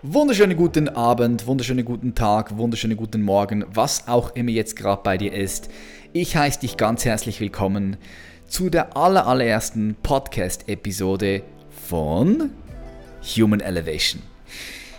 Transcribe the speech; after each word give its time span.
Wunderschönen 0.00 0.56
guten 0.56 0.88
Abend, 0.88 1.48
wunderschönen 1.48 1.84
guten 1.84 2.14
Tag, 2.14 2.56
wunderschönen 2.56 2.96
guten 2.96 3.20
Morgen, 3.20 3.64
was 3.74 4.06
auch 4.06 4.32
immer 4.36 4.50
jetzt 4.50 4.76
gerade 4.76 5.02
bei 5.02 5.18
dir 5.18 5.32
ist. 5.32 5.70
Ich 6.12 6.36
heiße 6.36 6.60
dich 6.60 6.76
ganz 6.76 7.04
herzlich 7.04 7.40
willkommen 7.40 7.96
zu 8.46 8.70
der 8.70 8.96
allerersten 8.96 9.96
Podcast-Episode 10.00 11.42
von 11.88 12.50
Human 13.36 13.58
Elevation. 13.58 14.22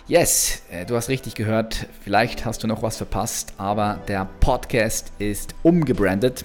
Yes, 0.06 0.60
äh, 0.70 0.84
du 0.84 0.96
hast 0.96 1.08
richtig 1.08 1.34
gehört, 1.34 1.86
vielleicht 2.04 2.44
hast 2.44 2.62
du 2.62 2.66
noch 2.66 2.82
was 2.82 2.98
verpasst, 2.98 3.54
aber 3.56 4.00
der 4.06 4.28
Podcast 4.40 5.14
ist 5.18 5.54
umgebrandet, 5.62 6.44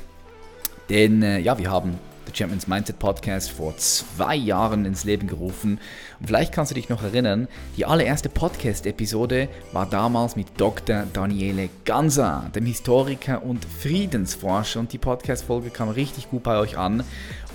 denn 0.90 1.22
äh, 1.24 1.40
ja, 1.40 1.58
wir 1.58 1.70
haben 1.70 2.00
The 2.26 2.34
Champions 2.36 2.68
Mindset 2.68 3.00
Podcast 3.00 3.52
vor 3.52 3.78
zwei 3.78 4.36
Jahren 4.36 4.86
ins 4.86 5.04
Leben 5.04 5.28
gerufen. 5.28 5.80
Und 6.20 6.28
vielleicht 6.28 6.54
kannst 6.54 6.72
du 6.72 6.76
dich 6.76 6.90
noch 6.90 7.04
erinnern, 7.04 7.48
die 7.78 7.86
allererste 7.86 8.30
Podcast-Episode 8.30 9.50
war 9.72 9.86
damals 9.86 10.36
mit 10.36 10.48
Dr. 10.58 11.06
Daniele 11.14 11.70
Ganser, 11.86 12.50
dem 12.56 12.66
Historiker 12.66 13.44
und 13.44 13.66
Friedensforscher. 13.66 14.80
Und 14.80 14.94
die 14.94 14.98
Podcast-Folge 14.98 15.70
kam 15.70 15.90
richtig 15.90 16.30
gut 16.30 16.44
bei 16.44 16.58
euch 16.58 16.78
an. 16.78 17.04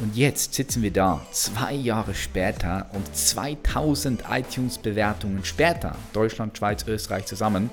Und 0.00 0.16
jetzt 0.16 0.54
sitzen 0.54 0.82
wir 0.82 0.92
da, 0.92 1.20
zwei 1.32 1.74
Jahre 1.74 2.14
später 2.14 2.86
und 2.92 3.14
2000 3.14 4.24
iTunes-Bewertungen 4.30 5.44
später, 5.44 5.96
Deutschland, 6.12 6.56
Schweiz, 6.56 6.86
Österreich 6.86 7.26
zusammen. 7.26 7.70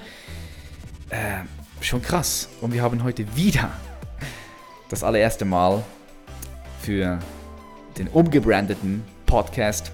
Äh, 1.09 1.45
schon 1.81 2.01
krass. 2.01 2.49
Und 2.61 2.73
wir 2.73 2.81
haben 2.81 3.03
heute 3.03 3.35
wieder 3.35 3.71
das 4.89 5.03
allererste 5.03 5.45
Mal 5.45 5.83
für 6.79 7.19
den 7.97 8.07
umgebrandeten 8.07 9.03
Podcast 9.25 9.91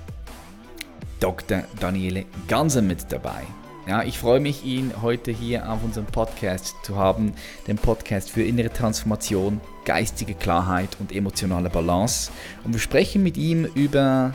Dr. 1.19 1.63
Daniele 1.79 2.25
Ganser 2.47 2.81
mit 2.81 3.11
dabei. 3.11 3.43
Ja, 3.87 4.03
ich 4.03 4.17
freue 4.17 4.39
mich, 4.39 4.63
ihn 4.63 4.93
heute 5.01 5.31
hier 5.31 5.69
auf 5.69 5.83
unserem 5.83 6.05
Podcast 6.05 6.73
zu 6.83 6.95
haben, 6.95 7.33
dem 7.67 7.77
Podcast 7.77 8.29
für 8.29 8.41
innere 8.41 8.71
Transformation, 8.71 9.59
geistige 9.83 10.35
Klarheit 10.35 10.97
und 10.99 11.11
emotionale 11.11 11.69
Balance. 11.69 12.31
Und 12.63 12.71
wir 12.71 12.79
sprechen 12.79 13.23
mit 13.23 13.35
ihm 13.35 13.65
über, 13.75 14.33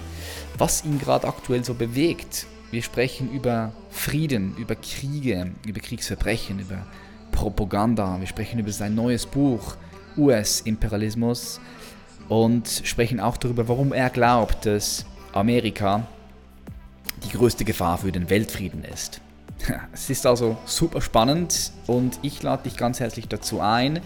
was 0.59 0.85
ihn 0.85 0.99
gerade 0.99 1.27
aktuell 1.27 1.65
so 1.65 1.73
bewegt. 1.73 2.47
Wir 2.71 2.83
sprechen 2.83 3.33
über 3.33 3.73
Frieden, 3.89 4.55
über 4.59 4.75
Kriege, 4.75 5.53
über 5.67 5.81
Kriegsverbrechen, 5.81 6.59
über 6.59 6.87
Propaganda. 7.33 8.19
Wir 8.21 8.27
sprechen 8.27 8.59
über 8.59 8.73
sein 8.73 8.95
neues 8.95 9.25
Buch 9.25 9.77
US-Imperialismus 10.19 11.61
und 12.29 12.83
sprechen 12.85 13.21
auch 13.21 13.37
darüber, 13.37 13.69
warum 13.69 13.93
er 13.93 14.11
glaubt, 14.11 14.67
dass 14.67 15.07
Amerika 15.33 16.07
die 17.25 17.37
größte 17.37 17.65
Gefahr 17.65 17.99
für 17.99 18.13
den 18.13 18.31
Weltfrieden 18.31 18.85
ist. 18.85 19.21
Es 19.93 20.09
ist 20.09 20.25
also 20.27 20.57
super 20.67 21.01
spannend 21.01 21.73
und 21.87 22.19
ich 22.23 22.43
lade 22.43 22.65
dich 22.65 22.77
ganz 22.77 23.01
herzlich 23.01 23.27
dazu 23.29 23.61
ein, 23.61 24.01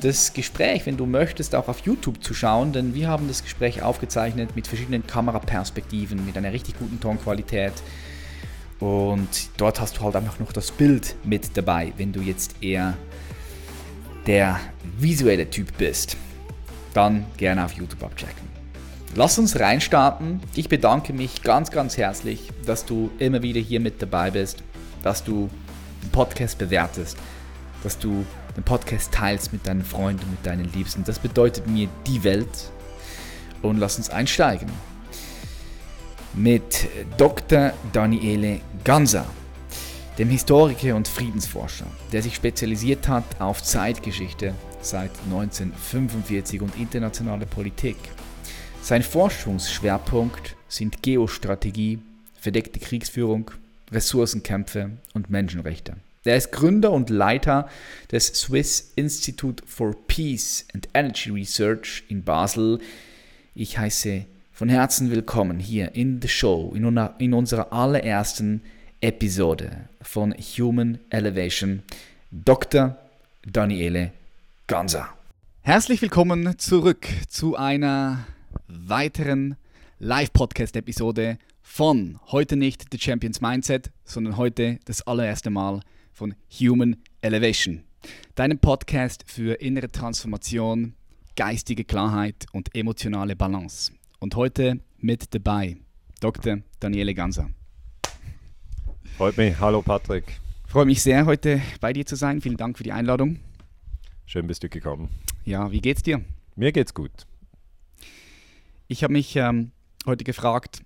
das 0.00 0.34
Gespräch, 0.34 0.84
wenn 0.84 0.96
du 0.96 1.06
möchtest, 1.06 1.54
auch 1.54 1.68
auf 1.68 1.80
YouTube 1.80 2.22
zu 2.22 2.34
schauen, 2.34 2.72
denn 2.72 2.94
wir 2.94 3.08
haben 3.08 3.28
das 3.28 3.42
Gespräch 3.42 3.82
aufgezeichnet 3.82 4.54
mit 4.54 4.66
verschiedenen 4.66 5.06
Kameraperspektiven, 5.06 6.26
mit 6.26 6.36
einer 6.36 6.52
richtig 6.52 6.78
guten 6.78 7.00
Tonqualität. 7.00 7.72
Und 8.80 9.28
dort 9.56 9.80
hast 9.80 9.96
du 9.96 10.02
halt 10.02 10.16
einfach 10.16 10.38
noch 10.40 10.52
das 10.52 10.72
Bild 10.72 11.14
mit 11.24 11.56
dabei, 11.56 11.92
wenn 11.96 12.12
du 12.12 12.20
jetzt 12.20 12.56
eher 12.60 12.98
der 14.26 14.60
visuelle 14.98 15.48
Typ 15.48 15.78
bist 15.78 16.18
dann 16.94 17.26
gerne 17.36 17.64
auf 17.64 17.72
YouTube 17.72 18.02
abchecken. 18.02 18.48
Lass 19.14 19.38
uns 19.38 19.60
reinstarten. 19.60 20.40
Ich 20.54 20.68
bedanke 20.68 21.12
mich 21.12 21.42
ganz, 21.42 21.70
ganz 21.70 21.96
herzlich, 21.96 22.50
dass 22.66 22.84
du 22.84 23.10
immer 23.18 23.42
wieder 23.42 23.60
hier 23.60 23.80
mit 23.80 24.02
dabei 24.02 24.30
bist, 24.30 24.62
dass 25.02 25.22
du 25.22 25.50
den 26.02 26.10
Podcast 26.10 26.58
bewertest, 26.58 27.16
dass 27.82 27.98
du 27.98 28.24
den 28.56 28.64
Podcast 28.64 29.12
teilst 29.12 29.52
mit 29.52 29.66
deinen 29.66 29.84
Freunden, 29.84 30.28
mit 30.30 30.44
deinen 30.44 30.72
Liebsten. 30.72 31.04
Das 31.04 31.18
bedeutet 31.18 31.66
mir 31.66 31.88
die 32.06 32.24
Welt. 32.24 32.70
Und 33.62 33.78
lass 33.78 33.96
uns 33.96 34.10
einsteigen 34.10 34.68
mit 36.34 36.88
Dr. 37.16 37.72
Daniele 37.92 38.60
Ganser 38.82 39.24
dem 40.18 40.28
Historiker 40.28 40.94
und 40.94 41.08
Friedensforscher, 41.08 41.86
der 42.12 42.22
sich 42.22 42.34
spezialisiert 42.34 43.08
hat 43.08 43.24
auf 43.40 43.62
Zeitgeschichte 43.62 44.54
seit 44.84 45.10
1945 45.24 46.60
und 46.60 46.78
internationale 46.78 47.46
Politik. 47.46 47.96
Sein 48.82 49.02
Forschungsschwerpunkt 49.02 50.56
sind 50.68 51.02
Geostrategie, 51.02 52.00
verdeckte 52.38 52.78
Kriegsführung, 52.78 53.50
Ressourcenkämpfe 53.90 54.90
und 55.14 55.30
Menschenrechte. 55.30 55.96
Er 56.24 56.36
ist 56.36 56.52
Gründer 56.52 56.92
und 56.92 57.10
Leiter 57.10 57.68
des 58.10 58.26
Swiss 58.28 58.92
Institute 58.96 59.62
for 59.66 59.94
Peace 60.06 60.66
and 60.74 60.88
Energy 60.94 61.30
Research 61.30 62.04
in 62.08 62.22
Basel. 62.24 62.78
Ich 63.54 63.78
heiße 63.78 64.24
von 64.52 64.68
Herzen 64.68 65.10
willkommen 65.10 65.58
hier 65.58 65.94
in 65.94 66.22
the 66.22 66.28
Show, 66.28 66.74
in, 66.74 67.34
unserer 67.34 67.72
allerersten 67.72 68.62
Episode 69.00 69.88
von 70.00 70.32
Human 70.32 70.98
Elevation, 71.10 71.82
Dr. 72.30 72.96
Daniele 73.42 74.12
Ganser. 74.66 75.10
Herzlich 75.60 76.00
willkommen 76.00 76.58
zurück 76.58 77.06
zu 77.28 77.54
einer 77.54 78.24
weiteren 78.66 79.56
Live-Podcast-Episode 79.98 81.36
von 81.60 82.18
heute 82.28 82.56
nicht 82.56 82.86
The 82.90 82.98
Champions 82.98 83.42
Mindset, 83.42 83.90
sondern 84.04 84.38
heute 84.38 84.78
das 84.86 85.02
allererste 85.06 85.50
Mal 85.50 85.80
von 86.14 86.34
Human 86.50 86.96
Elevation, 87.20 87.84
deinem 88.36 88.58
Podcast 88.58 89.24
für 89.26 89.60
innere 89.60 89.92
Transformation, 89.92 90.94
geistige 91.36 91.84
Klarheit 91.84 92.46
und 92.52 92.74
emotionale 92.74 93.36
Balance. 93.36 93.92
Und 94.18 94.34
heute 94.34 94.80
mit 94.96 95.34
dabei 95.34 95.76
Dr. 96.20 96.60
Daniele 96.80 97.12
Ganser. 97.12 97.50
Freut 99.18 99.36
mich. 99.36 99.60
Hallo 99.60 99.82
Patrick. 99.82 100.24
Freue 100.66 100.86
mich 100.86 101.02
sehr, 101.02 101.26
heute 101.26 101.60
bei 101.82 101.92
dir 101.92 102.06
zu 102.06 102.16
sein. 102.16 102.40
Vielen 102.40 102.56
Dank 102.56 102.78
für 102.78 102.84
die 102.84 102.92
Einladung. 102.92 103.40
Schön 104.26 104.46
bist 104.46 104.62
du 104.62 104.68
gekommen. 104.68 105.10
Ja, 105.44 105.70
wie 105.70 105.80
geht's 105.80 106.02
dir? 106.02 106.22
Mir 106.56 106.72
geht's 106.72 106.94
gut. 106.94 107.10
Ich 108.88 109.02
habe 109.04 109.12
mich 109.12 109.36
ähm, 109.36 109.72
heute 110.06 110.24
gefragt, 110.24 110.82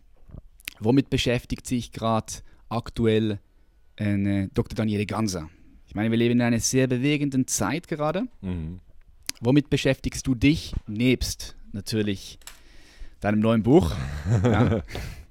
womit 0.81 1.11
beschäftigt 1.11 1.67
sich 1.67 1.93
gerade 1.93 2.33
aktuell 2.69 3.39
äh, 3.97 4.49
Dr. 4.55 4.75
Daniele 4.75 5.07
Ganser? 5.07 5.49
Ich 5.87 5.95
meine, 5.95 6.11
wir 6.11 6.19
leben 6.19 6.35
in 6.35 6.43
einer 6.43 6.61
sehr 6.61 6.87
bewegenden 6.87 7.47
Zeit 7.47 7.89
gerade. 7.89 8.29
Mhm. 8.41 8.81
Womit 9.41 9.71
beschäftigst 9.71 10.27
du 10.27 10.35
dich 10.35 10.75
nebst 10.87 11.57
natürlich 11.73 12.39
deinem 13.21 13.41
neuen 13.41 13.63
Buch? 13.63 13.95
ja, 14.43 14.83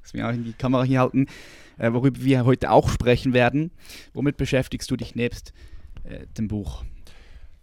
das 0.02 0.14
wir 0.14 0.28
auch 0.28 0.34
in 0.34 0.46
die 0.46 0.54
Kamera 0.54 0.84
hier 0.84 1.02
halten 1.02 1.28
äh, 1.78 1.94
worüber 1.94 2.22
wir 2.22 2.46
heute 2.46 2.72
auch 2.72 2.90
sprechen 2.90 3.34
werden. 3.34 3.72
Womit 4.14 4.38
beschäftigst 4.38 4.90
du 4.92 4.96
dich 4.96 5.16
nebst 5.16 5.54
äh, 6.04 6.26
dem 6.38 6.48
Buch? 6.48 6.84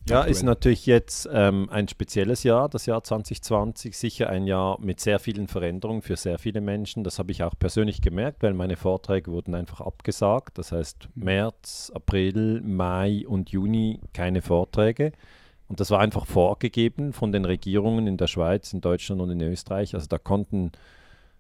Ja, 0.07 0.23
ist 0.23 0.43
natürlich 0.43 0.85
jetzt 0.85 1.27
ähm, 1.33 1.71
ein 1.71 1.89
spezielles 1.89 2.43
Jahr, 2.43 2.69
das 2.69 2.85
Jahr 2.85 3.03
2020, 3.03 3.97
sicher 3.97 4.29
ein 4.29 4.47
Jahr 4.47 4.79
mit 4.79 5.01
sehr 5.01 5.19
vielen 5.19 5.49
Veränderungen 5.49 6.03
für 6.03 6.17
sehr 6.17 6.39
viele 6.39 6.61
Menschen. 6.61 7.05
Das 7.05 7.19
habe 7.19 7.33
ich 7.33 7.43
auch 7.43 7.55
persönlich 7.59 8.03
gemerkt, 8.03 8.43
weil 8.43 8.53
meine 8.53 8.77
Vorträge 8.77 9.33
wurden 9.33 9.55
einfach 9.55 9.81
abgesagt. 9.81 10.59
Das 10.59 10.73
heißt, 10.73 11.09
mhm. 11.15 11.25
März, 11.25 11.91
April, 11.95 12.61
Mai 12.61 13.25
und 13.27 13.49
Juni 13.51 14.01
keine 14.13 14.43
Vorträge. 14.43 15.13
Und 15.69 15.81
das 15.81 15.91
war 15.91 16.01
einfach 16.01 16.27
vorgegeben 16.27 17.15
von 17.15 17.33
den 17.33 17.47
Regierungen 17.47 18.07
in 18.07 18.19
der 18.19 18.27
Schweiz, 18.27 18.75
in 18.75 18.83
Deutschland 18.83 19.23
und 19.23 19.31
in 19.31 19.41
Österreich. 19.41 19.95
Also 19.95 20.07
da 20.07 20.19
konnten 20.19 20.73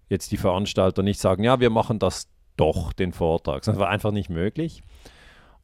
jetzt 0.09 0.33
die 0.33 0.39
Veranstalter 0.39 1.03
nicht 1.03 1.21
sagen, 1.21 1.45
ja, 1.45 1.61
wir 1.61 1.71
machen 1.71 1.99
das 1.99 2.29
doch 2.57 2.95
den 2.95 3.13
Vortrag. 3.13 3.63
Das 3.63 3.79
war 3.79 3.91
einfach 3.91 4.13
nicht 4.13 4.31
möglich. 4.31 4.83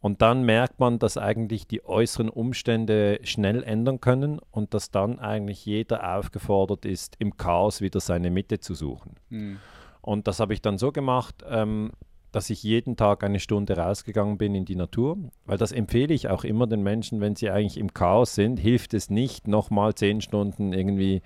Und 0.01 0.23
dann 0.23 0.45
merkt 0.45 0.81
man, 0.81 0.99
dass 0.99 1.19
eigentlich 1.19 1.67
die 1.67 1.85
äußeren 1.85 2.31
Umstände 2.31 3.21
schnell 3.23 3.63
ändern 3.63 4.01
können 4.01 4.41
und 4.51 4.73
dass 4.73 4.91
dann 4.91 5.19
eigentlich 5.19 5.67
jeder 5.67 6.17
aufgefordert 6.17 6.87
ist, 6.87 7.17
im 7.19 7.37
Chaos 7.37 7.83
wieder 7.83 8.01
seine 8.01 8.31
Mitte 8.31 8.61
zu 8.61 8.75
suchen. 8.75 9.17
Mhm. 9.29 9.59
Und 10.01 10.27
das 10.27 10.41
habe 10.41 10.55
ich 10.55 10.63
dann 10.63 10.79
so 10.79 10.91
gemacht, 10.91 11.45
ähm, 11.47 11.91
dass 12.33 12.49
ich 12.49 12.63
jeden 12.63 12.97
Tag 12.97 13.25
eine 13.25 13.41
Stunde 13.41 13.77
rausgegangen 13.77 14.39
bin 14.39 14.55
in 14.55 14.65
die 14.65 14.77
Natur, 14.77 15.19
weil 15.45 15.59
das 15.59 15.73
empfehle 15.73 16.15
ich 16.15 16.29
auch 16.29 16.45
immer 16.45 16.67
den 16.67 16.83
Menschen, 16.83 17.21
wenn 17.21 17.37
sie 17.37 17.51
eigentlich 17.51 17.77
im 17.77 17.93
Chaos 17.93 18.35
sind, 18.35 18.59
hilft 18.59 18.95
es 18.95 19.11
nicht, 19.11 19.49
nochmal 19.49 19.95
zehn 19.95 20.21
Stunden 20.21 20.73
irgendwie 20.73 21.23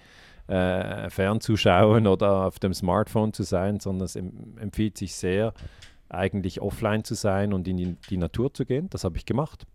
äh, 0.48 1.08
fernzuschauen 1.10 2.06
oder 2.06 2.46
auf 2.46 2.58
dem 2.58 2.74
Smartphone 2.74 3.32
zu 3.32 3.42
sein, 3.42 3.80
sondern 3.80 4.06
es 4.06 4.16
empfiehlt 4.16 4.98
sich 4.98 5.14
sehr, 5.14 5.52
eigentlich 6.08 6.60
offline 6.60 7.04
zu 7.04 7.14
sein 7.14 7.52
und 7.52 7.66
in 7.66 7.76
die, 7.76 7.96
die 8.10 8.16
Natur 8.16 8.52
zu 8.52 8.64
gehen. 8.64 8.88
Das 8.90 9.04
habe 9.04 9.16
ich 9.16 9.26
gemacht. 9.26 9.66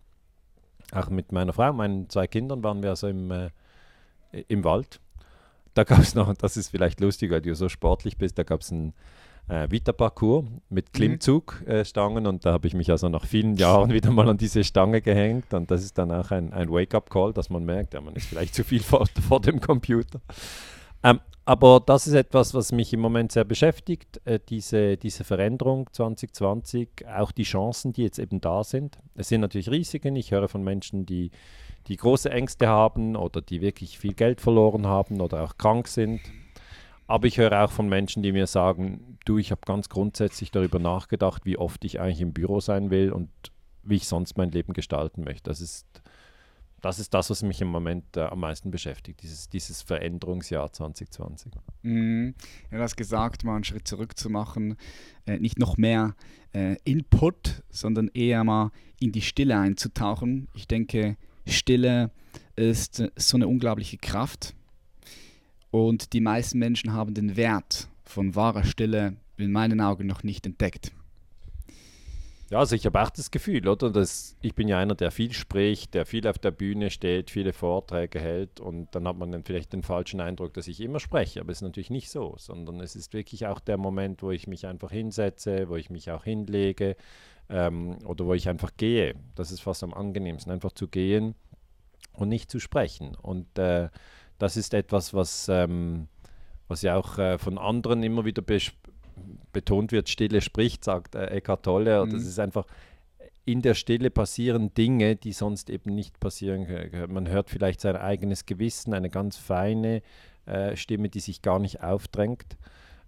Auch 0.92 1.08
mit 1.10 1.32
meiner 1.32 1.52
Frau, 1.52 1.72
meinen 1.72 2.08
zwei 2.08 2.26
Kindern 2.26 2.62
waren 2.64 2.82
wir 2.82 2.90
also 2.90 3.08
im, 3.08 3.30
äh, 3.30 3.50
im 4.48 4.64
Wald. 4.64 5.00
Da 5.74 5.84
gab 5.84 6.00
es 6.00 6.14
noch, 6.14 6.34
das 6.34 6.56
ist 6.56 6.68
vielleicht 6.68 7.00
lustig, 7.00 7.30
weil 7.30 7.42
du 7.42 7.54
so 7.54 7.68
sportlich 7.68 8.18
bist, 8.18 8.38
da 8.38 8.42
gab 8.42 8.60
es 8.60 8.72
ein, 8.72 8.92
äh, 9.50 9.70
Vita-Parcours 9.70 10.44
mit 10.68 10.88
mhm. 10.88 10.92
Klimmzugstangen 10.92 12.24
äh, 12.24 12.28
und 12.28 12.44
da 12.44 12.52
habe 12.52 12.66
ich 12.68 12.74
mich 12.74 12.90
also 12.90 13.08
nach 13.08 13.26
vielen 13.26 13.56
Jahren 13.56 13.90
wieder 13.92 14.10
mal 14.10 14.28
an 14.28 14.36
diese 14.36 14.64
Stange 14.64 15.02
gehängt 15.02 15.52
und 15.52 15.70
das 15.70 15.82
ist 15.82 15.98
dann 15.98 16.10
auch 16.12 16.30
ein, 16.30 16.52
ein 16.52 16.70
Wake-up-Call, 16.70 17.32
dass 17.32 17.50
man 17.50 17.64
merkt, 17.64 17.94
ja, 17.94 18.00
man 18.00 18.14
ist 18.14 18.26
vielleicht 18.26 18.54
zu 18.54 18.64
viel 18.64 18.82
vor, 18.82 19.06
vor 19.28 19.40
dem 19.40 19.60
Computer. 19.60 20.20
Ähm, 21.02 21.20
aber 21.50 21.80
das 21.84 22.06
ist 22.06 22.14
etwas, 22.14 22.54
was 22.54 22.70
mich 22.70 22.92
im 22.92 23.00
Moment 23.00 23.32
sehr 23.32 23.42
beschäftigt, 23.42 24.20
äh, 24.24 24.38
diese, 24.48 24.96
diese 24.96 25.24
Veränderung 25.24 25.88
2020, 25.92 27.08
auch 27.12 27.32
die 27.32 27.42
Chancen, 27.42 27.92
die 27.92 28.04
jetzt 28.04 28.20
eben 28.20 28.40
da 28.40 28.62
sind. 28.62 29.00
Es 29.16 29.30
sind 29.30 29.40
natürlich 29.40 29.68
Risiken. 29.68 30.14
Ich 30.14 30.30
höre 30.30 30.46
von 30.46 30.62
Menschen, 30.62 31.06
die, 31.06 31.32
die 31.88 31.96
große 31.96 32.30
Ängste 32.30 32.68
haben 32.68 33.16
oder 33.16 33.40
die 33.40 33.62
wirklich 33.62 33.98
viel 33.98 34.14
Geld 34.14 34.40
verloren 34.40 34.86
haben 34.86 35.20
oder 35.20 35.42
auch 35.42 35.58
krank 35.58 35.88
sind. 35.88 36.20
Aber 37.08 37.26
ich 37.26 37.38
höre 37.38 37.64
auch 37.64 37.72
von 37.72 37.88
Menschen, 37.88 38.22
die 38.22 38.30
mir 38.30 38.46
sagen, 38.46 39.18
du, 39.24 39.36
ich 39.38 39.50
habe 39.50 39.62
ganz 39.66 39.88
grundsätzlich 39.88 40.52
darüber 40.52 40.78
nachgedacht, 40.78 41.46
wie 41.46 41.58
oft 41.58 41.84
ich 41.84 41.98
eigentlich 41.98 42.20
im 42.20 42.32
Büro 42.32 42.60
sein 42.60 42.90
will 42.90 43.10
und 43.10 43.28
wie 43.82 43.96
ich 43.96 44.06
sonst 44.06 44.38
mein 44.38 44.52
Leben 44.52 44.72
gestalten 44.72 45.24
möchte. 45.24 45.50
Das 45.50 45.60
ist 45.60 45.84
das 46.80 46.98
ist 46.98 47.12
das, 47.14 47.30
was 47.30 47.42
mich 47.42 47.60
im 47.60 47.68
Moment 47.68 48.16
äh, 48.16 48.20
am 48.20 48.40
meisten 48.40 48.70
beschäftigt, 48.70 49.22
dieses, 49.22 49.48
dieses 49.48 49.82
Veränderungsjahr 49.82 50.72
2020. 50.72 51.52
Mhm. 51.82 52.34
Du 52.70 52.78
hast 52.78 52.96
gesagt, 52.96 53.44
mal 53.44 53.56
einen 53.56 53.64
Schritt 53.64 53.86
zurück 53.86 54.16
zu 54.16 54.30
machen, 54.30 54.76
äh, 55.26 55.38
nicht 55.38 55.58
noch 55.58 55.76
mehr 55.76 56.14
äh, 56.52 56.76
Input, 56.84 57.62
sondern 57.70 58.08
eher 58.08 58.44
mal 58.44 58.70
in 58.98 59.12
die 59.12 59.22
Stille 59.22 59.58
einzutauchen. 59.58 60.48
Ich 60.54 60.66
denke, 60.66 61.16
Stille 61.46 62.10
ist 62.56 63.00
äh, 63.00 63.10
so 63.16 63.36
eine 63.36 63.48
unglaubliche 63.48 63.98
Kraft 63.98 64.54
und 65.70 66.12
die 66.12 66.20
meisten 66.20 66.58
Menschen 66.58 66.92
haben 66.92 67.14
den 67.14 67.36
Wert 67.36 67.88
von 68.04 68.34
wahrer 68.34 68.64
Stille 68.64 69.16
in 69.36 69.52
meinen 69.52 69.80
Augen 69.80 70.06
noch 70.06 70.22
nicht 70.22 70.46
entdeckt. 70.46 70.92
Ja, 72.50 72.58
also 72.58 72.74
ich 72.74 72.84
habe 72.84 73.00
auch 73.00 73.10
das 73.10 73.30
Gefühl, 73.30 73.68
oder? 73.68 73.90
Dass 73.90 74.36
ich 74.42 74.56
bin 74.56 74.66
ja 74.66 74.78
einer, 74.78 74.96
der 74.96 75.12
viel 75.12 75.32
spricht, 75.32 75.94
der 75.94 76.04
viel 76.04 76.26
auf 76.26 76.36
der 76.36 76.50
Bühne 76.50 76.90
steht, 76.90 77.30
viele 77.30 77.52
Vorträge 77.52 78.18
hält 78.18 78.58
und 78.58 78.92
dann 78.92 79.06
hat 79.06 79.16
man 79.16 79.30
dann 79.30 79.44
vielleicht 79.44 79.72
den 79.72 79.84
falschen 79.84 80.20
Eindruck, 80.20 80.52
dass 80.54 80.66
ich 80.66 80.80
immer 80.80 80.98
spreche, 80.98 81.40
aber 81.40 81.52
es 81.52 81.58
ist 81.58 81.62
natürlich 81.62 81.90
nicht 81.90 82.10
so, 82.10 82.34
sondern 82.38 82.80
es 82.80 82.96
ist 82.96 83.14
wirklich 83.14 83.46
auch 83.46 83.60
der 83.60 83.76
Moment, 83.76 84.24
wo 84.24 84.32
ich 84.32 84.48
mich 84.48 84.66
einfach 84.66 84.90
hinsetze, 84.90 85.68
wo 85.68 85.76
ich 85.76 85.90
mich 85.90 86.10
auch 86.10 86.24
hinlege 86.24 86.96
ähm, 87.48 87.98
oder 88.04 88.26
wo 88.26 88.34
ich 88.34 88.48
einfach 88.48 88.72
gehe. 88.76 89.14
Das 89.36 89.52
ist 89.52 89.60
fast 89.60 89.84
am 89.84 89.94
angenehmsten, 89.94 90.52
einfach 90.52 90.72
zu 90.72 90.88
gehen 90.88 91.36
und 92.14 92.28
nicht 92.30 92.50
zu 92.50 92.58
sprechen. 92.58 93.14
Und 93.14 93.58
äh, 93.60 93.90
das 94.38 94.56
ist 94.56 94.74
etwas, 94.74 95.14
was, 95.14 95.48
ähm, 95.48 96.08
was 96.66 96.82
ja 96.82 96.96
auch 96.96 97.16
äh, 97.16 97.38
von 97.38 97.58
anderen 97.58 98.02
immer 98.02 98.24
wieder 98.24 98.42
besprochen 98.42 98.89
betont 99.52 99.92
wird, 99.92 100.08
Stille 100.08 100.40
spricht, 100.40 100.84
sagt 100.84 101.14
äh, 101.14 101.26
Eckhart 101.26 101.64
Tolle. 101.64 102.04
Mhm. 102.04 102.10
Das 102.10 102.24
ist 102.24 102.38
einfach, 102.38 102.66
in 103.44 103.62
der 103.62 103.74
Stille 103.74 104.10
passieren 104.10 104.72
Dinge, 104.74 105.16
die 105.16 105.32
sonst 105.32 105.70
eben 105.70 105.94
nicht 105.94 106.20
passieren 106.20 106.66
können. 106.66 107.12
Man 107.12 107.28
hört 107.28 107.50
vielleicht 107.50 107.80
sein 107.80 107.96
eigenes 107.96 108.46
Gewissen, 108.46 108.94
eine 108.94 109.10
ganz 109.10 109.36
feine 109.36 110.02
äh, 110.46 110.76
Stimme, 110.76 111.08
die 111.08 111.20
sich 111.20 111.42
gar 111.42 111.58
nicht 111.58 111.82
aufdrängt. 111.82 112.56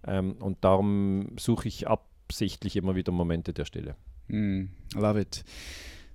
Ähm, 0.05 0.33
und 0.33 0.63
darum 0.63 1.35
suche 1.39 1.67
ich 1.67 1.87
absichtlich 1.87 2.75
immer 2.75 2.95
wieder 2.95 3.11
Momente 3.11 3.53
der 3.53 3.65
Stille. 3.65 3.95
Mm, 4.27 4.65
love 4.95 5.19
it. 5.19 5.43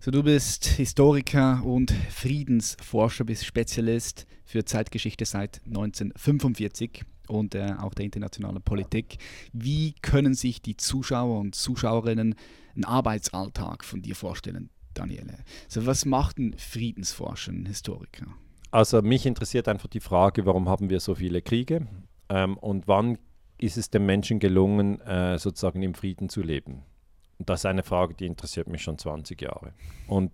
So, 0.01 0.11
du 0.11 0.23
bist 0.23 0.65
Historiker 0.65 1.63
und 1.65 1.91
Friedensforscher, 1.91 3.25
bist 3.25 3.45
Spezialist 3.45 4.27
für 4.45 4.65
Zeitgeschichte 4.65 5.25
seit 5.25 5.61
1945 5.67 7.05
und 7.29 7.55
äh, 7.55 7.75
auch 7.79 7.95
der 7.95 8.05
internationalen 8.05 8.63
Politik. 8.63 9.19
Wie 9.53 9.95
können 10.03 10.35
sich 10.35 10.63
die 10.63 10.77
Zuschauer 10.77 11.41
und 11.41 11.55
Zuschauerinnen 11.55 12.35
einen 12.75 12.85
Arbeitsalltag 12.85 13.85
von 13.85 14.03
dir 14.03 14.17
vorstellen, 14.17 14.71
Daniele? 14.95 15.39
Also 15.67 15.87
was 15.87 16.05
macht 16.05 16.39
ein 16.39 16.55
Friedensforscher, 16.57 17.53
ein 17.53 17.67
Historiker? 17.67 18.27
Also 18.71 19.01
mich 19.03 19.25
interessiert 19.27 19.69
einfach 19.69 19.89
die 19.89 20.01
Frage, 20.01 20.45
warum 20.45 20.69
haben 20.69 20.91
wir 20.91 21.01
so 21.01 21.15
viele 21.15 21.41
Kriege 21.41 21.87
ähm, 22.29 22.57
und 22.59 22.87
wann 22.87 23.19
ist 23.57 23.77
es 23.77 23.91
den 23.91 24.07
Menschen 24.07 24.39
gelungen, 24.39 25.01
äh, 25.01 25.39
sozusagen 25.39 25.83
im 25.83 25.95
Frieden 25.95 26.29
zu 26.29 26.43
leben? 26.43 26.83
Und 27.39 27.49
das 27.49 27.61
ist 27.61 27.67
eine 27.67 27.83
Frage, 27.83 28.15
die 28.15 28.27
interessiert 28.27 28.69
mich 28.69 28.83
schon 28.83 28.99
20 28.99 29.41
Jahre. 29.41 29.73
Und 30.07 30.33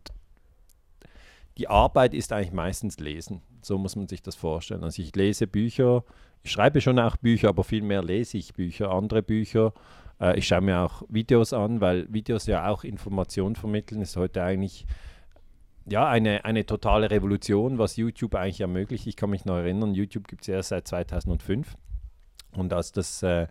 die 1.58 1.68
Arbeit 1.68 2.14
ist 2.14 2.32
eigentlich 2.32 2.52
meistens 2.52 2.98
Lesen. 2.98 3.42
So 3.62 3.78
muss 3.78 3.94
man 3.96 4.08
sich 4.08 4.22
das 4.22 4.34
vorstellen. 4.34 4.82
Also 4.82 5.00
ich 5.02 5.14
lese 5.14 5.46
Bücher, 5.46 6.04
schreibe 6.50 6.80
schon 6.80 6.98
auch 6.98 7.16
Bücher, 7.16 7.48
aber 7.48 7.64
viel 7.64 7.82
mehr 7.82 8.02
lese 8.02 8.38
ich 8.38 8.52
Bücher, 8.54 8.90
andere 8.90 9.22
Bücher. 9.22 9.72
Äh, 10.20 10.38
ich 10.38 10.46
schaue 10.46 10.60
mir 10.60 10.80
auch 10.80 11.02
Videos 11.08 11.52
an, 11.52 11.80
weil 11.80 12.12
Videos 12.12 12.46
ja 12.46 12.68
auch 12.68 12.84
Informationen 12.84 13.56
vermitteln. 13.56 14.02
Ist 14.02 14.16
heute 14.16 14.42
eigentlich 14.42 14.86
ja, 15.86 16.08
eine, 16.08 16.44
eine 16.44 16.64
totale 16.66 17.10
Revolution, 17.10 17.78
was 17.78 17.96
YouTube 17.96 18.34
eigentlich 18.34 18.60
ermöglicht. 18.60 19.06
Ich 19.06 19.16
kann 19.16 19.30
mich 19.30 19.44
noch 19.44 19.56
erinnern, 19.56 19.94
YouTube 19.94 20.28
gibt 20.28 20.42
es 20.42 20.48
erst 20.48 20.70
seit 20.70 20.88
2005. 20.88 21.74
Und 22.52 22.72
als 22.72 22.92
das 22.92 23.22
äh, 23.22 23.46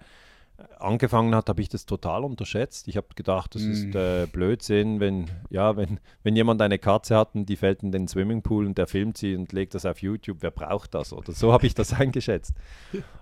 angefangen 0.79 1.33
hat, 1.35 1.49
habe 1.49 1.61
ich 1.61 1.69
das 1.69 1.85
total 1.85 2.23
unterschätzt. 2.23 2.87
Ich 2.87 2.97
habe 2.97 3.07
gedacht, 3.15 3.55
das 3.55 3.63
mm. 3.63 3.71
ist 3.71 3.95
äh, 3.95 4.27
Blödsinn, 4.31 4.99
wenn, 4.99 5.29
ja, 5.49 5.75
wenn, 5.77 5.99
wenn 6.23 6.35
jemand 6.35 6.61
eine 6.61 6.79
Katze 6.79 7.15
hat 7.15 7.35
und 7.35 7.47
die 7.47 7.55
fällt 7.55 7.83
in 7.83 7.91
den 7.91 8.07
Swimmingpool 8.07 8.65
und 8.65 8.77
der 8.77 8.87
filmt 8.87 9.17
sie 9.17 9.35
und 9.35 9.51
legt 9.53 9.75
das 9.75 9.85
auf 9.85 10.01
YouTube, 10.01 10.37
wer 10.41 10.51
braucht 10.51 10.93
das? 10.93 11.13
Oder 11.13 11.33
so 11.33 11.53
habe 11.53 11.65
ich 11.65 11.73
das 11.73 11.93
eingeschätzt. 11.99 12.53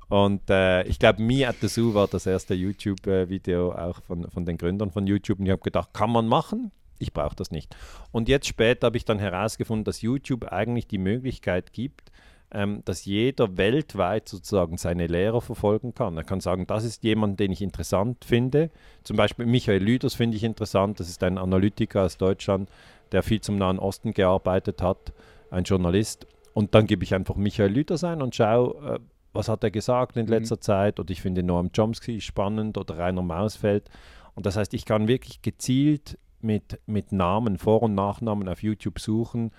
Und 0.10 0.50
äh, 0.50 0.84
ich 0.84 1.00
glaube, 1.00 1.22
Me 1.22 1.48
at 1.48 1.58
the 1.62 1.68
Zoo 1.68 1.94
war 1.94 2.08
das 2.08 2.26
erste 2.26 2.54
YouTube-Video 2.54 3.72
auch 3.72 4.02
von, 4.04 4.30
von 4.30 4.46
den 4.46 4.58
Gründern 4.58 4.92
von 4.92 5.08
YouTube 5.08 5.40
und 5.40 5.46
ich 5.46 5.52
habe 5.52 5.62
gedacht, 5.62 5.94
kann 5.94 6.12
man 6.12 6.28
machen? 6.28 6.72
Ich 7.00 7.14
brauche 7.14 7.36
das 7.36 7.50
nicht. 7.50 7.76
Und 8.12 8.30
jetzt 8.30 8.48
später 8.48 8.88
habe 8.88 8.98
ich 8.98 9.06
dann 9.06 9.20
herausgefunden, 9.20 9.86
dass 9.86 10.02
YouTube 10.02 10.46
eigentlich 10.52 10.88
die 10.88 11.00
Möglichkeit 11.00 11.74
gibt, 11.74 12.12
ähm, 12.54 12.82
dass 12.86 13.06
jeder 13.06 13.58
weltweit 13.58 14.28
sozusagen 14.28 14.78
seine 14.78 15.08
Lehrer 15.08 15.42
verfolgen 15.42 15.94
kann. 15.94 16.18
Er 16.18 16.24
kann 16.24 16.42
sagen, 16.42 16.68
das 16.68 16.84
ist 16.84 17.04
jemand, 17.04 17.40
den 17.40 17.52
ich 17.52 17.62
interessant 17.62 18.26
finde. 18.26 18.70
Zum 19.04 19.16
Beispiel 19.16 19.46
Michael 19.46 19.82
Lüders 19.82 20.16
finde 20.16 20.38
ich 20.38 20.44
interessant. 20.44 21.00
Das 21.00 21.10
ist 21.10 21.24
ein 21.24 21.38
Analytiker 21.38 22.04
aus 22.04 22.18
Deutschland, 22.18 22.70
der 23.12 23.24
viel 23.24 23.42
zum 23.42 23.58
Nahen 23.58 23.80
Osten 23.80 24.14
gearbeitet 24.14 24.82
hat, 24.82 25.14
ein 25.50 25.64
Journalist. 25.64 26.28
Und 26.54 26.76
dann 26.76 26.88
gebe 26.88 27.04
ich 27.04 27.16
einfach 27.16 27.36
Michael 27.36 27.72
Lüders 27.72 28.04
ein 28.04 28.22
und 28.22 28.36
schaue, 28.36 28.96
äh, 28.96 29.00
was 29.34 29.48
hat 29.48 29.64
er 29.64 29.72
gesagt 29.72 30.18
in 30.18 30.26
mhm. 30.26 30.32
letzter 30.32 30.58
mhm. 30.58 30.62
Zeit. 30.62 31.00
Oder 31.00 31.12
ich 31.12 31.22
finde 31.22 31.44
Noam 31.44 31.72
Chomsky 31.72 32.20
spannend 32.20 32.78
oder 32.78 32.98
Rainer 32.98 33.22
Mausfeld. 33.22 33.90
Und 34.36 34.46
das 34.46 34.58
heißt, 34.58 34.74
ich 34.74 34.86
kann 34.86 35.08
wirklich 35.08 35.42
gezielt 35.42 36.18
mit, 36.42 36.80
mit 36.86 37.12
Namen, 37.12 37.58
Vor- 37.58 37.84
und 37.84 37.96
Nachnamen 37.96 38.50
auf 38.50 38.64
YouTube 38.64 39.00
suchen 39.00 39.52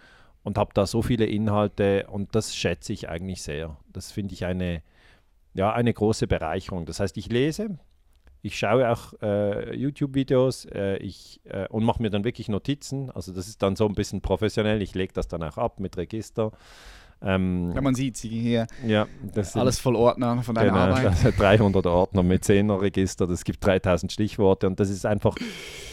und 0.45 0.59
habe 0.59 0.73
da 0.75 0.87
so 0.87 1.03
viele 1.03 1.27
Inhalte 1.27 2.07
und 2.09 2.35
das 2.35 2.55
schätze 2.55 2.93
ich 2.93 3.09
eigentlich 3.09 3.43
sehr. 3.43 3.77
Das 3.93 4.13
finde 4.13 4.35
ich 4.35 4.45
eine, 4.45 4.83
ja, 5.55 5.73
eine 5.73 5.93
große 5.93 6.27
Bereicherung. 6.27 6.87
Das 6.87 7.01
heißt, 7.01 7.17
ich 7.17 7.31
lese, 7.31 7.79
ich 8.43 8.59
schaue 8.59 8.91
auch 8.91 9.15
äh, 9.23 9.75
YouTube-Videos 9.77 10.65
äh, 10.67 10.97
äh, 10.97 11.69
und 11.69 11.85
mache 11.85 12.03
mir 12.03 12.11
dann 12.11 12.25
wirklich 12.25 12.49
Notizen. 12.49 13.11
Also 13.13 13.33
das 13.33 13.47
ist 13.47 13.63
dann 13.63 13.77
so 13.77 13.87
ein 13.87 13.95
bisschen 13.95 14.21
professionell. 14.21 14.83
Ich 14.83 14.95
lege 14.95 15.13
das 15.13 15.29
dann 15.29 15.45
auch 15.45 15.59
ab 15.59 15.79
mit 15.79 15.97
Register. 15.97 16.51
Ähm, 17.25 17.73
ja, 17.75 17.81
man 17.81 17.95
sieht 17.95 18.17
sie 18.17 18.29
hier. 18.29 18.67
Ja, 18.87 19.07
alles 19.55 19.79
voll 19.79 19.95
Ordner 19.95 20.43
von 20.43 20.55
deiner 20.55 20.71
genau, 20.71 20.81
Arbeit. 20.81 21.39
300 21.39 21.87
Ordner 21.87 22.23
mit 22.23 22.45
10er 22.45 22.81
Register, 22.81 23.29
es 23.31 23.45
gibt 23.45 23.65
3000 23.65 24.11
Stichworte 24.11 24.67
und 24.67 24.81
das 24.81 24.91
ist 24.91 25.07
einfach, 25.07 25.37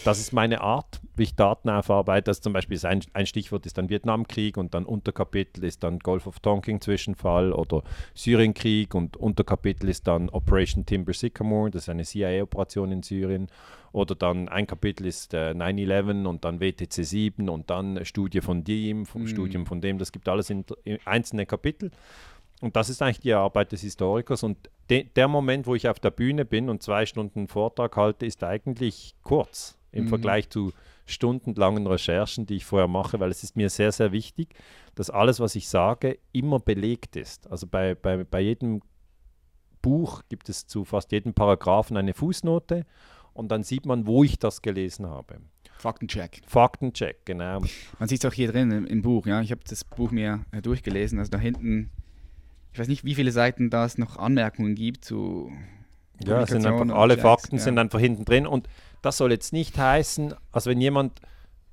das 0.04 0.18
ist 0.18 0.32
meine 0.32 0.60
Art, 0.60 1.00
wie 1.14 1.24
ich 1.24 1.36
Daten 1.36 1.68
aufarbeite. 1.68 2.24
Das 2.24 2.40
zum 2.40 2.52
Beispiel 2.52 2.78
ein, 2.84 3.00
ein 3.12 3.26
Stichwort 3.26 3.66
ist 3.66 3.78
dann 3.78 3.88
Vietnamkrieg 3.88 4.56
und 4.56 4.74
dann 4.74 4.84
Unterkapitel 4.84 5.64
ist 5.64 5.84
dann 5.84 5.98
Gulf 6.00 6.26
of 6.26 6.40
Tonkin 6.40 6.80
Zwischenfall 6.80 7.52
oder 7.52 7.82
Syrienkrieg 8.14 8.94
und 8.94 9.16
Unterkapitel 9.16 9.88
ist 9.88 10.06
dann 10.06 10.28
Operation 10.30 10.84
Timber 10.84 11.12
Sycamore, 11.12 11.70
das 11.70 11.82
ist 11.82 11.88
eine 11.88 12.04
CIA-Operation 12.04 12.92
in 12.92 13.02
Syrien 13.02 13.48
oder 13.92 14.14
dann 14.14 14.48
ein 14.48 14.66
Kapitel 14.66 15.06
ist 15.06 15.34
äh, 15.34 15.50
9-11 15.50 16.26
und 16.26 16.44
dann 16.44 16.60
WTC 16.60 17.04
7 17.04 17.48
und 17.48 17.70
dann 17.70 18.04
Studie 18.04 18.40
von 18.40 18.62
dem, 18.62 19.06
vom 19.06 19.22
mhm. 19.22 19.26
Studium 19.26 19.66
von 19.66 19.80
dem. 19.80 19.98
Das 19.98 20.12
gibt 20.12 20.28
alles 20.28 20.50
in, 20.50 20.64
in 20.84 20.98
einzelne 21.04 21.46
Kapitel. 21.46 21.90
Und 22.60 22.76
das 22.76 22.88
ist 22.90 23.02
eigentlich 23.02 23.20
die 23.20 23.32
Arbeit 23.32 23.72
des 23.72 23.80
Historikers. 23.80 24.42
Und 24.42 24.70
de, 24.90 25.04
der 25.04 25.28
Moment, 25.28 25.66
wo 25.66 25.74
ich 25.74 25.88
auf 25.88 25.98
der 25.98 26.10
Bühne 26.10 26.44
bin 26.44 26.68
und 26.68 26.82
zwei 26.82 27.06
Stunden 27.06 27.48
Vortrag 27.48 27.96
halte, 27.96 28.26
ist 28.26 28.44
eigentlich 28.44 29.14
kurz 29.22 29.78
im 29.92 30.04
mhm. 30.04 30.08
Vergleich 30.08 30.48
zu 30.50 30.72
stundenlangen 31.06 31.86
Recherchen, 31.86 32.46
die 32.46 32.56
ich 32.56 32.64
vorher 32.64 32.86
mache, 32.86 33.18
weil 33.18 33.30
es 33.30 33.42
ist 33.42 33.56
mir 33.56 33.70
sehr, 33.70 33.90
sehr 33.90 34.12
wichtig, 34.12 34.54
dass 34.94 35.10
alles, 35.10 35.40
was 35.40 35.56
ich 35.56 35.68
sage, 35.68 36.18
immer 36.32 36.60
belegt 36.60 37.16
ist. 37.16 37.50
Also 37.50 37.66
bei, 37.66 37.96
bei, 37.96 38.22
bei 38.22 38.40
jedem 38.40 38.82
Buch 39.82 40.22
gibt 40.28 40.48
es 40.48 40.66
zu 40.66 40.84
fast 40.84 41.10
jedem 41.10 41.34
Paragraphen 41.34 41.96
eine 41.96 42.14
Fußnote 42.14 42.86
und 43.40 43.48
dann 43.48 43.62
sieht 43.62 43.86
man, 43.86 44.06
wo 44.06 44.22
ich 44.22 44.38
das 44.38 44.60
gelesen 44.60 45.06
habe. 45.06 45.38
Faktencheck. 45.78 46.42
Faktencheck, 46.46 47.24
genau. 47.24 47.62
Man 47.98 48.08
sieht 48.08 48.22
es 48.22 48.30
auch 48.30 48.34
hier 48.34 48.52
drin 48.52 48.70
im, 48.70 48.86
im 48.86 49.00
Buch, 49.00 49.26
ja. 49.26 49.40
Ich 49.40 49.50
habe 49.50 49.62
das 49.66 49.82
Buch 49.82 50.10
mir 50.10 50.44
äh, 50.52 50.60
durchgelesen. 50.60 51.18
Also 51.18 51.30
da 51.30 51.38
hinten, 51.38 51.90
ich 52.74 52.78
weiß 52.78 52.86
nicht, 52.88 53.02
wie 53.02 53.14
viele 53.14 53.32
Seiten 53.32 53.70
da 53.70 53.86
es 53.86 53.96
noch 53.96 54.18
Anmerkungen 54.18 54.74
gibt 54.74 55.06
zu 55.06 55.50
Ja, 56.22 56.46
sind 56.46 56.66
einfach, 56.66 56.94
alle 56.94 57.14
Checks, 57.14 57.22
Fakten 57.22 57.56
ja. 57.56 57.62
sind 57.62 57.78
einfach 57.78 57.98
hinten 57.98 58.26
drin. 58.26 58.46
Und 58.46 58.68
das 59.00 59.16
soll 59.16 59.32
jetzt 59.32 59.54
nicht 59.54 59.78
heißen, 59.78 60.34
also 60.52 60.68
wenn 60.68 60.82
jemand 60.82 61.20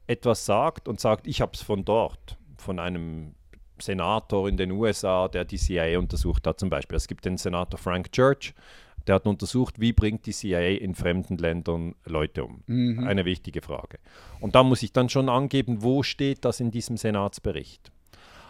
etwas 0.07 0.45
sagt 0.45 0.87
und 0.87 1.01
sagt, 1.01 1.27
ich 1.27 1.41
habe 1.41 1.51
es 1.53 1.61
von 1.61 1.83
dort, 1.83 2.37
von 2.55 2.79
einem 2.79 3.35
Senator 3.77 4.47
in 4.47 4.55
den 4.55 4.71
USA, 4.71 5.27
der 5.27 5.43
die 5.43 5.57
CIA 5.57 5.99
untersucht 5.99 6.47
hat 6.47 6.61
zum 6.61 6.69
Beispiel. 6.69 6.95
Es 6.95 7.09
gibt 7.09 7.25
den 7.25 7.37
Senator 7.37 7.77
Frank 7.77 8.13
Church, 8.13 8.53
der 9.07 9.15
hat 9.15 9.27
untersucht, 9.27 9.79
wie 9.79 9.93
bringt 9.93 10.25
die 10.25 10.33
CIA 10.33 10.77
in 10.77 10.95
fremden 10.95 11.37
Ländern 11.37 11.95
Leute 12.05 12.43
um. 12.43 12.63
Mhm. 12.67 13.07
Eine 13.07 13.25
wichtige 13.25 13.61
Frage. 13.61 13.99
Und 14.39 14.55
da 14.55 14.63
muss 14.63 14.83
ich 14.83 14.93
dann 14.93 15.09
schon 15.09 15.29
angeben, 15.29 15.81
wo 15.81 16.03
steht 16.03 16.45
das 16.45 16.59
in 16.59 16.71
diesem 16.71 16.97
Senatsbericht. 16.97 17.91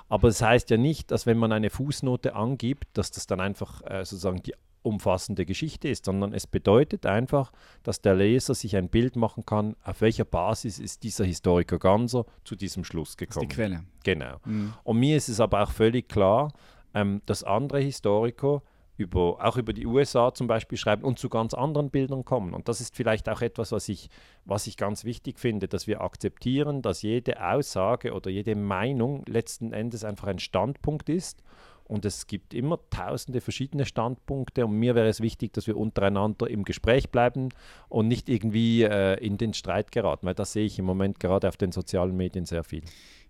Aber 0.10 0.30
es 0.30 0.40
das 0.40 0.48
heißt 0.48 0.70
ja 0.70 0.78
nicht, 0.78 1.12
dass 1.12 1.26
wenn 1.26 1.38
man 1.38 1.52
eine 1.52 1.70
Fußnote 1.70 2.36
angibt, 2.36 2.86
dass 2.94 3.12
das 3.12 3.28
dann 3.28 3.40
einfach 3.40 3.82
äh, 3.86 4.06
sozusagen 4.06 4.42
die 4.42 4.54
umfassende 4.82 5.46
Geschichte 5.46 5.90
ist, 5.90 6.06
sondern 6.06 6.34
es 6.34 6.48
bedeutet 6.48 7.06
einfach, 7.06 7.52
dass 7.84 8.02
der 8.02 8.16
Leser 8.16 8.56
sich 8.56 8.78
ein 8.78 8.88
Bild 8.88 9.18
machen 9.18 9.46
kann, 9.46 9.76
auf 9.84 10.00
welcher 10.02 10.24
Basis 10.24 10.80
ist 10.80 11.04
dieser 11.04 11.26
Historiker 11.26 11.78
Ganser 11.78 12.26
zu 12.46 12.56
diesem 12.56 12.86
Schluss 12.86 13.18
gekommen. 13.18 13.34
Das 13.34 13.44
ist 13.44 13.52
die 13.52 13.56
Quelle. 13.56 13.84
Genau. 14.04 14.38
Mhm. 14.46 14.74
Und 14.84 15.00
mir 15.00 15.18
ist 15.18 15.28
es 15.28 15.42
aber 15.42 15.64
auch 15.64 15.72
völlig 15.72 16.08
klar, 16.08 16.54
ähm, 16.94 17.22
dass 17.26 17.44
andere 17.44 17.80
Historiker 17.80 18.62
über, 18.98 19.38
auch 19.46 19.58
über 19.58 19.74
die 19.74 19.86
USA 19.86 20.34
zum 20.34 20.48
Beispiel 20.48 20.78
schreiben 20.78 21.04
und 21.04 21.20
zu 21.20 21.30
ganz 21.30 21.54
anderen 21.54 21.90
Bildern 21.90 22.26
kommen. 22.26 22.54
Und 22.54 22.68
das 22.68 22.82
ist 22.82 22.96
vielleicht 22.96 23.30
auch 23.30 23.42
etwas, 23.42 23.72
was 23.72 23.90
ich, 23.90 24.10
was 24.46 24.68
ich 24.68 24.78
ganz 24.78 25.06
wichtig 25.06 25.40
finde, 25.40 25.68
dass 25.68 25.88
wir 25.88 26.02
akzeptieren, 26.02 26.82
dass 26.82 27.02
jede 27.02 27.44
Aussage 27.44 28.14
oder 28.14 28.30
jede 28.30 28.56
Meinung 28.56 29.24
letzten 29.28 29.74
Endes 29.74 30.04
einfach 30.04 30.28
ein 30.28 30.40
Standpunkt 30.40 31.10
ist 31.10 31.44
und 31.88 32.04
es 32.04 32.28
gibt 32.28 32.54
immer 32.54 32.80
tausende 32.90 33.40
verschiedene 33.40 33.86
Standpunkte 33.86 34.66
und 34.66 34.78
mir 34.78 34.94
wäre 34.94 35.08
es 35.08 35.22
wichtig, 35.22 35.54
dass 35.54 35.68
wir 35.68 35.78
untereinander 35.78 36.50
im 36.50 36.64
Gespräch 36.64 37.10
bleiben 37.10 37.50
und 37.88 38.10
nicht 38.10 38.28
irgendwie 38.28 38.84
äh, 38.84 39.14
in 39.26 39.38
den 39.38 39.54
Streit 39.54 39.92
geraten, 39.92 40.26
weil 40.26 40.34
das 40.34 40.52
sehe 40.52 40.66
ich 40.66 40.80
im 40.80 40.86
Moment 40.86 41.20
gerade 41.20 41.48
auf 41.48 41.56
den 41.56 41.72
sozialen 41.72 42.16
Medien 42.16 42.46
sehr 42.46 42.66
viel. 42.66 42.84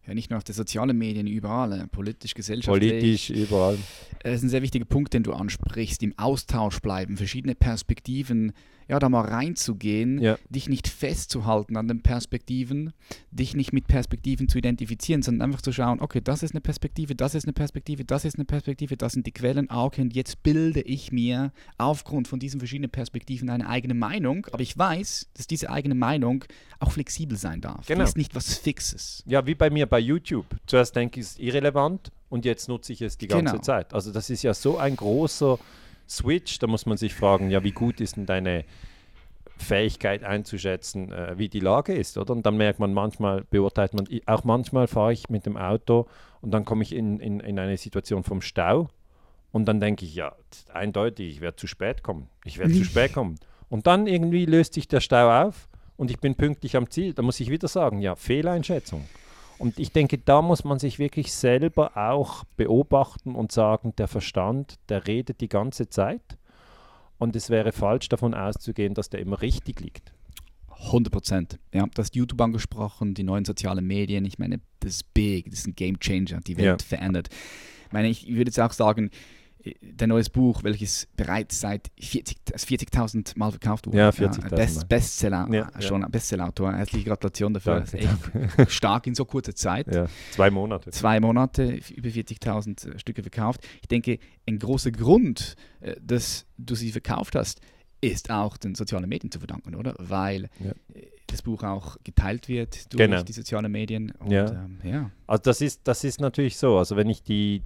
Ja, 0.07 0.13
nicht 0.13 0.29
nur 0.29 0.37
auf 0.37 0.43
den 0.45 0.55
sozialen 0.55 0.97
Medien, 0.97 1.27
überall, 1.27 1.73
äh, 1.73 1.87
politisch, 1.87 2.33
gesellschaftlich. 2.33 2.91
Politisch, 2.91 3.29
überall. 3.29 3.77
Das 4.23 4.35
ist 4.35 4.43
ein 4.43 4.49
sehr 4.49 4.61
wichtiger 4.61 4.85
Punkt, 4.85 5.13
den 5.13 5.23
du 5.23 5.33
ansprichst, 5.33 6.01
im 6.01 6.17
Austausch 6.17 6.79
bleiben, 6.79 7.17
verschiedene 7.17 7.55
Perspektiven 7.55 8.53
ja, 8.88 9.00
da 9.00 9.10
mal 9.10 9.25
reinzugehen, 9.25 10.20
ja. 10.20 10.38
dich 10.50 10.70
nicht 10.70 10.88
festzuhalten 10.88 11.77
an 11.77 11.88
den 11.88 12.01
Perspektiven, 12.01 12.94
dich 13.32 13.56
nicht 13.56 13.74
mit 13.74 13.88
Perspektiven 13.88 14.48
zu 14.48 14.58
identifizieren, 14.58 15.22
sondern 15.22 15.50
einfach 15.50 15.62
zu 15.62 15.72
schauen, 15.72 16.00
okay, 16.00 16.22
das 16.22 16.44
ist 16.44 16.51
eine 16.51 16.62
Perspektive, 16.62 17.15
das 17.15 17.36
ist 17.36 17.46
eine 17.46 17.53
Perspektive, 17.53 18.06
das 18.06 18.25
ist 18.25 18.36
eine 18.36 18.46
Perspektive, 18.46 18.98
das 18.98 19.13
sind 19.13 19.25
die 19.27 19.32
Quellen, 19.32 19.70
ah, 19.70 19.84
okay, 19.84 20.01
und 20.01 20.15
jetzt 20.15 20.44
bilde 20.44 20.82
ich 20.82 21.12
mir 21.12 21.51
aufgrund 21.77 22.27
von 22.27 22.39
diesen 22.39 22.60
verschiedenen 22.60 22.89
Perspektiven 22.89 23.50
eine 23.50 23.67
eigene 23.67 23.94
Meinung, 23.94 24.48
aber 24.51 24.62
ich 24.62 24.77
weiß, 24.77 25.29
dass 25.34 25.48
diese 25.48 25.70
eigene 25.70 25.96
Meinung 25.96 26.46
auch 26.79 26.91
flexibel 26.91 27.38
sein 27.38 27.62
darf. 27.62 27.88
Genau. 27.88 28.03
Die 28.03 28.10
ist 28.10 28.17
nicht 28.17 28.36
was 28.36 28.58
Fixes. 28.58 29.24
Ja, 29.25 29.46
wie 29.46 29.56
bei 29.56 29.70
mir 29.70 29.86
bei 29.86 30.00
YouTube. 30.00 30.46
Zuerst 30.65 30.96
denke 30.96 31.20
ich, 31.20 31.25
es 31.25 31.32
ist 31.34 31.39
irrelevant 31.39 32.12
und 32.29 32.46
jetzt 32.46 32.67
nutze 32.67 32.94
ich 32.94 33.01
es 33.01 33.17
die 33.17 33.27
ganze 33.27 33.53
genau. 33.53 33.63
Zeit. 33.63 33.94
Also 33.94 34.12
das 34.12 34.29
ist 34.29 34.44
ja 34.44 34.53
so 34.53 34.77
ein 34.77 34.96
großer 34.96 35.60
Switch, 36.07 36.59
da 36.59 36.67
muss 36.67 36.85
man 36.85 36.97
sich 36.97 37.13
fragen, 37.13 37.49
ja, 37.49 37.63
wie 37.63 37.71
gut 37.71 38.01
ist 38.01 38.17
denn 38.17 38.25
deine 38.25 38.65
Fähigkeit 39.57 40.23
einzuschätzen, 40.23 41.11
äh, 41.11 41.37
wie 41.37 41.49
die 41.49 41.59
Lage 41.59 41.93
ist, 41.93 42.17
oder? 42.17 42.33
Und 42.33 42.45
dann 42.45 42.57
merkt 42.57 42.79
man 42.79 42.93
manchmal, 42.93 43.43
beurteilt 43.49 43.93
man, 43.93 44.07
auch 44.25 44.43
manchmal 44.43 44.87
fahre 44.87 45.13
ich 45.13 45.29
mit 45.29 45.45
dem 45.45 45.57
Auto 45.57 46.07
und 46.41 46.51
dann 46.51 46.65
komme 46.65 46.83
ich 46.83 46.93
in, 46.93 47.19
in, 47.19 47.39
in 47.39 47.57
eine 47.59 47.77
Situation 47.77 48.23
vom 48.23 48.41
Stau 48.41 48.89
und 49.51 49.65
dann 49.65 49.79
denke 49.79 50.05
ich, 50.05 50.15
ja, 50.15 50.33
eindeutig, 50.73 51.29
ich 51.29 51.41
werde 51.41 51.57
zu 51.57 51.67
spät 51.67 52.03
kommen. 52.03 52.29
Ich 52.45 52.57
werde 52.57 52.73
zu 52.73 52.83
spät 52.83 53.13
kommen. 53.13 53.39
Und 53.69 53.87
dann 53.87 54.07
irgendwie 54.07 54.45
löst 54.45 54.73
sich 54.73 54.87
der 54.87 54.99
Stau 55.01 55.45
auf 55.45 55.67
und 55.97 56.11
ich 56.11 56.19
bin 56.19 56.35
pünktlich 56.35 56.75
am 56.77 56.89
Ziel. 56.89 57.13
Da 57.13 57.21
muss 57.21 57.39
ich 57.39 57.49
wieder 57.49 57.67
sagen, 57.67 57.99
ja, 57.99 58.15
Fehleinschätzung. 58.15 59.05
Und 59.59 59.79
ich 59.79 59.91
denke, 59.91 60.17
da 60.17 60.41
muss 60.41 60.63
man 60.63 60.79
sich 60.79 60.99
wirklich 60.99 61.33
selber 61.33 61.97
auch 61.97 62.43
beobachten 62.57 63.35
und 63.35 63.51
sagen, 63.51 63.93
der 63.97 64.07
Verstand, 64.07 64.75
der 64.89 65.07
redet 65.07 65.41
die 65.41 65.49
ganze 65.49 65.89
Zeit. 65.89 66.37
Und 67.17 67.35
es 67.35 67.49
wäre 67.49 67.71
falsch 67.71 68.09
davon 68.09 68.35
auszugehen, 68.35 68.93
dass 68.93 69.09
der 69.09 69.19
immer 69.19 69.41
richtig 69.41 69.79
liegt. 69.79 70.11
100 70.85 71.11
Prozent. 71.11 71.59
Ja, 71.73 71.87
das 71.95 72.09
YouTube 72.13 72.39
angesprochen, 72.39 73.15
die 73.15 73.23
neuen 73.23 73.45
sozialen 73.45 73.85
Medien. 73.85 74.25
Ich 74.25 74.37
meine, 74.37 74.59
das 74.79 74.95
ist 74.95 75.13
big, 75.13 75.49
das 75.49 75.59
ist 75.59 75.67
ein 75.67 75.75
Game 75.75 75.99
Changer, 75.99 76.39
die 76.41 76.57
Welt 76.57 76.81
ja. 76.81 76.87
verändert. 76.87 77.29
Ich 77.87 77.91
meine, 77.91 78.09
ich 78.09 78.27
würde 78.27 78.49
jetzt 78.49 78.59
auch 78.59 78.73
sagen, 78.73 79.09
dein 79.81 80.09
neues 80.09 80.29
Buch, 80.29 80.63
welches 80.63 81.07
bereits 81.15 81.59
seit 81.59 81.89
40.000 82.00 82.57
40 82.57 83.38
Mal 83.38 83.51
verkauft 83.51 83.88
wurde. 83.88 83.97
Ja, 83.97 84.09
40.000 84.09 84.43
ja, 84.43 84.55
Best, 84.55 84.89
Bestseller, 84.89 85.47
ja, 85.51 85.81
schon 85.81 86.01
ja. 86.01 86.07
Bestsellerautor. 86.07 86.74
Herzliche 86.74 87.05
Gratulation 87.05 87.53
dafür. 87.53 87.86
Stark 88.67 89.07
in 89.07 89.15
so 89.15 89.25
kurzer 89.25 89.55
Zeit. 89.55 89.93
Ja, 89.93 90.07
zwei 90.31 90.50
Monate. 90.50 90.91
Zwei 90.91 91.19
Monate, 91.19 91.79
über 91.95 92.09
40.000 92.09 92.95
äh, 92.95 93.00
Stücke 93.00 93.21
verkauft. 93.21 93.62
Ich 93.81 93.88
denke, 93.88 94.19
ein 94.47 94.59
großer 94.59 94.91
Grund, 94.91 95.55
äh, 95.81 95.95
dass 96.01 96.45
du 96.57 96.75
sie 96.75 96.91
verkauft 96.91 97.36
hast, 97.36 97.62
ist 98.01 98.29
auch 98.29 98.57
den 98.57 98.75
sozialen 98.75 99.09
Medien 99.09 99.31
zu 99.31 99.39
verdanken, 99.39 99.75
oder? 99.75 99.95
Weil 99.97 100.50
ja. 100.59 100.71
Äh, 100.93 101.07
das 101.27 101.41
Buch 101.41 101.63
auch 101.63 101.97
geteilt 102.03 102.47
wird 102.47 102.93
durch 102.93 103.03
genau. 103.03 103.21
die 103.21 103.33
sozialen 103.33 103.71
Medien. 103.71 104.12
Und, 104.12 104.31
ja. 104.31 104.50
Ähm, 104.50 104.79
ja. 104.83 105.12
Also 105.27 105.43
das 105.43 105.62
ist, 105.62 105.81
das 105.88 106.03
ist 106.03 106.21
natürlich 106.21 106.57
so. 106.57 106.77
Also 106.77 106.95
wenn 106.95 107.09
ich 107.09 107.21
die, 107.21 107.63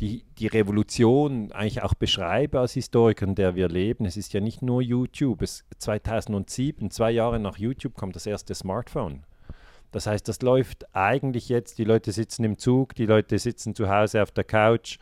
die, 0.00 0.24
die 0.38 0.46
Revolution 0.46 1.50
eigentlich 1.52 1.82
auch 1.82 1.94
beschreibe 1.94 2.60
als 2.60 2.72
Historiker, 2.74 3.26
in 3.26 3.34
der 3.34 3.56
wir 3.56 3.68
leben. 3.68 4.04
Es 4.04 4.16
ist 4.16 4.32
ja 4.32 4.40
nicht 4.40 4.62
nur 4.62 4.80
YouTube. 4.80 5.42
Es, 5.42 5.64
2007, 5.78 6.90
zwei 6.90 7.10
Jahre 7.10 7.40
nach 7.40 7.58
YouTube, 7.58 7.94
kommt 7.94 8.14
das 8.14 8.26
erste 8.26 8.54
Smartphone. 8.54 9.24
Das 9.90 10.06
heißt, 10.06 10.28
das 10.28 10.42
läuft 10.42 10.94
eigentlich 10.94 11.48
jetzt, 11.48 11.78
die 11.78 11.84
Leute 11.84 12.12
sitzen 12.12 12.44
im 12.44 12.58
Zug, 12.58 12.94
die 12.94 13.06
Leute 13.06 13.38
sitzen 13.38 13.74
zu 13.74 13.88
Hause 13.88 14.22
auf 14.22 14.30
der 14.30 14.44
Couch 14.44 14.98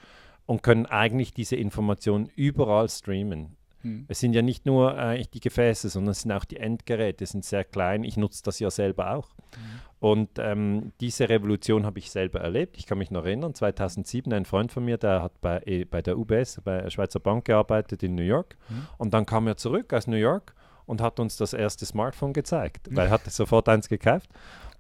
und 0.47 0.63
können 0.63 0.87
eigentlich 0.87 1.35
diese 1.35 1.57
Informationen 1.57 2.31
überall 2.37 2.89
streamen. 2.89 3.56
Hm. 3.87 4.05
Es 4.09 4.21
sind 4.21 4.33
ja 4.33 4.43
nicht 4.43 4.67
nur 4.67 4.99
eigentlich 4.99 5.31
die 5.31 5.41
Gefäße, 5.41 5.89
sondern 5.89 6.13
es 6.13 6.23
sind 6.23 6.33
auch 6.33 6.45
die 6.45 6.57
Endgeräte, 6.57 7.19
die 7.19 7.27
sind 7.27 7.45
sehr 7.45 7.65
klein. 7.65 8.03
Ich 8.03 8.17
nutze 8.17 8.43
das 8.43 8.59
ja 8.59 8.71
selber 8.71 9.13
auch. 9.13 9.29
Hm. 9.55 9.61
Und 9.99 10.31
ähm, 10.39 10.93
diese 11.01 11.29
Revolution 11.29 11.87
habe 11.87 11.99
ich 12.01 12.11
selber 12.11 12.41
erlebt. 12.41 12.77
Ich 12.77 12.87
kann 12.87 12.99
mich 12.99 13.11
noch 13.11 13.25
erinnern, 13.25 13.55
2007 13.55 14.33
ein 14.33 14.45
Freund 14.45 14.73
von 14.73 14.85
mir, 14.85 14.99
der 14.99 15.23
hat 15.23 15.41
bei, 15.41 15.63
eh, 15.65 15.85
bei 15.85 16.03
der 16.03 16.19
UBS, 16.19 16.61
bei 16.63 16.83
der 16.83 16.91
Schweizer 16.91 17.21
Bank 17.21 17.47
gearbeitet 17.47 18.03
in 18.03 18.15
New 18.15 18.23
York. 18.23 18.57
Mhm. 18.69 18.87
Und 18.99 19.15
dann 19.15 19.25
kam 19.25 19.47
er 19.47 19.57
zurück 19.57 19.93
aus 19.95 20.07
New 20.07 20.17
York 20.17 20.55
und 20.85 21.01
hat 21.01 21.19
uns 21.19 21.37
das 21.37 21.53
erste 21.53 21.87
Smartphone 21.87 22.33
gezeigt, 22.33 22.89
weil 22.91 23.07
er 23.07 23.11
hatte 23.11 23.31
sofort 23.31 23.69
eins 23.69 23.89
gekauft. 23.89 24.31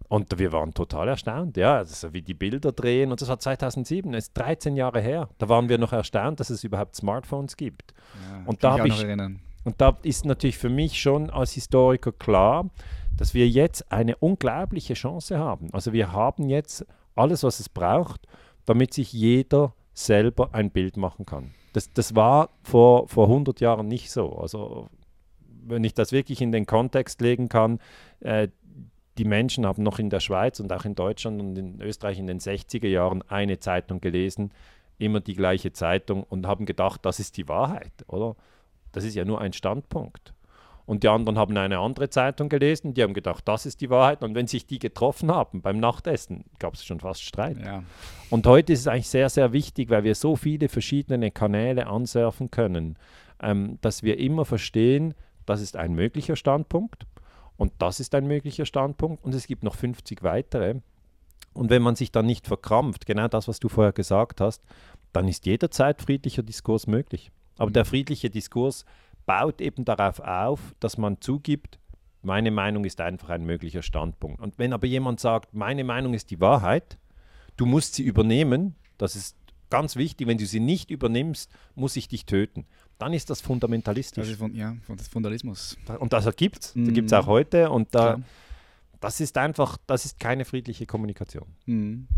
Und 0.09 0.39
wir 0.39 0.53
waren 0.53 0.73
total 0.73 1.09
erstaunt, 1.09 1.57
ja, 1.57 1.77
also 1.77 2.13
wie 2.13 2.23
die 2.23 2.35
Bilder 2.35 2.73
drehen. 2.73 3.11
Und 3.11 3.21
das 3.21 3.29
war 3.29 3.39
2007, 3.39 4.13
das 4.13 4.29
ist 4.29 4.35
13 4.35 4.77
Jahre 4.77 5.01
her. 5.01 5.29
Da 5.39 5.49
waren 5.49 5.69
wir 5.69 5.79
noch 5.79 5.93
erstaunt, 5.93 6.39
dass 6.39 6.51
es 6.51 6.63
überhaupt 6.63 6.95
Smartphones 6.95 7.57
gibt. 7.57 7.93
Ja, 8.31 8.43
und, 8.47 8.63
da 8.63 8.85
ich, 8.85 9.03
ich 9.03 9.17
und 9.65 9.81
da 9.81 9.99
ist 10.03 10.25
natürlich 10.25 10.59
für 10.59 10.69
mich 10.69 11.01
schon 11.01 11.29
als 11.31 11.53
Historiker 11.53 12.13
klar, 12.13 12.71
dass 13.17 13.35
wir 13.35 13.49
jetzt 13.49 13.91
eine 13.91 14.17
unglaubliche 14.17 14.95
Chance 14.95 15.39
haben. 15.39 15.71
Also 15.73 15.93
wir 15.93 16.13
haben 16.13 16.49
jetzt 16.49 16.87
alles, 17.17 17.43
was 17.43 17.59
es 17.59 17.69
braucht, 17.69 18.27
damit 18.65 18.95
sich 18.95 19.13
jeder 19.13 19.75
selber 19.93 20.55
ein 20.55 20.71
Bild 20.71 20.97
machen 20.97 21.27
kann. 21.27 21.53
Das, 21.73 21.93
das 21.93 22.15
war 22.15 22.51
vor, 22.63 23.09
vor 23.09 23.27
100 23.27 23.61
Jahren 23.61 23.89
nicht 23.89 24.11
so. 24.11 24.39
Also 24.39 24.89
wenn 25.65 25.83
ich 25.83 25.95
das 25.95 26.13
wirklich 26.13 26.41
in 26.41 26.53
den 26.53 26.67
Kontext 26.67 27.21
legen 27.21 27.49
kann, 27.49 27.81
äh, 28.21 28.49
die 29.19 29.25
Menschen 29.25 29.67
haben 29.67 29.83
noch 29.83 29.99
in 29.99 30.11
der 30.11 30.21
Schweiz 30.21 30.61
und 30.61 30.73
auch 30.73 30.85
in 30.85 30.95
Deutschland 30.95 31.41
und 31.41 31.57
in 31.57 31.81
Österreich 31.81 32.19
in 32.19 32.27
den 32.27 32.41
60er 32.41 32.89
Jahren 32.89 33.23
eine 33.29 33.59
Zeitung 33.59 34.01
gelesen, 34.01 34.53
immer 34.99 35.21
die 35.21 35.35
gleiche 35.35 35.73
Zeitung 35.73 36.23
und 36.23 36.47
haben 36.47 36.67
gedacht, 36.67 37.05
das 37.05 37.21
ist 37.21 37.37
die 37.37 37.49
Wahrheit, 37.49 37.93
oder? 38.09 38.37
Das 38.93 39.05
ist 39.05 39.15
ja 39.15 39.25
nur 39.25 39.41
ein 39.41 39.53
Standpunkt 39.53 40.33
und 40.87 41.03
die 41.03 41.09
anderen 41.09 41.37
haben 41.37 41.57
eine 41.57 41.79
andere 41.79 42.09
Zeitung 42.09 42.49
gelesen, 42.49 42.95
die 42.95 43.03
haben 43.03 43.13
gedacht, 43.13 43.47
das 43.47 43.67
ist 43.67 43.81
die 43.81 43.91
Wahrheit. 43.91 44.23
Und 44.23 44.37
wenn 44.37 44.47
sich 44.47 44.67
die 44.67 44.79
getroffen 44.79 45.33
haben 45.33 45.61
beim 45.61 45.79
Nachtessen, 45.79 46.45
gab 46.61 46.75
es 46.75 46.85
schon 46.85 47.01
fast 47.01 47.23
Streit. 47.23 47.59
Ja. 47.59 47.83
Und 48.31 48.47
heute 48.47 48.73
ist 48.73 48.81
es 48.81 48.87
eigentlich 48.87 49.09
sehr, 49.09 49.29
sehr 49.29 49.53
wichtig, 49.53 49.91
weil 49.91 50.05
wir 50.05 50.15
so 50.15 50.37
viele 50.37 50.69
verschiedene 50.69 51.33
Kanäle 51.33 51.89
ansurfen 51.89 52.53
können, 52.53 52.97
ähm, 53.43 53.79
dass 53.81 54.05
wir 54.05 54.19
immer 54.19 54.45
verstehen, 54.45 55.15
das 55.45 55.61
ist 55.61 55.77
ein 55.77 55.95
möglicher 55.95 56.37
Standpunkt 56.37 57.05
und 57.57 57.73
das 57.79 58.01
ist 58.01 58.15
ein 58.15 58.27
möglicher 58.27 58.67
Standpunkt 58.67 59.25
und 59.25 59.35
es 59.35 59.47
gibt 59.47 59.63
noch 59.63 59.75
50 59.75 60.23
weitere. 60.23 60.81
Und 61.53 61.71
wenn 61.71 61.83
man 61.83 61.97
sich 61.97 62.13
dann 62.13 62.27
nicht 62.27 62.47
verkrampft, 62.47 63.07
genau 63.07 63.29
das, 63.29 63.49
was 63.49 63.61
du 63.61 63.69
vorher 63.69 63.93
gesagt 63.93 64.41
hast, 64.41 64.63
dann 65.13 65.27
ist 65.27 65.47
jederzeit 65.47 66.03
friedlicher 66.03 66.43
Diskurs 66.43 66.87
möglich. 66.87 67.31
Aber 67.57 67.71
mhm. 67.71 67.75
der 67.75 67.85
friedliche 67.87 68.29
Diskurs 68.29 68.85
baut 69.25 69.61
eben 69.61 69.85
darauf 69.85 70.21
auf, 70.21 70.75
dass 70.81 70.99
man 70.99 71.21
zugibt, 71.21 71.79
meine 72.23 72.51
Meinung 72.51 72.85
ist 72.85 73.01
einfach 73.01 73.31
ein 73.31 73.45
möglicher 73.45 73.83
Standpunkt. 73.83 74.41
Und 74.41 74.59
wenn 74.59 74.73
aber 74.73 74.87
jemand 74.87 75.21
sagt, 75.21 75.55
meine 75.55 75.85
Meinung 75.85 76.13
ist 76.13 76.31
die 76.31 76.41
Wahrheit, 76.41 76.99
du 77.57 77.67
musst 77.67 77.95
sie 77.95 78.03
übernehmen, 78.03 78.75
das 78.99 79.17
ist 79.17 79.37
ganz 79.71 79.97
wichtig, 79.97 80.27
wenn 80.27 80.39
du 80.39 80.47
sie 80.47 80.61
nicht 80.61 80.91
übernimmst, 80.91 81.51
muss 81.75 81.97
ich 81.97 82.09
dich 82.09 82.27
töten. 82.27 82.67
Dann 82.99 83.13
ist 83.13 83.29
das 83.29 83.41
fundamentalistisch. 83.41 84.23
Das 84.23 84.31
ist 84.31 84.39
von, 84.39 84.55
ja, 84.55 84.77
von 84.87 84.97
das 84.97 85.09
Fundamentalismus. 85.09 85.77
Und 85.99 86.13
das 86.13 86.35
gibt 86.37 86.65
es, 86.65 86.75
mhm. 86.75 86.95
gibt 86.95 87.07
es 87.09 87.13
auch 87.13 87.27
heute 87.27 87.71
und 87.71 87.95
da, 87.95 88.21
das 89.01 89.21
ist 89.21 89.37
einfach, 89.37 89.77
das 89.87 90.05
ist 90.05 90.19
keine 90.19 90.45
friedliche 90.45 90.87
Kommunikation. 90.87 91.47
Mhm. 91.67 92.09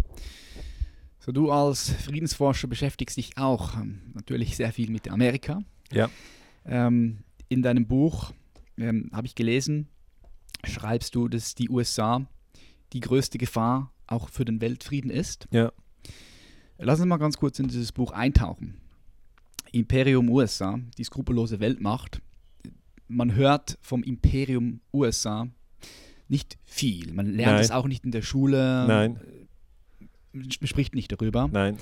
So, 1.19 1.33
du 1.33 1.51
als 1.51 1.91
Friedensforscher 1.91 2.69
beschäftigst 2.69 3.17
dich 3.17 3.37
auch 3.37 3.75
ähm, 3.75 4.01
natürlich 4.15 4.57
sehr 4.57 4.73
viel 4.73 4.91
mit 4.91 5.11
Amerika. 5.11 5.61
Ja. 5.93 6.09
Ähm, 6.65 7.19
in 7.49 7.63
deinem 7.63 7.87
Buch 7.87 8.33
ähm, 8.79 9.11
habe 9.13 9.27
ich 9.27 9.35
gelesen, 9.35 9.89
schreibst 10.65 11.15
du, 11.15 11.29
dass 11.29 11.55
die 11.55 11.69
USA 11.69 12.27
die 12.93 13.01
größte 13.01 13.37
Gefahr 13.37 13.93
auch 14.07 14.29
für 14.29 14.45
den 14.45 14.61
Weltfrieden 14.61 15.11
ist. 15.11 15.49
Ja. 15.51 15.73
Lass 16.79 17.01
uns 17.01 17.09
mal 17.09 17.17
ganz 17.19 17.37
kurz 17.37 17.59
in 17.59 17.69
dieses 17.69 17.93
Buch 17.93 18.13
eintauchen. 18.13 18.81
Imperium 19.73 20.29
USA, 20.31 20.79
die 20.97 21.05
skrupellose 21.05 21.61
Weltmacht. 21.61 22.21
Man 23.09 23.35
hört 23.35 23.79
vom 23.81 24.03
Imperium 24.03 24.81
USA 24.93 25.49
nicht 26.29 26.59
viel. 26.65 27.13
Man 27.13 27.27
lernt 27.27 27.61
es 27.61 27.71
auch 27.71 27.87
nicht 27.87 28.05
in 28.05 28.11
der 28.11 28.23
Schule. 28.23 28.85
Nein. 28.87 29.21
Man 30.33 30.51
spricht 30.51 30.95
nicht 30.95 31.11
darüber. 31.11 31.49
Nein. 31.51 31.79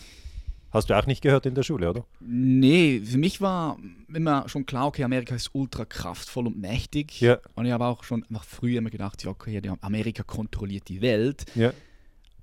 Hast 0.70 0.90
du 0.90 0.94
auch 0.94 1.06
nicht 1.06 1.22
gehört 1.22 1.46
in 1.46 1.54
der 1.54 1.62
Schule, 1.62 1.88
oder? 1.88 2.06
Nee, 2.20 3.00
für 3.00 3.18
mich 3.18 3.40
war 3.40 3.78
immer 4.12 4.48
schon 4.48 4.66
klar, 4.66 4.86
okay, 4.86 5.04
Amerika 5.04 5.34
ist 5.34 5.50
ultra 5.54 5.84
kraftvoll 5.84 6.48
und 6.48 6.58
mächtig. 6.58 7.20
Ja. 7.20 7.38
Und 7.54 7.66
ich 7.66 7.72
habe 7.72 7.86
auch 7.86 8.04
schon 8.04 8.24
einfach 8.24 8.44
früher 8.44 8.78
immer 8.78 8.90
gedacht, 8.90 9.24
ja, 9.24 9.30
okay, 9.30 9.60
Amerika 9.80 10.22
kontrolliert 10.22 10.88
die 10.88 11.00
Welt. 11.00 11.46
Ja. 11.54 11.72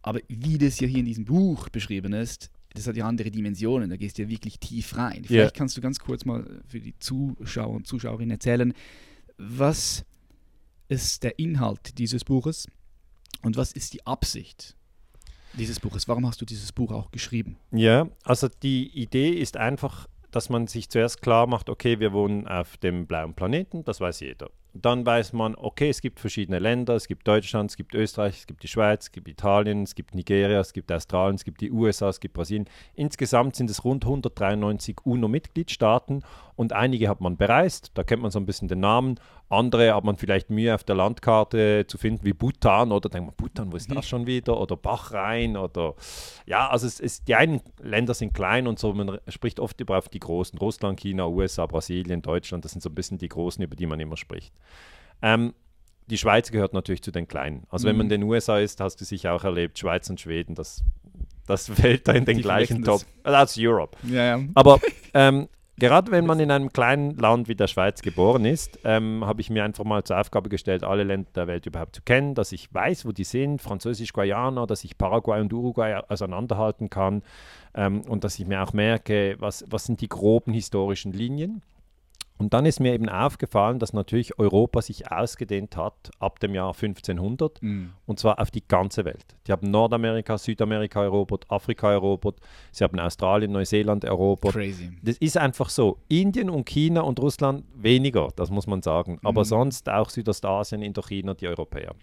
Aber 0.02 0.20
wie 0.28 0.58
das 0.58 0.80
ja 0.80 0.88
hier 0.88 1.00
in 1.00 1.06
diesem 1.06 1.26
Buch 1.26 1.70
beschrieben 1.70 2.14
ist, 2.14 2.50
das 2.74 2.88
hat 2.88 2.96
ja 2.96 3.08
andere 3.08 3.30
Dimensionen, 3.30 3.90
da 3.90 3.98
gehst 3.98 4.18
du 4.18 4.24
ja 4.24 4.30
wirklich 4.30 4.60
tief 4.60 4.98
rein. 4.98 5.24
Vielleicht 5.26 5.56
ja. 5.56 5.58
kannst 5.58 5.78
du 5.78 5.82
ganz 5.82 6.00
kurz 6.00 6.26
mal 6.26 6.62
für 6.68 6.80
die 6.80 6.98
Zuschauer 6.98 7.76
und 7.76 7.88
Zuschauerinnen 7.88 8.32
erzählen, 8.32 8.74
was 9.38 10.06
ist 10.88 11.24
der 11.24 11.40
Inhalt 11.40 11.98
dieses 11.98 12.24
Buches 12.24 12.68
und 13.42 13.58
was 13.58 13.72
ist 13.72 13.94
die 13.94 14.06
Absicht 14.06 14.76
dieses 15.54 15.80
Buches? 15.80 16.08
Warum 16.08 16.26
hast 16.26 16.42
du 16.42 16.46
dieses 16.46 16.72
Buch 16.72 16.92
auch 16.92 17.12
geschrieben? 17.12 17.58
Ja, 17.72 18.08
also 18.24 18.48
die 18.48 18.90
Idee 18.90 19.30
ist 19.30 19.58
einfach, 19.58 20.08
dass 20.32 20.50
man 20.50 20.68
sich 20.68 20.90
zuerst 20.90 21.22
klar 21.22 21.48
macht, 21.48 21.70
okay, 21.70 22.00
wir 22.00 22.12
wohnen 22.12 22.48
auf 22.48 22.78
dem 22.78 23.06
blauen 23.06 23.36
Planeten, 23.36 23.84
das 23.84 24.00
weiß 24.02 24.22
jeder. 24.22 24.50
Dann 24.76 25.06
weiß 25.06 25.34
man, 25.34 25.54
okay, 25.56 25.90
es 25.90 26.02
gibt 26.02 26.20
verschiedene 26.20 26.58
Länder, 26.58 26.96
es 26.96 27.08
gibt 27.08 27.28
Deutschland, 27.28 27.70
es 27.70 27.78
gibt 27.78 27.94
Österreich, 27.94 28.40
es 28.40 28.48
gibt 28.48 28.64
die 28.64 28.68
Schweiz, 28.68 29.04
es 29.04 29.12
gibt 29.12 29.28
Italien, 29.28 29.84
es 29.84 29.94
gibt 29.94 30.16
Nigeria, 30.16 30.60
es 30.60 30.74
gibt 30.74 30.92
Australien, 30.92 31.36
es 31.36 31.44
gibt 31.44 31.62
die 31.62 31.72
USA, 31.72 32.10
es 32.10 32.20
gibt 32.20 32.34
Brasilien. 32.34 32.68
Insgesamt 32.96 33.56
sind 33.56 33.70
es 33.70 33.84
rund 33.84 34.04
193 34.04 34.98
UNO-Mitgliedstaaten 35.04 36.24
und 36.56 36.74
einige 36.74 37.10
hat 37.10 37.22
man 37.22 37.38
bereist, 37.38 37.92
da 37.96 38.04
kennt 38.04 38.22
man 38.22 38.32
so 38.32 38.40
ein 38.40 38.46
bisschen 38.46 38.68
den 38.68 38.80
Namen. 38.80 39.20
Andere 39.50 39.94
hat 39.94 40.04
man 40.04 40.18
vielleicht 40.18 40.50
Mühe 40.50 40.74
auf 40.74 40.84
der 40.84 40.96
Landkarte 40.96 41.86
zu 41.88 41.98
finden, 41.98 42.26
wie 42.26 42.34
Bhutan 42.34 42.92
oder 42.92 43.10
denkt 43.10 43.28
man, 43.28 43.36
Bhutan, 43.36 43.72
wo 43.72 43.78
ist 43.78 43.90
das 43.90 43.98
mhm. 43.98 44.04
schon 44.04 44.28
wieder? 44.28 44.60
Oder 44.60 44.78
Bachrhein 44.78 45.58
oder 45.58 45.96
ja, 46.46 46.70
also 46.70 46.88
es 46.88 47.00
ist, 47.00 47.28
die 47.28 47.36
einen 47.36 47.62
Länder 47.82 48.14
sind 48.14 48.34
klein 48.34 48.68
und 48.68 48.80
so, 48.80 48.94
man 48.94 49.20
spricht 49.28 49.60
oft 49.60 49.80
über 49.82 50.02
die 50.02 50.20
großen, 50.20 50.58
Russland, 50.60 51.00
China, 51.00 51.28
USA, 51.28 51.66
Brasilien, 51.66 52.22
Deutschland, 52.22 52.66
das 52.66 52.72
sind 52.72 52.82
so 52.82 52.90
ein 52.90 52.96
bisschen 52.96 53.18
die 53.18 53.30
großen, 53.30 53.64
über 53.64 53.76
die 53.76 53.86
man 53.86 54.00
immer 54.00 54.18
spricht. 54.18 54.54
Ähm, 55.22 55.54
die 56.08 56.18
Schweiz 56.18 56.52
gehört 56.52 56.74
natürlich 56.74 57.02
zu 57.02 57.12
den 57.12 57.28
kleinen. 57.28 57.66
Also 57.70 57.86
mhm. 57.86 57.90
wenn 57.90 57.98
man 57.98 58.06
in 58.08 58.22
den 58.22 58.24
USA 58.24 58.60
ist, 58.60 58.80
hast 58.80 59.00
du 59.02 59.06
sicher 59.06 59.34
auch 59.34 59.44
erlebt, 59.44 59.80
Schweiz 59.80 60.10
und 60.10 60.20
Schweden, 60.20 60.56
das, 60.56 60.84
das 61.48 61.68
fällt 61.74 62.08
da 62.08 62.14
in 62.14 62.26
den 62.26 62.38
die 62.38 62.44
gleichen 62.44 62.84
Top. 62.84 63.02
That's 63.24 63.56
Europe. 63.58 63.98
Ja, 64.04 64.38
ja. 64.38 64.44
Aber 64.54 64.80
ähm, 65.14 65.48
Gerade 65.78 66.12
wenn 66.12 66.28
man 66.28 66.40
in 66.40 66.52
einem 66.52 66.72
kleinen 66.72 67.18
Land 67.18 67.48
wie 67.48 67.56
der 67.56 67.68
Schweiz 67.68 68.04
geboren 68.04 68.46
ist, 68.46 68.80
ähm, 68.84 69.26
habe 69.26 69.42
ich 69.42 69.50
mir 69.50 69.64
einfach 69.64 69.84
mal 69.84 70.04
zur 70.04 70.20
Aufgabe 70.20 70.50
gestellt, 70.50 70.84
alle 70.84 71.04
Länder 71.04 71.30
der 71.34 71.48
Welt 71.48 71.66
überhaupt 71.66 71.96
zu 71.96 72.04
kennen, 72.04 72.36
dass 72.36 72.52
ich 72.52 72.72
weiß, 72.72 73.08
wo 73.08 73.12
die 73.12 73.24
sind, 73.24 73.60
Französisch-Guayana, 73.60 74.68
dass 74.68 74.84
ich 74.84 75.00
Paraguay 75.00 75.42
und 75.42 75.52
Uruguay 75.52 76.00
auseinanderhalten 76.08 76.92
kann 76.92 77.24
ähm, 77.74 78.02
und 78.02 78.24
dass 78.24 78.38
ich 78.38 78.46
mir 78.46 78.62
auch 78.62 78.74
merke, 78.74 79.36
was, 79.40 79.66
was 79.68 79.86
sind 79.86 80.02
die 80.02 80.10
groben 80.10 80.54
historischen 80.54 81.12
Linien. 81.12 81.64
Und 82.38 82.54
dann 82.54 82.66
ist 82.66 82.80
mir 82.80 82.94
eben 82.94 83.10
aufgefallen, 83.10 83.80
dass 83.80 83.94
natürlich 83.94 84.38
Europa 84.40 84.82
sich 84.82 85.12
ausgedehnt 85.12 85.78
hat 85.78 86.12
ab 86.20 86.40
dem 86.40 86.56
Jahr 86.56 86.74
1500 86.74 87.62
mm. 87.62 87.86
und 88.06 88.20
zwar 88.20 88.40
auf 88.40 88.52
die 88.52 88.68
ganze 88.68 89.06
Welt. 89.06 89.26
Die 89.48 89.52
haben 89.52 89.70
Nordamerika, 89.70 90.38
Südamerika 90.38 91.04
erobert, 91.04 91.46
Afrika 91.50 91.92
erobert, 91.92 92.40
sie 92.72 92.84
haben 92.84 93.00
Australien, 93.00 93.52
Neuseeland 93.52 94.04
erobert. 94.04 94.54
Crazy. 94.54 94.92
Das 95.02 95.18
ist 95.18 95.38
einfach 95.38 95.70
so. 95.70 96.00
Indien 96.10 96.50
und 96.50 96.66
China 96.66 97.02
und 97.02 97.20
Russland 97.20 97.64
weniger, 97.76 98.30
das 98.36 98.50
muss 98.50 98.68
man 98.68 98.82
sagen. 98.82 99.20
Aber 99.24 99.42
mm. 99.42 99.46
sonst 99.46 99.90
auch 99.90 100.10
Südostasien, 100.10 100.82
Indochina, 100.82 101.36
die 101.36 101.48
Europäer. 101.48 101.94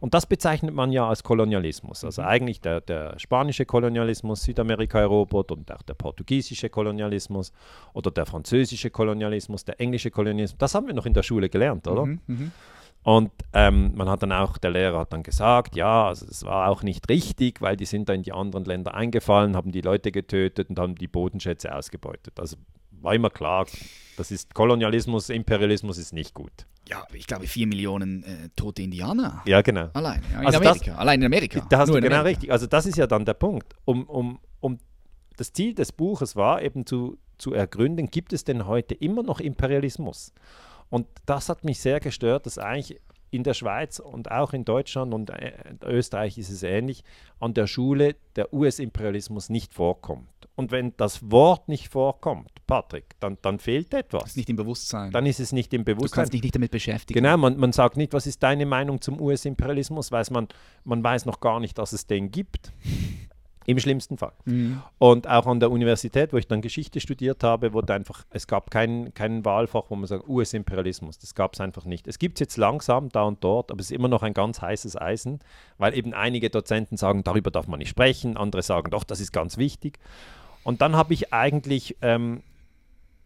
Und 0.00 0.14
das 0.14 0.26
bezeichnet 0.26 0.74
man 0.74 0.92
ja 0.92 1.08
als 1.08 1.22
Kolonialismus. 1.22 2.04
Also 2.04 2.22
mhm. 2.22 2.28
eigentlich 2.28 2.60
der, 2.60 2.80
der 2.80 3.18
spanische 3.18 3.64
Kolonialismus, 3.64 4.42
Südamerika 4.42 5.00
erobert 5.00 5.50
und 5.50 5.72
auch 5.72 5.82
der 5.82 5.94
portugiesische 5.94 6.68
Kolonialismus 6.68 7.52
oder 7.94 8.10
der 8.10 8.26
französische 8.26 8.90
Kolonialismus, 8.90 9.64
der 9.64 9.80
englische 9.80 9.87
Kolonialismus, 10.10 10.58
das 10.58 10.74
haben 10.74 10.86
wir 10.86 10.94
noch 10.94 11.06
in 11.06 11.14
der 11.14 11.22
Schule 11.22 11.48
gelernt, 11.48 11.86
oder? 11.88 12.06
Mhm, 12.06 12.20
mh. 12.26 12.50
Und 13.04 13.30
ähm, 13.54 13.92
man 13.94 14.08
hat 14.08 14.22
dann 14.22 14.32
auch, 14.32 14.58
der 14.58 14.70
Lehrer 14.70 15.00
hat 15.00 15.12
dann 15.12 15.22
gesagt, 15.22 15.76
ja, 15.76 16.08
also 16.08 16.26
es 16.28 16.44
war 16.44 16.68
auch 16.68 16.82
nicht 16.82 17.08
richtig, 17.08 17.62
weil 17.62 17.76
die 17.76 17.86
sind 17.86 18.08
da 18.08 18.12
in 18.12 18.22
die 18.22 18.32
anderen 18.32 18.64
Länder 18.64 18.94
eingefallen, 18.94 19.56
haben 19.56 19.72
die 19.72 19.80
Leute 19.80 20.12
getötet 20.12 20.68
und 20.68 20.78
haben 20.78 20.94
die 20.94 21.08
Bodenschätze 21.08 21.74
ausgebeutet. 21.74 22.38
Also 22.38 22.56
war 23.00 23.14
immer 23.14 23.30
klar, 23.30 23.66
das 24.16 24.30
ist 24.30 24.52
Kolonialismus, 24.52 25.30
Imperialismus 25.30 25.96
ist 25.96 26.12
nicht 26.12 26.34
gut. 26.34 26.52
Ja, 26.88 27.06
ich 27.12 27.26
glaube 27.26 27.46
vier 27.46 27.66
Millionen 27.66 28.24
äh, 28.24 28.48
tote 28.56 28.82
Indianer. 28.82 29.42
Ja, 29.46 29.62
genau. 29.62 29.90
Allein, 29.92 30.22
ja, 30.32 30.40
in 30.40 30.46
also 30.46 30.58
Amerika. 30.58 30.90
Das, 30.90 30.98
Allein 30.98 31.20
in 31.20 31.26
Amerika. 31.26 31.66
Da 31.68 31.78
hast 31.78 31.88
Nur 31.88 31.98
du 31.98 32.02
genau 32.02 32.20
Amerika. 32.20 32.28
richtig. 32.28 32.52
Also 32.52 32.66
das 32.66 32.86
ist 32.86 32.96
ja 32.96 33.06
dann 33.06 33.24
der 33.24 33.34
Punkt. 33.34 33.74
Um, 33.84 34.04
um, 34.04 34.38
um 34.60 34.78
das 35.36 35.52
Ziel 35.52 35.74
des 35.74 35.92
Buches 35.92 36.34
war 36.34 36.62
eben 36.62 36.86
zu, 36.86 37.18
zu 37.38 37.52
ergründen, 37.52 38.10
gibt 38.10 38.32
es 38.32 38.44
denn 38.44 38.66
heute 38.66 38.94
immer 38.94 39.22
noch 39.22 39.40
Imperialismus? 39.40 40.32
Und 40.90 41.06
das 41.26 41.48
hat 41.48 41.64
mich 41.64 41.80
sehr 41.80 42.00
gestört, 42.00 42.46
dass 42.46 42.58
eigentlich 42.58 43.00
in 43.30 43.42
der 43.42 43.54
Schweiz 43.54 43.98
und 43.98 44.30
auch 44.30 44.52
in 44.52 44.64
Deutschland 44.64 45.12
und 45.12 45.30
äh, 45.30 45.52
Österreich 45.84 46.38
ist 46.38 46.50
es 46.50 46.62
ähnlich, 46.62 47.04
an 47.40 47.54
der 47.54 47.66
Schule 47.66 48.16
der 48.36 48.52
US-Imperialismus 48.54 49.50
nicht 49.50 49.74
vorkommt. 49.74 50.28
Und 50.54 50.70
wenn 50.70 50.96
das 50.96 51.30
Wort 51.30 51.68
nicht 51.68 51.88
vorkommt, 51.88 52.50
Patrick, 52.66 53.14
dann, 53.20 53.38
dann 53.42 53.58
fehlt 53.58 53.94
etwas. 53.94 54.22
Das 54.22 54.30
ist 54.32 54.36
nicht 54.38 54.50
im 54.50 54.56
Bewusstsein. 54.56 55.12
Dann 55.12 55.26
ist 55.26 55.40
es 55.40 55.52
nicht 55.52 55.72
im 55.74 55.84
Bewusstsein. 55.84 56.08
Du 56.08 56.14
kannst 56.14 56.32
dich 56.32 56.42
nicht 56.42 56.54
damit 56.54 56.70
beschäftigen. 56.70 57.22
Genau, 57.22 57.36
man, 57.36 57.56
man 57.58 57.72
sagt 57.72 57.96
nicht, 57.96 58.12
was 58.12 58.26
ist 58.26 58.42
deine 58.42 58.66
Meinung 58.66 59.00
zum 59.00 59.20
US-Imperialismus, 59.20 60.10
weiß 60.10 60.30
man, 60.30 60.48
man 60.84 61.04
weiß 61.04 61.26
noch 61.26 61.40
gar 61.40 61.60
nicht, 61.60 61.78
dass 61.78 61.92
es 61.92 62.06
den 62.06 62.30
gibt. 62.30 62.72
Im 63.68 63.78
schlimmsten 63.78 64.16
Fall. 64.16 64.32
Mhm. 64.46 64.82
Und 64.96 65.28
auch 65.28 65.46
an 65.46 65.60
der 65.60 65.70
Universität, 65.70 66.32
wo 66.32 66.38
ich 66.38 66.48
dann 66.48 66.62
Geschichte 66.62 67.00
studiert 67.00 67.44
habe, 67.44 67.74
wurde 67.74 67.92
einfach, 67.92 68.24
es 68.30 68.46
gab 68.46 68.70
kein, 68.70 69.12
kein 69.12 69.44
Wahlfach, 69.44 69.82
wo 69.90 69.94
man 69.94 70.06
sagt, 70.06 70.26
US-Imperialismus. 70.26 71.18
Das 71.18 71.34
gab 71.34 71.52
es 71.52 71.60
einfach 71.60 71.84
nicht. 71.84 72.08
Es 72.08 72.18
gibt 72.18 72.38
es 72.38 72.40
jetzt 72.40 72.56
langsam 72.56 73.10
da 73.10 73.24
und 73.24 73.44
dort, 73.44 73.70
aber 73.70 73.80
es 73.80 73.90
ist 73.90 73.94
immer 73.94 74.08
noch 74.08 74.22
ein 74.22 74.32
ganz 74.32 74.62
heißes 74.62 74.98
Eisen, 74.98 75.40
weil 75.76 75.92
eben 75.92 76.14
einige 76.14 76.48
Dozenten 76.48 76.96
sagen, 76.96 77.24
darüber 77.24 77.50
darf 77.50 77.68
man 77.68 77.78
nicht 77.78 77.90
sprechen, 77.90 78.38
andere 78.38 78.62
sagen, 78.62 78.90
doch, 78.90 79.04
das 79.04 79.20
ist 79.20 79.32
ganz 79.32 79.58
wichtig. 79.58 79.98
Und 80.64 80.80
dann 80.80 80.96
habe 80.96 81.12
ich 81.12 81.34
eigentlich 81.34 81.98
ähm, 82.00 82.42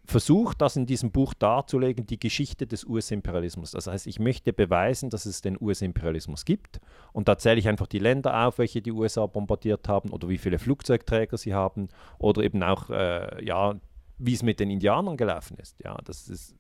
versucht, 0.04 0.60
das 0.60 0.76
in 0.76 0.86
diesem 0.86 1.12
Buch 1.12 1.32
darzulegen, 1.34 2.06
die 2.06 2.18
Geschichte 2.18 2.66
des 2.66 2.84
US-Imperialismus. 2.84 3.70
Das 3.70 3.86
heißt, 3.86 4.06
ich 4.06 4.18
möchte 4.18 4.52
beweisen, 4.52 5.10
dass 5.10 5.26
es 5.26 5.42
den 5.42 5.56
US-Imperialismus 5.60 6.44
gibt. 6.44 6.80
Und 7.12 7.28
da 7.28 7.38
zähle 7.38 7.58
ich 7.58 7.68
einfach 7.68 7.86
die 7.86 8.00
Länder 8.00 8.46
auf, 8.46 8.58
welche 8.58 8.82
die 8.82 8.92
USA 8.92 9.26
bombardiert 9.26 9.88
haben 9.88 10.10
oder 10.10 10.28
wie 10.28 10.38
viele 10.38 10.58
Flugzeugträger 10.58 11.36
sie 11.36 11.54
haben 11.54 11.88
oder 12.18 12.42
eben 12.42 12.62
auch, 12.62 12.90
äh, 12.90 13.44
ja, 13.44 13.76
wie 14.18 14.34
es 14.34 14.42
mit 14.42 14.60
den 14.60 14.70
Indianern 14.70 15.16
gelaufen 15.16 15.56
ist. 15.58 15.76
Ja, 15.82 15.96
das 16.04 16.28
ist 16.28 16.56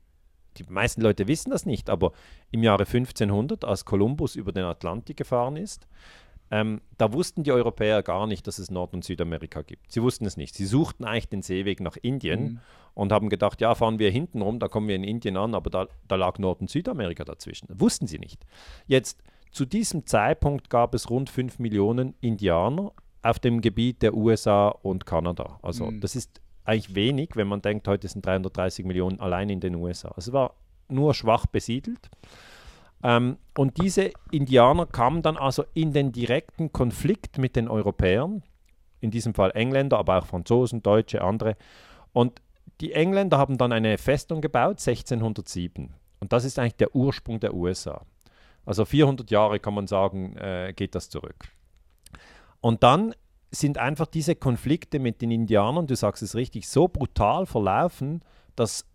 die 0.58 0.64
meisten 0.64 1.00
Leute 1.00 1.28
wissen 1.28 1.50
das 1.50 1.66
nicht, 1.66 1.88
aber 1.88 2.12
im 2.50 2.62
Jahre 2.62 2.84
1500, 2.84 3.64
als 3.64 3.84
Kolumbus 3.84 4.36
über 4.36 4.52
den 4.52 4.64
Atlantik 4.64 5.16
gefahren 5.16 5.56
ist, 5.56 5.88
ähm, 6.52 6.82
da 6.98 7.14
wussten 7.14 7.44
die 7.44 7.50
Europäer 7.50 8.02
gar 8.02 8.26
nicht, 8.26 8.46
dass 8.46 8.58
es 8.58 8.70
Nord- 8.70 8.92
und 8.92 9.02
Südamerika 9.02 9.62
gibt. 9.62 9.90
Sie 9.90 10.02
wussten 10.02 10.26
es 10.26 10.36
nicht. 10.36 10.54
Sie 10.54 10.66
suchten 10.66 11.06
eigentlich 11.06 11.30
den 11.30 11.40
Seeweg 11.40 11.80
nach 11.80 11.96
Indien 11.96 12.42
mhm. 12.42 12.60
und 12.92 13.10
haben 13.10 13.30
gedacht, 13.30 13.62
ja, 13.62 13.74
fahren 13.74 13.98
wir 13.98 14.10
hinten 14.10 14.42
rum, 14.42 14.58
da 14.58 14.68
kommen 14.68 14.86
wir 14.86 14.94
in 14.94 15.02
Indien 15.02 15.38
an, 15.38 15.54
aber 15.54 15.70
da, 15.70 15.88
da 16.08 16.16
lag 16.16 16.38
Nord- 16.38 16.60
und 16.60 16.68
Südamerika 16.68 17.24
dazwischen. 17.24 17.68
Wussten 17.72 18.06
sie 18.06 18.18
nicht. 18.18 18.44
Jetzt, 18.86 19.22
zu 19.50 19.64
diesem 19.64 20.04
Zeitpunkt 20.04 20.68
gab 20.68 20.94
es 20.94 21.08
rund 21.08 21.30
5 21.30 21.58
Millionen 21.58 22.14
Indianer 22.20 22.92
auf 23.22 23.38
dem 23.38 23.62
Gebiet 23.62 24.02
der 24.02 24.12
USA 24.12 24.68
und 24.68 25.06
Kanada. 25.06 25.58
Also 25.62 25.86
mhm. 25.86 26.00
das 26.00 26.16
ist 26.16 26.42
eigentlich 26.64 26.94
wenig, 26.94 27.30
wenn 27.34 27.48
man 27.48 27.62
denkt, 27.62 27.88
heute 27.88 28.08
sind 28.08 28.26
330 28.26 28.84
Millionen 28.84 29.20
allein 29.20 29.48
in 29.48 29.60
den 29.60 29.74
USA. 29.76 30.08
Also 30.08 30.30
es 30.30 30.32
war 30.34 30.54
nur 30.88 31.14
schwach 31.14 31.46
besiedelt. 31.46 32.10
Ähm, 33.02 33.38
und 33.56 33.80
diese 33.82 34.10
Indianer 34.30 34.86
kamen 34.86 35.22
dann 35.22 35.36
also 35.36 35.64
in 35.74 35.92
den 35.92 36.12
direkten 36.12 36.72
Konflikt 36.72 37.38
mit 37.38 37.56
den 37.56 37.68
Europäern 37.68 38.42
in 39.00 39.10
diesem 39.10 39.34
Fall 39.34 39.50
Engländer, 39.54 39.98
aber 39.98 40.18
auch 40.18 40.26
Franzosen, 40.26 40.82
Deutsche, 40.82 41.22
andere. 41.22 41.56
Und 42.12 42.40
die 42.80 42.92
Engländer 42.92 43.38
haben 43.38 43.58
dann 43.58 43.72
eine 43.72 43.98
Festung 43.98 44.40
gebaut, 44.40 44.78
1607. 44.80 45.92
Und 46.20 46.32
das 46.32 46.44
ist 46.44 46.58
eigentlich 46.58 46.76
der 46.76 46.94
Ursprung 46.94 47.40
der 47.40 47.54
USA. 47.54 48.02
Also 48.64 48.84
400 48.84 49.30
Jahre 49.30 49.58
kann 49.58 49.74
man 49.74 49.88
sagen, 49.88 50.36
äh, 50.36 50.72
geht 50.74 50.94
das 50.94 51.10
zurück. 51.10 51.48
Und 52.60 52.84
dann 52.84 53.14
sind 53.50 53.76
einfach 53.76 54.06
diese 54.06 54.36
Konflikte 54.36 55.00
mit 55.00 55.20
den 55.20 55.30
Indianern, 55.30 55.86
du 55.86 55.96
sagst 55.96 56.22
es 56.22 56.36
richtig, 56.36 56.68
so 56.68 56.88
brutal 56.88 57.44
verlaufen, 57.44 58.24
dass 58.54 58.86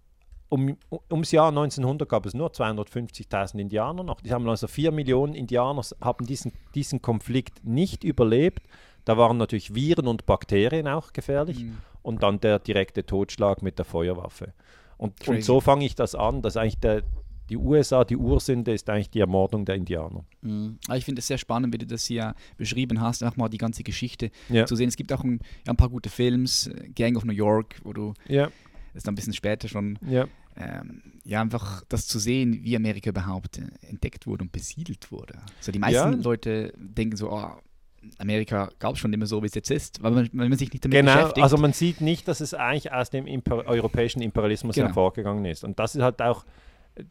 um, 0.49 0.77
ums 1.11 1.31
Jahr 1.31 1.49
1900 1.49 2.07
gab 2.07 2.25
es 2.25 2.33
nur 2.33 2.49
250.000 2.49 3.59
Indianer 3.59 4.03
noch. 4.03 4.21
Die 4.21 4.31
haben 4.31 4.47
also 4.47 4.67
4 4.67 4.91
Millionen 4.91 5.33
Indianer 5.33 5.81
haben 6.01 6.25
diesen, 6.25 6.53
diesen 6.75 7.01
Konflikt 7.01 7.65
nicht 7.65 8.03
überlebt. 8.03 8.67
Da 9.05 9.17
waren 9.17 9.37
natürlich 9.37 9.73
Viren 9.73 10.07
und 10.07 10.25
Bakterien 10.25 10.87
auch 10.87 11.13
gefährlich 11.13 11.63
mhm. 11.63 11.77
und 12.01 12.23
dann 12.23 12.39
der 12.39 12.59
direkte 12.59 13.05
Totschlag 13.05 13.61
mit 13.61 13.77
der 13.77 13.85
Feuerwaffe. 13.85 14.53
Und, 14.97 15.27
und 15.27 15.43
so 15.43 15.61
fange 15.61 15.85
ich 15.85 15.95
das 15.95 16.15
an, 16.15 16.41
dass 16.41 16.57
eigentlich 16.57 16.79
der, 16.79 17.03
die 17.49 17.57
USA, 17.57 18.03
die 18.03 18.17
Ursünde 18.17 18.73
ist 18.73 18.89
eigentlich 18.89 19.09
die 19.09 19.19
Ermordung 19.19 19.63
der 19.63 19.75
Indianer. 19.75 20.25
Mhm. 20.41 20.79
Ich 20.93 21.05
finde 21.05 21.19
es 21.19 21.27
sehr 21.27 21.37
spannend, 21.37 21.73
wie 21.73 21.77
du 21.77 21.85
das 21.85 22.05
hier 22.05 22.35
beschrieben 22.57 22.99
hast, 22.99 23.23
auch 23.23 23.37
mal 23.37 23.47
die 23.47 23.57
ganze 23.57 23.83
Geschichte 23.83 24.31
ja. 24.49 24.65
zu 24.65 24.75
sehen. 24.75 24.89
Es 24.89 24.97
gibt 24.97 25.13
auch 25.13 25.23
ein, 25.23 25.39
ja, 25.65 25.73
ein 25.73 25.77
paar 25.77 25.89
gute 25.89 26.09
Films, 26.09 26.69
Gang 26.95 27.15
of 27.15 27.23
New 27.25 27.33
York, 27.33 27.79
wo 27.83 27.93
du 27.93 28.13
ja 28.27 28.49
ist 28.97 29.07
dann 29.07 29.13
ein 29.13 29.15
bisschen 29.15 29.33
später 29.33 29.67
schon, 29.67 29.97
ja. 30.07 30.27
Ähm, 30.59 31.03
ja, 31.23 31.41
einfach 31.41 31.83
das 31.87 32.07
zu 32.07 32.17
sehen, 32.17 32.63
wie 32.63 32.75
Amerika 32.75 33.11
überhaupt 33.11 33.61
entdeckt 33.81 34.25
wurde 34.25 34.43
und 34.43 34.51
besiedelt 34.51 35.11
wurde. 35.11 35.35
Also 35.59 35.71
die 35.71 35.77
meisten 35.77 36.13
ja. 36.13 36.19
Leute 36.23 36.73
denken 36.77 37.15
so, 37.15 37.31
oh, 37.31 37.51
Amerika 38.17 38.71
gab 38.79 38.93
es 38.93 38.99
schon 38.99 39.13
immer 39.13 39.25
so, 39.25 39.41
wie 39.43 39.47
es 39.47 39.53
jetzt 39.53 39.69
ist, 39.69 40.01
weil 40.01 40.11
man, 40.11 40.29
man 40.31 40.57
sich 40.57 40.71
nicht 40.71 40.83
damit 40.83 40.97
genau, 40.97 41.13
beschäftigt. 41.13 41.43
also 41.43 41.57
man 41.57 41.73
sieht 41.73 42.01
nicht, 42.01 42.27
dass 42.27 42.41
es 42.41 42.53
eigentlich 42.53 42.91
aus 42.91 43.09
dem 43.09 43.27
Imper 43.27 43.65
europäischen 43.65 44.21
Imperialismus 44.21 44.75
genau. 44.75 44.87
hervorgegangen 44.87 45.45
ist. 45.45 45.63
Und 45.63 45.77
das 45.79 45.95
ist 45.95 46.01
halt 46.01 46.21
auch 46.21 46.45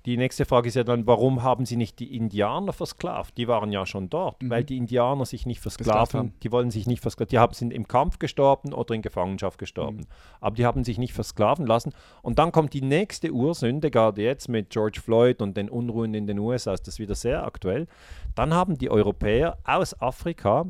die 0.04 0.16
nächste 0.16 0.44
Frage 0.44 0.68
ist 0.68 0.74
ja 0.74 0.84
dann, 0.84 1.06
warum 1.06 1.42
haben 1.42 1.64
sie 1.64 1.76
nicht 1.76 1.98
die 1.98 2.16
Indianer 2.16 2.72
versklavt? 2.72 3.36
Die 3.36 3.48
waren 3.48 3.70
ja 3.72 3.86
schon 3.86 4.10
dort, 4.10 4.42
mhm. 4.42 4.50
weil 4.50 4.64
die 4.64 4.76
Indianer 4.76 5.24
sich 5.24 5.46
nicht 5.46 5.60
versklaven, 5.60 6.32
die 6.42 6.52
wollen 6.52 6.70
sich 6.70 6.86
nicht 6.86 7.00
versklaven, 7.00 7.30
die 7.30 7.38
haben, 7.38 7.54
sind 7.54 7.72
im 7.72 7.86
Kampf 7.88 8.18
gestorben 8.18 8.72
oder 8.72 8.94
in 8.94 9.02
Gefangenschaft 9.02 9.58
gestorben. 9.58 9.98
Mhm. 9.98 10.06
Aber 10.40 10.56
die 10.56 10.66
haben 10.66 10.84
sich 10.84 10.98
nicht 10.98 11.12
versklaven 11.12 11.66
lassen. 11.66 11.92
Und 12.22 12.38
dann 12.38 12.52
kommt 12.52 12.72
die 12.72 12.82
nächste 12.82 13.30
Ursünde, 13.32 13.90
gerade 13.90 14.22
jetzt 14.22 14.48
mit 14.48 14.70
George 14.70 15.00
Floyd 15.02 15.40
und 15.42 15.56
den 15.56 15.68
Unruhen 15.68 16.14
in 16.14 16.26
den 16.26 16.38
USA, 16.38 16.72
ist 16.72 16.86
das 16.86 16.98
wieder 16.98 17.14
sehr 17.14 17.44
aktuell. 17.44 17.86
Dann 18.34 18.54
haben 18.54 18.76
die 18.76 18.90
Europäer 18.90 19.58
aus 19.64 20.00
Afrika 20.00 20.66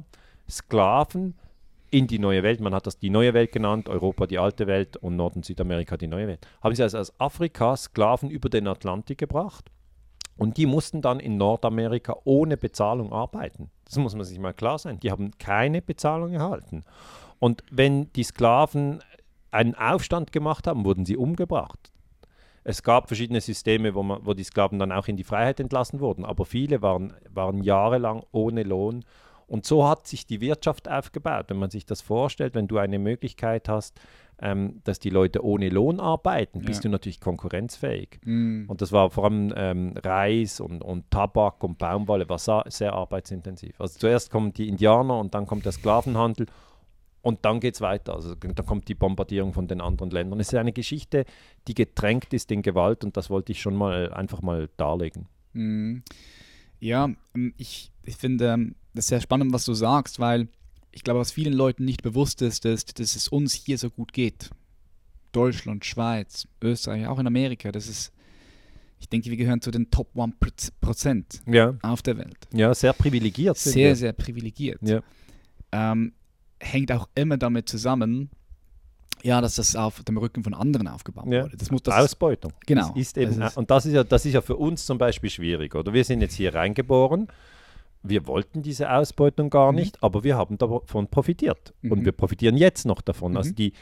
Sklaven 0.49 1.35
in 1.97 2.07
die 2.07 2.19
neue 2.19 2.43
Welt. 2.43 2.61
Man 2.61 2.75
hat 2.75 2.87
das 2.87 2.99
die 2.99 3.09
neue 3.09 3.33
Welt 3.33 3.53
genannt, 3.53 3.89
Europa 3.89 4.27
die 4.27 4.39
alte 4.39 4.67
Welt 4.67 4.99
und 4.99 5.17
Nord- 5.17 5.35
und 5.37 5.47
Südamerika 5.47 5.97
die 5.97 6.09
neue 6.09 6.29
Welt. 6.29 6.47
Haben 6.63 6.75
sie 6.75 6.83
also 6.83 6.99
aus 6.99 7.19
Afrika 7.19 7.75
Sklaven 7.75 8.29
über 8.29 8.51
den 8.51 8.69
Atlantik 8.69 9.17
gebracht 9.17 9.71
und 10.37 10.59
die 10.59 10.67
mussten 10.67 11.01
dann 11.01 11.21
in 11.21 11.39
Nordamerika 11.39 12.15
ohne 12.25 12.59
Bezahlung 12.59 13.15
arbeiten. 13.15 13.71
Das 13.87 13.97
muss 13.97 14.15
man 14.15 14.27
sich 14.27 14.39
mal 14.39 14.53
klar 14.53 14.79
sein. 14.79 15.01
Die 15.01 15.11
haben 15.11 15.31
keine 15.39 15.81
Bezahlung 15.81 16.35
erhalten. 16.35 16.85
Und 17.39 17.65
wenn 17.71 18.13
die 18.13 18.25
Sklaven 18.25 19.03
einen 19.51 19.75
Aufstand 19.75 20.33
gemacht 20.33 20.67
haben, 20.67 20.85
wurden 20.85 21.07
sie 21.07 21.17
umgebracht. 21.17 21.93
Es 22.63 22.83
gab 22.83 23.09
verschiedene 23.09 23.41
Systeme, 23.41 23.95
wo, 23.95 24.03
man, 24.03 24.27
wo 24.27 24.35
die 24.35 24.45
Sklaven 24.45 24.79
dann 24.79 24.93
auch 24.93 25.09
in 25.09 25.17
die 25.17 25.25
Freiheit 25.25 25.61
entlassen 25.61 26.01
wurden, 26.01 26.27
aber 26.27 26.45
viele 26.45 26.83
waren, 26.83 27.15
waren 27.31 27.63
jahrelang 27.63 28.23
ohne 28.33 28.65
Lohn 28.65 29.05
und 29.47 29.65
so 29.65 29.87
hat 29.87 30.07
sich 30.07 30.27
die 30.27 30.41
Wirtschaft 30.41 30.89
aufgebaut. 30.89 31.47
Wenn 31.49 31.59
man 31.59 31.71
sich 31.71 31.87
das 31.87 32.01
vorstellt, 32.01 32.55
wenn 32.55 32.69
du 32.69 32.79
eine 32.79 32.99
Möglichkeit 32.99 33.69
hast, 33.69 34.01
ähm, 34.39 34.81
dass 34.85 34.99
die 34.99 35.11
Leute 35.11 35.45
ohne 35.45 35.69
Lohn 35.69 36.01
arbeiten, 36.01 36.61
bist 36.61 36.81
ja. 36.81 36.89
du 36.89 36.89
natürlich 36.91 37.21
konkurrenzfähig. 37.21 38.21
Mm. 38.25 38.65
Und 38.69 38.83
das 38.83 38.93
war 38.93 39.11
vor 39.11 39.25
allem 39.25 39.53
ähm, 39.57 39.95
Reis 39.97 40.61
und, 40.61 40.83
und 40.83 41.11
Tabak 41.11 41.63
und 41.65 41.79
Baumwolle, 41.79 42.29
war 42.29 42.39
sehr 42.39 42.93
arbeitsintensiv. 42.93 43.81
Also 43.81 43.99
zuerst 43.99 44.31
kommen 44.31 44.53
die 44.53 44.69
Indianer 44.69 45.19
und 45.19 45.35
dann 45.35 45.47
kommt 45.47 45.65
der 45.65 45.73
Sklavenhandel 45.73 46.47
und 47.23 47.45
dann 47.45 47.61
geht 47.61 47.77
es 47.77 47.81
weiter. 47.81 48.15
Also 48.15 48.35
dann 48.35 48.67
kommt 48.67 48.89
die 48.89 48.95
Bombardierung 48.95 49.55
von 49.55 49.69
den 49.69 49.81
anderen 49.81 50.11
Ländern. 50.11 50.39
Es 50.39 50.49
ist 50.49 50.55
eine 50.55 50.73
Geschichte, 50.73 51.25
die 51.67 51.75
getränkt 51.75 52.35
ist 52.35 52.53
in 52.53 52.63
Gewalt 52.63 53.05
und 53.05 53.17
das 53.17 53.31
wollte 53.31 53.53
ich 53.53 53.63
schon 53.63 53.75
mal 53.75 54.13
einfach 54.13 54.43
mal 54.43 54.69
darlegen. 54.77 55.29
Mm. 55.55 55.99
Ja, 56.79 57.09
ähm, 57.35 57.55
ich, 57.57 57.91
ich 58.05 58.17
finde 58.17 58.53
ähm, 58.53 58.75
das 58.97 59.05
ist 59.05 59.09
sehr 59.11 59.21
spannend, 59.21 59.53
was 59.53 59.65
du 59.65 59.75
sagst, 59.75 60.19
weil 60.19 60.49
ich 60.93 61.05
glaube, 61.05 61.21
was 61.21 61.31
vielen 61.31 61.53
Leuten 61.53 61.85
nicht 61.85 62.03
bewusst 62.03 62.43
ist, 62.43 62.65
ist, 62.65 62.99
dass 62.99 63.15
es 63.17 63.29
uns 63.29 63.53
hier 63.53 63.79
so 63.79 63.91
gut 63.91 64.13
geht. 64.13 64.51
Deutschland, 65.33 65.85
Schweiz, 65.85 66.49
Österreich, 66.63 67.07
auch 67.07 67.19
in 67.19 67.27
Amerika, 67.27 67.71
das 67.71 67.87
ist, 67.87 68.13
ich 68.99 69.09
denke, 69.09 69.29
wir 69.29 69.37
gehören 69.37 69.61
zu 69.61 69.71
den 69.71 69.91
Top 69.91 70.09
1% 70.17 71.53
ja. 71.53 71.75
auf 71.83 72.01
der 72.01 72.17
Welt. 72.17 72.49
Ja, 72.55 72.75
sehr 72.75 72.95
privilegiert. 72.95 73.59
Sehr, 73.59 73.95
sehr 73.95 74.15
privilegiert. 74.15 74.81
Ja. 74.81 75.03
Ähm, 75.73 76.15
hängt 76.59 76.91
auch 76.91 77.09
immer 77.15 77.37
damit 77.37 77.69
zusammen, 77.69 78.31
ja, 79.23 79.43
dass 79.43 79.57
das 79.57 79.77
auf 79.77 80.03
dem 80.05 80.17
Rücken 80.17 80.43
von 80.45 80.55
anderen 80.55 80.89
aufgebaut 80.89 81.27
ja. 81.31 81.45
wurde. 81.45 81.59
Das 81.59 81.71
muss 81.71 81.83
das 81.83 81.95
Ausbeutung. 81.95 82.53
Genau. 82.65 82.89
Das 82.89 82.97
ist 82.97 83.19
eben, 83.19 83.39
das 83.39 83.53
ist 83.53 83.57
und 83.59 83.71
das 83.71 83.85
ist, 83.85 83.93
ja, 83.93 84.05
das 84.05 84.25
ist 84.25 84.33
ja 84.33 84.41
für 84.41 84.57
uns 84.57 84.87
zum 84.87 84.97
Beispiel 84.97 85.29
schwierig. 85.29 85.75
Oder 85.75 85.93
wir 85.93 86.05
sind 86.05 86.23
jetzt 86.23 86.35
hier 86.35 86.55
reingeboren 86.55 87.29
wir 88.09 88.27
wollten 88.27 88.63
diese 88.63 88.91
Ausbeutung 88.91 89.51
gar 89.51 89.73
mhm. 89.73 89.79
nicht, 89.79 90.03
aber 90.03 90.25
wir 90.25 90.37
haben 90.37 90.59
davon 90.59 91.09
profitiert. 91.09 91.75
Mhm. 91.83 91.93
Und 91.93 92.05
wir 92.05 92.13
profitieren 92.13 92.57
jetzt 92.57 92.87
noch 92.87 93.01
davon. 93.01 93.37
Also 93.37 93.49
mhm. 93.49 93.53
Also 93.53 93.55
die, 93.55 93.73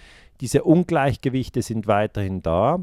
diese 0.40 0.64
Ungleichgewichte 0.64 1.62
sind 1.62 1.86
weiterhin 1.86 2.42
da. 2.42 2.80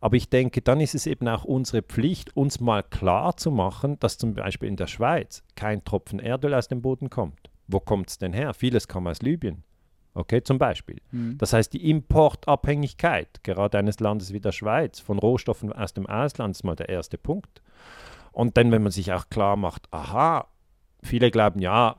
Aber 0.00 0.16
ich 0.16 0.28
denke, 0.28 0.62
dann 0.62 0.80
ist 0.80 0.94
es 0.96 1.06
eben 1.06 1.28
auch 1.28 1.44
unsere 1.44 1.82
Pflicht, 1.82 2.36
uns 2.36 2.58
mal 2.58 2.82
klar 2.82 3.36
zu 3.36 3.52
machen, 3.52 4.00
dass 4.00 4.18
zum 4.18 4.34
Beispiel 4.34 4.68
in 4.68 4.76
der 4.76 4.88
Schweiz 4.88 5.44
kein 5.54 5.84
Tropfen 5.84 6.18
Erdöl 6.18 6.54
aus 6.54 6.66
dem 6.66 6.82
Boden 6.82 7.08
kommt. 7.08 7.50
Wo 7.68 7.78
kommt 7.78 8.10
es 8.10 8.18
denn 8.18 8.32
her? 8.32 8.52
Vieles 8.52 8.88
kam 8.88 9.06
aus 9.06 9.22
Libyen. 9.22 9.62
Okay, 10.14 10.42
zum 10.42 10.58
Beispiel. 10.58 11.00
Mhm. 11.10 11.38
Das 11.38 11.52
heißt, 11.52 11.72
die 11.72 11.88
Importabhängigkeit, 11.88 13.44
gerade 13.44 13.78
eines 13.78 14.00
Landes 14.00 14.32
wie 14.32 14.40
der 14.40 14.52
Schweiz, 14.52 15.00
von 15.00 15.18
Rohstoffen 15.18 15.72
aus 15.72 15.94
dem 15.94 16.06
Ausland, 16.06 16.56
ist 16.56 16.64
mal 16.64 16.76
der 16.76 16.88
erste 16.88 17.16
Punkt. 17.16 17.62
Und 18.32 18.56
dann, 18.56 18.72
wenn 18.72 18.82
man 18.82 18.92
sich 18.92 19.12
auch 19.12 19.28
klar 19.30 19.56
macht, 19.56 19.86
aha, 19.90 20.48
viele 21.02 21.30
glauben, 21.30 21.60
ja, 21.60 21.96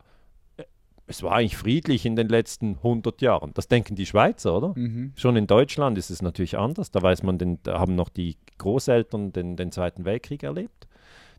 es 1.05 1.21
war 1.21 1.33
eigentlich 1.33 1.57
friedlich 1.57 2.05
in 2.05 2.15
den 2.15 2.29
letzten 2.29 2.77
100 2.77 3.21
Jahren. 3.21 3.51
Das 3.53 3.67
denken 3.67 3.95
die 3.95 4.05
Schweizer, 4.05 4.57
oder? 4.57 4.73
Mhm. 4.75 5.13
Schon 5.15 5.35
in 5.35 5.47
Deutschland 5.47 5.97
ist 5.97 6.09
es 6.09 6.21
natürlich 6.21 6.57
anders. 6.57 6.91
Da 6.91 7.01
weiß 7.01 7.23
man, 7.23 7.37
den, 7.37 7.59
da 7.63 7.79
haben 7.79 7.95
noch 7.95 8.09
die 8.09 8.37
Großeltern 8.57 9.33
den, 9.33 9.55
den 9.55 9.71
Zweiten 9.71 10.05
Weltkrieg 10.05 10.43
erlebt. 10.43 10.87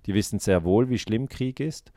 Die 0.06 0.14
wissen 0.14 0.38
sehr 0.38 0.64
wohl, 0.64 0.90
wie 0.90 0.98
schlimm 0.98 1.28
Krieg 1.28 1.60
ist. 1.60 1.92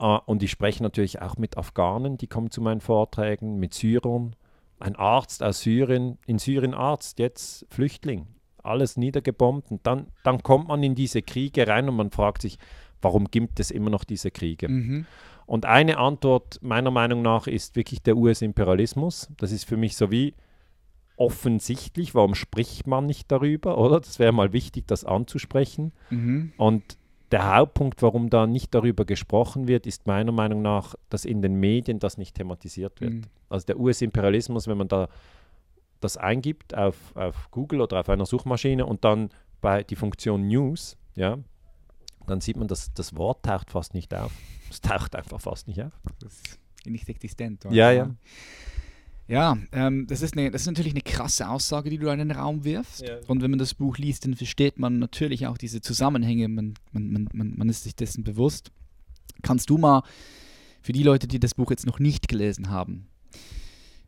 Uh, 0.00 0.18
und 0.24 0.42
ich 0.42 0.50
spreche 0.50 0.82
natürlich 0.82 1.20
auch 1.20 1.36
mit 1.36 1.58
Afghanen, 1.58 2.16
die 2.16 2.26
kommen 2.26 2.50
zu 2.50 2.62
meinen 2.62 2.80
Vorträgen, 2.80 3.58
mit 3.58 3.74
Syrern. 3.74 4.34
Ein 4.78 4.96
Arzt 4.96 5.42
aus 5.42 5.60
Syrien, 5.60 6.16
in 6.26 6.38
Syrien 6.38 6.72
Arzt, 6.72 7.18
jetzt 7.18 7.66
Flüchtling. 7.68 8.26
Alles 8.62 8.96
niedergebombt. 8.96 9.70
Und 9.70 9.86
dann, 9.86 10.06
dann 10.22 10.42
kommt 10.42 10.68
man 10.68 10.82
in 10.82 10.94
diese 10.94 11.20
Kriege 11.20 11.66
rein 11.66 11.88
und 11.88 11.96
man 11.96 12.10
fragt 12.10 12.40
sich, 12.40 12.56
warum 13.02 13.30
gibt 13.30 13.60
es 13.60 13.70
immer 13.70 13.90
noch 13.90 14.04
diese 14.04 14.30
Kriege? 14.30 14.68
Mhm. 14.68 15.06
Und 15.46 15.66
eine 15.66 15.98
Antwort 15.98 16.58
meiner 16.62 16.90
Meinung 16.90 17.22
nach 17.22 17.46
ist 17.46 17.74
wirklich 17.74 18.02
der 18.02 18.16
US-Imperialismus. 18.16 19.28
Das 19.36 19.50
ist 19.50 19.64
für 19.64 19.76
mich 19.76 19.96
so 19.96 20.10
wie 20.10 20.34
offensichtlich, 21.16 22.14
warum 22.14 22.34
spricht 22.34 22.86
man 22.86 23.06
nicht 23.06 23.30
darüber, 23.30 23.76
oder? 23.76 24.00
Das 24.00 24.18
wäre 24.18 24.32
mal 24.32 24.52
wichtig, 24.52 24.86
das 24.86 25.04
anzusprechen. 25.04 25.92
Mhm. 26.08 26.52
Und 26.56 26.96
der 27.30 27.54
Hauptpunkt, 27.54 28.02
warum 28.02 28.30
da 28.30 28.46
nicht 28.46 28.74
darüber 28.74 29.04
gesprochen 29.04 29.68
wird, 29.68 29.86
ist 29.86 30.06
meiner 30.06 30.32
Meinung 30.32 30.62
nach, 30.62 30.94
dass 31.10 31.24
in 31.24 31.42
den 31.42 31.54
Medien 31.54 31.98
das 31.98 32.16
nicht 32.16 32.36
thematisiert 32.36 33.00
wird. 33.00 33.12
Mhm. 33.12 33.22
Also 33.48 33.66
der 33.66 33.78
US-Imperialismus, 33.78 34.66
wenn 34.66 34.78
man 34.78 34.88
da 34.88 35.08
das 36.00 36.16
eingibt 36.16 36.74
auf, 36.74 36.96
auf 37.14 37.50
Google 37.50 37.82
oder 37.82 38.00
auf 38.00 38.08
einer 38.08 38.26
Suchmaschine 38.26 38.86
und 38.86 39.04
dann 39.04 39.30
bei 39.60 39.82
die 39.82 39.96
Funktion 39.96 40.48
News, 40.48 40.96
ja, 41.14 41.38
dann 42.26 42.40
sieht 42.40 42.56
man, 42.56 42.68
dass 42.68 42.92
das 42.94 43.16
Wort 43.16 43.44
taucht 43.44 43.70
fast 43.70 43.94
nicht 43.94 44.14
auf. 44.14 44.32
Es 44.70 44.80
taucht 44.80 45.16
einfach 45.16 45.40
fast 45.40 45.66
nicht 45.68 45.82
auf. 45.82 45.92
Das 46.20 46.34
ist 46.34 46.58
nicht 46.86 47.08
existent. 47.08 47.66
Oder? 47.66 47.74
Ja, 47.74 47.90
ja. 47.90 48.14
Ja, 49.26 49.56
ähm, 49.70 50.08
das, 50.08 50.22
ist 50.22 50.36
eine, 50.36 50.50
das 50.50 50.62
ist 50.62 50.66
natürlich 50.66 50.92
eine 50.92 51.02
krasse 51.02 51.48
Aussage, 51.48 51.88
die 51.88 51.98
du 51.98 52.08
in 52.08 52.18
den 52.18 52.32
Raum 52.32 52.64
wirfst. 52.64 53.02
Ja. 53.02 53.18
Und 53.28 53.42
wenn 53.42 53.50
man 53.50 53.60
das 53.60 53.74
Buch 53.74 53.96
liest, 53.96 54.24
dann 54.24 54.34
versteht 54.34 54.80
man 54.80 54.98
natürlich 54.98 55.46
auch 55.46 55.56
diese 55.56 55.80
Zusammenhänge. 55.80 56.48
Man, 56.48 56.74
man, 56.90 57.28
man, 57.32 57.54
man 57.56 57.68
ist 57.68 57.84
sich 57.84 57.94
dessen 57.94 58.24
bewusst. 58.24 58.72
Kannst 59.42 59.70
du 59.70 59.78
mal 59.78 60.02
für 60.82 60.92
die 60.92 61.04
Leute, 61.04 61.28
die 61.28 61.38
das 61.38 61.54
Buch 61.54 61.70
jetzt 61.70 61.86
noch 61.86 62.00
nicht 62.00 62.26
gelesen 62.26 62.70
haben, 62.70 63.06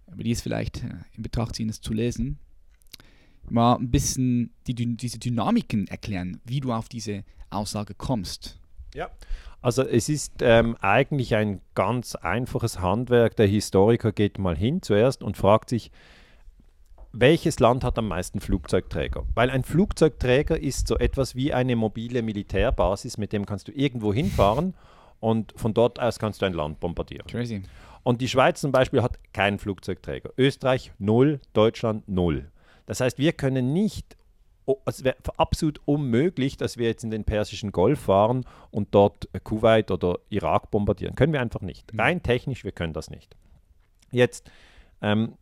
aber 0.06 0.24
die 0.24 0.32
es 0.32 0.42
vielleicht 0.42 0.82
äh, 0.82 0.88
in 1.12 1.22
Betracht 1.22 1.54
ziehen, 1.54 1.68
es 1.68 1.80
zu 1.80 1.92
lesen, 1.92 2.38
mal 3.48 3.76
ein 3.76 3.90
bisschen 3.90 4.50
die, 4.66 4.74
diese 4.74 5.18
Dynamiken 5.18 5.86
erklären, 5.86 6.40
wie 6.44 6.60
du 6.60 6.72
auf 6.72 6.88
diese 6.88 7.24
Aussage 7.54 7.94
kommst. 7.94 8.58
Ja, 8.94 9.10
also 9.60 9.82
es 9.82 10.08
ist 10.08 10.34
ähm, 10.40 10.76
eigentlich 10.80 11.34
ein 11.36 11.60
ganz 11.74 12.16
einfaches 12.16 12.80
Handwerk. 12.80 13.36
Der 13.36 13.46
Historiker 13.46 14.12
geht 14.12 14.38
mal 14.38 14.56
hin 14.56 14.82
zuerst 14.82 15.22
und 15.22 15.36
fragt 15.36 15.70
sich, 15.70 15.90
welches 17.12 17.60
Land 17.60 17.84
hat 17.84 17.98
am 17.98 18.08
meisten 18.08 18.40
Flugzeugträger? 18.40 19.24
Weil 19.34 19.50
ein 19.50 19.64
Flugzeugträger 19.64 20.58
ist 20.58 20.88
so 20.88 20.96
etwas 20.98 21.34
wie 21.36 21.52
eine 21.52 21.76
mobile 21.76 22.22
Militärbasis, 22.22 23.18
mit 23.18 23.32
dem 23.32 23.46
kannst 23.46 23.68
du 23.68 23.72
irgendwo 23.72 24.12
hinfahren 24.12 24.74
und 25.20 25.52
von 25.56 25.74
dort 25.74 26.00
aus 26.00 26.18
kannst 26.18 26.42
du 26.42 26.46
ein 26.46 26.54
Land 26.54 26.80
bombardieren. 26.80 27.26
Crazy. 27.26 27.62
Und 28.02 28.20
die 28.20 28.28
Schweiz 28.28 28.60
zum 28.60 28.72
Beispiel 28.72 29.02
hat 29.02 29.18
keinen 29.32 29.58
Flugzeugträger. 29.58 30.30
Österreich 30.36 30.92
null, 30.98 31.40
Deutschland 31.52 32.08
null. 32.08 32.50
Das 32.86 33.00
heißt, 33.00 33.18
wir 33.18 33.32
können 33.32 33.72
nicht, 33.72 34.16
es 34.86 35.04
wäre 35.04 35.16
absolut 35.36 35.80
unmöglich, 35.84 36.56
dass 36.56 36.76
wir 36.76 36.86
jetzt 36.86 37.04
in 37.04 37.10
den 37.10 37.24
Persischen 37.24 37.72
Golf 37.72 38.00
fahren 38.00 38.44
und 38.70 38.94
dort 38.94 39.28
Kuwait 39.44 39.90
oder 39.90 40.18
Irak 40.28 40.70
bombardieren. 40.70 41.14
Können 41.14 41.32
wir 41.32 41.40
einfach 41.40 41.60
nicht. 41.60 41.92
Mhm. 41.92 42.00
Rein 42.00 42.22
technisch, 42.22 42.64
wir 42.64 42.72
können 42.72 42.92
das 42.92 43.10
nicht. 43.10 43.36
Jetzt, 44.10 44.50
ähm, 45.00 45.34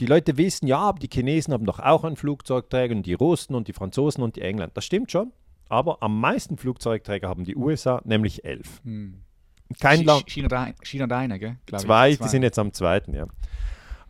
die 0.00 0.06
Leute 0.06 0.36
wissen, 0.36 0.66
ja, 0.66 0.92
die 0.92 1.08
Chinesen 1.12 1.54
haben 1.54 1.66
doch 1.66 1.78
auch 1.78 2.04
einen 2.04 2.16
Flugzeugträger 2.16 2.94
und 2.94 3.06
die 3.06 3.14
Russen 3.14 3.54
und 3.54 3.68
die 3.68 3.72
Franzosen 3.72 4.22
und 4.22 4.36
die 4.36 4.40
Engländer. 4.40 4.72
Das 4.74 4.84
stimmt 4.84 5.12
schon, 5.12 5.32
aber 5.68 6.02
am 6.02 6.18
meisten 6.18 6.56
Flugzeugträger 6.56 7.28
haben 7.28 7.44
die 7.44 7.54
USA, 7.54 8.00
nämlich 8.04 8.44
elf. 8.44 8.80
Hm. 8.84 9.22
Kein 9.80 10.00
Ch 10.00 10.04
Land. 10.04 10.30
China, 10.30 10.72
China 10.82 11.06
deine, 11.06 11.38
gell? 11.38 11.56
Zwei, 11.66 11.78
zwei, 12.14 12.24
die 12.24 12.28
sind 12.28 12.42
jetzt 12.42 12.58
am 12.58 12.72
zweiten, 12.72 13.14
ja. 13.14 13.26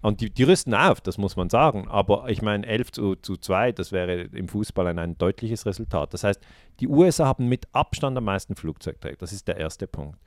Und 0.03 0.21
die, 0.21 0.31
die 0.31 0.43
rüsten 0.43 0.75
auf, 0.75 1.01
das 1.01 1.17
muss 1.17 1.37
man 1.37 1.49
sagen. 1.49 1.89
Aber 1.89 2.29
ich 2.29 2.43
meine, 2.43 2.67
11 2.67 2.93
zu, 2.93 3.15
zu 3.15 3.37
2, 3.37 3.73
das 3.73 3.93
wäre 3.93 4.23
im 4.23 4.49
Fußball 4.49 4.89
ein, 4.89 4.99
ein 4.99 5.17
deutliches 5.17 5.65
Resultat. 5.65 6.13
Das 6.13 6.25
heißt, 6.25 6.41
die 6.81 6.89
USA 6.89 7.27
haben 7.27 7.49
mit 7.49 7.69
Abstand 7.73 8.19
am 8.19 8.25
meisten 8.25 8.57
Flugzeugträger. 8.57 9.17
Das 9.19 9.33
ist 9.33 9.47
der 9.49 9.57
erste 9.57 9.87
Punkt. 9.87 10.19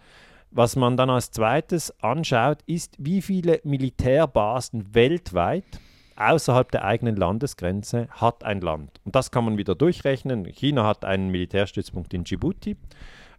Was 0.52 0.78
man 0.78 0.96
dann 0.96 1.10
als 1.10 1.32
zweites 1.32 1.94
anschaut, 2.02 2.60
ist, 2.66 2.96
wie 2.98 3.22
viele 3.22 3.60
Militärbasen 3.66 4.96
weltweit 4.96 5.66
außerhalb 6.16 6.72
der 6.72 6.86
eigenen 6.86 7.18
Landesgrenze 7.18 8.08
hat 8.10 8.44
ein 8.46 8.62
Land. 8.62 9.02
Und 9.04 9.16
das 9.16 9.32
kann 9.32 9.44
man 9.44 9.58
wieder 9.58 9.76
durchrechnen. 9.76 10.46
China 10.46 10.86
hat 10.86 11.04
einen 11.04 11.30
Militärstützpunkt 11.30 12.14
in 12.14 12.24
Djibouti. 12.24 12.78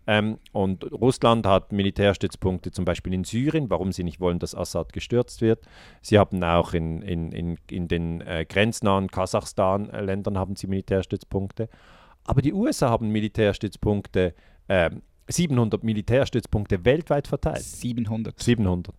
Ähm, 0.06 0.38
und 0.52 0.90
Russland 0.92 1.46
hat 1.46 1.72
Militärstützpunkte 1.72 2.70
zum 2.70 2.84
Beispiel 2.84 3.12
in 3.12 3.24
Syrien, 3.24 3.70
warum 3.70 3.92
sie 3.92 4.04
nicht 4.04 4.20
wollen, 4.20 4.38
dass 4.38 4.54
Assad 4.54 4.92
gestürzt 4.92 5.40
wird. 5.40 5.66
Sie 6.00 6.18
haben 6.18 6.42
auch 6.44 6.74
in, 6.74 7.02
in, 7.02 7.32
in, 7.32 7.58
in 7.68 7.88
den 7.88 8.20
äh, 8.20 8.46
grenznahen 8.48 9.08
Kasachstan-Ländern 9.08 10.38
haben 10.38 10.54
sie 10.54 10.68
Militärstützpunkte. 10.68 11.68
Aber 12.24 12.42
die 12.42 12.52
USA 12.52 12.90
haben 12.90 13.10
Militärstützpunkte 13.10 14.34
äh, 14.68 14.90
700 15.28 15.82
Militärstützpunkte 15.82 16.84
weltweit 16.84 17.26
verteilt. 17.26 17.62
700. 17.62 18.40
700. 18.40 18.94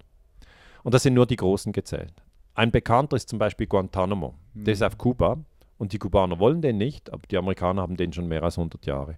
Und 0.84 0.94
das 0.94 1.04
sind 1.04 1.14
nur 1.14 1.26
die 1.26 1.36
großen 1.38 1.72
gezählt. 1.72 2.14
Ein 2.54 2.72
bekannter 2.72 3.16
ist 3.16 3.30
zum 3.30 3.40
Beispiel 3.40 3.68
Guantanamo. 3.68 4.36
Mhm. 4.54 4.64
Der 4.66 4.74
ist 4.74 4.84
auf 4.84 4.98
Kuba 4.98 5.38
und 5.78 5.94
die 5.94 6.00
Kubaner 6.00 6.40
wollen 6.40 6.62
den 6.62 6.78
nicht, 6.78 7.12
aber 7.12 7.24
die 7.30 7.38
Amerikaner 7.38 7.82
haben 7.82 7.98
den 7.98 8.14
schon 8.14 8.28
mehr 8.28 8.44
als 8.44 8.58
100 8.58 8.86
Jahre. 8.86 9.18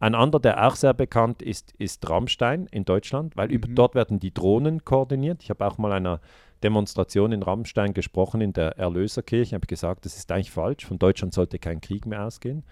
Ein 0.00 0.14
anderer, 0.14 0.40
der 0.40 0.66
auch 0.66 0.76
sehr 0.76 0.94
bekannt 0.94 1.42
ist, 1.42 1.72
ist 1.78 2.08
Rammstein 2.08 2.66
in 2.70 2.84
Deutschland, 2.84 3.36
weil 3.36 3.48
mhm. 3.48 3.54
über, 3.54 3.68
dort 3.68 3.94
werden 3.94 4.18
die 4.18 4.32
Drohnen 4.32 4.84
koordiniert. 4.84 5.42
Ich 5.42 5.50
habe 5.50 5.66
auch 5.66 5.78
mal 5.78 5.92
einer 5.92 6.20
Demonstration 6.62 7.32
in 7.32 7.42
Rammstein 7.42 7.94
gesprochen, 7.94 8.40
in 8.40 8.52
der 8.52 8.78
Erlöserkirche. 8.78 9.42
Ich 9.42 9.54
habe 9.54 9.66
gesagt, 9.66 10.04
das 10.04 10.16
ist 10.16 10.30
eigentlich 10.32 10.50
falsch. 10.50 10.86
Von 10.86 10.98
Deutschland 10.98 11.34
sollte 11.34 11.58
kein 11.58 11.80
Krieg 11.80 12.06
mehr 12.06 12.24
ausgehen. 12.24 12.64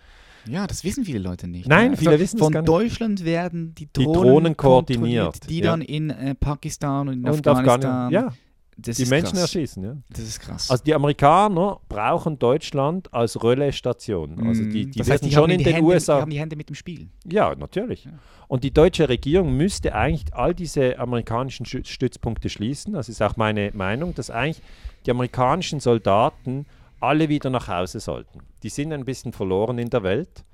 Ja, 0.47 0.67
das 0.67 0.85
wissen 0.85 1.05
viele 1.05 1.19
Leute 1.19 1.49
nicht. 1.49 1.69
Nein, 1.69 1.97
viele 1.97 2.13
also 2.13 2.23
wissen 2.23 2.39
Von 2.39 2.53
das 2.53 2.65
Deutschland 2.65 3.25
werden 3.25 3.75
die 3.75 3.93
Drohnen, 3.93 4.13
die 4.13 4.19
Drohnen 4.19 4.57
koordiniert, 4.57 5.51
die 5.51 5.59
ja. 5.61 5.71
dann 5.71 5.83
in 5.83 6.11
äh, 6.11 6.35
Pakistan 6.35 7.09
und 7.09 7.15
in 7.15 7.29
und 7.29 7.47
Afghanistan. 7.47 8.11
ja. 8.11 8.33
Das 8.81 8.97
die 8.97 9.07
Menschen 9.07 9.33
krass. 9.33 9.55
erschießen, 9.55 9.83
ja. 9.83 9.97
Das 10.09 10.21
ist 10.21 10.39
krass. 10.39 10.71
Also 10.71 10.85
die 10.85 10.95
Amerikaner 10.95 11.81
brauchen 11.89 12.39
Deutschland 12.39 13.13
als 13.13 13.43
Relaisstation. 13.43 14.47
Also 14.47 14.63
die, 14.63 14.87
die 14.87 14.99
das 15.01 15.11
heißt, 15.11 15.25
die 15.25 15.33
schon 15.33 15.51
in 15.51 15.59
den 15.59 15.75
Hände, 15.75 15.83
USA. 15.83 16.17
Die 16.17 16.23
haben 16.23 16.31
die 16.31 16.39
Hände 16.39 16.57
mit 16.57 16.69
dem 16.69 16.77
Spiel. 16.77 17.09
Ja, 17.29 17.57
natürlich. 17.57 18.05
Ja. 18.05 18.13
Und 18.47 18.63
die 18.63 18.71
deutsche 18.73 19.09
Regierung 19.09 19.57
müsste 19.57 19.97
eigentlich 19.97 20.33
all 20.33 20.55
diese 20.55 20.97
amerikanischen 20.97 21.67
Stützpunkte 21.67 22.49
schließen. 22.49 22.93
Das 22.93 23.09
ist 23.09 23.21
auch 23.21 23.37
meine 23.37 23.73
Meinung, 23.75 24.15
dass 24.15 24.31
eigentlich 24.31 24.63
die 25.07 25.11
amerikanischen 25.11 25.81
Soldaten 25.81 26.65
alle 27.01 27.29
wieder 27.29 27.51
nach 27.51 27.67
Hause 27.67 27.99
sollten. 27.99 28.41
Die 28.63 28.69
sind 28.69 28.93
ein 28.93 29.05
bisschen 29.05 29.33
verloren 29.33 29.79
in 29.79 29.91
der 29.91 30.05
Welt. 30.05 30.45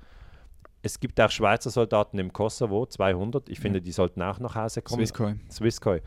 Es 0.81 0.99
gibt 0.99 1.19
auch 1.21 1.31
Schweizer 1.31 1.69
Soldaten 1.69 2.17
im 2.17 2.33
Kosovo, 2.33 2.85
200. 2.85 3.49
Ich 3.49 3.59
finde, 3.59 3.81
die 3.81 3.91
sollten 3.91 4.21
auch 4.21 4.39
nach 4.39 4.55
Hause 4.55 4.81
kommen. 4.81 5.05
Swisscoi. 5.05 5.35
Swisscoi. 5.51 6.01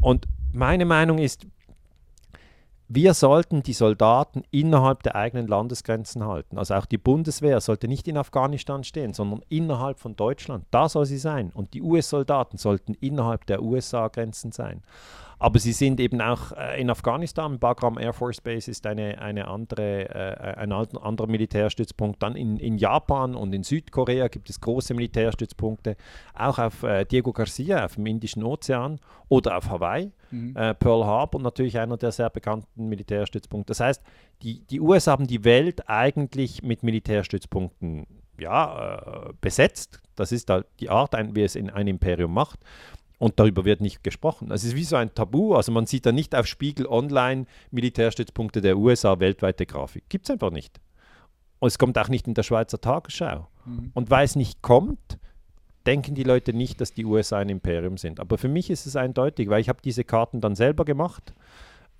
Und 0.00 0.26
meine 0.52 0.84
Meinung 0.84 1.18
ist, 1.18 1.46
wir 2.94 3.14
sollten 3.14 3.62
die 3.62 3.72
Soldaten 3.72 4.42
innerhalb 4.50 5.02
der 5.02 5.16
eigenen 5.16 5.46
Landesgrenzen 5.46 6.26
halten. 6.26 6.58
Also 6.58 6.74
auch 6.74 6.84
die 6.84 6.98
Bundeswehr 6.98 7.58
sollte 7.62 7.88
nicht 7.88 8.06
in 8.06 8.18
Afghanistan 8.18 8.84
stehen, 8.84 9.14
sondern 9.14 9.40
innerhalb 9.48 9.98
von 9.98 10.14
Deutschland. 10.14 10.66
Da 10.70 10.90
soll 10.90 11.06
sie 11.06 11.16
sein. 11.16 11.52
Und 11.54 11.72
die 11.72 11.80
US-Soldaten 11.80 12.58
sollten 12.58 12.92
innerhalb 13.00 13.46
der 13.46 13.62
USA-Grenzen 13.62 14.52
sein. 14.52 14.82
Aber 15.42 15.58
sie 15.58 15.72
sind 15.72 15.98
eben 15.98 16.20
auch 16.20 16.52
äh, 16.52 16.80
in 16.80 16.88
Afghanistan, 16.88 17.58
Bagram 17.58 17.98
Air 17.98 18.12
Force 18.12 18.40
Base 18.40 18.70
ist 18.70 18.86
eine, 18.86 19.20
eine 19.20 19.48
andere, 19.48 20.08
äh, 20.08 20.54
ein 20.54 20.70
anderer 20.70 21.26
Militärstützpunkt. 21.26 22.22
Dann 22.22 22.36
in, 22.36 22.58
in 22.58 22.78
Japan 22.78 23.34
und 23.34 23.52
in 23.52 23.64
Südkorea 23.64 24.28
gibt 24.28 24.48
es 24.50 24.60
große 24.60 24.94
Militärstützpunkte, 24.94 25.96
auch 26.34 26.60
auf 26.60 26.84
äh, 26.84 27.04
Diego 27.06 27.32
Garcia, 27.32 27.84
auf 27.84 27.96
dem 27.96 28.06
Indischen 28.06 28.44
Ozean 28.44 29.00
oder 29.28 29.56
auf 29.56 29.68
Hawaii, 29.68 30.12
mhm. 30.30 30.54
äh, 30.56 30.74
Pearl 30.74 31.04
Harbor 31.04 31.40
natürlich 31.40 31.76
einer 31.76 31.96
der 31.96 32.12
sehr 32.12 32.30
bekannten 32.30 32.88
Militärstützpunkte. 32.88 33.72
Das 33.72 33.80
heißt, 33.80 34.00
die, 34.42 34.60
die 34.66 34.80
USA 34.80 35.10
haben 35.10 35.26
die 35.26 35.42
Welt 35.42 35.88
eigentlich 35.88 36.62
mit 36.62 36.84
Militärstützpunkten 36.84 38.06
ja, 38.38 38.98
äh, 38.98 39.32
besetzt. 39.40 40.00
Das 40.14 40.30
ist 40.30 40.50
da 40.50 40.62
die 40.78 40.88
Art, 40.88 41.14
wie 41.34 41.42
es 41.42 41.56
in 41.56 41.68
ein 41.68 41.88
Imperium 41.88 42.32
macht. 42.32 42.60
Und 43.22 43.38
darüber 43.38 43.64
wird 43.64 43.80
nicht 43.80 44.02
gesprochen. 44.02 44.50
Es 44.50 44.64
ist 44.64 44.74
wie 44.74 44.82
so 44.82 44.96
ein 44.96 45.14
Tabu. 45.14 45.54
Also 45.54 45.70
man 45.70 45.86
sieht 45.86 46.06
da 46.06 46.10
nicht 46.10 46.34
auf 46.34 46.48
Spiegel 46.48 46.88
Online 46.88 47.46
Militärstützpunkte 47.70 48.60
der 48.60 48.76
USA 48.76 49.20
weltweite 49.20 49.64
Grafik. 49.64 50.08
Gibt 50.08 50.26
es 50.26 50.30
einfach 50.32 50.50
nicht. 50.50 50.80
Und 51.60 51.68
es 51.68 51.78
kommt 51.78 51.96
auch 51.98 52.08
nicht 52.08 52.26
in 52.26 52.34
der 52.34 52.42
Schweizer 52.42 52.80
Tagesschau. 52.80 53.46
Mhm. 53.64 53.92
Und 53.94 54.10
weil 54.10 54.24
es 54.24 54.34
nicht 54.34 54.60
kommt, 54.60 55.20
denken 55.86 56.16
die 56.16 56.24
Leute 56.24 56.52
nicht, 56.52 56.80
dass 56.80 56.94
die 56.94 57.04
USA 57.04 57.38
ein 57.38 57.48
Imperium 57.48 57.96
sind. 57.96 58.18
Aber 58.18 58.38
für 58.38 58.48
mich 58.48 58.70
ist 58.70 58.86
es 58.86 58.96
eindeutig, 58.96 59.48
weil 59.48 59.60
ich 59.60 59.68
habe 59.68 59.78
diese 59.84 60.02
Karten 60.02 60.40
dann 60.40 60.56
selber 60.56 60.84
gemacht. 60.84 61.32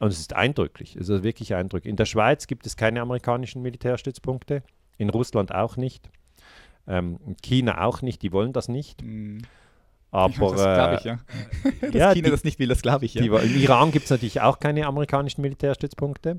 Und 0.01 0.09
es 0.09 0.19
ist 0.19 0.35
eindrücklich. 0.35 0.97
Es 0.97 1.09
ist 1.09 1.23
wirklich 1.23 1.55
eindrücklich. 1.55 1.89
In 1.89 1.97
der 1.97 2.07
Schweiz 2.07 2.49
gibt 2.49 2.67
es 2.67 2.77
keine 2.77 3.01
amerikanischen 3.01 3.63
Militärstützpunkte. 3.63 4.65
In 4.99 5.09
Russland 5.09 5.55
auch 5.55 5.77
nicht. 5.77 6.11
Ähm, 6.89 7.21
China 7.45 7.85
auch 7.85 8.03
nicht. 8.03 8.23
Die 8.23 8.33
wollen 8.33 8.53
das 8.53 8.67
nicht. 8.67 9.05
Mhm. 9.05 9.43
Aber, 10.13 10.51
das 10.51 10.63
glaube 10.63 10.97
ich, 10.99 11.05
ja. 11.05 11.19
Dass 11.81 11.95
ja, 11.95 12.13
China 12.13 12.27
die, 12.27 12.31
das 12.31 12.45
nicht 12.45 12.59
will, 12.59 12.69
das 12.69 12.83
glaube 12.83 13.07
ich, 13.07 13.15
ja. 13.15 13.23
Die, 13.23 13.29
Im 13.29 13.57
Iran 13.57 13.91
gibt 13.91 14.05
es 14.05 14.11
natürlich 14.11 14.43
auch 14.43 14.61
keine 14.61 14.87
amerikanischen 14.87 15.41
Militärstützpunkte. 15.41 16.39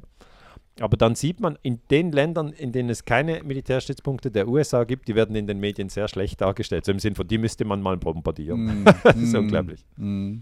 Aber 0.79 0.95
dann 0.95 1.15
sieht 1.15 1.39
man, 1.39 1.57
in 1.63 1.81
den 1.89 2.11
Ländern, 2.11 2.51
in 2.51 2.71
denen 2.71 2.89
es 2.89 3.03
keine 3.03 3.43
Militärstützpunkte 3.43 4.31
der 4.31 4.47
USA 4.47 4.83
gibt, 4.85 5.07
die 5.07 5.15
werden 5.15 5.35
in 5.35 5.47
den 5.47 5.59
Medien 5.59 5.89
sehr 5.89 6.07
schlecht 6.07 6.41
dargestellt. 6.41 6.85
So 6.85 6.91
im 6.91 6.99
Sinne 6.99 7.15
von, 7.15 7.27
die 7.27 7.37
müsste 7.39 7.65
man 7.65 7.81
mal 7.81 7.97
bombardieren. 7.97 8.83
Mm, 8.83 8.85
das 9.03 9.15
ist 9.15 9.33
mm, 9.33 9.37
unglaublich. 9.37 9.85
Mm. 9.97 10.37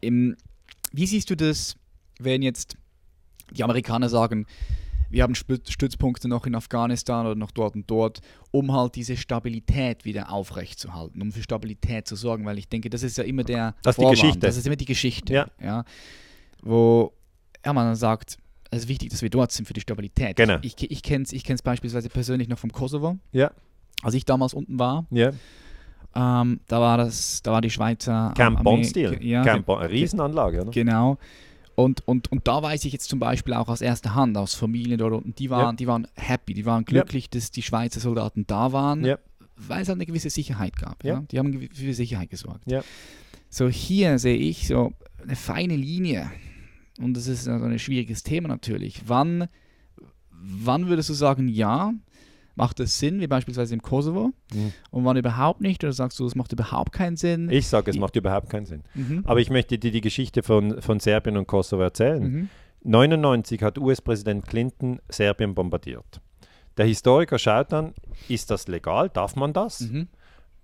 Im, 0.00 0.36
wie 0.92 1.06
siehst 1.06 1.30
du 1.30 1.36
das, 1.36 1.76
wenn 2.18 2.42
jetzt 2.42 2.76
die 3.50 3.64
Amerikaner 3.64 4.08
sagen, 4.08 4.46
wir 5.10 5.22
haben 5.22 5.34
Stützpunkte 5.34 6.28
noch 6.28 6.46
in 6.46 6.54
Afghanistan 6.54 7.26
oder 7.26 7.34
noch 7.34 7.50
dort 7.50 7.74
und 7.74 7.90
dort, 7.90 8.20
um 8.50 8.72
halt 8.72 8.94
diese 8.96 9.16
Stabilität 9.16 10.04
wieder 10.04 10.30
aufrechtzuerhalten, 10.32 11.22
um 11.22 11.32
für 11.32 11.42
Stabilität 11.42 12.06
zu 12.06 12.16
sorgen, 12.16 12.44
weil 12.44 12.58
ich 12.58 12.68
denke, 12.68 12.90
das 12.90 13.02
ist 13.02 13.18
ja 13.18 13.24
immer 13.24 13.44
der 13.44 13.74
das 13.82 13.98
ist 13.98 14.04
die 14.04 14.10
Geschichte. 14.10 14.38
Das 14.40 14.56
ist 14.56 14.66
immer 14.66 14.76
die 14.76 14.84
Geschichte, 14.84 15.32
ja. 15.32 15.46
ja 15.62 15.84
wo 16.62 17.12
ja, 17.64 17.72
man 17.72 17.94
sagt, 17.96 18.38
es 18.70 18.80
ist 18.80 18.88
wichtig, 18.88 19.10
dass 19.10 19.22
wir 19.22 19.30
dort 19.30 19.52
sind 19.52 19.66
für 19.66 19.72
die 19.72 19.80
Stabilität. 19.80 20.36
Genau. 20.36 20.58
Ich, 20.62 20.74
ich, 20.78 20.90
ich 20.90 21.02
kenne 21.02 21.24
es 21.24 21.32
ich 21.32 21.44
beispielsweise 21.62 22.08
persönlich 22.08 22.48
noch 22.48 22.58
vom 22.58 22.72
Kosovo. 22.72 23.18
Ja. 23.32 23.50
Als 24.02 24.14
ich 24.14 24.24
damals 24.24 24.54
unten 24.54 24.78
war. 24.78 25.06
Ja. 25.10 25.30
Ähm, 26.14 26.60
da 26.66 26.80
war 26.80 26.96
das, 26.96 27.42
da 27.42 27.52
war 27.52 27.60
die 27.60 27.70
Schweizer 27.70 28.32
Camp 28.36 28.62
Bond-Stil. 28.62 29.18
Ja, 29.22 29.42
Camp 29.42 29.66
Bond, 29.66 29.90
Riesenanlage, 29.90 30.62
oder? 30.62 30.70
Genau. 30.70 31.18
Und, 31.76 32.08
und, 32.08 32.32
und 32.32 32.48
da 32.48 32.62
weiß 32.62 32.86
ich 32.86 32.92
jetzt 32.94 33.10
zum 33.10 33.18
Beispiel 33.18 33.52
auch 33.52 33.68
aus 33.68 33.82
erster 33.82 34.14
Hand, 34.14 34.36
aus 34.38 34.54
Familien 34.54 34.96
dort 34.96 35.12
unten, 35.12 35.34
die 35.34 35.50
waren, 35.50 35.60
ja. 35.60 35.72
die 35.74 35.86
waren 35.86 36.08
happy, 36.14 36.54
die 36.54 36.64
waren 36.64 36.86
glücklich, 36.86 37.24
ja. 37.24 37.30
dass 37.32 37.50
die 37.50 37.62
Schweizer 37.62 38.00
Soldaten 38.00 38.46
da 38.46 38.72
waren, 38.72 39.04
ja. 39.04 39.18
weil 39.56 39.82
es 39.82 39.88
halt 39.88 39.98
eine 39.98 40.06
gewisse 40.06 40.30
Sicherheit 40.30 40.76
gab. 40.78 41.04
Ja? 41.04 41.22
Die 41.30 41.38
haben 41.38 41.68
für 41.72 41.92
Sicherheit 41.92 42.30
gesorgt. 42.30 42.62
So 43.50 43.68
hier 43.68 44.18
sehe 44.18 44.38
ich 44.38 44.66
so 44.66 44.94
eine 45.22 45.36
feine 45.36 45.76
Linie 45.76 46.30
und 46.98 47.14
das 47.14 47.26
ist 47.26 47.46
also 47.46 47.66
ein 47.66 47.78
schwieriges 47.78 48.22
Thema 48.22 48.48
natürlich. 48.48 49.02
Wann, 49.06 49.48
wann 50.30 50.88
würdest 50.88 51.10
du 51.10 51.14
sagen, 51.14 51.46
ja, 51.46 51.92
macht 52.56 52.80
es 52.80 52.98
Sinn, 52.98 53.20
wie 53.20 53.26
beispielsweise 53.26 53.74
im 53.74 53.82
Kosovo, 53.82 54.32
mhm. 54.52 54.72
und 54.90 55.04
wann 55.04 55.16
überhaupt 55.16 55.60
nicht? 55.60 55.84
Oder 55.84 55.92
sagst 55.92 56.18
du, 56.18 56.26
es 56.26 56.34
macht 56.34 56.52
überhaupt 56.52 56.92
keinen 56.92 57.16
Sinn? 57.16 57.48
Ich 57.50 57.68
sage, 57.68 57.90
es 57.90 57.98
macht 57.98 58.16
überhaupt 58.16 58.50
keinen 58.50 58.66
Sinn. 58.66 58.82
Mhm. 58.94 59.22
Aber 59.24 59.40
ich 59.40 59.50
möchte 59.50 59.78
dir 59.78 59.90
die 59.90 60.00
Geschichte 60.00 60.42
von, 60.42 60.82
von 60.82 60.98
Serbien 60.98 61.36
und 61.36 61.46
Kosovo 61.46 61.82
erzählen. 61.82 62.22
Mhm. 62.22 62.48
99 62.82 63.62
hat 63.62 63.78
US-Präsident 63.78 64.46
Clinton 64.46 65.00
Serbien 65.08 65.54
bombardiert. 65.54 66.20
Der 66.76 66.86
Historiker 66.86 67.38
schaut 67.38 67.72
dann, 67.72 67.94
ist 68.28 68.50
das 68.50 68.68
legal? 68.68 69.08
Darf 69.10 69.36
man 69.36 69.52
das? 69.52 69.80
Mhm. 69.80 70.08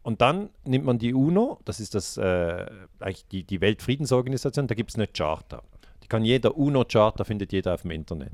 Und 0.02 0.20
dann 0.20 0.50
nimmt 0.64 0.84
man 0.84 0.98
die 0.98 1.14
UNO, 1.14 1.60
das 1.64 1.78
ist 1.78 1.94
das, 1.94 2.16
äh, 2.16 2.66
eigentlich 3.00 3.26
die, 3.28 3.44
die 3.44 3.60
Weltfriedensorganisation, 3.60 4.66
da 4.66 4.74
gibt 4.74 4.90
es 4.90 4.96
eine 4.96 5.06
Charta. 5.06 5.62
Die 6.02 6.08
kann 6.08 6.24
jeder 6.24 6.56
UNO-Charta, 6.56 7.24
findet 7.24 7.52
jeder 7.52 7.74
auf 7.74 7.82
dem 7.82 7.92
Internet. 7.92 8.32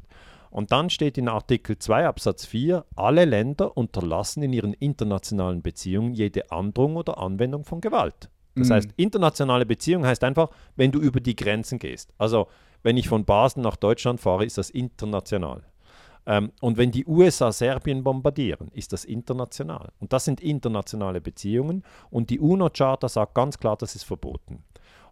Und 0.50 0.72
dann 0.72 0.90
steht 0.90 1.18
in 1.18 1.28
Artikel 1.28 1.78
2 1.78 2.06
Absatz 2.06 2.46
4, 2.46 2.84
alle 2.96 3.24
Länder 3.24 3.76
unterlassen 3.76 4.42
in 4.42 4.52
ihren 4.52 4.72
internationalen 4.74 5.62
Beziehungen 5.62 6.14
jede 6.14 6.50
Androhung 6.50 6.96
oder 6.96 7.18
Anwendung 7.18 7.64
von 7.64 7.80
Gewalt. 7.80 8.30
Das 8.54 8.68
mhm. 8.68 8.72
heißt, 8.72 8.90
internationale 8.96 9.66
Beziehung 9.66 10.06
heißt 10.06 10.24
einfach, 10.24 10.50
wenn 10.76 10.92
du 10.92 11.00
über 11.00 11.20
die 11.20 11.36
Grenzen 11.36 11.78
gehst. 11.78 12.12
Also, 12.18 12.48
wenn 12.82 12.96
ich 12.96 13.08
von 13.08 13.24
Basel 13.24 13.62
nach 13.62 13.76
Deutschland 13.76 14.20
fahre, 14.20 14.44
ist 14.44 14.58
das 14.58 14.70
international. 14.70 15.62
Ähm, 16.26 16.52
und 16.60 16.76
wenn 16.76 16.90
die 16.90 17.06
USA 17.06 17.50
Serbien 17.52 18.04
bombardieren, 18.04 18.70
ist 18.72 18.92
das 18.92 19.04
international. 19.04 19.92
Und 19.98 20.12
das 20.12 20.26
sind 20.26 20.40
internationale 20.40 21.20
Beziehungen. 21.20 21.82
Und 22.10 22.30
die 22.30 22.38
UNO-Charta 22.38 23.08
sagt 23.08 23.34
ganz 23.34 23.58
klar, 23.58 23.76
das 23.76 23.94
ist 23.94 24.04
verboten. 24.04 24.62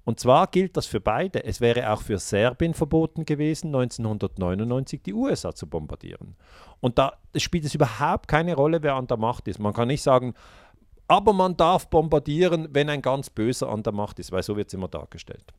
Und 0.07 0.21
zwar 0.21 0.47
gilt 0.47 0.77
das 0.77 0.87
für 0.87 1.01
beide. 1.01 1.43
Es 1.43 1.61
wäre 1.61 1.93
auch 1.93 2.01
für 2.01 2.19
Serbien 2.19 2.75
verboten 2.75 3.25
gewesen, 3.25 3.75
1999 3.75 5.03
die 5.03 5.13
USA 5.13 5.53
zu 5.53 5.67
bombardieren. 5.67 6.37
Und 6.79 6.97
da 6.97 7.15
spielt 7.35 7.65
es 7.65 7.75
überhaupt 7.75 8.29
keine 8.29 8.55
Rolle, 8.55 8.85
wer 8.85 8.95
an 8.95 9.09
der 9.09 9.17
Macht 9.17 9.49
ist. 9.49 9.59
Man 9.59 9.73
kann 9.73 9.89
nicht 9.89 10.03
sagen, 10.03 10.35
aber 11.09 11.33
man 11.33 11.57
darf 11.57 11.91
bombardieren, 11.91 12.69
wenn 12.71 12.89
ein 12.89 13.03
ganz 13.03 13.31
Böser 13.31 13.69
an 13.69 13.83
der 13.83 13.93
Macht 13.93 14.21
ist, 14.21 14.31
weil 14.31 14.45
so 14.45 14.57
wird 14.57 14.69
es 14.69 14.75
immer 14.75 14.87
dargestellt. 14.87 15.53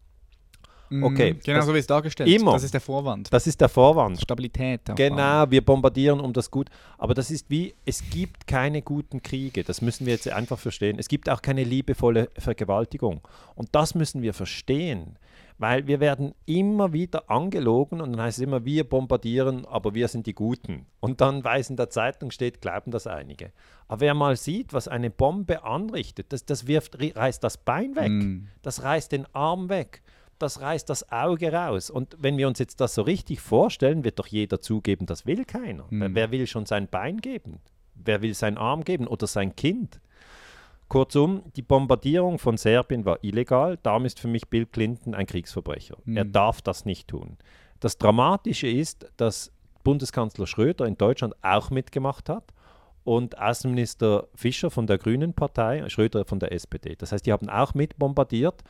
Mhm. 0.89 1.03
Okay. 1.03 1.35
Genau 1.43 1.61
so 1.61 1.73
wie 1.73 1.79
es 1.79 1.87
dargestellt 1.87 2.29
Immer. 2.29 2.53
Das 2.53 2.63
ist 2.63 2.73
der 2.73 2.81
Vorwand. 2.81 3.31
Das 3.31 3.47
ist 3.47 3.59
der 3.59 3.69
Vorwand. 3.69 4.21
Stabilität. 4.21 4.81
Genau, 4.95 5.49
wir 5.49 5.63
bombardieren 5.63 6.19
um 6.19 6.33
das 6.33 6.49
Gut. 6.49 6.69
Aber 6.97 7.13
das 7.13 7.31
ist 7.31 7.49
wie, 7.49 7.73
es 7.85 8.09
gibt 8.09 8.47
keine 8.47 8.81
guten 8.81 9.21
Kriege. 9.21 9.63
Das 9.63 9.81
müssen 9.81 10.05
wir 10.05 10.13
jetzt 10.13 10.27
einfach 10.29 10.59
verstehen. 10.59 10.97
Es 10.99 11.07
gibt 11.07 11.29
auch 11.29 11.41
keine 11.41 11.63
liebevolle 11.63 12.29
Vergewaltigung. 12.37 13.21
Und 13.55 13.69
das 13.73 13.95
müssen 13.95 14.21
wir 14.21 14.33
verstehen. 14.33 15.17
Weil 15.59 15.87
wir 15.87 15.99
werden 15.99 16.35
immer 16.45 16.93
wieder 16.93 17.31
angelogen 17.31 17.99
und 17.99 18.11
dann 18.11 18.21
heißt 18.21 18.37
es 18.37 18.43
immer, 18.43 18.63
wir 18.63 18.83
bombardieren, 18.83 19.65
aber 19.65 19.95
wir 19.95 20.07
sind 20.07 20.27
die 20.27 20.35
Guten. 20.35 20.85
Und 20.99 21.19
dann, 21.19 21.43
weil 21.43 21.61
es 21.61 21.71
in 21.71 21.77
der 21.77 21.89
Zeitung 21.89 22.29
steht, 22.29 22.61
glauben 22.61 22.91
das 22.91 23.07
einige. 23.07 23.51
Aber 23.87 24.01
wer 24.01 24.13
mal 24.13 24.35
sieht, 24.35 24.73
was 24.73 24.87
eine 24.87 25.09
Bombe 25.09 25.63
anrichtet, 25.63 26.31
das, 26.31 26.45
das 26.45 26.67
wirft, 26.67 26.99
reißt 27.01 27.43
das 27.43 27.57
Bein 27.57 27.95
weg, 27.95 28.11
mm. 28.11 28.47
das 28.61 28.83
reißt 28.83 29.11
den 29.11 29.25
Arm 29.33 29.69
weg 29.69 30.03
das 30.39 30.61
reißt 30.61 30.89
das 30.89 31.11
Auge 31.11 31.51
raus. 31.51 31.89
Und 31.89 32.15
wenn 32.19 32.37
wir 32.37 32.47
uns 32.47 32.59
jetzt 32.59 32.79
das 32.81 32.95
so 32.95 33.01
richtig 33.01 33.41
vorstellen, 33.41 34.03
wird 34.03 34.19
doch 34.19 34.27
jeder 34.27 34.61
zugeben, 34.61 35.05
das 35.05 35.25
will 35.25 35.45
keiner. 35.45 35.85
Mhm. 35.89 36.15
Wer 36.15 36.31
will 36.31 36.47
schon 36.47 36.65
sein 36.65 36.87
Bein 36.87 37.17
geben? 37.17 37.59
Wer 37.95 38.21
will 38.21 38.33
seinen 38.33 38.57
Arm 38.57 38.83
geben 38.83 39.07
oder 39.07 39.27
sein 39.27 39.55
Kind? 39.55 39.99
Kurzum, 40.87 41.43
die 41.55 41.61
Bombardierung 41.61 42.39
von 42.39 42.57
Serbien 42.57 43.03
war 43.03 43.21
illegal. 43.23 43.77
Darum 43.83 44.05
ist 44.05 44.19
für 44.19 44.29
mich 44.29 44.47
Bill 44.47 44.65
Clinton 44.65 45.13
ein 45.13 45.25
Kriegsverbrecher. 45.25 45.97
Mhm. 46.05 46.17
Er 46.17 46.25
darf 46.25 46.61
das 46.61 46.85
nicht 46.85 47.09
tun. 47.09 47.37
Das 47.79 47.97
Dramatische 47.97 48.67
ist, 48.67 49.11
dass 49.17 49.51
Bundeskanzler 49.83 50.47
Schröder 50.47 50.85
in 50.85 50.97
Deutschland 50.97 51.35
auch 51.41 51.69
mitgemacht 51.69 52.29
hat 52.29 52.53
und 53.03 53.37
Außenminister 53.39 54.27
Fischer 54.35 54.69
von 54.69 54.87
der 54.87 54.97
Grünen 54.97 55.33
Partei, 55.33 55.87
Schröder 55.87 56.25
von 56.25 56.39
der 56.39 56.51
SPD. 56.51 56.95
Das 56.97 57.11
heißt, 57.11 57.25
die 57.25 57.31
haben 57.31 57.49
auch 57.49 57.73
mit 57.73 57.97
bombardiert. 57.97 58.63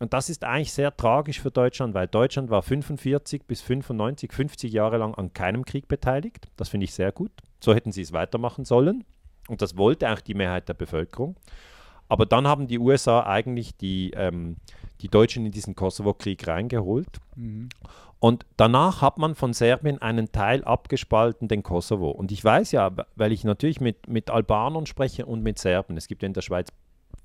Und 0.00 0.14
das 0.14 0.30
ist 0.30 0.44
eigentlich 0.44 0.72
sehr 0.72 0.96
tragisch 0.96 1.40
für 1.40 1.50
Deutschland, 1.50 1.92
weil 1.92 2.08
Deutschland 2.08 2.48
war 2.48 2.62
45 2.62 3.44
bis 3.46 3.60
95, 3.60 4.32
50 4.32 4.72
Jahre 4.72 4.96
lang 4.96 5.14
an 5.14 5.34
keinem 5.34 5.64
Krieg 5.66 5.88
beteiligt. 5.88 6.48
Das 6.56 6.70
finde 6.70 6.84
ich 6.84 6.94
sehr 6.94 7.12
gut. 7.12 7.30
So 7.60 7.74
hätten 7.74 7.92
sie 7.92 8.00
es 8.00 8.12
weitermachen 8.12 8.64
sollen. 8.64 9.04
Und 9.48 9.60
das 9.60 9.76
wollte 9.76 10.10
auch 10.10 10.20
die 10.20 10.32
Mehrheit 10.32 10.70
der 10.70 10.74
Bevölkerung. 10.74 11.36
Aber 12.08 12.24
dann 12.24 12.48
haben 12.48 12.66
die 12.66 12.78
USA 12.78 13.24
eigentlich 13.24 13.76
die, 13.76 14.12
ähm, 14.16 14.56
die 15.02 15.08
Deutschen 15.08 15.44
in 15.44 15.52
diesen 15.52 15.76
Kosovo-Krieg 15.76 16.48
reingeholt. 16.48 17.18
Mhm. 17.36 17.68
Und 18.20 18.46
danach 18.56 19.02
hat 19.02 19.18
man 19.18 19.34
von 19.34 19.52
Serbien 19.52 20.00
einen 20.00 20.32
Teil 20.32 20.64
abgespalten, 20.64 21.46
den 21.46 21.62
Kosovo. 21.62 22.10
Und 22.10 22.32
ich 22.32 22.42
weiß 22.42 22.72
ja, 22.72 22.90
weil 23.16 23.32
ich 23.32 23.44
natürlich 23.44 23.80
mit, 23.80 24.08
mit 24.08 24.30
Albanern 24.30 24.86
spreche 24.86 25.26
und 25.26 25.42
mit 25.42 25.58
Serben. 25.58 25.98
Es 25.98 26.08
gibt 26.08 26.22
ja 26.22 26.26
in 26.26 26.32
der 26.32 26.42
Schweiz 26.42 26.68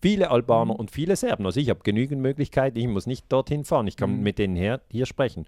viele 0.06 0.30
Albaner 0.30 0.74
mhm. 0.74 0.80
und 0.80 0.92
viele 0.92 1.16
Serben. 1.16 1.48
Also 1.48 1.60
ich 1.60 1.70
habe 1.70 1.80
genügend 1.82 2.22
Möglichkeiten, 2.22 2.78
ich 2.78 2.88
muss 2.88 3.08
nicht 3.08 3.26
dorthin 3.30 3.66
fahren, 3.66 3.88
ich 3.88 3.98
kann 3.98 4.18
mhm. 4.18 4.22
mit 4.22 4.38
denen 4.38 4.56
her, 4.56 4.82
hier 4.88 5.08
sprechen. 5.08 5.48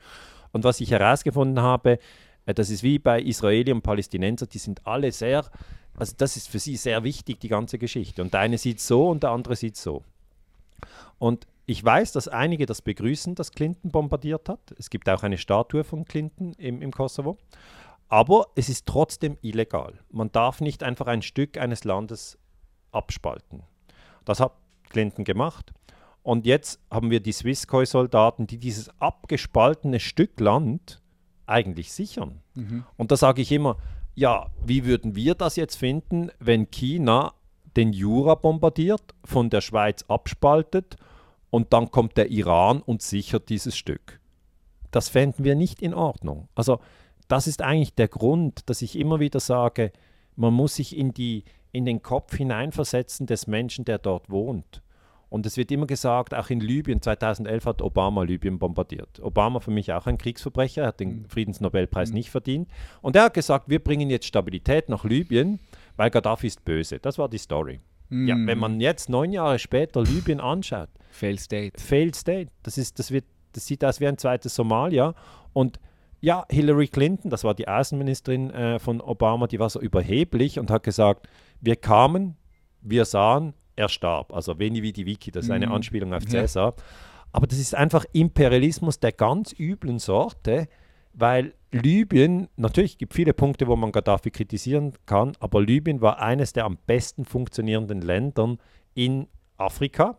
Und 0.51 0.63
was 0.63 0.81
ich 0.81 0.89
herausgefunden 0.89 1.61
habe, 1.61 1.99
äh, 2.47 2.55
das 2.55 2.71
ist 2.71 2.81
wie 2.81 2.97
bei 2.97 3.21
Israeli 3.21 3.71
und 3.71 3.83
Palästinenser, 3.83 4.47
die 4.47 4.57
sind 4.57 4.87
alle 4.87 5.11
sehr, 5.11 5.45
also 5.95 6.15
das 6.17 6.37
ist 6.37 6.49
für 6.49 6.57
sie 6.57 6.75
sehr 6.75 7.03
wichtig, 7.03 7.39
die 7.39 7.49
ganze 7.49 7.77
Geschichte. 7.77 8.23
Und 8.23 8.33
der 8.33 8.39
eine 8.39 8.57
sieht 8.57 8.79
so 8.79 9.09
und 9.09 9.21
der 9.21 9.29
andere 9.29 9.55
sieht 9.55 9.77
so. 9.77 10.01
Und 11.19 11.45
ich 11.67 11.83
weiß, 11.83 12.13
dass 12.13 12.27
einige 12.27 12.65
das 12.65 12.81
begrüßen, 12.81 13.35
dass 13.35 13.51
Clinton 13.51 13.91
bombardiert 13.91 14.49
hat. 14.49 14.73
Es 14.79 14.89
gibt 14.89 15.07
auch 15.07 15.21
eine 15.21 15.37
Statue 15.37 15.83
von 15.83 16.05
Clinton 16.05 16.53
im, 16.53 16.81
im 16.81 16.91
Kosovo. 16.91 17.37
Aber 18.09 18.47
es 18.55 18.69
ist 18.69 18.87
trotzdem 18.87 19.37
illegal. 19.41 19.99
Man 20.09 20.31
darf 20.31 20.61
nicht 20.61 20.81
einfach 20.81 21.05
ein 21.05 21.21
Stück 21.21 21.57
eines 21.59 21.83
Landes 21.83 22.39
abspalten. 22.91 23.61
Das 24.27 24.41
hat 24.41 24.51
Clinton 24.89 25.23
gemacht. 25.23 25.73
Und 26.21 26.45
jetzt 26.45 26.81
haben 26.91 27.09
wir 27.09 27.21
die 27.21 27.31
Swisscoi-Soldaten, 27.31 28.45
die 28.45 28.57
dieses 28.57 28.89
abgespaltene 28.99 30.01
Stück 30.01 30.37
Land 30.41 31.01
eigentlich 31.45 31.93
sichern. 31.93 32.41
Mhm. 32.53 32.83
Und 32.97 33.11
da 33.11 33.15
sage 33.15 33.41
ich 33.41 33.53
immer, 33.53 33.77
ja, 34.15 34.47
wie 34.65 34.83
würden 34.83 35.15
wir 35.15 35.33
das 35.33 35.55
jetzt 35.55 35.77
finden, 35.77 36.29
wenn 36.39 36.69
China 36.69 37.33
den 37.77 37.93
Jura 37.93 38.35
bombardiert, 38.35 39.15
von 39.23 39.49
der 39.49 39.61
Schweiz 39.61 40.03
abspaltet 40.09 40.97
und 41.49 41.71
dann 41.71 41.91
kommt 41.91 42.17
der 42.17 42.29
Iran 42.29 42.81
und 42.81 43.01
sichert 43.01 43.47
dieses 43.47 43.77
Stück? 43.77 44.19
Das 44.91 45.07
fänden 45.07 45.45
wir 45.45 45.55
nicht 45.55 45.81
in 45.81 45.93
Ordnung. 45.93 46.49
Also 46.53 46.79
das 47.29 47.47
ist 47.47 47.61
eigentlich 47.61 47.95
der 47.95 48.09
Grund, 48.09 48.69
dass 48.69 48.81
ich 48.81 48.99
immer 48.99 49.21
wieder 49.21 49.39
sage, 49.39 49.93
man 50.35 50.53
muss 50.53 50.75
sich 50.75 50.97
in 50.97 51.13
die 51.13 51.45
in 51.71 51.85
den 51.85 52.01
Kopf 52.01 52.35
hineinversetzen 52.35 53.27
des 53.27 53.47
Menschen, 53.47 53.85
der 53.85 53.97
dort 53.97 54.29
wohnt. 54.29 54.81
Und 55.29 55.45
es 55.45 55.57
wird 55.57 55.71
immer 55.71 55.87
gesagt, 55.87 56.33
auch 56.33 56.49
in 56.49 56.61
Libyen, 56.61 57.01
2011 57.01 57.65
hat 57.65 57.81
Obama 57.81 58.23
Libyen 58.23 58.59
bombardiert. 58.59 59.19
Obama 59.21 59.59
für 59.59 59.71
mich 59.71 59.91
auch 59.91 60.07
ein 60.07 60.17
Kriegsverbrecher, 60.17 60.83
er 60.83 60.87
hat 60.87 60.99
den 60.99 61.23
mhm. 61.23 61.29
Friedensnobelpreis 61.29 62.09
mhm. 62.09 62.15
nicht 62.15 62.29
verdient. 62.29 62.69
Und 63.01 63.15
er 63.15 63.23
hat 63.23 63.33
gesagt, 63.33 63.69
wir 63.69 63.83
bringen 63.83 64.09
jetzt 64.09 64.25
Stabilität 64.25 64.87
nach 64.87 65.03
Libyen, 65.03 65.59
weil 65.97 66.09
Gaddafi 66.09 66.47
ist 66.47 66.63
böse. 66.63 66.99
Das 66.99 67.17
war 67.17 67.27
die 67.27 67.39
Story. 67.39 67.81
Mhm. 68.09 68.27
Ja, 68.27 68.35
wenn 68.39 68.57
man 68.57 68.79
jetzt 68.79 69.09
neun 69.09 69.33
Jahre 69.33 69.59
später 69.59 70.01
Libyen 70.01 70.39
anschaut. 70.39 70.89
Failed 71.11 71.41
State. 71.41 71.81
Failed 71.81 72.15
State. 72.15 72.49
Das, 72.63 72.77
ist, 72.77 72.97
das, 72.97 73.11
wird, 73.11 73.25
das 73.51 73.65
sieht 73.65 73.83
aus 73.83 73.99
wie 73.99 74.07
ein 74.07 74.17
zweites 74.17 74.55
Somalia. 74.55 75.13
Und 75.51 75.79
ja, 76.19 76.45
Hillary 76.49 76.87
Clinton, 76.87 77.29
das 77.29 77.43
war 77.43 77.53
die 77.53 77.67
Außenministerin 77.67 78.49
äh, 78.51 78.79
von 78.79 79.01
Obama, 79.01 79.47
die 79.47 79.59
war 79.59 79.69
so 79.69 79.79
überheblich 79.79 80.59
und 80.59 80.71
hat 80.71 80.83
gesagt, 80.83 81.27
wir 81.61 81.75
kamen, 81.75 82.35
wir 82.81 83.05
sahen, 83.05 83.53
er 83.75 83.89
starb. 83.89 84.33
Also 84.33 84.57
Veni 84.57 84.81
Vidi 84.81 85.05
Vici, 85.05 85.31
das 85.31 85.45
ist 85.45 85.51
eine 85.51 85.67
mhm. 85.67 85.73
Anspielung 85.73 86.13
auf 86.13 86.25
Cäsar. 86.25 86.73
Ja. 86.77 86.83
Aber 87.31 87.45
das 87.45 87.59
ist 87.59 87.75
einfach 87.75 88.05
Imperialismus 88.13 88.99
der 88.99 89.11
ganz 89.11 89.53
üblen 89.57 89.99
Sorte, 89.99 90.67
weil 91.13 91.53
Libyen, 91.71 92.47
natürlich 92.55 92.97
gibt 92.97 93.13
es 93.13 93.15
viele 93.15 93.33
Punkte, 93.33 93.67
wo 93.67 93.75
man 93.75 93.91
Gaddafi 93.91 94.31
kritisieren 94.31 94.93
kann, 95.05 95.33
aber 95.39 95.61
Libyen 95.61 96.01
war 96.01 96.19
eines 96.19 96.53
der 96.53 96.65
am 96.65 96.77
besten 96.87 97.25
funktionierenden 97.25 98.01
Ländern 98.01 98.57
in 98.93 99.27
Afrika 99.57 100.17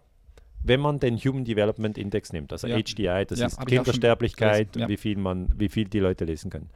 wenn 0.62 0.80
man 0.80 0.98
den 0.98 1.16
Human 1.16 1.44
Development 1.44 1.96
Index 1.96 2.32
nimmt, 2.32 2.52
also 2.52 2.66
ja. 2.66 2.78
HDI, 2.78 3.24
das 3.26 3.38
ja, 3.38 3.46
ist 3.46 3.64
Kindersterblichkeit, 3.66 4.68
wie, 4.88 4.96
viel 4.96 5.16
man, 5.16 5.48
wie 5.56 5.68
viel 5.68 5.86
die 5.86 6.00
Leute 6.00 6.24
lesen 6.24 6.50
können. 6.50 6.70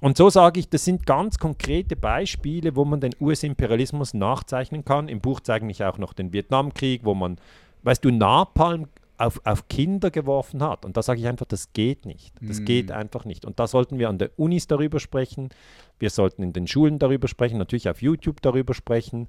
Und 0.00 0.16
so 0.16 0.30
sage 0.30 0.60
ich, 0.60 0.68
das 0.68 0.84
sind 0.84 1.06
ganz 1.06 1.38
konkrete 1.38 1.96
Beispiele, 1.96 2.76
wo 2.76 2.84
man 2.84 3.00
den 3.00 3.14
US-Imperialismus 3.20 4.14
nachzeichnen 4.14 4.84
kann. 4.84 5.08
Im 5.08 5.20
Buch 5.20 5.40
zeige 5.40 5.68
ich 5.70 5.82
auch 5.82 5.98
noch 5.98 6.12
den 6.12 6.32
Vietnamkrieg, 6.32 7.04
wo 7.04 7.14
man, 7.14 7.36
weißt 7.82 8.04
du, 8.04 8.10
Napalm 8.12 8.86
auf, 9.18 9.40
auf 9.44 9.66
Kinder 9.68 10.10
geworfen 10.10 10.62
hat. 10.62 10.84
Und 10.84 10.96
da 10.96 11.02
sage 11.02 11.20
ich 11.20 11.26
einfach, 11.26 11.46
das 11.46 11.72
geht 11.72 12.06
nicht. 12.06 12.32
Das 12.40 12.60
mm. 12.60 12.64
geht 12.64 12.92
einfach 12.92 13.24
nicht. 13.24 13.44
Und 13.44 13.58
da 13.58 13.66
sollten 13.66 13.98
wir 13.98 14.08
an 14.08 14.18
der 14.18 14.30
Unis 14.36 14.68
darüber 14.68 15.00
sprechen. 15.00 15.48
Wir 15.98 16.10
sollten 16.10 16.44
in 16.44 16.52
den 16.52 16.68
Schulen 16.68 17.00
darüber 17.00 17.26
sprechen, 17.26 17.58
natürlich 17.58 17.88
auf 17.88 18.00
YouTube 18.00 18.40
darüber 18.40 18.74
sprechen. 18.74 19.28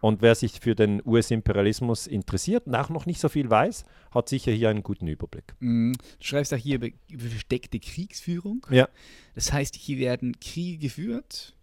Und 0.00 0.22
wer 0.22 0.34
sich 0.34 0.60
für 0.60 0.74
den 0.74 1.02
US-Imperialismus 1.04 2.06
interessiert 2.06 2.66
und 2.66 2.74
auch 2.74 2.88
noch 2.88 3.06
nicht 3.06 3.20
so 3.20 3.28
viel 3.28 3.50
weiß, 3.50 3.84
hat 4.12 4.28
sicher 4.28 4.52
hier 4.52 4.70
einen 4.70 4.82
guten 4.82 5.06
Überblick. 5.06 5.54
Mm, 5.60 5.92
du 5.92 6.24
schreibst 6.24 6.54
auch 6.54 6.58
hier 6.58 6.76
über, 6.76 6.88
über 7.08 7.24
versteckte 7.24 7.78
Kriegsführung. 7.78 8.66
Ja. 8.70 8.88
Das 9.34 9.52
heißt, 9.52 9.76
hier 9.76 9.98
werden 9.98 10.38
Kriege 10.40 10.78
geführt 10.78 11.54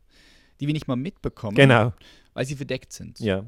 die 0.59 0.67
wir 0.67 0.73
nicht 0.73 0.88
mal 0.88 0.95
mitbekommen, 0.95 1.55
Genau. 1.55 1.93
weil 2.34 2.45
sie 2.45 2.55
verdeckt 2.55 2.91
sind. 2.91 3.19
Ja. 3.19 3.45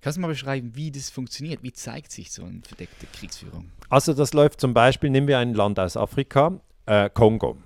Kannst 0.00 0.18
du 0.18 0.20
mal 0.20 0.28
beschreiben, 0.28 0.72
wie 0.74 0.90
das 0.90 1.10
funktioniert? 1.10 1.62
Wie 1.62 1.72
zeigt 1.72 2.12
sich 2.12 2.30
so 2.30 2.44
eine 2.44 2.60
verdeckte 2.62 3.06
Kriegsführung? 3.06 3.70
Also 3.88 4.12
das 4.12 4.34
läuft 4.34 4.60
zum 4.60 4.74
Beispiel, 4.74 5.10
nehmen 5.10 5.26
wir 5.26 5.38
ein 5.38 5.54
Land 5.54 5.78
aus 5.80 5.96
Afrika, 5.96 6.60
äh, 6.86 7.10
Kongo. 7.10 7.56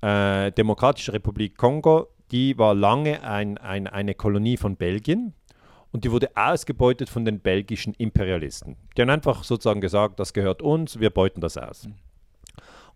Äh, 0.00 0.52
Demokratische 0.52 1.12
Republik 1.12 1.56
Kongo, 1.56 2.08
die 2.30 2.56
war 2.56 2.74
lange 2.74 3.22
ein, 3.22 3.58
ein, 3.58 3.86
eine 3.86 4.14
Kolonie 4.14 4.56
von 4.56 4.76
Belgien 4.76 5.34
und 5.92 6.04
die 6.04 6.12
wurde 6.12 6.30
ausgebeutet 6.34 7.08
von 7.08 7.24
den 7.24 7.40
belgischen 7.40 7.94
Imperialisten. 7.94 8.76
Die 8.96 9.02
haben 9.02 9.10
einfach 9.10 9.44
sozusagen 9.44 9.80
gesagt, 9.80 10.20
das 10.20 10.32
gehört 10.32 10.62
uns, 10.62 11.00
wir 11.00 11.10
beuten 11.10 11.40
das 11.40 11.56
aus. 11.56 11.88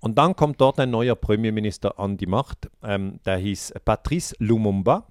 Und 0.01 0.19
dann 0.19 0.37
kommt 0.37 0.61
dort 0.61 0.79
ein 0.81 0.91
neuer 0.91 1.15
Premierminister 1.15 1.99
an 1.99 2.17
die 2.17 2.27
Macht, 2.27 2.71
ähm, 2.83 3.21
der 3.25 3.39
hieß 3.39 3.75
Patrice 3.85 4.37
Lumumba. 4.39 5.07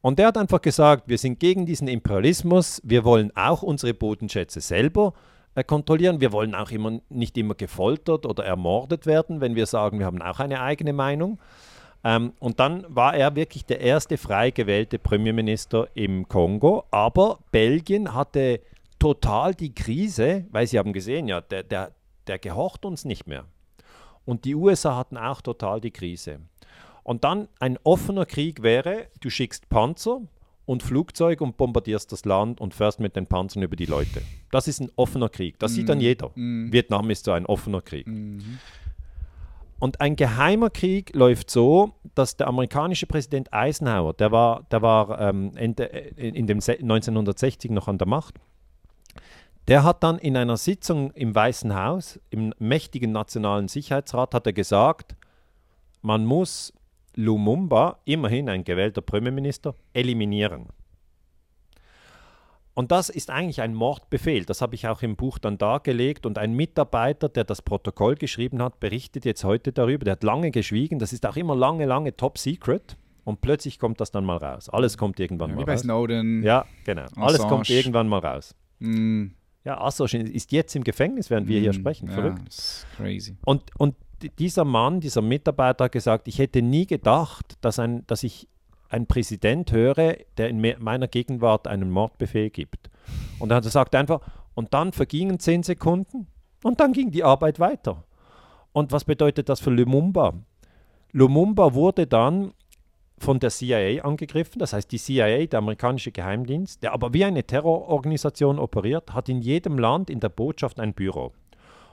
Und 0.00 0.18
der 0.18 0.28
hat 0.28 0.38
einfach 0.38 0.60
gesagt, 0.60 1.04
wir 1.08 1.18
sind 1.18 1.38
gegen 1.38 1.66
diesen 1.66 1.88
Imperialismus, 1.88 2.80
wir 2.84 3.04
wollen 3.04 3.34
auch 3.36 3.62
unsere 3.62 3.94
Bodenschätze 3.94 4.60
selber 4.60 5.12
äh, 5.54 5.64
kontrollieren, 5.64 6.20
wir 6.20 6.32
wollen 6.32 6.54
auch 6.54 6.70
immer, 6.70 7.00
nicht 7.08 7.36
immer 7.36 7.54
gefoltert 7.54 8.26
oder 8.26 8.44
ermordet 8.44 9.06
werden, 9.06 9.40
wenn 9.40 9.54
wir 9.54 9.66
sagen, 9.66 9.98
wir 9.98 10.06
haben 10.06 10.22
auch 10.22 10.40
eine 10.40 10.60
eigene 10.60 10.92
Meinung. 10.92 11.38
Ähm, 12.04 12.32
und 12.38 12.58
dann 12.60 12.84
war 12.88 13.14
er 13.14 13.36
wirklich 13.36 13.64
der 13.64 13.80
erste 13.80 14.18
frei 14.18 14.50
gewählte 14.50 14.98
Premierminister 14.98 15.88
im 15.94 16.28
Kongo, 16.28 16.84
aber 16.90 17.38
Belgien 17.52 18.14
hatte 18.14 18.60
total 18.98 19.54
die 19.54 19.74
Krise, 19.74 20.46
weil 20.50 20.66
sie 20.66 20.78
haben 20.78 20.92
gesehen, 20.92 21.28
ja, 21.28 21.40
der, 21.40 21.62
der, 21.62 21.92
der 22.26 22.38
gehorcht 22.38 22.84
uns 22.84 23.04
nicht 23.04 23.26
mehr. 23.26 23.44
Und 24.24 24.44
die 24.44 24.54
USA 24.54 24.96
hatten 24.96 25.16
auch 25.16 25.40
total 25.40 25.80
die 25.80 25.90
Krise. 25.90 26.40
Und 27.02 27.24
dann 27.24 27.48
ein 27.58 27.78
offener 27.82 28.26
Krieg 28.26 28.62
wäre, 28.62 29.08
du 29.20 29.28
schickst 29.30 29.68
Panzer 29.68 30.22
und 30.66 30.84
Flugzeug 30.84 31.40
und 31.40 31.56
bombardierst 31.56 32.12
das 32.12 32.24
Land 32.24 32.60
und 32.60 32.74
fährst 32.74 33.00
mit 33.00 33.16
den 33.16 33.26
Panzern 33.26 33.64
über 33.64 33.74
die 33.74 33.86
Leute. 33.86 34.22
Das 34.52 34.68
ist 34.68 34.80
ein 34.80 34.90
offener 34.94 35.28
Krieg. 35.28 35.58
Das 35.58 35.72
sieht 35.74 35.88
dann 35.88 36.00
jeder. 36.00 36.30
Vietnam 36.72 37.10
ist 37.10 37.24
so 37.24 37.32
ein 37.32 37.46
offener 37.46 37.80
Krieg. 37.80 38.06
Und 39.82 40.00
ein 40.00 40.14
geheimer 40.14 40.70
Krieg 40.70 41.12
läuft 41.12 41.50
so, 41.50 41.90
dass 42.14 42.36
der 42.36 42.46
amerikanische 42.46 43.06
Präsident 43.06 43.52
Eisenhower, 43.52 44.12
der 44.12 44.30
war, 44.30 44.62
der 44.70 44.80
war 44.80 45.20
ähm, 45.20 45.56
Ende, 45.56 45.92
äh, 45.92 46.28
in 46.28 46.46
dem 46.46 46.60
Se 46.60 46.74
1960 46.74 47.72
noch 47.72 47.88
an 47.88 47.98
der 47.98 48.06
Macht, 48.06 48.36
der 49.66 49.82
hat 49.82 50.04
dann 50.04 50.18
in 50.18 50.36
einer 50.36 50.56
Sitzung 50.56 51.10
im 51.14 51.34
Weißen 51.34 51.74
Haus, 51.74 52.20
im 52.30 52.54
mächtigen 52.60 53.10
Nationalen 53.10 53.66
Sicherheitsrat, 53.66 54.34
hat 54.34 54.46
er 54.46 54.52
gesagt, 54.52 55.16
man 56.00 56.26
muss 56.26 56.72
Lumumba, 57.16 57.98
immerhin 58.04 58.48
ein 58.48 58.62
gewählter 58.62 59.00
Premierminister, 59.00 59.74
eliminieren. 59.94 60.68
Und 62.74 62.90
das 62.90 63.10
ist 63.10 63.28
eigentlich 63.30 63.60
ein 63.60 63.74
Mordbefehl. 63.74 64.44
Das 64.46 64.62
habe 64.62 64.74
ich 64.74 64.88
auch 64.88 65.02
im 65.02 65.14
Buch 65.16 65.38
dann 65.38 65.58
dargelegt. 65.58 66.24
Und 66.24 66.38
ein 66.38 66.54
Mitarbeiter, 66.54 67.28
der 67.28 67.44
das 67.44 67.60
Protokoll 67.60 68.14
geschrieben 68.14 68.62
hat, 68.62 68.80
berichtet 68.80 69.24
jetzt 69.26 69.44
heute 69.44 69.72
darüber. 69.72 70.04
Der 70.04 70.12
hat 70.12 70.22
lange 70.22 70.50
geschwiegen. 70.50 70.98
Das 70.98 71.12
ist 71.12 71.26
auch 71.26 71.36
immer 71.36 71.54
lange, 71.54 71.84
lange 71.84 72.16
top 72.16 72.38
secret. 72.38 72.96
Und 73.24 73.40
plötzlich 73.42 73.78
kommt 73.78 74.00
das 74.00 74.10
dann 74.10 74.24
mal 74.24 74.38
raus. 74.38 74.68
Alles 74.70 74.96
kommt 74.96 75.20
irgendwann 75.20 75.50
Ja, 75.50 75.56
mal 75.56 75.62
wie 75.62 75.66
bei 75.66 75.72
raus. 75.74 75.82
Snowden. 75.82 76.42
Ja, 76.42 76.64
genau. 76.84 77.04
Alles 77.16 77.38
kommt 77.42 77.62
Assange. 77.62 77.78
irgendwann 77.78 78.08
mal 78.08 78.18
raus. 78.20 78.54
Mm, 78.78 79.26
Ja, 79.64 79.80
Assange 79.80 80.22
ist 80.28 80.50
jetzt 80.50 80.74
im 80.74 80.82
Gefängnis, 80.82 81.28
während 81.30 81.46
wir 81.48 81.60
hier 81.60 81.70
mm, 81.70 81.74
sprechen. 81.74 82.08
Ja, 82.08 82.14
Verrückt. 82.14 82.40
das 82.46 82.56
ist 82.56 82.86
crazy. 82.96 83.36
Und, 83.44 83.62
und 83.78 83.94
dieser 84.38 84.64
Mann, 84.64 84.98
dieser 85.00 85.20
Mitarbeiter 85.22 85.84
hat 85.84 85.92
gesagt, 85.92 86.26
ich 86.26 86.38
hätte 86.38 86.62
nie 86.62 86.86
gedacht, 86.86 87.54
dass, 87.60 87.78
ein, 87.78 88.04
dass 88.06 88.22
ich 88.24 88.48
einen 88.92 89.06
Präsident 89.06 89.72
höre, 89.72 90.16
der 90.36 90.48
in 90.48 90.60
me 90.60 90.76
meiner 90.78 91.08
Gegenwart 91.08 91.66
einen 91.66 91.90
Mordbefehl 91.90 92.50
gibt. 92.50 92.90
Und 93.38 93.50
er 93.50 93.56
hat 93.56 93.64
gesagt 93.64 93.94
einfach, 93.94 94.20
und 94.54 94.74
dann 94.74 94.92
vergingen 94.92 95.38
zehn 95.38 95.62
Sekunden 95.62 96.26
und 96.62 96.80
dann 96.80 96.92
ging 96.92 97.10
die 97.10 97.24
Arbeit 97.24 97.58
weiter. 97.58 98.04
Und 98.72 98.92
was 98.92 99.04
bedeutet 99.04 99.48
das 99.48 99.60
für 99.60 99.70
Lumumba? 99.70 100.34
Lumumba 101.12 101.74
wurde 101.74 102.06
dann 102.06 102.52
von 103.18 103.38
der 103.38 103.50
CIA 103.50 104.02
angegriffen, 104.04 104.58
das 104.58 104.72
heißt 104.72 104.90
die 104.90 104.98
CIA, 104.98 105.46
der 105.46 105.60
amerikanische 105.60 106.12
Geheimdienst, 106.12 106.82
der 106.82 106.92
aber 106.92 107.14
wie 107.14 107.24
eine 107.24 107.44
Terrororganisation 107.44 108.58
operiert, 108.58 109.14
hat 109.14 109.28
in 109.28 109.40
jedem 109.40 109.78
Land 109.78 110.10
in 110.10 110.20
der 110.20 110.28
Botschaft 110.28 110.80
ein 110.80 110.92
Büro. 110.92 111.32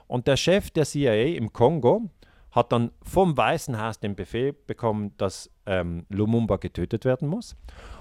Und 0.07 0.27
der 0.27 0.37
Chef 0.37 0.71
der 0.71 0.85
CIA 0.85 1.37
im 1.37 1.53
Kongo 1.53 2.09
hat 2.51 2.71
dann 2.71 2.91
vom 3.03 3.37
Weißen 3.37 3.79
Haus 3.79 3.99
den 3.99 4.15
Befehl 4.15 4.53
bekommen, 4.53 5.13
dass 5.17 5.51
ähm, 5.69 6.05
Lumumba 6.09 6.57
getötet 6.57 7.05
werden 7.05 7.29
muss. 7.29 7.55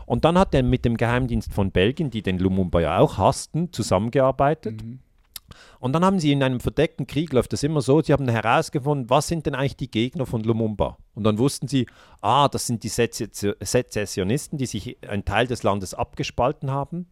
Und 0.06 0.24
dann 0.24 0.38
hat 0.38 0.54
er 0.54 0.62
mit 0.62 0.84
dem 0.84 0.96
Geheimdienst 0.96 1.52
von 1.52 1.70
Belgien, 1.70 2.10
die 2.10 2.22
den 2.22 2.38
Lumumba 2.38 2.80
ja 2.80 2.98
auch 2.98 3.18
hassten, 3.18 3.72
zusammengearbeitet. 3.72 4.82
Und 5.78 5.92
dann 5.92 6.04
haben 6.04 6.18
sie 6.18 6.32
in 6.32 6.42
einem 6.42 6.60
verdeckten 6.60 7.06
Krieg, 7.06 7.32
läuft 7.32 7.52
das 7.52 7.62
immer 7.62 7.80
so, 7.80 8.02
sie 8.02 8.12
haben 8.12 8.28
herausgefunden, 8.28 9.08
was 9.10 9.28
sind 9.28 9.46
denn 9.46 9.54
eigentlich 9.54 9.76
die 9.76 9.90
Gegner 9.90 10.26
von 10.26 10.42
Lumumba? 10.42 10.98
Und 11.14 11.24
dann 11.24 11.38
wussten 11.38 11.68
sie, 11.68 11.86
ah, 12.20 12.48
das 12.48 12.66
sind 12.66 12.82
die 12.82 12.88
Sezession- 12.88 13.54
Sezessionisten, 13.62 14.58
die 14.58 14.66
sich 14.66 14.98
einen 15.06 15.24
Teil 15.24 15.46
des 15.46 15.62
Landes 15.62 15.94
abgespalten 15.94 16.70
haben. 16.70 17.06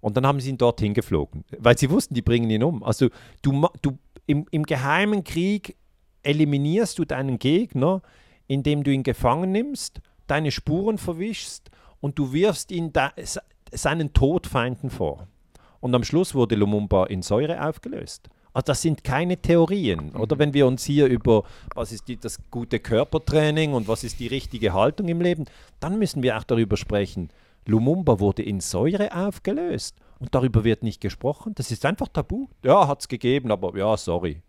Und 0.00 0.16
dann 0.16 0.26
haben 0.26 0.40
sie 0.40 0.50
ihn 0.50 0.58
dorthin 0.58 0.94
geflogen, 0.94 1.44
weil 1.58 1.76
sie 1.76 1.90
wussten, 1.90 2.14
die 2.14 2.22
bringen 2.22 2.48
ihn 2.48 2.64
um. 2.64 2.82
Also 2.82 3.08
du, 3.42 3.68
du 3.82 3.98
im, 4.26 4.46
im 4.50 4.64
geheimen 4.64 5.24
Krieg 5.24 5.76
eliminierst 6.22 6.98
du 6.98 7.04
deinen 7.04 7.38
Gegner, 7.38 8.02
indem 8.50 8.82
du 8.82 8.90
ihn 8.90 9.04
gefangen 9.04 9.52
nimmst, 9.52 10.00
deine 10.26 10.50
Spuren 10.50 10.98
verwischst 10.98 11.70
und 12.00 12.18
du 12.18 12.32
wirfst 12.32 12.72
ihn 12.72 12.92
seinen 13.70 14.12
Todfeinden 14.12 14.90
vor. 14.90 15.28
Und 15.78 15.94
am 15.94 16.02
Schluss 16.02 16.34
wurde 16.34 16.56
Lumumba 16.56 17.06
in 17.06 17.22
Säure 17.22 17.64
aufgelöst. 17.68 18.28
Also 18.52 18.64
das 18.66 18.82
sind 18.82 19.04
keine 19.04 19.40
Theorien. 19.40 20.16
Oder 20.16 20.40
wenn 20.40 20.52
wir 20.52 20.66
uns 20.66 20.82
hier 20.84 21.06
über, 21.06 21.44
was 21.76 21.92
ist 21.92 22.08
die, 22.08 22.16
das 22.16 22.40
gute 22.50 22.80
Körpertraining 22.80 23.72
und 23.72 23.86
was 23.86 24.02
ist 24.02 24.18
die 24.18 24.26
richtige 24.26 24.72
Haltung 24.72 25.06
im 25.06 25.20
Leben, 25.20 25.44
dann 25.78 26.00
müssen 26.00 26.24
wir 26.24 26.36
auch 26.36 26.42
darüber 26.44 26.76
sprechen. 26.76 27.30
Lumumba 27.66 28.18
wurde 28.18 28.42
in 28.42 28.58
Säure 28.58 29.14
aufgelöst 29.14 29.94
und 30.18 30.34
darüber 30.34 30.64
wird 30.64 30.82
nicht 30.82 31.00
gesprochen. 31.00 31.54
Das 31.54 31.70
ist 31.70 31.86
einfach 31.86 32.08
tabu. 32.08 32.48
Ja, 32.64 32.88
hat 32.88 33.02
es 33.02 33.06
gegeben, 33.06 33.52
aber 33.52 33.78
ja, 33.78 33.96
sorry. 33.96 34.42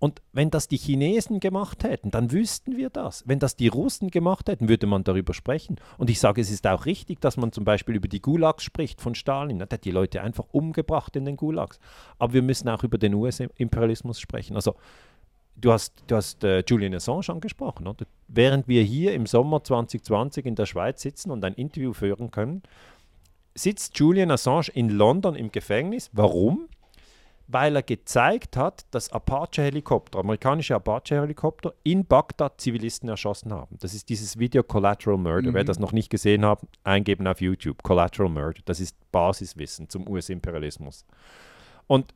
Und 0.00 0.22
wenn 0.32 0.50
das 0.50 0.68
die 0.68 0.76
Chinesen 0.76 1.40
gemacht 1.40 1.82
hätten, 1.82 2.10
dann 2.10 2.30
wüssten 2.30 2.76
wir 2.76 2.88
das. 2.88 3.24
Wenn 3.26 3.40
das 3.40 3.56
die 3.56 3.66
Russen 3.66 4.10
gemacht 4.10 4.48
hätten, 4.48 4.68
würde 4.68 4.86
man 4.86 5.02
darüber 5.02 5.34
sprechen. 5.34 5.76
Und 5.96 6.08
ich 6.08 6.20
sage, 6.20 6.40
es 6.40 6.50
ist 6.50 6.66
auch 6.68 6.86
richtig, 6.86 7.20
dass 7.20 7.36
man 7.36 7.50
zum 7.50 7.64
Beispiel 7.64 7.96
über 7.96 8.06
die 8.06 8.22
Gulags 8.22 8.62
spricht 8.62 9.00
von 9.00 9.16
Stalin. 9.16 9.60
Er 9.60 9.68
hat 9.70 9.84
die 9.84 9.90
Leute 9.90 10.22
einfach 10.22 10.44
umgebracht 10.52 11.16
in 11.16 11.24
den 11.24 11.36
Gulags. 11.36 11.80
Aber 12.18 12.32
wir 12.32 12.42
müssen 12.42 12.68
auch 12.68 12.84
über 12.84 12.96
den 12.96 13.14
US-Imperialismus 13.14 14.20
sprechen. 14.20 14.54
Also 14.54 14.76
du 15.56 15.72
hast, 15.72 16.04
du 16.06 16.14
hast 16.14 16.44
äh, 16.44 16.62
Julian 16.64 16.94
Assange 16.94 17.28
angesprochen. 17.28 17.88
Oder? 17.88 18.06
Während 18.28 18.68
wir 18.68 18.84
hier 18.84 19.14
im 19.14 19.26
Sommer 19.26 19.64
2020 19.64 20.46
in 20.46 20.54
der 20.54 20.66
Schweiz 20.66 21.02
sitzen 21.02 21.32
und 21.32 21.44
ein 21.44 21.54
Interview 21.54 21.92
führen 21.92 22.30
können, 22.30 22.62
sitzt 23.56 23.98
Julian 23.98 24.30
Assange 24.30 24.68
in 24.72 24.90
London 24.90 25.34
im 25.34 25.50
Gefängnis. 25.50 26.10
Warum? 26.12 26.68
Weil 27.48 27.74
er 27.76 27.82
gezeigt 27.82 28.58
hat, 28.58 28.84
dass 28.90 29.10
Apache-Helikopter, 29.10 30.18
amerikanische 30.18 30.74
Apache-Helikopter 30.76 31.72
in 31.82 32.04
Bagdad 32.04 32.60
Zivilisten 32.60 33.08
erschossen 33.08 33.54
haben. 33.54 33.76
Das 33.80 33.94
ist 33.94 34.10
dieses 34.10 34.38
Video 34.38 34.62
Collateral 34.62 35.16
Murder. 35.16 35.54
Wer 35.54 35.64
das 35.64 35.78
noch 35.78 35.92
nicht 35.92 36.10
gesehen 36.10 36.44
hat, 36.44 36.60
eingeben 36.84 37.26
auf 37.26 37.40
YouTube. 37.40 37.82
Collateral 37.82 38.28
Murder. 38.28 38.60
Das 38.66 38.80
ist 38.80 38.94
Basiswissen 39.12 39.88
zum 39.88 40.06
US-Imperialismus. 40.06 41.06
Und 41.86 42.14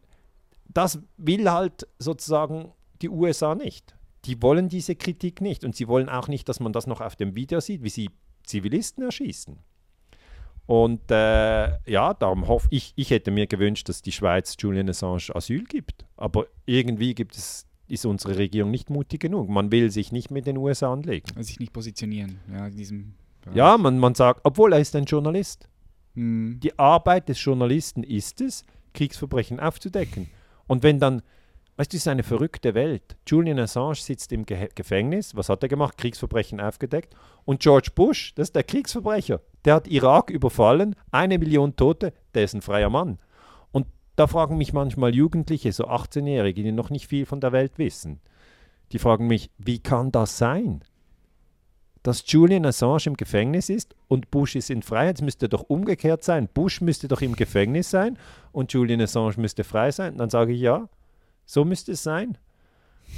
das 0.68 0.99
will 1.16 1.51
halt 1.51 1.89
sozusagen 1.99 2.72
die 3.01 3.09
USA 3.09 3.55
nicht. 3.55 3.97
Die 4.26 4.41
wollen 4.43 4.68
diese 4.68 4.97
Kritik 4.97 5.41
nicht. 5.41 5.64
Und 5.64 5.74
sie 5.74 5.89
wollen 5.89 6.11
auch 6.11 6.28
nicht, 6.28 6.47
dass 6.51 6.61
man 6.61 6.74
das 6.74 6.87
noch 6.87 7.01
auf 7.01 7.16
dem 7.16 7.35
Video 7.35 7.61
sieht, 7.61 7.83
wie 7.83 7.89
sie 7.89 8.11
Zivilisten 8.45 9.03
erschießen. 9.03 9.59
Und 10.66 11.10
äh, 11.10 11.90
ja, 11.90 12.14
darum 12.14 12.46
hoffe 12.46 12.68
ich, 12.70 12.92
ich 12.96 13.10
hätte 13.10 13.30
mir 13.30 13.46
gewünscht, 13.46 13.88
dass 13.88 14.02
die 14.02 14.12
Schweiz 14.12 14.56
Julian 14.58 14.88
Assange 14.88 15.34
Asyl 15.34 15.64
gibt. 15.64 16.04
Aber 16.16 16.46
irgendwie 16.66 17.14
gibt 17.14 17.36
es, 17.36 17.66
ist 17.88 18.06
unsere 18.06 18.38
Regierung 18.38 18.70
nicht 18.70 18.88
mutig 18.88 19.20
genug. 19.20 19.48
Man 19.48 19.72
will 19.72 19.90
sich 19.90 20.12
nicht 20.12 20.30
mit 20.30 20.46
den 20.46 20.56
USA 20.56 20.92
anlegen. 20.92 21.26
Also 21.34 21.48
sich 21.48 21.60
nicht 21.60 21.72
positionieren. 21.72 22.38
Ja, 22.50 22.66
in 22.66 22.76
diesem 22.76 23.14
Bereich. 23.42 23.56
Ja, 23.56 23.76
man, 23.76 23.98
man 23.98 24.14
sagt, 24.14 24.40
obwohl 24.44 24.72
er 24.72 24.80
ist 24.80 24.94
ein 24.94 25.04
Journalist. 25.04 25.68
Hm. 26.14 26.60
Die 26.62 26.78
Arbeit 26.78 27.28
des 27.28 27.42
Journalisten 27.42 28.04
ist 28.04 28.40
es, 28.40 28.64
Kriegsverbrechen 28.94 29.58
aufzudecken. 29.58 30.28
Und 30.68 30.84
wenn 30.84 31.00
dann, 31.00 31.22
weißt 31.76 31.92
du, 31.92 31.96
es 31.96 32.04
ist 32.04 32.08
eine 32.08 32.22
verrückte 32.22 32.74
Welt. 32.74 33.16
Julian 33.26 33.58
Assange 33.58 33.96
sitzt 33.96 34.30
im 34.32 34.46
Ge 34.46 34.68
Gefängnis. 34.74 35.34
Was 35.34 35.48
hat 35.48 35.62
er 35.62 35.68
gemacht? 35.68 35.98
Kriegsverbrechen 35.98 36.60
aufgedeckt. 36.60 37.14
Und 37.44 37.60
George 37.60 37.90
Bush, 37.94 38.32
das 38.36 38.48
ist 38.48 38.56
der 38.56 38.62
Kriegsverbrecher. 38.62 39.40
Der 39.64 39.74
hat 39.74 39.88
Irak 39.88 40.30
überfallen, 40.30 40.96
eine 41.10 41.38
Million 41.38 41.76
Tote, 41.76 42.12
der 42.34 42.44
ist 42.44 42.54
ein 42.54 42.62
freier 42.62 42.90
Mann. 42.90 43.18
Und 43.70 43.86
da 44.16 44.26
fragen 44.26 44.58
mich 44.58 44.72
manchmal 44.72 45.14
Jugendliche, 45.14 45.72
so 45.72 45.86
18-Jährige, 45.86 46.62
die 46.62 46.72
noch 46.72 46.90
nicht 46.90 47.06
viel 47.06 47.26
von 47.26 47.40
der 47.40 47.52
Welt 47.52 47.78
wissen. 47.78 48.20
Die 48.90 48.98
fragen 48.98 49.26
mich, 49.26 49.50
wie 49.58 49.78
kann 49.78 50.10
das 50.12 50.36
sein? 50.36 50.82
dass 52.02 52.24
Julian 52.26 52.66
Assange 52.66 53.06
im 53.06 53.16
Gefängnis 53.16 53.68
ist 53.68 53.94
und 54.08 54.30
Bush 54.30 54.56
ist 54.56 54.70
in 54.70 54.82
Freiheit. 54.82 55.16
Es 55.16 55.22
müsste 55.22 55.48
doch 55.48 55.62
umgekehrt 55.62 56.24
sein. 56.24 56.48
Bush 56.52 56.80
müsste 56.80 57.08
doch 57.08 57.22
im 57.22 57.36
Gefängnis 57.36 57.90
sein 57.90 58.18
und 58.50 58.72
Julian 58.72 59.00
Assange 59.00 59.34
müsste 59.36 59.62
frei 59.64 59.90
sein. 59.92 60.16
Dann 60.18 60.30
sage 60.30 60.52
ich 60.52 60.60
ja, 60.60 60.88
so 61.46 61.64
müsste 61.64 61.92
es 61.92 62.02
sein. 62.02 62.38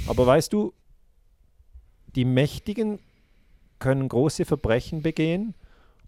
Aber 0.07 0.27
weißt 0.27 0.53
du, 0.53 0.73
die 2.15 2.25
Mächtigen 2.25 2.99
können 3.79 4.07
große 4.07 4.45
Verbrechen 4.45 5.01
begehen 5.01 5.55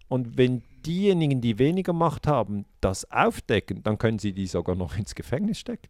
und 0.08 0.38
wenn 0.38 0.62
diejenigen, 0.86 1.41
die 1.41 1.60
weniger 1.60 1.93
Macht 1.93 2.28
haben, 2.28 2.66
das 2.82 3.10
aufdecken, 3.12 3.84
dann 3.84 3.97
können 3.97 4.20
sie 4.20 4.34
die 4.34 4.47
sogar 4.47 4.76
noch 4.76 4.97
ins 4.97 5.16
Gefängnis 5.16 5.60
stecken. 5.60 5.89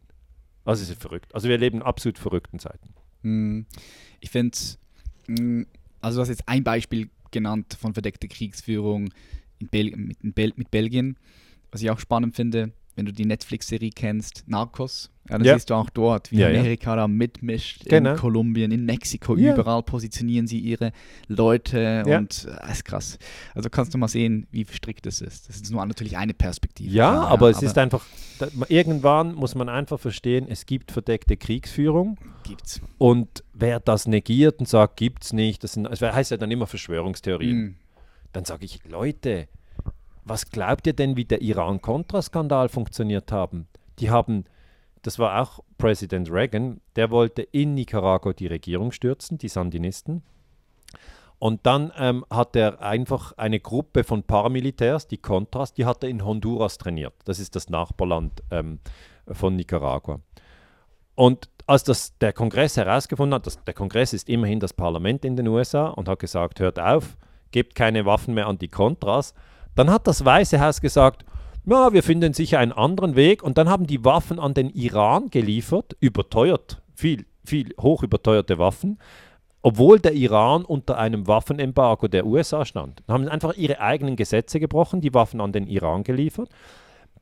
Also 0.66 0.84
es 0.84 0.90
ist 0.90 1.02
verrückt. 1.02 1.34
Also 1.34 1.48
wir 1.48 1.58
leben 1.58 1.78
in 1.78 1.84
absolut 1.84 2.18
verrückten 2.18 2.60
Zeiten. 2.60 2.94
Hm. 3.22 3.66
Ich 4.20 4.32
finde, 4.32 4.58
hm, 5.28 5.68
also 6.02 6.18
du 6.18 6.22
hast 6.22 6.30
jetzt 6.30 6.48
ein 6.48 6.64
Beispiel 6.64 7.10
genannt 7.32 7.78
von 7.80 7.94
verdeckter 7.94 8.28
Kriegsführung 8.28 9.10
in 9.60 9.68
Bel 9.68 9.96
mit, 9.96 10.18
Bel 10.36 10.54
mit 10.56 10.72
Belgien, 10.72 11.18
was 11.72 11.82
ich 11.82 11.90
auch 11.90 12.00
spannend 12.00 12.36
finde 12.36 12.74
wenn 12.98 13.06
du 13.06 13.14
die 13.14 13.26
Netflix-Serie 13.26 13.92
kennst, 13.92 14.44
Narcos, 14.48 15.12
ja, 15.30 15.38
dann 15.38 15.46
ja. 15.46 15.54
siehst 15.54 15.70
du 15.70 15.76
auch 15.76 15.90
dort, 15.92 16.32
wie 16.32 16.40
ja, 16.40 16.48
Amerika 16.48 16.96
da 16.96 17.08
mitmischt, 17.08 17.86
genau. 17.86 18.12
in 18.12 18.18
Kolumbien, 18.18 18.72
in 18.72 18.86
Mexiko, 18.86 19.36
überall 19.36 19.84
positionieren 19.84 20.48
sie 20.48 20.60
ihre 20.60 20.92
Leute 21.28 22.04
und 22.06 22.48
äh, 22.48 22.72
ist 22.72 22.86
krass. 22.86 23.20
Also 23.54 23.70
kannst 23.70 23.94
du 23.94 24.00
mal 24.00 24.08
sehen, 24.08 24.48
wie 24.52 24.66
strikt 24.66 25.06
das 25.06 25.22
ist. 25.22 25.48
Das 25.48 25.58
ist 25.58 25.72
nur 25.72 25.86
natürlich 25.86 26.18
eine 26.18 26.34
Perspektive. 26.34 26.92
Ja, 26.92 27.22
aber 27.22 27.50
es 27.50 27.58
aber 27.58 27.68
ist 27.68 27.78
einfach, 27.78 28.04
irgendwann 28.68 29.36
muss 29.36 29.54
man 29.54 29.70
einfach 29.70 30.00
verstehen, 30.00 30.48
es 30.50 30.66
gibt 30.66 30.92
verdeckte 30.92 31.38
Kriegsführung. 31.38 32.18
Gibt's. 32.44 32.82
Und 32.98 33.44
wer 33.54 33.80
das 33.80 34.08
negiert 34.08 34.60
und 34.60 34.68
sagt, 34.68 34.98
gibt's 34.98 35.34
nicht, 35.34 35.64
das, 35.64 35.74
sind, 35.74 35.84
das 35.84 36.02
heißt 36.02 36.32
ja 36.32 36.38
dann 36.38 36.50
immer 36.50 36.66
Verschwörungstheorien. 36.66 37.58
Mhm. 37.58 37.76
Dann 38.34 38.44
sage 38.46 38.66
ich, 38.66 38.80
Leute, 38.86 39.48
was 40.28 40.50
glaubt 40.50 40.88
ihr 40.88 40.94
denn, 40.94 41.16
wie 41.16 41.26
der 41.26 41.42
Iran-Contra-Skandal 41.42 42.70
funktioniert 42.70 43.32
haben? 43.32 43.68
Die 44.00 44.10
haben, 44.10 44.46
das 45.02 45.20
war 45.20 45.42
auch 45.42 45.64
Präsident 45.78 46.32
Reagan, 46.32 46.82
der 46.96 47.12
wollte 47.12 47.42
in 47.42 47.74
Nicaragua 47.74 48.34
die 48.34 48.48
Regierung 48.48 48.92
stürzen, 48.92 49.38
die 49.38 49.48
Sandinisten. 49.48 50.24
Und 51.40 51.66
dann 51.66 51.92
ähm, 51.98 52.26
hat 52.32 52.56
er 52.56 52.82
einfach 52.82 53.34
eine 53.34 53.60
Gruppe 53.60 54.04
von 54.04 54.24
Paramilitärs, 54.24 55.08
die 55.08 55.18
Contras, 55.18 55.74
die 55.74 55.86
hat 55.86 56.04
er 56.04 56.10
in 56.10 56.26
Honduras 56.26 56.80
trainiert. 56.80 57.14
Das 57.26 57.38
ist 57.38 57.56
das 57.56 57.70
Nachbarland 57.70 58.42
ähm, 58.50 58.80
von 59.32 59.56
Nicaragua. 59.56 60.20
Und 61.14 61.50
als 61.68 61.84
das 61.84 62.18
der 62.18 62.34
Kongress 62.34 62.78
herausgefunden 62.78 63.36
hat, 63.36 63.46
dass 63.46 63.64
der 63.64 63.74
Kongress 63.74 64.14
ist 64.14 64.30
immerhin 64.30 64.60
das 64.60 64.74
Parlament 64.74 65.26
in 65.26 65.36
den 65.36 65.48
USA 65.48 65.90
und 65.90 66.08
hat 66.08 66.20
gesagt, 66.20 66.60
hört 66.60 66.80
auf, 66.80 67.18
gebt 67.52 67.76
keine 67.76 68.06
Waffen 68.06 68.34
mehr 68.34 68.48
an 68.48 68.58
die 68.58 68.70
Contras, 68.70 69.34
dann 69.78 69.92
hat 69.92 70.08
das 70.08 70.26
Weiße 70.26 70.60
Haus 70.60 70.82
gesagt, 70.82 71.24
ja, 71.66 71.94
wir 71.94 72.02
finden 72.02 72.34
sicher 72.34 72.58
einen 72.58 72.72
anderen 72.72 73.16
Weg 73.16 73.44
und 73.44 73.60
dann 73.60 73.70
haben 73.70 73.86
die 73.86 74.04
Waffen 74.04 74.40
an 74.40 74.56
den 74.56 74.72
Iran 74.72 75.30
geliefert, 75.30 75.96
überteuert, 76.00 76.82
viel, 76.96 77.28
viel 77.46 77.76
hoch 77.80 78.02
überteuerte 78.02 78.58
Waffen, 78.58 78.98
obwohl 79.62 80.00
der 80.00 80.14
Iran 80.14 80.66
unter 80.66 80.98
einem 80.98 81.28
Waffenembargo 81.28 82.08
der 82.08 82.26
USA 82.26 82.66
stand. 82.66 83.04
Dann 83.06 83.14
haben 83.14 83.28
einfach 83.28 83.54
ihre 83.54 83.80
eigenen 83.80 84.16
Gesetze 84.16 84.60
gebrochen, 84.60 85.00
die 85.00 85.14
Waffen 85.14 85.42
an 85.42 85.52
den 85.52 85.68
Iran 85.68 86.04
geliefert. 86.04 86.50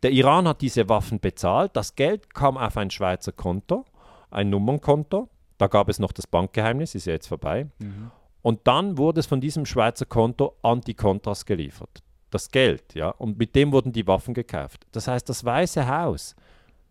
Der 0.02 0.12
Iran 0.12 0.48
hat 0.48 0.62
diese 0.62 0.88
Waffen 0.88 1.20
bezahlt, 1.20 1.76
das 1.76 1.96
Geld 1.96 2.34
kam 2.34 2.58
auf 2.58 2.78
ein 2.78 2.90
Schweizer 2.90 3.34
Konto, 3.34 3.84
ein 4.32 4.50
Nummernkonto, 4.50 5.28
da 5.58 5.68
gab 5.68 5.90
es 5.90 6.00
noch 6.00 6.14
das 6.14 6.28
Bankgeheimnis, 6.28 6.96
ist 6.96 7.06
ja 7.06 7.14
jetzt 7.14 7.28
vorbei. 7.28 7.68
Mhm. 7.80 8.12
Und 8.42 8.62
dann 8.66 8.98
wurde 8.98 9.20
es 9.20 9.26
von 9.26 9.42
diesem 9.42 9.66
Schweizer 9.66 10.06
Konto 10.06 10.56
an 10.62 10.80
die 10.80 10.94
Contras 10.94 11.46
geliefert 11.46 12.05
das 12.32 12.50
Geld, 12.50 12.96
ja, 12.96 13.10
und 13.10 13.38
mit 13.38 13.56
dem 13.56 13.72
wurden 13.72 13.92
die 13.92 14.08
Waffen 14.08 14.34
gekauft. 14.34 14.86
Das 14.92 15.08
heißt, 15.08 15.28
das 15.30 15.46
Weiße 15.46 15.88
Haus, 15.88 16.36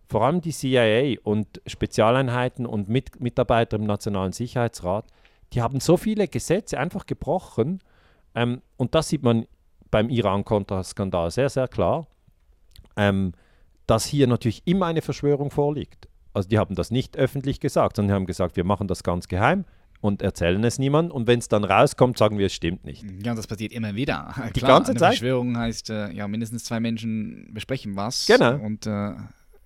vor 0.09 0.25
allem 0.25 0.41
die 0.41 0.53
CIA 0.53 1.21
und 1.23 1.61
Spezialeinheiten 1.67 2.67
und 2.67 2.89
mit 2.89 3.21
Mitarbeiter 3.21 3.77
im 3.77 3.85
Nationalen 3.85 4.33
Sicherheitsrat, 4.33 5.07
die 5.53 5.63
haben 5.63 5.81
so 5.81 5.97
viele 5.97 6.29
Gesetze 6.29 6.79
einfach 6.79 7.07
gebrochen. 7.07 7.81
Ähm, 8.35 8.63
und 8.77 8.95
das 8.95 9.09
sieht 9.09 9.23
man 9.23 9.47
beim 9.91 10.09
Iran-Kontra-Skandal 10.09 11.31
sehr, 11.31 11.49
sehr 11.49 11.69
klar, 11.69 12.07
ähm, 12.97 13.33
dass 13.87 14.05
hier 14.05 14.27
natürlich 14.27 14.63
immer 14.67 14.87
eine 14.87 15.03
Verschwörung 15.03 15.51
vorliegt. 15.51 16.09
Also 16.33 16.49
die 16.49 16.59
haben 16.59 16.75
das 16.75 16.91
nicht 16.91 17.17
öffentlich 17.17 17.61
gesagt, 17.61 17.97
sondern 17.97 18.17
haben 18.17 18.27
gesagt, 18.27 18.57
wir 18.57 18.65
machen 18.65 18.89
das 18.89 19.03
ganz 19.03 19.29
geheim 19.29 19.65
und 20.05 20.21
erzählen 20.21 20.63
es 20.65 20.79
niemand. 20.79 21.11
Und 21.11 21.27
wenn 21.27 21.39
es 21.39 21.49
dann 21.49 21.65
rauskommt, 21.65 22.19
sagen 22.19 22.37
wir, 22.37 22.47
es 22.47 22.53
stimmt 22.53 22.85
nicht. 22.85 23.03
Ja, 23.25 23.33
und 23.33 23.39
das 23.39 23.47
passiert 23.47 23.73
immer 23.73 23.95
wieder. 23.95 24.35
Die 24.55 24.61
Klar, 24.61 24.73
ganze 24.73 24.91
eine 24.91 25.01
Zeit. 25.01 25.13
Verschwörung 25.13 25.57
heißt, 25.57 25.89
äh, 25.89 26.13
ja, 26.13 26.29
mindestens 26.29 26.65
zwei 26.65 26.79
Menschen 26.79 27.49
besprechen 27.55 27.97
was. 27.97 28.27
Genau. 28.27 28.57
Und 28.57 28.87
äh, 28.87 29.15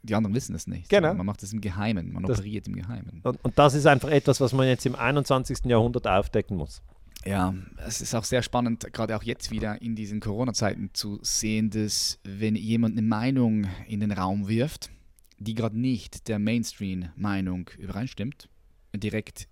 die 0.04 0.14
anderen 0.14 0.36
wissen 0.36 0.54
es 0.54 0.68
nicht. 0.68 0.88
Genau. 0.88 1.12
Man 1.14 1.26
macht 1.26 1.42
es 1.42 1.52
im 1.52 1.60
Geheimen, 1.60 2.12
man 2.12 2.22
das, 2.22 2.38
operiert 2.38 2.68
im 2.68 2.76
Geheimen. 2.76 3.20
Und, 3.24 3.44
und 3.44 3.58
das 3.58 3.74
ist 3.74 3.86
einfach 3.86 4.10
etwas, 4.10 4.40
was 4.40 4.52
man 4.52 4.68
jetzt 4.68 4.86
im 4.86 4.94
21. 4.94 5.64
Jahrhundert 5.64 6.06
aufdecken 6.06 6.56
muss. 6.56 6.82
Ja, 7.26 7.52
es 7.84 8.00
ist 8.00 8.14
auch 8.14 8.22
sehr 8.22 8.42
spannend, 8.42 8.92
gerade 8.92 9.16
auch 9.16 9.24
jetzt 9.24 9.50
wieder 9.50 9.82
in 9.82 9.96
diesen 9.96 10.20
Corona-Zeiten 10.20 10.90
zu 10.92 11.18
sehen, 11.22 11.70
dass 11.70 12.20
wenn 12.22 12.54
jemand 12.54 12.96
eine 12.96 13.04
Meinung 13.04 13.66
in 13.88 13.98
den 13.98 14.12
Raum 14.12 14.46
wirft, 14.46 14.90
die 15.40 15.56
gerade 15.56 15.76
nicht 15.76 16.28
der 16.28 16.38
Mainstream-Meinung 16.38 17.70
übereinstimmt, 17.76 18.48
direkt 18.94 19.48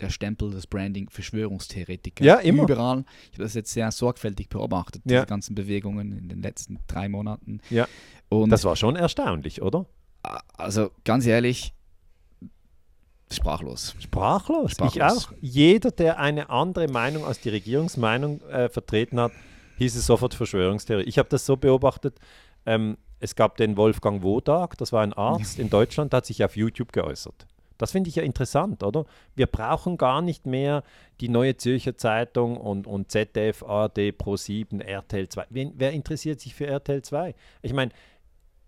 der 0.00 0.10
Stempel 0.10 0.50
des 0.50 0.66
Branding 0.66 1.08
Verschwörungstheoretiker. 1.10 2.24
Ja, 2.24 2.36
immer. 2.36 2.64
Überall. 2.64 3.04
Ich 3.30 3.34
habe 3.34 3.44
das 3.44 3.54
jetzt 3.54 3.72
sehr 3.72 3.90
sorgfältig 3.90 4.48
beobachtet, 4.48 5.02
ja. 5.04 5.22
die 5.22 5.26
ganzen 5.28 5.54
Bewegungen 5.54 6.12
in 6.12 6.28
den 6.28 6.42
letzten 6.42 6.78
drei 6.86 7.08
Monaten. 7.08 7.60
Ja. 7.70 7.86
Und 8.28 8.50
das 8.50 8.64
war 8.64 8.76
schon 8.76 8.96
erstaunlich, 8.96 9.62
oder? 9.62 9.86
Also 10.56 10.90
ganz 11.04 11.26
ehrlich, 11.26 11.74
sprachlos. 13.30 13.94
Sprachlos. 13.98 14.72
sprachlos. 14.72 14.94
Ich 14.94 15.02
auch. 15.02 15.32
Jeder, 15.40 15.90
der 15.90 16.18
eine 16.18 16.50
andere 16.50 16.88
Meinung 16.88 17.24
als 17.24 17.40
die 17.40 17.48
Regierungsmeinung 17.48 18.42
äh, 18.42 18.68
vertreten 18.68 19.18
hat, 19.18 19.32
hieß 19.78 19.96
es 19.96 20.06
sofort 20.06 20.34
Verschwörungstheorie. 20.34 21.04
Ich 21.04 21.18
habe 21.18 21.28
das 21.28 21.46
so 21.46 21.56
beobachtet. 21.56 22.18
Ähm, 22.66 22.98
es 23.20 23.34
gab 23.34 23.56
den 23.56 23.76
Wolfgang 23.76 24.22
Wodak, 24.22 24.76
das 24.78 24.92
war 24.92 25.02
ein 25.02 25.12
Arzt 25.12 25.58
in 25.58 25.70
Deutschland, 25.70 26.12
der 26.12 26.18
hat 26.18 26.26
sich 26.26 26.44
auf 26.44 26.56
YouTube 26.56 26.92
geäußert. 26.92 27.46
Das 27.80 27.92
finde 27.92 28.10
ich 28.10 28.16
ja 28.16 28.22
interessant, 28.22 28.82
oder? 28.82 29.06
Wir 29.34 29.46
brauchen 29.46 29.96
gar 29.96 30.20
nicht 30.20 30.44
mehr 30.44 30.82
die 31.22 31.30
neue 31.30 31.56
Zürcher 31.56 31.96
Zeitung 31.96 32.58
und, 32.58 32.86
und 32.86 33.10
ZDF, 33.10 33.62
ARD, 33.62 34.12
Pro7, 34.12 34.82
RTL 34.82 35.30
2. 35.30 35.46
Wen, 35.48 35.72
wer 35.76 35.92
interessiert 35.92 36.40
sich 36.40 36.54
für 36.54 36.66
RTL 36.66 37.00
2? 37.00 37.34
Ich 37.62 37.72
meine, 37.72 37.92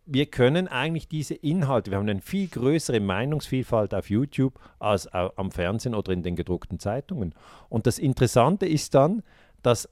wir 0.06 0.26
können 0.26 0.66
eigentlich 0.66 1.08
diese 1.08 1.34
Inhalte, 1.34 1.90
wir 1.90 1.98
haben 1.98 2.08
eine 2.08 2.22
viel 2.22 2.48
größere 2.48 3.00
Meinungsvielfalt 3.00 3.92
auf 3.92 4.08
YouTube 4.08 4.58
als 4.78 5.06
am 5.08 5.50
Fernsehen 5.50 5.94
oder 5.94 6.12
in 6.12 6.22
den 6.22 6.34
gedruckten 6.34 6.78
Zeitungen. 6.78 7.34
Und 7.68 7.86
das 7.86 7.98
Interessante 7.98 8.64
ist 8.64 8.94
dann, 8.94 9.22
dass 9.62 9.90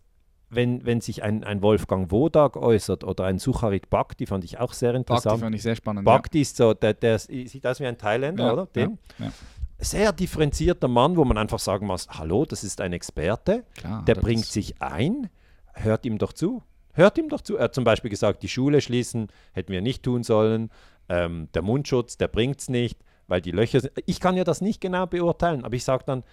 wenn, 0.51 0.85
wenn 0.85 1.01
sich 1.01 1.23
ein, 1.23 1.45
ein 1.45 1.63
Wolfgang 1.63 2.11
Wodak 2.11 2.57
äußert 2.57 3.05
oder 3.05 3.25
ein 3.25 3.39
Sucharit 3.39 3.89
Bhakti, 3.89 4.27
fand 4.27 4.45
ich 4.45 4.59
auch 4.59 4.73
sehr 4.73 4.95
interessant. 4.95 5.25
Bhakti 5.25 5.41
fand 5.41 5.55
ich 5.55 5.63
sehr 5.63 5.77
spannend. 5.77 6.05
Bhakti 6.05 6.39
ja. 6.39 6.43
ist 6.43 6.57
so, 6.57 6.75
der, 6.75 6.95
der 6.95 7.19
sieht 7.19 7.67
aus 7.67 7.81
wie 7.81 7.87
ein 7.87 7.97
Thailänder, 7.97 8.47
ja, 8.47 8.53
oder? 8.53 8.67
Den? 8.67 8.99
Ja, 9.19 9.33
sehr 9.79 10.13
differenzierter 10.13 10.89
Mann, 10.89 11.17
wo 11.17 11.25
man 11.25 11.39
einfach 11.39 11.59
sagen 11.59 11.87
muss, 11.87 12.09
hallo, 12.11 12.45
das 12.45 12.65
ist 12.65 12.81
ein 12.81 12.93
Experte, 12.93 13.65
Klar, 13.77 14.05
der 14.05 14.17
bringt 14.17 14.45
sich 14.45 14.83
ein, 14.83 15.31
hört 15.73 16.05
ihm 16.05 16.19
doch 16.19 16.33
zu. 16.33 16.63
Hört 16.93 17.17
ihm 17.17 17.29
doch 17.29 17.41
zu. 17.41 17.57
Er 17.57 17.65
hat 17.65 17.75
zum 17.75 17.85
Beispiel 17.85 18.11
gesagt, 18.11 18.43
die 18.43 18.49
Schule 18.49 18.81
schließen 18.81 19.29
hätten 19.53 19.73
wir 19.73 19.81
nicht 19.81 20.03
tun 20.03 20.23
sollen. 20.25 20.71
Ähm, 21.09 21.49
der 21.55 21.63
Mundschutz, 21.63 22.17
der 22.19 22.29
bringt 22.29 22.61
es 22.61 22.69
nicht, 22.69 22.99
weil 23.29 23.41
die 23.41 23.53
Löcher 23.53 23.81
sind. 23.81 23.93
Ich 24.07 24.21
kann 24.21 24.37
ja 24.37 24.45
das 24.45 24.61
nicht 24.61 24.81
genau 24.81 25.07
beurteilen, 25.07 25.65
aber 25.65 25.77
ich 25.77 25.85
sage 25.85 26.03
dann, 26.05 26.25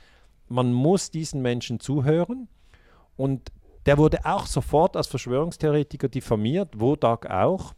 man 0.49 0.73
muss 0.73 1.11
diesen 1.11 1.41
Menschen 1.41 1.79
zuhören 1.79 2.47
und 3.15 3.51
der 3.87 3.97
wurde 3.97 4.19
auch 4.25 4.45
sofort 4.45 4.97
als 4.97 5.07
Verschwörungstheoretiker 5.07 6.09
diffamiert, 6.09 6.79
Wodak 6.79 7.29
auch. 7.29 7.73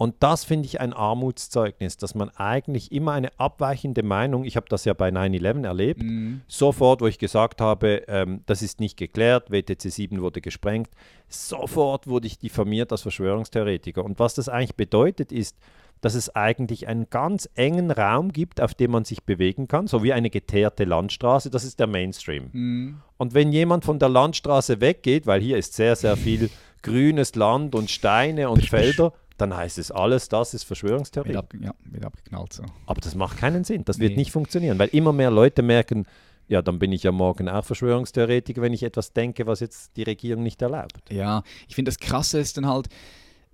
Und 0.00 0.14
das 0.20 0.44
finde 0.44 0.64
ich 0.64 0.80
ein 0.80 0.94
Armutszeugnis, 0.94 1.98
dass 1.98 2.14
man 2.14 2.30
eigentlich 2.30 2.90
immer 2.90 3.12
eine 3.12 3.38
abweichende 3.38 4.02
Meinung, 4.02 4.44
ich 4.44 4.56
habe 4.56 4.64
das 4.70 4.86
ja 4.86 4.94
bei 4.94 5.10
9-11 5.10 5.66
erlebt, 5.66 6.02
mhm. 6.02 6.40
sofort, 6.48 7.02
wo 7.02 7.06
ich 7.06 7.18
gesagt 7.18 7.60
habe, 7.60 8.04
ähm, 8.08 8.40
das 8.46 8.62
ist 8.62 8.80
nicht 8.80 8.96
geklärt, 8.96 9.50
WTC 9.50 9.92
7 9.92 10.22
wurde 10.22 10.40
gesprengt, 10.40 10.88
sofort 11.28 12.06
wurde 12.06 12.28
ich 12.28 12.38
diffamiert 12.38 12.92
als 12.92 13.02
Verschwörungstheoretiker. 13.02 14.02
Und 14.02 14.18
was 14.18 14.32
das 14.32 14.48
eigentlich 14.48 14.74
bedeutet 14.74 15.32
ist, 15.32 15.58
dass 16.00 16.14
es 16.14 16.34
eigentlich 16.34 16.88
einen 16.88 17.10
ganz 17.10 17.46
engen 17.54 17.90
Raum 17.90 18.32
gibt, 18.32 18.62
auf 18.62 18.72
dem 18.72 18.92
man 18.92 19.04
sich 19.04 19.24
bewegen 19.24 19.68
kann, 19.68 19.86
so 19.86 20.02
wie 20.02 20.14
eine 20.14 20.30
geteerte 20.30 20.84
Landstraße. 20.84 21.50
Das 21.50 21.62
ist 21.62 21.78
der 21.78 21.88
Mainstream. 21.88 22.48
Mhm. 22.52 23.00
Und 23.18 23.34
wenn 23.34 23.52
jemand 23.52 23.84
von 23.84 23.98
der 23.98 24.08
Landstraße 24.08 24.80
weggeht, 24.80 25.26
weil 25.26 25.42
hier 25.42 25.58
ist 25.58 25.74
sehr, 25.74 25.94
sehr 25.94 26.16
viel 26.16 26.48
grünes 26.82 27.34
Land 27.34 27.74
und 27.74 27.90
Steine 27.90 28.48
und 28.48 28.64
Felder, 28.64 29.12
dann 29.40 29.56
heißt 29.56 29.78
es 29.78 29.90
alles, 29.90 30.28
das 30.28 30.54
ist 30.54 30.64
Verschwörungstheorie. 30.64 31.30
Wird 31.30 31.38
ab, 31.38 31.54
ja, 31.60 31.74
wird 31.84 32.04
abgeknallt 32.04 32.52
so. 32.52 32.64
Aber 32.86 33.00
das 33.00 33.14
macht 33.14 33.38
keinen 33.38 33.64
Sinn. 33.64 33.84
Das 33.84 33.98
nee. 33.98 34.04
wird 34.08 34.16
nicht 34.16 34.32
funktionieren, 34.32 34.78
weil 34.78 34.88
immer 34.88 35.12
mehr 35.12 35.30
Leute 35.30 35.62
merken, 35.62 36.06
ja, 36.48 36.62
dann 36.62 36.78
bin 36.78 36.90
ich 36.92 37.04
ja 37.04 37.12
morgen 37.12 37.48
auch 37.48 37.64
Verschwörungstheoretiker, 37.64 38.60
wenn 38.60 38.72
ich 38.72 38.82
etwas 38.82 39.12
denke, 39.12 39.46
was 39.46 39.60
jetzt 39.60 39.96
die 39.96 40.02
Regierung 40.02 40.42
nicht 40.42 40.60
erlaubt. 40.60 41.10
Ja, 41.10 41.42
ich 41.68 41.76
finde 41.76 41.90
das 41.90 41.98
Krasse 41.98 42.40
ist 42.40 42.56
dann 42.56 42.66
halt, 42.66 42.88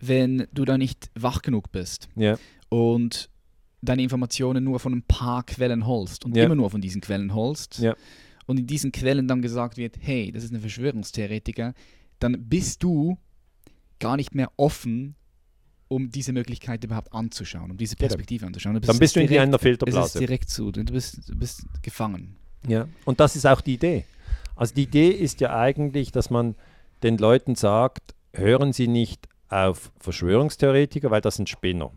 wenn 0.01 0.47
du 0.53 0.65
da 0.65 0.79
nicht 0.79 1.11
wach 1.15 1.43
genug 1.43 1.73
bist 1.73 2.09
Ja, 2.17 2.39
und 2.71 3.29
deine 3.83 4.03
Informationen 4.03 4.65
nur 4.65 4.81
von 4.81 4.95
ein 4.95 5.03
paar 5.03 5.45
Quellen 5.45 5.87
holst 5.87 6.25
und 6.25 6.37
Ja. 6.37 6.45
immer 6.45 6.55
nur 6.55 6.71
von 6.71 6.81
diesen 6.81 7.01
Quellen 7.01 7.35
holst 7.35 7.79
Ja. 7.79 7.95
und 8.47 8.59
in 8.59 8.67
diesen 8.67 8.93
Quellen 8.93 9.29
dann 9.29 9.43
gesagt 9.43 9.77
wird, 9.77 9.97
hey, 10.01 10.33
das 10.33 10.45
ist 10.45 10.53
ein 10.53 10.61
Verschwörungstheoretiker, 10.61 11.75
dann 12.19 12.49
bist 12.49 12.83
du 12.83 13.19
gar 13.99 14.17
nicht 14.17 14.35
mehr 14.35 14.51
offen, 14.57 15.15
um 15.89 16.11
diese 16.11 16.33
Möglichkeit 16.33 16.83
überhaupt 16.85 17.13
anzuschauen, 17.13 17.71
um 17.71 17.77
diese 17.77 17.97
Perspektive 17.97 18.47
anzuschauen. 18.47 18.75
Du 18.75 18.81
dann 18.81 18.99
bist 18.99 19.17
du 19.17 19.21
in 19.21 19.29
einer 19.29 19.55
es 19.55 19.55
ist 19.55 19.63
Filterblase. 19.63 20.19
direkt 20.19 20.51
zu, 20.51 20.73
du 20.73 20.85
bist, 20.85 21.29
du 21.29 21.37
bist 21.37 21.65
gefangen. 21.83 22.37
Ja, 22.67 22.89
und 23.05 23.21
das 23.21 23.37
ist 23.37 23.47
auch 23.47 23.61
die 23.61 23.75
Idee. 23.75 24.05
Also 24.57 24.75
die 24.75 24.85
Idee 24.85 25.11
ist 25.11 25.41
ja 25.41 25.57
eigentlich, 25.57 26.11
dass 26.11 26.31
man 26.31 26.57
den 27.03 27.19
Leuten 27.19 27.55
sagt, 27.55 28.15
hören 28.33 28.73
Sie 28.73 28.89
nicht 28.89 29.29
auf 29.49 29.93
Verschwörungstheoretiker, 30.01 31.11
weil 31.11 31.21
das 31.21 31.37
sind 31.37 31.49
Spinner. 31.49 31.93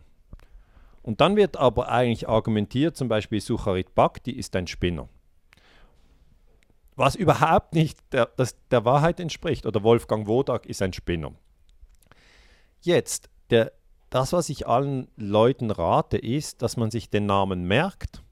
Und 1.02 1.22
dann 1.22 1.36
wird 1.36 1.58
aber 1.58 1.90
eigentlich 1.90 2.28
argumentiert, 2.28 2.96
zum 2.96 3.08
Beispiel 3.08 3.42
Sucharit 3.42 3.96
Bhakti 3.96 4.32
ist 4.32 4.56
ein 4.56 4.68
Spinner. 4.68 5.10
Was 6.96 7.16
überhaupt 7.16 7.74
nicht 7.74 7.98
der, 8.12 8.26
das, 8.36 8.56
der 8.70 8.84
Wahrheit 8.84 9.22
entspricht. 9.22 9.66
Oder 9.66 9.84
Wolfgang 9.84 10.28
Wodak 10.28 10.66
ist 10.66 10.82
ein 10.82 10.92
Spinner. 10.92 11.32
Jetzt, 12.82 13.30
der, 13.50 13.72
das, 14.10 14.34
was 14.34 14.50
ich 14.50 14.68
allen 14.68 15.08
Leuten 15.16 15.72
rate, 15.72 16.18
ist, 16.18 16.62
dass 16.62 16.78
man 16.78 16.92
sich 16.92 17.10
den 17.10 17.26
Namen 17.26 17.64
merkt 17.64 18.24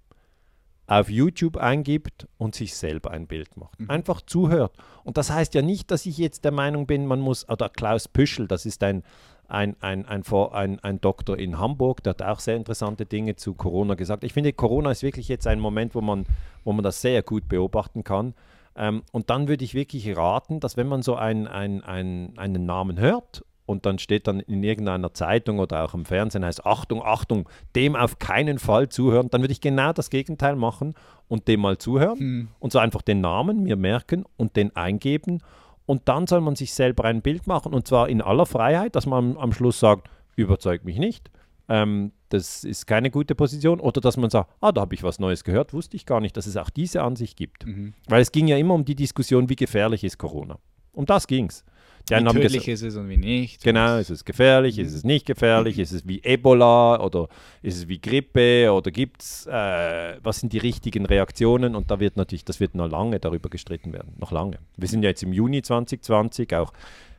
auf 0.88 1.10
YouTube 1.10 1.58
eingibt 1.58 2.28
und 2.38 2.56
sich 2.56 2.76
selber 2.76 3.12
ein 3.12 3.28
Bild 3.28 3.58
macht. 3.58 3.80
Mhm. 3.80 3.90
Einfach 3.90 4.22
zuhört. 4.22 4.72
Und 5.04 5.18
das 5.18 5.30
heißt 5.30 5.54
ja 5.54 5.62
nicht, 5.62 5.92
dass 5.92 6.06
ich 6.06 6.18
jetzt 6.18 6.46
der 6.46 6.54
Meinung 6.54 6.88
bin, 6.88 7.06
man 7.06 7.20
muss, 7.20 7.48
oder 7.50 7.70
Klaus 7.70 8.08
Püschel, 8.08 8.48
das 8.48 8.66
ist 8.66 8.82
ein, 8.84 9.04
ein, 9.50 9.76
ein, 9.82 10.06
ein, 10.06 10.24
ein, 10.26 10.80
ein 10.80 11.02
Doktor 11.02 11.38
in 11.38 11.60
Hamburg, 11.60 12.04
der 12.04 12.12
hat 12.12 12.22
auch 12.22 12.40
sehr 12.40 12.56
interessante 12.56 13.06
Dinge 13.06 13.36
zu 13.36 13.54
Corona 13.54 13.96
gesagt. 13.96 14.24
Ich 14.24 14.34
finde, 14.34 14.54
Corona 14.54 14.92
ist 14.92 15.04
wirklich 15.04 15.28
jetzt 15.28 15.46
ein 15.46 15.60
Moment, 15.60 15.94
wo 15.94 16.02
man, 16.02 16.26
wo 16.64 16.72
man 16.72 16.84
das 16.84 17.02
sehr 17.02 17.22
gut 17.22 17.50
beobachten 17.50 18.06
kann. 18.06 18.34
Ähm, 18.78 19.04
und 19.12 19.30
dann 19.30 19.50
würde 19.50 19.66
ich 19.66 19.74
wirklich 19.74 20.16
raten, 20.16 20.62
dass 20.62 20.78
wenn 20.78 20.88
man 20.88 21.02
so 21.02 21.16
ein, 21.16 21.48
ein, 21.48 21.84
ein, 21.84 22.34
einen 22.38 22.66
Namen 22.66 22.98
hört 22.98 23.44
und 23.68 23.86
dann 23.86 24.00
steht 24.00 24.26
dann 24.28 24.40
in 24.40 24.64
irgendeiner 24.64 25.14
Zeitung 25.14 25.60
oder 25.60 25.84
auch 25.84 25.94
im 25.94 26.06
Fernsehen 26.06 26.44
heißt 26.44 26.66
Achtung, 26.66 27.04
Achtung, 27.04 27.48
dem 27.76 27.96
auf 27.96 28.18
keinen 28.18 28.58
Fall 28.58 28.90
zuhören, 28.90 29.30
dann 29.30 29.42
würde 29.42 29.52
ich 29.52 29.62
genau 29.62 29.94
das 29.94 30.10
Gegenteil 30.10 30.56
machen 30.56 30.96
und 31.28 31.48
dem 31.48 31.60
mal 31.60 31.78
zuhören 31.78 32.18
Hm. 32.18 32.48
und 32.60 32.72
so 32.72 32.80
einfach 32.80 33.04
den 33.04 33.22
Namen 33.22 33.62
mir 33.64 33.76
merken 33.76 34.24
und 34.38 34.56
den 34.56 34.76
eingeben 34.76 35.44
und 35.86 36.08
dann 36.08 36.26
soll 36.26 36.42
man 36.42 36.56
sich 36.56 36.74
selber 36.74 37.06
ein 37.06 37.22
Bild 37.22 37.46
machen 37.46 37.74
und 37.74 37.86
zwar 37.88 38.10
in 38.10 38.22
aller 38.22 38.46
Freiheit, 38.46 38.96
dass 38.96 39.06
man 39.06 39.38
am, 39.38 39.52
Schluss 39.52 39.80
sagt, 39.80 40.10
überzeugt 40.36 40.86
mich 40.86 40.98
nicht, 40.98 41.30
ähm, 41.70 42.14
das 42.30 42.64
ist 42.64 42.88
keine 42.88 43.12
gute 43.12 43.36
Position 43.36 43.80
oder 43.80 44.02
dass 44.02 44.18
man 44.18 44.30
sagt, 44.30 44.50
ah, 44.62 44.72
da 44.72 44.82
habe 44.82 44.96
ich 44.96 45.04
was 45.04 45.20
Neues 45.20 45.44
gehört, 45.44 45.74
wusste 45.74 45.98
ich 45.98 46.06
gar 46.06 46.22
nicht, 46.22 46.38
dass 46.38 46.48
es 46.48 46.58
auch 46.58 46.70
diese 46.70 47.04
Ansicht 47.04 47.38
gibt. 47.38 47.66
Mhm. 47.66 47.94
Weil 48.08 48.22
es 48.22 48.32
ging 48.32 48.48
ja 48.48 48.58
immer 48.58 48.74
um 48.74 48.86
die 48.86 48.96
Diskussion, 48.96 49.50
wie 49.50 49.56
gefährlich 49.56 50.04
ist 50.04 50.18
Corona. 50.18 50.58
Um 50.94 51.06
das 51.06 51.28
ging 51.28 51.48
es. 51.48 51.64
Tödlich 52.08 52.64
gesagt, 52.64 52.68
ist 52.68 52.82
es 52.84 52.96
und 52.96 53.10
wie 53.10 53.18
nicht. 53.18 53.64
Genau, 53.64 53.98
ist 53.98 54.10
es 54.10 54.24
gefährlich, 54.24 54.80
ist 54.80 54.94
es 54.94 55.04
nicht 55.04 55.26
gefährlich, 55.26 55.78
ist 55.78 55.92
es 55.92 56.08
wie 56.08 56.22
Ebola 56.24 57.02
oder 57.02 57.28
ist 57.62 57.78
es 57.78 57.88
wie 57.88 58.00
Grippe 58.00 58.72
oder 58.72 58.92
gibt 58.92 59.22
es, 59.22 59.46
äh, 59.48 60.18
was 60.24 60.40
sind 60.40 60.54
die 60.54 60.58
richtigen 60.58 61.06
Reaktionen? 61.06 61.76
Und 61.76 61.92
da 61.92 62.00
wird 62.00 62.16
natürlich, 62.16 62.46
das 62.46 62.60
wird 62.60 62.76
noch 62.76 62.90
lange 62.90 63.20
darüber 63.20 63.50
gestritten 63.50 63.92
werden, 63.92 64.14
noch 64.18 64.32
lange. 64.32 64.60
Wir 64.78 64.88
sind 64.88 65.04
ja 65.04 65.10
jetzt 65.10 65.24
im 65.24 65.34
Juni 65.34 65.62
2020, 65.62 66.56
auch, 66.56 66.72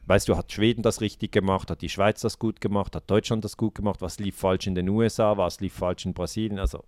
weißt 0.07 0.27
du, 0.29 0.37
hat 0.37 0.51
Schweden 0.51 0.83
das 0.83 1.03
richtig 1.03 1.33
gemacht, 1.33 1.71
hat 1.71 1.83
die 1.83 1.91
Schweiz 1.91 2.23
das 2.23 2.39
gut 2.39 2.61
gemacht, 2.63 2.97
hat 2.97 3.11
Deutschland 3.11 3.45
das 3.45 3.59
gut 3.59 3.75
gemacht, 3.75 4.01
was 4.01 4.19
lief 4.19 4.37
falsch 4.37 4.67
in 4.67 4.75
den 4.75 4.89
USA, 4.89 5.37
was 5.37 5.61
lief 5.61 5.75
falsch 5.75 6.07
in 6.07 6.15
Brasilien, 6.15 6.59
also 6.59 6.85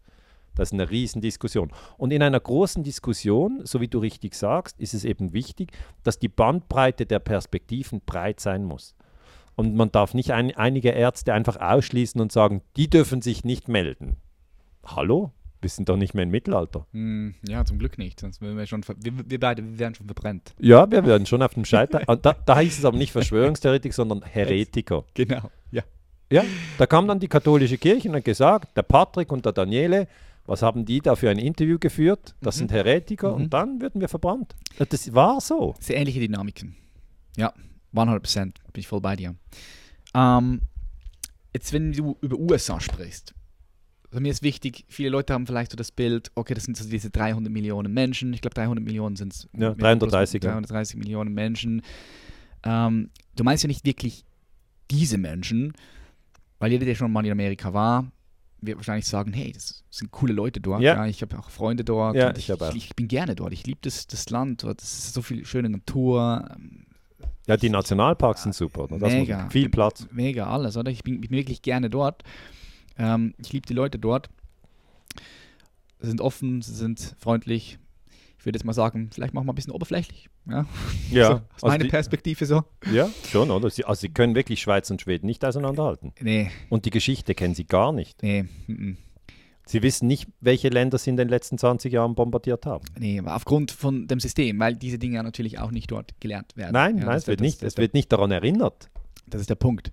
das 0.54 0.68
ist 0.68 0.72
eine 0.74 0.90
Riesendiskussion. 0.90 1.70
Und 1.96 2.12
in 2.12 2.22
einer 2.22 2.40
großen 2.40 2.82
Diskussion, 2.82 3.60
so 3.64 3.80
wie 3.80 3.88
du 3.88 3.98
richtig 3.98 4.34
sagst, 4.34 4.78
ist 4.80 4.94
es 4.94 5.04
eben 5.04 5.32
wichtig, 5.32 5.72
dass 6.02 6.18
die 6.18 6.28
Bandbreite 6.28 7.06
der 7.06 7.18
Perspektiven 7.18 8.00
breit 8.04 8.40
sein 8.40 8.64
muss. 8.64 8.94
Und 9.56 9.74
man 9.74 9.92
darf 9.92 10.14
nicht 10.14 10.32
ein, 10.32 10.54
einige 10.56 10.90
Ärzte 10.90 11.34
einfach 11.34 11.56
ausschließen 11.60 12.20
und 12.20 12.32
sagen, 12.32 12.62
die 12.76 12.88
dürfen 12.88 13.20
sich 13.20 13.44
nicht 13.44 13.68
melden. 13.68 14.16
Hallo? 14.84 15.32
Wir 15.60 15.68
sind 15.68 15.90
doch 15.90 15.96
nicht 15.96 16.14
mehr 16.14 16.22
im 16.22 16.30
Mittelalter. 16.30 16.86
Hm, 16.92 17.34
ja, 17.46 17.64
zum 17.66 17.78
Glück 17.78 17.98
nicht. 17.98 18.20
Sonst 18.20 18.40
wären 18.40 18.56
wir 18.56 18.66
schon, 18.66 18.82
wir, 18.82 19.12
wir 19.30 19.38
beide 19.38 19.62
wir 19.62 19.78
wären 19.78 19.94
schon 19.94 20.06
verbrennt. 20.06 20.54
Ja, 20.58 20.90
wir 20.90 21.04
werden 21.04 21.26
schon 21.26 21.42
auf 21.42 21.52
dem 21.54 21.66
Scheiter. 21.66 22.00
Da, 22.22 22.32
da 22.32 22.58
hieß 22.58 22.78
es 22.78 22.84
aber 22.84 22.96
nicht 22.96 23.12
Verschwörungstheoretiker, 23.12 23.94
sondern 23.94 24.22
Heretiker. 24.22 25.04
Genau, 25.14 25.50
ja. 25.70 25.82
Ja, 26.32 26.44
da 26.78 26.86
kam 26.86 27.08
dann 27.08 27.18
die 27.18 27.28
katholische 27.28 27.76
Kirche 27.76 28.08
und 28.08 28.14
hat 28.14 28.24
gesagt, 28.24 28.76
der 28.76 28.82
Patrick 28.82 29.32
und 29.32 29.44
der 29.44 29.52
Daniele, 29.52 30.06
was 30.50 30.62
haben 30.62 30.84
die 30.84 31.00
da 31.00 31.14
für 31.16 31.30
ein 31.30 31.38
Interview 31.38 31.78
geführt? 31.78 32.34
Das 32.40 32.56
Mhm. 32.56 32.58
sind 32.58 32.72
Heretiker 32.72 33.28
Mhm. 33.30 33.34
und 33.44 33.50
dann 33.54 33.80
würden 33.80 34.00
wir 34.00 34.08
verbrannt. 34.08 34.56
Das 34.78 35.14
war 35.14 35.40
so. 35.40 35.74
Sehr 35.80 35.96
ähnliche 35.96 36.20
Dynamiken. 36.20 36.76
Ja, 37.36 37.54
100% 37.94 38.58
bin 38.72 38.80
ich 38.80 38.88
voll 38.88 39.00
bei 39.00 39.14
dir. 39.16 39.36
Ähm, 40.14 40.60
jetzt, 41.54 41.72
wenn 41.72 41.92
du 41.92 42.16
über 42.20 42.36
USA 42.36 42.80
sprichst, 42.80 43.32
also 44.10 44.20
mir 44.20 44.32
ist 44.32 44.42
wichtig, 44.42 44.84
viele 44.88 45.10
Leute 45.10 45.34
haben 45.34 45.46
vielleicht 45.46 45.70
so 45.70 45.76
das 45.76 45.92
Bild, 45.92 46.32
okay, 46.34 46.54
das 46.54 46.64
sind 46.64 46.76
so 46.76 46.88
diese 46.88 47.10
300 47.10 47.52
Millionen 47.52 47.94
Menschen. 47.94 48.32
Ich 48.32 48.40
glaube, 48.40 48.54
300 48.54 48.84
Millionen 48.84 49.14
sind 49.14 49.32
es. 49.32 49.48
Ja, 49.56 49.72
330, 49.72 50.42
ja. 50.42 50.50
330 50.50 50.96
Millionen 50.96 51.32
Menschen. 51.32 51.82
Ähm, 52.64 53.10
du 53.36 53.44
meinst 53.44 53.62
ja 53.62 53.68
nicht 53.68 53.84
wirklich 53.84 54.24
diese 54.90 55.16
Menschen, 55.16 55.74
weil 56.58 56.72
jeder, 56.72 56.86
der 56.86 56.96
schon 56.96 57.12
mal 57.12 57.24
in 57.24 57.30
Amerika 57.30 57.72
war, 57.72 58.10
wird 58.62 58.78
wahrscheinlich 58.78 59.06
sagen, 59.06 59.32
hey, 59.32 59.52
das 59.52 59.82
sind 59.90 60.10
coole 60.10 60.32
Leute 60.32 60.60
dort. 60.60 60.82
Ja. 60.82 61.06
ich 61.06 61.22
habe 61.22 61.38
auch 61.38 61.50
Freunde 61.50 61.84
dort. 61.84 62.14
Ja, 62.16 62.30
ich 62.36 62.48
ich, 62.48 62.60
ich, 62.60 62.76
ich 62.76 62.96
bin 62.96 63.08
gerne 63.08 63.34
dort. 63.34 63.52
Ich 63.52 63.66
liebe 63.66 63.80
das, 63.82 64.06
das 64.06 64.30
Land 64.30 64.62
dort. 64.62 64.80
Es 64.82 64.92
ist 65.06 65.14
so 65.14 65.22
viel 65.22 65.44
schöne 65.44 65.68
Natur. 65.68 66.48
ähm, 66.54 66.86
Ja, 67.46 67.56
die 67.56 67.70
Nationalparks 67.70 68.44
sind 68.44 68.54
super. 68.54 68.84
Oder? 68.84 68.98
Das 68.98 69.12
Mega. 69.12 69.48
Viel 69.48 69.68
Platz. 69.68 70.06
Mega 70.12 70.46
alles, 70.48 70.76
oder? 70.76 70.90
Ich 70.90 71.02
bin, 71.02 71.14
ich 71.22 71.28
bin 71.28 71.38
wirklich 71.38 71.62
gerne 71.62 71.90
dort. 71.90 72.22
Ähm, 72.98 73.34
ich 73.42 73.52
liebe 73.52 73.66
die 73.66 73.74
Leute 73.74 73.98
dort. 73.98 74.30
Sie 76.00 76.06
sind 76.08 76.20
offen, 76.20 76.62
sie 76.62 76.74
sind 76.74 77.14
freundlich. 77.18 77.78
Ich 78.40 78.46
würde 78.46 78.56
jetzt 78.56 78.64
mal 78.64 78.72
sagen, 78.72 79.10
vielleicht 79.12 79.34
machen 79.34 79.46
wir 79.46 79.52
ein 79.52 79.54
bisschen 79.54 79.72
oberflächlich. 79.74 80.30
Ja, 80.48 80.66
Ja, 81.10 81.26
so, 81.26 81.32
aus 81.34 81.40
also 81.52 81.66
meiner 81.66 81.84
die- 81.84 81.90
Perspektive 81.90 82.46
so. 82.46 82.64
ja 82.90 83.08
schon, 83.30 83.50
oder? 83.50 83.68
Sie, 83.68 83.84
also 83.84 84.00
sie 84.00 84.08
können 84.08 84.34
wirklich 84.34 84.62
Schweiz 84.62 84.90
und 84.90 85.02
Schweden 85.02 85.26
nicht 85.26 85.44
auseinanderhalten. 85.44 86.12
Nee, 86.22 86.50
Und 86.70 86.86
die 86.86 86.90
Geschichte 86.90 87.34
kennen 87.34 87.54
sie 87.54 87.66
gar 87.66 87.92
nicht. 87.92 88.22
nee, 88.22 88.44
mm. 88.66 88.96
Sie 89.66 89.82
wissen 89.82 90.08
nicht, 90.08 90.26
welche 90.40 90.68
Länder 90.70 90.98
sie 90.98 91.10
in 91.10 91.16
den 91.16 91.28
letzten 91.28 91.56
20 91.58 91.92
Jahren 91.92 92.14
bombardiert 92.16 92.64
haben. 92.66 92.84
nee, 92.98 93.18
aber 93.20 93.36
aufgrund 93.36 93.70
von 93.70 94.08
dem 94.08 94.18
System, 94.18 94.58
weil 94.58 94.74
diese 94.74 94.98
Dinge 94.98 95.16
ja 95.16 95.22
natürlich 95.22 95.58
auch 95.60 95.70
nicht 95.70 95.90
dort 95.92 96.18
gelernt 96.18 96.56
werden. 96.56 96.72
Nein, 96.72 96.96
ja, 96.98 97.04
nein, 97.04 97.18
es 97.18 97.26
wird 97.28 97.40
das- 97.40 97.44
nicht, 97.44 97.62
das- 97.62 97.74
es 97.74 97.78
wird 97.78 97.92
nicht 97.94 98.10
daran 98.10 98.30
erinnert. 98.32 98.90
Das 99.28 99.40
ist 99.42 99.50
der 99.50 99.54
Punkt. 99.54 99.92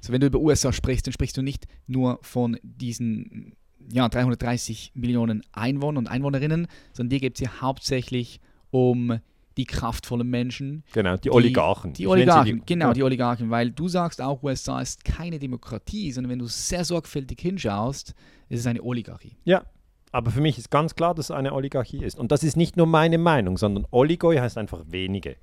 So, 0.00 0.12
wenn 0.12 0.20
du 0.22 0.26
über 0.28 0.40
USA 0.40 0.72
sprichst, 0.72 1.06
dann 1.06 1.12
sprichst 1.12 1.36
du 1.36 1.42
nicht 1.42 1.66
nur 1.86 2.18
von 2.22 2.56
diesen 2.64 3.54
ja, 3.90 4.08
330 4.08 4.92
Millionen 4.94 5.42
Einwohnern 5.52 6.04
und 6.04 6.08
Einwohnerinnen, 6.08 6.66
sondern 6.92 7.10
dir 7.10 7.20
geht 7.20 7.34
es 7.34 7.40
ja 7.40 7.60
hauptsächlich 7.60 8.40
um 8.70 9.20
die 9.56 9.64
kraftvollen 9.64 10.28
Menschen. 10.28 10.82
Genau, 10.92 11.16
die 11.16 11.30
Oligarchen. 11.30 11.92
Die 11.92 12.04
nenne 12.04 12.14
sie 12.14 12.22
Oligarchen, 12.22 12.62
genau, 12.66 12.86
ja. 12.88 12.92
die 12.94 13.02
Oligarchen, 13.02 13.50
weil 13.50 13.70
du 13.70 13.88
sagst 13.88 14.22
auch, 14.22 14.42
USA 14.42 14.80
ist 14.80 15.04
keine 15.04 15.38
Demokratie, 15.38 16.10
sondern 16.12 16.30
wenn 16.30 16.38
du 16.38 16.46
sehr 16.46 16.84
sorgfältig 16.84 17.40
hinschaust, 17.40 18.14
ist 18.48 18.60
es 18.60 18.66
eine 18.66 18.82
Oligarchie. 18.82 19.36
Ja, 19.44 19.64
aber 20.10 20.30
für 20.30 20.40
mich 20.40 20.58
ist 20.58 20.70
ganz 20.70 20.94
klar, 20.94 21.14
dass 21.14 21.26
es 21.26 21.30
eine 21.30 21.52
Oligarchie 21.52 22.04
ist. 22.04 22.18
Und 22.18 22.32
das 22.32 22.44
ist 22.44 22.56
nicht 22.56 22.76
nur 22.76 22.86
meine 22.86 23.18
Meinung, 23.18 23.56
sondern 23.56 23.86
Oligoi 23.90 24.36
heißt 24.36 24.58
einfach 24.58 24.82
wenige. 24.86 25.36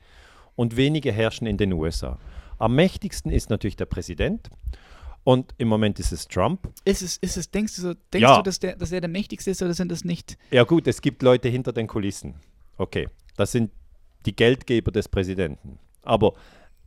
Und 0.55 0.77
wenige 0.77 1.11
herrschen 1.11 1.47
in 1.47 1.57
den 1.57 1.73
USA. 1.73 2.19
Am 2.59 2.75
mächtigsten 2.75 3.31
ist 3.31 3.49
natürlich 3.49 3.77
der 3.77 3.85
Präsident. 3.85 4.49
Und 5.29 5.53
im 5.59 5.67
Moment 5.67 5.99
ist 5.99 6.11
es 6.11 6.27
Trump. 6.27 6.67
Ist 6.85 7.03
es, 7.03 7.17
ist 7.17 7.37
es, 7.37 7.51
denkst 7.51 7.75
du, 7.75 7.81
so, 7.83 7.93
denkst 8.11 8.23
Ja. 8.23 8.37
du 8.37 8.41
dass, 8.41 8.57
der, 8.57 8.75
dass 8.75 8.91
er 8.91 8.99
der 8.99 9.11
mächtigste 9.11 9.51
ist 9.51 9.61
oder 9.61 9.75
sind 9.75 9.91
das 9.91 10.03
nicht? 10.03 10.39
Ja 10.49 10.63
gut, 10.63 10.87
es 10.87 11.03
gibt 11.03 11.21
Leute 11.21 11.49
hinter 11.49 11.71
den 11.71 11.85
Kulissen. 11.85 12.33
Okay, 12.79 13.07
das 13.37 13.51
sind 13.51 13.69
die 14.25 14.35
Geldgeber 14.35 14.91
des 14.91 15.07
Präsidenten. 15.07 15.77
Aber 16.01 16.33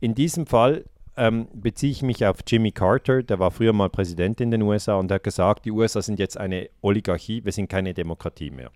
in 0.01 0.13
diesem 0.13 0.45
Fall 0.45 0.83
ähm, 1.15 1.47
beziehe 1.53 1.93
ich 1.93 2.01
mich 2.01 2.25
auf 2.25 2.39
Jimmy 2.45 2.73
Carter, 2.73 3.23
der 3.23 3.39
war 3.39 3.49
früher 3.49 3.71
mal 3.71 3.89
Präsident 3.89 4.41
in 4.41 4.51
den 4.51 4.61
USA 4.61 4.95
und 4.95 5.07
der 5.07 5.15
hat 5.15 5.23
gesagt, 5.23 5.63
die 5.63 5.71
USA 5.71 6.01
sind 6.01 6.19
jetzt 6.19 6.37
eine 6.37 6.69
Oligarchie, 6.81 7.45
wir 7.45 7.53
sind 7.53 7.69
keine 7.69 7.93
Demokratie 7.93 8.51
mehr. 8.51 8.71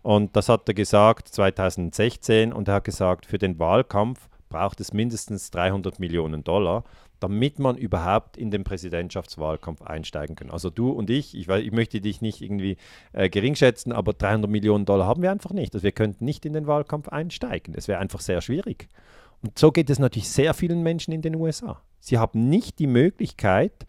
Und 0.00 0.34
das 0.36 0.48
hat 0.48 0.66
er 0.70 0.72
gesagt 0.74 1.28
2016 1.28 2.50
und 2.50 2.66
er 2.66 2.76
hat 2.76 2.84
gesagt, 2.84 3.26
für 3.26 3.36
den 3.36 3.58
Wahlkampf 3.58 4.30
braucht 4.48 4.80
es 4.80 4.94
mindestens 4.94 5.50
300 5.50 5.98
Millionen 5.98 6.44
Dollar, 6.44 6.84
damit 7.22 7.58
man 7.58 7.76
überhaupt 7.76 8.36
in 8.36 8.50
den 8.50 8.64
Präsidentschaftswahlkampf 8.64 9.82
einsteigen 9.82 10.34
kann. 10.36 10.50
Also 10.50 10.70
du 10.70 10.90
und 10.90 11.10
ich, 11.10 11.36
ich, 11.36 11.48
ich 11.48 11.72
möchte 11.72 12.00
dich 12.00 12.20
nicht 12.20 12.40
irgendwie 12.40 12.76
äh, 13.12 13.28
gering 13.28 13.54
schätzen, 13.54 13.92
aber 13.92 14.12
300 14.12 14.50
Millionen 14.50 14.84
Dollar 14.84 15.06
haben 15.06 15.22
wir 15.22 15.30
einfach 15.30 15.52
nicht. 15.52 15.74
Also 15.74 15.84
wir 15.84 15.92
könnten 15.92 16.24
nicht 16.24 16.44
in 16.44 16.52
den 16.52 16.66
Wahlkampf 16.66 17.08
einsteigen. 17.08 17.74
Es 17.76 17.88
wäre 17.88 18.00
einfach 18.00 18.20
sehr 18.20 18.40
schwierig. 18.40 18.88
Und 19.42 19.58
so 19.58 19.70
geht 19.70 19.90
es 19.90 19.98
natürlich 19.98 20.30
sehr 20.30 20.54
vielen 20.54 20.82
Menschen 20.82 21.12
in 21.12 21.22
den 21.22 21.36
USA. 21.36 21.80
Sie 22.00 22.18
haben 22.18 22.48
nicht 22.48 22.78
die 22.78 22.86
Möglichkeit, 22.86 23.86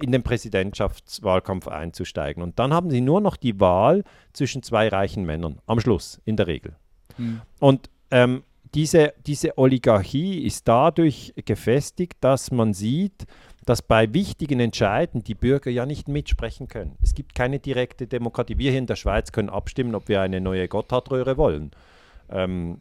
in 0.00 0.12
den 0.12 0.22
Präsidentschaftswahlkampf 0.22 1.68
einzusteigen. 1.68 2.42
Und 2.42 2.58
dann 2.58 2.72
haben 2.72 2.90
sie 2.90 3.00
nur 3.00 3.20
noch 3.20 3.36
die 3.36 3.60
Wahl 3.60 4.04
zwischen 4.32 4.62
zwei 4.62 4.88
reichen 4.88 5.24
Männern, 5.24 5.60
am 5.66 5.80
Schluss, 5.80 6.20
in 6.24 6.36
der 6.36 6.46
Regel. 6.46 6.76
Mhm. 7.18 7.42
Und 7.60 7.90
ähm, 8.10 8.42
diese, 8.74 9.12
diese 9.26 9.58
Oligarchie 9.58 10.44
ist 10.44 10.66
dadurch 10.66 11.34
gefestigt, 11.44 12.18
dass 12.20 12.50
man 12.50 12.72
sieht, 12.72 13.26
dass 13.64 13.82
bei 13.82 14.12
wichtigen 14.12 14.60
Entscheiden 14.60 15.22
die 15.22 15.34
Bürger 15.34 15.70
ja 15.70 15.86
nicht 15.86 16.08
mitsprechen 16.08 16.68
können. 16.68 16.96
Es 17.02 17.14
gibt 17.14 17.34
keine 17.34 17.58
direkte 17.58 18.06
Demokratie. 18.06 18.58
Wir 18.58 18.70
hier 18.70 18.78
in 18.78 18.86
der 18.86 18.96
Schweiz 18.96 19.30
können 19.30 19.50
abstimmen, 19.50 19.94
ob 19.94 20.08
wir 20.08 20.20
eine 20.20 20.40
neue 20.40 20.68
Gotthardröhre 20.68 21.36
wollen. 21.36 21.70
Ähm, 22.30 22.80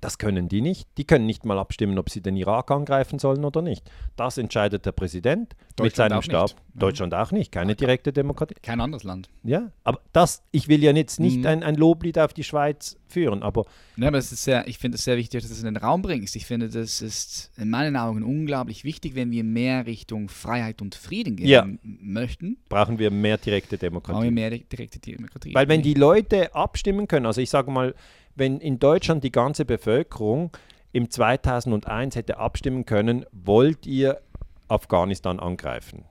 das 0.00 0.18
können 0.18 0.48
die 0.48 0.60
nicht. 0.60 0.88
Die 0.96 1.04
können 1.04 1.26
nicht 1.26 1.44
mal 1.44 1.58
abstimmen, 1.58 1.98
ob 1.98 2.10
sie 2.10 2.20
den 2.20 2.36
Irak 2.36 2.70
angreifen 2.70 3.18
sollen 3.18 3.44
oder 3.44 3.62
nicht. 3.62 3.90
Das 4.16 4.38
entscheidet 4.38 4.86
der 4.86 4.92
Präsident 4.92 5.56
mit 5.80 5.96
seinem 5.96 6.22
Stab. 6.22 6.50
Nicht. 6.50 6.56
Deutschland 6.74 7.14
auch 7.14 7.32
nicht. 7.32 7.50
Keine 7.50 7.74
direkte 7.74 8.12
Demokratie. 8.12 8.54
Kein 8.62 8.80
anderes 8.80 9.02
Land. 9.02 9.28
Ja, 9.42 9.72
aber 9.82 10.00
das, 10.12 10.42
ich 10.52 10.68
will 10.68 10.82
ja 10.82 10.92
jetzt 10.92 11.18
nicht 11.18 11.38
mhm. 11.38 11.46
ein, 11.46 11.62
ein 11.64 11.74
Loblied 11.74 12.18
auf 12.18 12.32
die 12.32 12.44
Schweiz 12.44 12.96
führen, 13.08 13.42
aber. 13.42 13.64
Ja, 13.96 14.08
aber 14.08 14.18
es 14.18 14.30
ist 14.30 14.44
sehr, 14.44 14.68
ich 14.68 14.78
finde 14.78 14.96
es 14.96 15.04
sehr 15.04 15.16
wichtig, 15.16 15.40
dass 15.40 15.50
du 15.50 15.54
es 15.54 15.60
in 15.60 15.74
den 15.74 15.76
Raum 15.76 16.02
bringst. 16.02 16.36
Ich 16.36 16.46
finde, 16.46 16.68
das 16.68 17.02
ist 17.02 17.50
in 17.56 17.70
meinen 17.70 17.96
Augen 17.96 18.22
unglaublich 18.22 18.84
wichtig, 18.84 19.16
wenn 19.16 19.32
wir 19.32 19.42
mehr 19.42 19.86
Richtung 19.86 20.28
Freiheit 20.28 20.80
und 20.80 20.94
Frieden 20.94 21.36
gehen 21.36 21.48
ja. 21.48 21.66
möchten. 21.82 22.58
Brauchen 22.68 22.98
wir 22.98 23.10
mehr 23.10 23.38
direkte 23.38 23.78
Demokratie. 23.78 24.14
Brauchen 24.14 24.24
wir 24.24 24.32
mehr 24.32 24.50
direkte 24.50 25.00
Demokratie. 25.00 25.54
Weil 25.54 25.68
wenn 25.68 25.82
die 25.82 25.94
Leute 25.94 26.54
abstimmen 26.54 27.08
können, 27.08 27.26
also 27.26 27.40
ich 27.40 27.50
sage 27.50 27.70
mal, 27.70 27.94
wenn 28.38 28.60
in 28.60 28.78
Deutschland 28.78 29.24
die 29.24 29.32
ganze 29.32 29.64
Bevölkerung 29.64 30.50
im 30.92 31.10
2001 31.10 32.16
hätte 32.16 32.38
abstimmen 32.38 32.84
können, 32.84 33.26
wollt 33.32 33.86
ihr 33.86 34.20
Afghanistan 34.68 35.40
angreifen? 35.40 36.04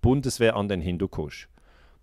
Bundeswehr 0.00 0.56
an 0.56 0.68
den 0.68 0.80
Hindukusch. 0.80 1.48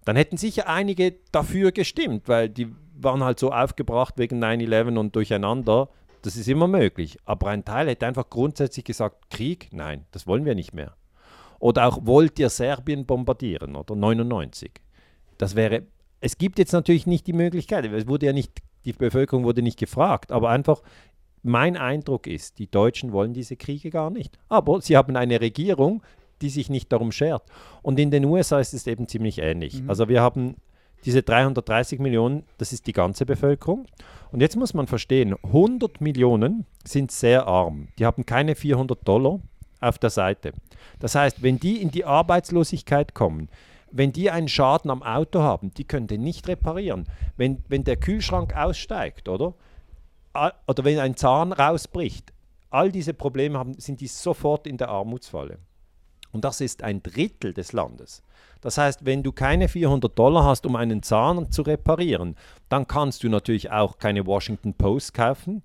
Dann 0.06 0.16
hätten 0.16 0.38
sicher 0.38 0.68
einige 0.68 1.16
dafür 1.32 1.72
gestimmt, 1.72 2.28
weil 2.28 2.50
die 2.50 2.74
waren 2.96 3.24
halt 3.24 3.40
so 3.40 3.52
aufgebracht 3.52 4.16
wegen 4.18 4.44
9-11 4.44 4.98
und 4.98 5.16
durcheinander. 5.16 5.90
Das 6.22 6.36
ist 6.36 6.48
immer 6.48 6.68
möglich. 6.68 7.18
Aber 7.26 7.50
ein 7.50 7.66
Teil 7.66 7.88
hätte 7.88 8.08
einfach 8.08 8.30
grundsätzlich 8.30 8.86
gesagt, 8.86 9.30
Krieg, 9.30 9.70
nein, 9.72 10.06
das 10.12 10.26
wollen 10.26 10.46
wir 10.46 10.56
nicht 10.56 10.74
mehr. 10.74 10.96
Oder 11.60 11.88
auch, 11.88 12.06
wollt 12.06 12.40
ihr 12.40 12.50
Serbien 12.50 13.06
bombardieren 13.06 13.76
oder 13.76 13.96
99? 13.96 14.72
Das 15.38 15.56
wäre, 15.56 15.84
es 16.22 16.38
gibt 16.38 16.60
jetzt 16.60 16.72
natürlich 16.72 17.08
nicht 17.08 17.28
die 17.28 17.34
Möglichkeit, 17.34 17.86
es 17.86 18.08
wurde 18.08 18.28
ja 18.28 18.34
nicht 18.34 18.62
die 18.88 18.94
Bevölkerung 18.94 19.44
wurde 19.44 19.62
nicht 19.62 19.78
gefragt, 19.78 20.32
aber 20.32 20.50
einfach 20.50 20.82
mein 21.44 21.76
Eindruck 21.78 22.26
ist, 22.26 22.58
die 22.58 22.72
Deutschen 22.72 23.12
wollen 23.12 23.34
diese 23.34 23.58
Kriege 23.58 23.90
gar 23.90 24.10
nicht. 24.10 24.40
Aber 24.50 24.82
sie 24.82 24.96
haben 24.96 25.16
eine 25.16 25.42
Regierung, 25.42 26.02
die 26.42 26.50
sich 26.50 26.70
nicht 26.70 26.92
darum 26.92 27.12
schert. 27.12 27.44
Und 27.82 28.00
in 28.00 28.12
den 28.12 28.26
USA 28.26 28.60
ist 28.60 28.74
es 28.74 28.88
eben 28.88 29.08
ziemlich 29.08 29.40
ähnlich. 29.40 29.82
Mhm. 29.82 29.90
Also 29.90 30.08
wir 30.08 30.22
haben 30.22 30.56
diese 31.06 31.22
330 31.22 32.00
Millionen, 32.00 32.44
das 32.58 32.72
ist 32.72 32.88
die 32.88 32.94
ganze 32.94 33.26
Bevölkerung. 33.26 33.86
Und 34.32 34.42
jetzt 34.42 34.56
muss 34.56 34.74
man 34.74 34.88
verstehen, 34.88 35.36
100 35.44 36.00
Millionen 36.00 36.66
sind 36.86 37.12
sehr 37.12 37.46
arm. 37.46 37.90
Die 38.00 38.06
haben 38.06 38.26
keine 38.26 38.56
400 38.56 39.06
Dollar 39.06 39.40
auf 39.82 40.00
der 40.00 40.10
Seite. 40.10 40.54
Das 41.00 41.14
heißt, 41.14 41.44
wenn 41.44 41.60
die 41.60 41.82
in 41.82 41.92
die 41.92 42.06
Arbeitslosigkeit 42.06 43.14
kommen, 43.14 43.50
wenn 43.98 44.12
die 44.12 44.30
einen 44.30 44.48
Schaden 44.48 44.92
am 44.92 45.04
Auto 45.04 45.42
haben, 45.42 45.72
die 45.74 45.86
können 45.86 46.08
den 46.08 46.22
nicht 46.22 46.48
reparieren. 46.48 47.06
Wenn, 47.36 47.64
wenn 47.68 47.84
der 47.84 47.98
Kühlschrank 47.98 48.56
aussteigt, 48.56 49.28
oder? 49.28 49.56
Oder 50.34 50.84
wenn 50.84 51.00
ein 51.00 51.16
Zahn 51.16 51.52
rausbricht, 51.52 52.32
all 52.70 52.92
diese 52.92 53.14
Probleme 53.14 53.58
haben, 53.58 53.74
sind 53.80 54.02
die 54.02 54.08
sofort 54.08 54.68
in 54.68 54.78
der 54.78 54.90
Armutsfalle. 54.90 55.58
Und 56.32 56.46
das 56.46 56.62
ist 56.62 56.84
ein 56.84 57.02
Drittel 57.02 57.54
des 57.54 57.74
Landes. 57.74 58.22
Das 58.62 58.78
heißt, 58.78 59.06
wenn 59.06 59.24
du 59.24 59.32
keine 59.32 59.68
400 59.68 60.18
Dollar 60.18 60.44
hast, 60.44 60.66
um 60.66 60.76
einen 60.76 61.02
Zahn 61.02 61.52
zu 61.52 61.62
reparieren, 61.64 62.36
dann 62.70 62.88
kannst 62.88 63.24
du 63.24 63.30
natürlich 63.30 63.72
auch 63.72 63.98
keine 63.98 64.26
Washington 64.26 64.74
Post 64.74 65.14
kaufen. 65.14 65.64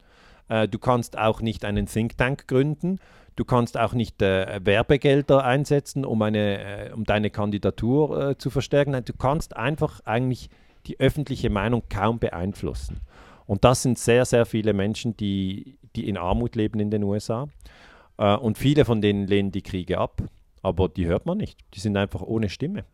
Äh, 0.48 0.68
du 0.68 0.78
kannst 0.78 1.18
auch 1.18 1.40
nicht 1.40 1.64
einen 1.64 1.86
Think 1.86 2.16
Tank 2.16 2.46
gründen. 2.48 2.98
Du 3.36 3.44
kannst 3.44 3.78
auch 3.78 3.94
nicht 3.94 4.20
äh, 4.20 4.60
Werbegelder 4.62 5.44
einsetzen, 5.44 6.04
um, 6.04 6.20
eine, 6.22 6.88
äh, 6.88 6.92
um 6.92 7.04
deine 7.04 7.30
Kandidatur 7.30 8.30
äh, 8.30 8.38
zu 8.38 8.50
verstärken. 8.50 9.04
Du 9.04 9.12
kannst 9.14 9.56
einfach 9.56 10.00
eigentlich 10.04 10.50
die 10.86 11.00
öffentliche 11.00 11.48
Meinung 11.48 11.82
kaum 11.88 12.18
beeinflussen. 12.18 13.00
Und 13.46 13.64
das 13.64 13.82
sind 13.82 13.98
sehr, 13.98 14.24
sehr 14.24 14.46
viele 14.46 14.72
Menschen, 14.72 15.16
die, 15.16 15.78
die 15.96 16.08
in 16.08 16.16
Armut 16.16 16.56
leben 16.56 16.80
in 16.80 16.90
den 16.90 17.02
USA. 17.04 17.48
Äh, 18.18 18.36
und 18.36 18.58
viele 18.58 18.84
von 18.84 19.00
denen 19.00 19.26
lehnen 19.26 19.52
die 19.52 19.62
Kriege 19.62 19.98
ab. 19.98 20.22
Aber 20.62 20.88
die 20.88 21.06
hört 21.06 21.26
man 21.26 21.38
nicht. 21.38 21.58
Die 21.74 21.80
sind 21.80 21.96
einfach 21.96 22.22
ohne 22.22 22.48
Stimme. 22.48 22.84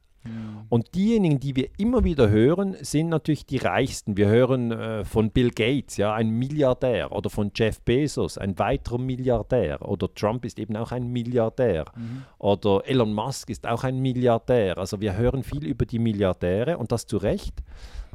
Und 0.69 0.95
diejenigen, 0.95 1.41
die 1.41 1.57
wir 1.57 1.69
immer 1.79 2.05
wieder 2.05 2.29
hören, 2.29 2.77
sind 2.81 3.09
natürlich 3.09 3.47
die 3.47 3.57
Reichsten. 3.57 4.17
Wir 4.17 4.29
hören 4.29 4.71
äh, 4.73 5.05
von 5.05 5.31
Bill 5.31 5.51
Gates, 5.51 5.97
ja, 5.97 6.13
ein 6.13 6.31
Milliardär, 6.31 7.13
oder 7.13 7.31
von 7.31 7.51
Jeff 7.55 7.81
Bezos, 7.81 8.37
ein 8.37 8.59
weiterer 8.59 8.99
Milliardär, 8.99 9.89
oder 9.89 10.13
Trump 10.13 10.45
ist 10.45 10.59
eben 10.59 10.77
auch 10.77 10.93
ein 10.93 11.09
Milliardär, 11.09 11.87
mhm. 11.97 12.25
oder 12.39 12.83
Elon 12.85 13.15
Musk 13.15 13.49
ist 13.49 13.67
auch 13.67 13.85
ein 13.85 14.01
Milliardär. 14.01 14.77
Also 14.77 15.01
wir 15.01 15.17
hören 15.17 15.43
viel 15.43 15.65
über 15.65 15.87
die 15.87 15.99
Milliardäre 15.99 16.77
und 16.77 16.93
das 16.93 17.07
zu 17.07 17.17
Recht, 17.17 17.63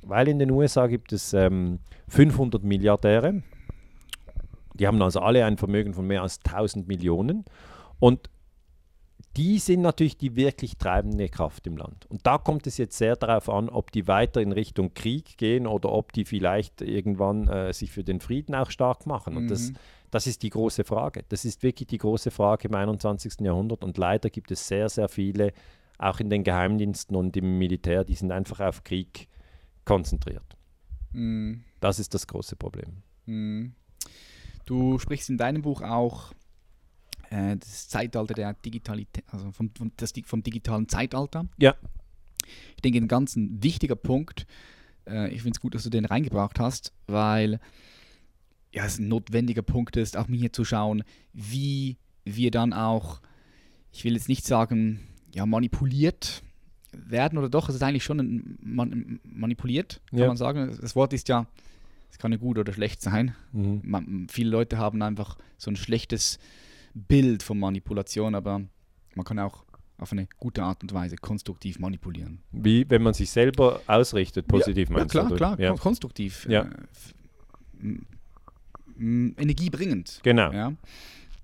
weil 0.03 0.27
in 0.27 0.37
den 0.37 0.51
USA 0.51 0.87
gibt 0.87 1.13
es 1.13 1.33
ähm, 1.33 1.79
500 2.09 2.63
Milliardäre. 2.63 3.41
Die 4.75 4.87
haben 4.87 5.01
also 5.01 5.21
alle 5.21 5.45
ein 5.45 5.57
Vermögen 5.57 5.93
von 5.93 6.05
mehr 6.05 6.21
als 6.21 6.39
1000 6.45 6.87
Millionen. 6.87 7.45
Und 7.99 8.29
die 9.35 9.57
sind 9.57 9.81
natürlich 9.81 10.17
die 10.17 10.35
wirklich 10.35 10.77
treibende 10.77 11.27
Kraft 11.27 11.65
im 11.65 11.77
Land. 11.77 12.05
Und 12.07 12.25
da 12.25 12.37
kommt 12.37 12.67
es 12.67 12.77
jetzt 12.77 12.97
sehr 12.97 13.15
darauf 13.15 13.49
an, 13.49 13.67
ob 13.69 13.91
die 13.91 14.07
weiter 14.07 14.41
in 14.41 14.51
Richtung 14.51 14.93
Krieg 14.93 15.37
gehen 15.37 15.65
oder 15.65 15.91
ob 15.91 16.13
die 16.13 16.25
vielleicht 16.25 16.81
irgendwann 16.81 17.47
äh, 17.47 17.73
sich 17.73 17.91
für 17.91 18.03
den 18.03 18.19
Frieden 18.19 18.53
auch 18.53 18.69
stark 18.69 19.07
machen. 19.07 19.35
Und 19.35 19.45
mhm. 19.45 19.49
das, 19.49 19.73
das 20.11 20.27
ist 20.27 20.43
die 20.43 20.51
große 20.51 20.83
Frage. 20.83 21.23
Das 21.29 21.45
ist 21.45 21.63
wirklich 21.63 21.87
die 21.87 21.97
große 21.97 22.29
Frage 22.29 22.67
im 22.67 22.75
21. 22.75 23.41
Jahrhundert. 23.41 23.83
Und 23.83 23.97
leider 23.97 24.29
gibt 24.29 24.51
es 24.51 24.67
sehr, 24.67 24.87
sehr 24.87 25.09
viele, 25.09 25.51
auch 25.97 26.19
in 26.19 26.29
den 26.29 26.43
Geheimdiensten 26.43 27.15
und 27.15 27.35
im 27.35 27.57
Militär, 27.57 28.03
die 28.03 28.15
sind 28.15 28.31
einfach 28.31 28.59
auf 28.59 28.83
Krieg 28.83 29.27
konzentriert. 29.83 30.55
Mhm. 31.11 31.63
Das 31.79 31.97
ist 31.97 32.13
das 32.13 32.27
große 32.27 32.55
Problem. 32.55 33.01
Mhm. 33.25 33.73
Du 34.65 34.99
sprichst 34.99 35.29
in 35.29 35.37
deinem 35.37 35.63
Buch 35.63 35.81
auch 35.81 36.33
äh, 37.33 37.57
das 37.57 37.87
Zeitalter 37.87 38.33
der 38.33 38.53
Digitalität, 38.53 39.23
also 39.27 39.51
vom, 39.51 39.71
vom, 39.75 39.91
das, 39.97 40.13
vom 40.25 40.43
digitalen 40.43 40.87
Zeitalter. 40.87 41.47
Ja. 41.57 41.75
Ich 42.75 42.81
denke, 42.81 42.99
ein 42.99 43.07
ganz 43.07 43.33
wichtiger 43.35 43.95
Punkt, 43.95 44.45
äh, 45.07 45.29
ich 45.29 45.41
finde 45.41 45.55
es 45.55 45.61
gut, 45.61 45.73
dass 45.73 45.83
du 45.83 45.89
den 45.89 46.05
reingebracht 46.05 46.59
hast, 46.59 46.93
weil 47.07 47.59
ja, 48.71 48.85
es 48.85 48.99
ein 48.99 49.07
notwendiger 49.07 49.61
Punkt 49.61 49.97
ist, 49.97 50.17
auch 50.17 50.27
mir 50.27 50.39
hier 50.39 50.53
zu 50.53 50.65
schauen, 50.65 51.03
wie 51.33 51.97
wir 52.23 52.51
dann 52.51 52.73
auch, 52.73 53.21
ich 53.91 54.03
will 54.03 54.13
jetzt 54.13 54.29
nicht 54.29 54.45
sagen, 54.45 54.99
ja, 55.33 55.45
manipuliert 55.45 56.43
werden 56.91 57.39
oder 57.39 57.49
doch, 57.49 57.69
es 57.69 57.75
ist 57.75 57.83
eigentlich 57.83 58.03
schon 58.03 58.19
ein, 58.19 58.57
man, 58.61 59.19
manipuliert, 59.23 60.01
kann 60.09 60.19
ja. 60.19 60.27
man 60.27 60.37
sagen. 60.37 60.75
Das 60.79 60.95
Wort 60.95 61.13
ist 61.13 61.27
ja, 61.29 61.47
es 62.11 62.19
kann 62.19 62.31
ja 62.31 62.37
gut 62.37 62.59
oder 62.59 62.73
schlecht 62.73 63.01
sein. 63.01 63.35
Mhm. 63.51 63.81
Man, 63.83 64.27
viele 64.29 64.51
Leute 64.51 64.77
haben 64.77 65.01
einfach 65.01 65.37
so 65.57 65.71
ein 65.71 65.75
schlechtes 65.75 66.37
Bild 66.93 67.43
von 67.43 67.59
Manipulation, 67.59 68.35
aber 68.35 68.61
man 69.15 69.25
kann 69.25 69.39
auch 69.39 69.63
auf 69.97 70.11
eine 70.11 70.27
gute 70.37 70.63
Art 70.63 70.81
und 70.81 70.93
Weise 70.93 71.15
konstruktiv 71.15 71.79
manipulieren. 71.79 72.41
Wie 72.51 72.85
wenn 72.89 73.01
man 73.01 73.13
sich 73.13 73.29
selber 73.29 73.81
ausrichtet, 73.87 74.47
positiv 74.47 74.89
ja, 74.89 74.95
meinst 74.95 75.15
ja, 75.15 75.21
klar, 75.25 75.55
du? 75.55 75.57
klar, 75.57 75.77
konstruktiv. 75.77 76.47
Ja. 76.49 76.69
Äh, 77.81 77.97
energiebringend. 78.97 80.19
Genau. 80.23 80.51
Ja. 80.51 80.73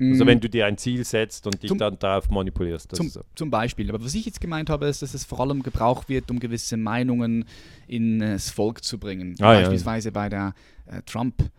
Also 0.02 0.26
wenn 0.26 0.40
du 0.40 0.50
dir 0.50 0.66
ein 0.66 0.78
Ziel 0.78 1.04
setzt 1.04 1.46
und 1.46 1.62
dich 1.62 1.68
zum, 1.68 1.78
dann 1.78 2.00
darauf 2.00 2.30
manipulierst. 2.30 2.96
Zum, 2.96 3.10
so. 3.10 3.22
zum, 3.36 3.52
Beispiel. 3.52 3.90
Aber 3.90 4.02
was 4.02 4.16
ich 4.16 4.26
jetzt 4.26 4.40
gemeint 4.40 4.70
habe, 4.70 4.86
ist, 4.88 5.02
dass 5.02 5.14
es 5.14 5.26
vor 5.26 5.42
allem 5.42 5.62
gebraucht 5.62 6.08
wird, 6.08 6.32
um 6.32 6.40
gewisse 6.40 6.78
Meinungen 6.78 7.44
in 7.86 8.20
das 8.20 8.50
Volk 8.50 8.82
zu 8.82 8.98
bringen. 8.98 9.36
Ah, 9.40 9.56
Beispielsweise 9.56 10.08
ja. 10.08 10.14
bei 10.14 10.30
der 10.30 10.54
äh, 10.86 11.02
Trump- 11.06 11.42
äh, 11.42 11.50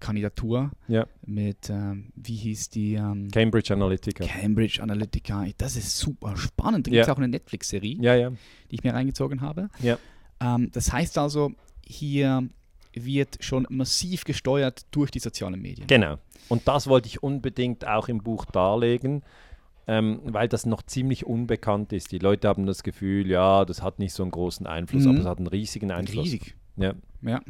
Kandidatur 0.00 0.70
ja. 0.86 1.06
mit, 1.26 1.68
ähm, 1.68 2.12
wie 2.14 2.36
hieß 2.36 2.70
die? 2.70 2.94
Ähm, 2.94 3.28
Cambridge 3.30 3.72
Analytica. 3.72 4.24
Cambridge 4.24 4.82
Analytica. 4.82 5.46
Das 5.58 5.76
ist 5.76 5.98
super 5.98 6.36
spannend. 6.36 6.86
Da 6.86 6.90
gibt 6.90 7.02
es 7.02 7.08
auch 7.08 7.16
eine 7.16 7.28
Netflix-Serie, 7.28 7.96
ja, 8.00 8.30
die 8.30 8.74
ich 8.74 8.84
mir 8.84 8.94
reingezogen 8.94 9.40
habe. 9.40 9.68
Ähm, 10.40 10.70
das 10.72 10.92
heißt 10.92 11.18
also, 11.18 11.52
hier 11.84 12.48
wird 12.94 13.38
schon 13.40 13.66
massiv 13.70 14.24
gesteuert 14.24 14.86
durch 14.90 15.10
die 15.10 15.18
sozialen 15.18 15.60
Medien. 15.60 15.86
Genau. 15.86 16.18
Und 16.48 16.66
das 16.66 16.86
wollte 16.86 17.08
ich 17.08 17.22
unbedingt 17.22 17.86
auch 17.86 18.08
im 18.08 18.18
Buch 18.18 18.44
darlegen, 18.46 19.22
ähm, 19.86 20.20
weil 20.24 20.48
das 20.48 20.66
noch 20.66 20.82
ziemlich 20.82 21.26
unbekannt 21.26 21.92
ist. 21.92 22.12
Die 22.12 22.18
Leute 22.18 22.48
haben 22.48 22.66
das 22.66 22.82
Gefühl, 22.82 23.26
ja, 23.26 23.64
das 23.64 23.82
hat 23.82 23.98
nicht 23.98 24.12
so 24.12 24.22
einen 24.22 24.32
großen 24.32 24.66
Einfluss, 24.66 25.04
mhm. 25.04 25.10
aber 25.10 25.18
es 25.20 25.26
hat 25.26 25.38
einen 25.38 25.46
riesigen 25.46 25.90
Einfluss. 25.90 26.26
Riesig. 26.26 26.54
Ja. 26.76 26.94
ja. 27.22 27.40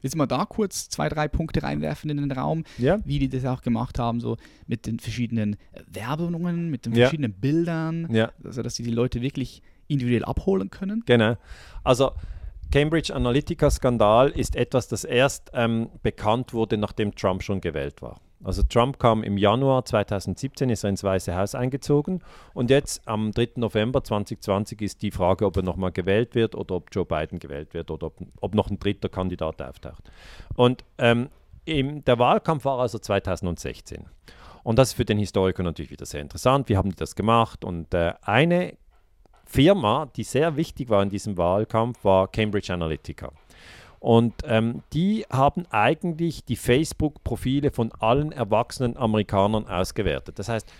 Willst 0.00 0.14
du 0.14 0.18
mal 0.18 0.26
da 0.26 0.44
kurz 0.44 0.88
zwei, 0.88 1.08
drei 1.08 1.28
Punkte 1.28 1.62
reinwerfen 1.62 2.10
in 2.10 2.16
den 2.16 2.32
Raum, 2.32 2.64
ja. 2.78 2.98
wie 3.04 3.18
die 3.18 3.28
das 3.28 3.44
auch 3.44 3.62
gemacht 3.62 3.98
haben, 3.98 4.20
so 4.20 4.36
mit 4.66 4.86
den 4.86 4.98
verschiedenen 4.98 5.56
Werbungen, 5.86 6.70
mit 6.70 6.86
den 6.86 6.94
verschiedenen 6.94 7.32
ja. 7.32 7.38
Bildern, 7.40 8.08
ja. 8.10 8.32
also 8.44 8.62
dass 8.62 8.76
sie 8.76 8.82
die 8.82 8.90
Leute 8.90 9.20
wirklich 9.22 9.62
individuell 9.88 10.24
abholen 10.24 10.70
können? 10.70 11.02
Genau. 11.06 11.36
Also 11.84 12.12
Cambridge 12.72 13.14
Analytica-Skandal 13.14 14.30
ist 14.30 14.56
etwas, 14.56 14.88
das 14.88 15.04
erst 15.04 15.50
ähm, 15.54 15.88
bekannt 16.02 16.52
wurde, 16.52 16.76
nachdem 16.76 17.14
Trump 17.14 17.42
schon 17.42 17.60
gewählt 17.60 18.02
war. 18.02 18.20
Also 18.44 18.62
Trump 18.62 18.98
kam 18.98 19.22
im 19.22 19.38
Januar 19.38 19.84
2017, 19.84 20.68
ist 20.70 20.84
er 20.84 20.90
ins 20.90 21.02
Weiße 21.02 21.36
Haus 21.36 21.54
eingezogen 21.54 22.22
und 22.54 22.70
jetzt 22.70 23.06
am 23.08 23.32
3. 23.32 23.52
November 23.56 24.04
2020 24.04 24.82
ist 24.82 25.02
die 25.02 25.10
Frage, 25.10 25.46
ob 25.46 25.56
er 25.56 25.62
nochmal 25.62 25.92
gewählt 25.92 26.34
wird 26.34 26.54
oder 26.54 26.76
ob 26.76 26.88
Joe 26.92 27.06
Biden 27.06 27.38
gewählt 27.38 27.72
wird 27.72 27.90
oder 27.90 28.08
ob, 28.08 28.18
ob 28.40 28.54
noch 28.54 28.70
ein 28.70 28.78
dritter 28.78 29.08
Kandidat 29.08 29.62
auftaucht. 29.62 30.10
Und 30.54 30.84
ähm, 30.98 31.28
im, 31.64 32.04
der 32.04 32.18
Wahlkampf 32.18 32.64
war 32.64 32.78
also 32.78 32.98
2016. 32.98 34.04
Und 34.62 34.78
das 34.78 34.88
ist 34.88 34.94
für 34.94 35.04
den 35.04 35.18
Historiker 35.18 35.62
natürlich 35.62 35.90
wieder 35.90 36.06
sehr 36.06 36.20
interessant. 36.20 36.68
Wie 36.68 36.76
haben 36.76 36.90
die 36.90 36.96
das 36.96 37.14
gemacht? 37.14 37.64
Und 37.64 37.94
äh, 37.94 38.14
eine 38.22 38.76
Firma, 39.44 40.06
die 40.16 40.24
sehr 40.24 40.56
wichtig 40.56 40.90
war 40.90 41.02
in 41.02 41.08
diesem 41.08 41.36
Wahlkampf, 41.36 42.04
war 42.04 42.28
Cambridge 42.28 42.72
Analytica. 42.72 43.32
Und 44.06 44.34
ähm, 44.44 44.84
die 44.92 45.26
haben 45.32 45.66
eigentlich 45.70 46.44
die 46.44 46.54
Facebook-Profile 46.54 47.72
von 47.72 47.90
allen 47.98 48.30
erwachsenen 48.30 48.96
Amerikanern 48.96 49.66
ausgewertet. 49.66 50.38
Das 50.38 50.48
heißt, 50.48 50.72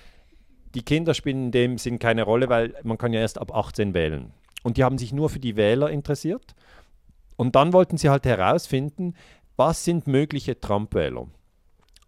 die 0.76 0.82
Kinder 0.82 1.12
spielen 1.12 1.46
in 1.46 1.50
dem 1.50 1.78
Sinn 1.78 1.98
keine 1.98 2.22
Rolle, 2.22 2.48
weil 2.48 2.74
man 2.84 2.98
kann 2.98 3.12
ja 3.12 3.18
erst 3.18 3.38
ab 3.40 3.52
18 3.52 3.94
wählen. 3.94 4.30
Und 4.62 4.76
die 4.76 4.84
haben 4.84 4.96
sich 4.96 5.12
nur 5.12 5.28
für 5.28 5.40
die 5.40 5.56
Wähler 5.56 5.90
interessiert. 5.90 6.54
Und 7.34 7.56
dann 7.56 7.72
wollten 7.72 7.96
sie 7.96 8.10
halt 8.10 8.26
herausfinden, 8.26 9.16
was 9.56 9.84
sind 9.84 10.06
mögliche 10.06 10.60
Trump-Wähler. 10.60 11.26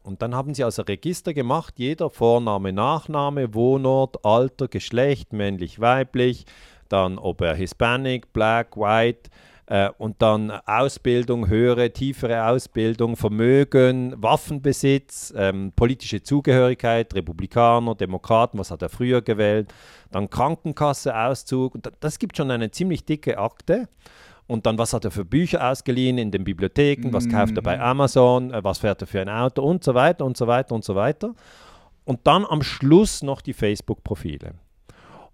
Und 0.04 0.22
dann 0.22 0.36
haben 0.36 0.54
sie 0.54 0.62
also 0.62 0.82
Register 0.82 1.34
gemacht, 1.34 1.74
jeder 1.78 2.10
Vorname, 2.10 2.72
Nachname, 2.72 3.54
Wohnort, 3.54 4.24
Alter, 4.24 4.68
Geschlecht, 4.68 5.32
männlich, 5.32 5.80
weiblich, 5.80 6.46
dann 6.88 7.18
ob 7.18 7.40
er 7.40 7.56
Hispanic, 7.56 8.32
Black, 8.32 8.76
White 8.76 9.30
äh, 9.68 9.90
und 9.98 10.22
dann 10.22 10.50
Ausbildung, 10.50 11.46
höhere, 11.46 11.90
tiefere 11.90 12.46
Ausbildung, 12.46 13.16
Vermögen, 13.16 14.14
Waffenbesitz, 14.16 15.34
ähm, 15.36 15.72
politische 15.76 16.22
Zugehörigkeit, 16.22 17.14
Republikaner, 17.14 17.94
Demokraten, 17.94 18.58
was 18.58 18.70
hat 18.70 18.80
er 18.80 18.88
früher 18.88 19.20
gewählt, 19.20 19.72
dann 20.10 20.30
Krankenkasse, 20.30 21.14
Auszug. 21.14 21.78
Das 22.00 22.18
gibt 22.18 22.38
schon 22.38 22.50
eine 22.50 22.70
ziemlich 22.70 23.04
dicke 23.04 23.36
Akte. 23.38 23.88
Und 24.46 24.64
dann, 24.64 24.78
was 24.78 24.94
hat 24.94 25.04
er 25.04 25.10
für 25.10 25.26
Bücher 25.26 25.70
ausgeliehen 25.70 26.16
in 26.16 26.30
den 26.30 26.44
Bibliotheken, 26.44 27.12
was 27.12 27.28
kauft 27.28 27.54
er 27.54 27.62
bei 27.62 27.76
mhm. 27.76 27.82
Amazon, 27.82 28.50
äh, 28.54 28.64
was 28.64 28.78
fährt 28.78 29.02
er 29.02 29.06
für 29.06 29.20
ein 29.20 29.28
Auto 29.28 29.62
und 29.62 29.84
so 29.84 29.92
weiter 29.94 30.24
und 30.24 30.38
so 30.38 30.46
weiter 30.46 30.74
und 30.74 30.84
so 30.84 30.94
weiter. 30.94 31.34
Und 32.06 32.26
dann 32.26 32.46
am 32.46 32.62
Schluss 32.62 33.22
noch 33.22 33.42
die 33.42 33.52
Facebook-Profile. 33.52 34.54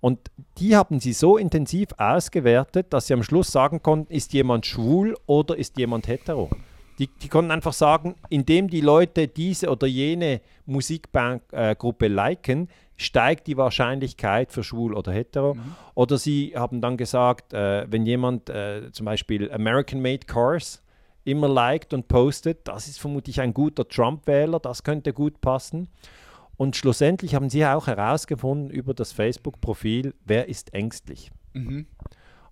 Und 0.05 0.31
die 0.59 0.77
haben 0.77 1.01
sie 1.01 1.15
so 1.15 1.39
intensiv 1.39 1.89
ausgewertet, 1.97 2.93
dass 2.93 3.07
sie 3.07 3.15
am 3.15 3.23
Schluss 3.23 3.51
sagen 3.51 3.83
konnten, 3.83 4.13
ist 4.13 4.35
jemand 4.35 4.67
schwul 4.67 5.17
oder 5.25 5.57
ist 5.57 5.79
jemand 5.79 6.09
hetero. 6.09 6.51
Die, 6.99 7.07
die 7.07 7.29
konnten 7.29 7.51
einfach 7.51 7.73
sagen, 7.73 8.15
indem 8.29 8.69
die 8.69 8.83
Leute 8.83 9.29
diese 9.29 9.71
oder 9.71 9.87
jene 9.87 10.43
Musikgruppe 10.67 12.05
äh, 12.05 12.09
liken, 12.09 12.69
steigt 12.99 13.47
die 13.47 13.57
Wahrscheinlichkeit 13.57 14.53
für 14.53 14.63
schwul 14.63 14.93
oder 14.93 15.11
hetero. 15.11 15.55
Mhm. 15.55 15.75
Oder 15.95 16.19
sie 16.19 16.53
haben 16.55 16.83
dann 16.83 16.99
gesagt, 16.99 17.55
äh, 17.55 17.91
wenn 17.91 18.05
jemand 18.05 18.51
äh, 18.51 18.93
zum 18.93 19.07
Beispiel 19.07 19.51
American 19.51 20.03
Made 20.03 20.27
Cars 20.27 20.83
immer 21.25 21.49
liked 21.49 21.95
und 21.95 22.09
postet, 22.09 22.69
das 22.69 22.89
ist 22.89 23.01
vermutlich 23.01 23.41
ein 23.41 23.55
guter 23.55 23.89
Trump-Wähler, 23.89 24.61
das 24.61 24.85
könnte 24.85 25.15
gut 25.15 25.41
passen. 25.41 25.89
Und 26.57 26.77
schlussendlich 26.77 27.35
haben 27.35 27.51
sie 27.51 27.65
auch 27.67 27.87
herausgefunden 27.87 28.71
über 28.71 28.95
das 28.95 29.13
Facebook-Profil, 29.13 30.15
wer 30.25 30.49
ist 30.49 30.73
ängstlich. 30.75 31.31
Mhm. 31.53 31.87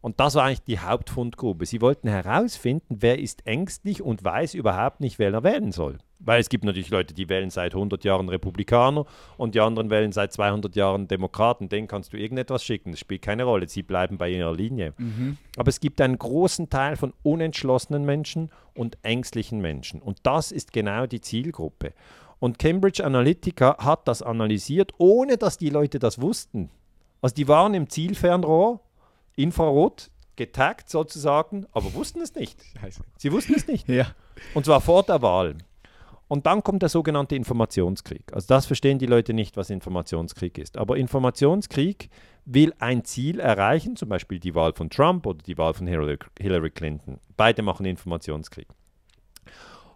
Und 0.02 0.18
das 0.18 0.34
war 0.34 0.44
eigentlich 0.44 0.64
die 0.64 0.80
Hauptfundgrube. 0.80 1.64
Sie 1.64 1.80
wollten 1.80 2.08
herausfinden, 2.08 2.96
wer 3.00 3.20
ist 3.20 3.46
ängstlich 3.46 4.02
und 4.02 4.24
weiß 4.24 4.54
überhaupt 4.54 5.00
nicht, 5.00 5.20
wer 5.20 5.32
er 5.32 5.44
wählen 5.44 5.70
soll. 5.70 5.98
Weil 6.18 6.40
es 6.40 6.48
gibt 6.48 6.64
natürlich 6.64 6.90
Leute, 6.90 7.14
die 7.14 7.28
wählen 7.28 7.50
seit 7.50 7.74
100 7.74 8.04
Jahren 8.04 8.28
Republikaner 8.28 9.06
und 9.36 9.54
die 9.54 9.60
anderen 9.60 9.90
wählen 9.90 10.12
seit 10.12 10.32
200 10.32 10.74
Jahren 10.74 11.06
Demokraten. 11.06 11.68
Denen 11.68 11.86
kannst 11.86 12.12
du 12.12 12.16
irgendetwas 12.16 12.64
schicken, 12.64 12.90
das 12.90 13.00
spielt 13.00 13.22
keine 13.22 13.44
Rolle. 13.44 13.68
Sie 13.68 13.82
bleiben 13.82 14.18
bei 14.18 14.28
ihrer 14.30 14.54
Linie. 14.54 14.92
Mhm. 14.98 15.36
Aber 15.56 15.68
es 15.68 15.78
gibt 15.78 16.00
einen 16.00 16.18
großen 16.18 16.68
Teil 16.68 16.96
von 16.96 17.12
unentschlossenen 17.22 18.04
Menschen 18.04 18.50
und 18.74 18.98
ängstlichen 19.02 19.60
Menschen. 19.60 20.02
Und 20.02 20.18
das 20.24 20.50
ist 20.50 20.72
genau 20.72 21.06
die 21.06 21.20
Zielgruppe. 21.20 21.92
Und 22.42 22.58
Cambridge 22.58 23.04
Analytica 23.04 23.76
hat 23.78 24.08
das 24.08 24.20
analysiert, 24.20 24.94
ohne 24.98 25.36
dass 25.36 25.58
die 25.58 25.70
Leute 25.70 26.00
das 26.00 26.20
wussten. 26.20 26.70
Also 27.20 27.36
die 27.36 27.46
waren 27.46 27.72
im 27.72 27.88
Zielfernrohr 27.88 28.80
Infrarot 29.36 30.10
getaggt 30.34 30.90
sozusagen, 30.90 31.66
aber 31.70 31.94
wussten 31.94 32.20
es 32.20 32.34
nicht. 32.34 32.60
Sie 33.16 33.30
wussten 33.30 33.54
es 33.54 33.68
nicht. 33.68 33.88
ja. 33.88 34.08
Und 34.54 34.64
zwar 34.64 34.80
vor 34.80 35.04
der 35.04 35.22
Wahl. 35.22 35.54
Und 36.26 36.46
dann 36.46 36.64
kommt 36.64 36.82
der 36.82 36.88
sogenannte 36.88 37.36
Informationskrieg. 37.36 38.24
Also 38.32 38.48
das 38.48 38.66
verstehen 38.66 38.98
die 38.98 39.06
Leute 39.06 39.34
nicht, 39.34 39.56
was 39.56 39.70
Informationskrieg 39.70 40.58
ist. 40.58 40.78
Aber 40.78 40.96
Informationskrieg 40.96 42.10
will 42.44 42.74
ein 42.80 43.04
Ziel 43.04 43.38
erreichen, 43.38 43.94
zum 43.94 44.08
Beispiel 44.08 44.40
die 44.40 44.56
Wahl 44.56 44.72
von 44.72 44.90
Trump 44.90 45.26
oder 45.26 45.38
die 45.38 45.58
Wahl 45.58 45.74
von 45.74 45.86
Hillary 45.86 46.70
Clinton. 46.70 47.20
Beide 47.36 47.62
machen 47.62 47.86
Informationskrieg. 47.86 48.66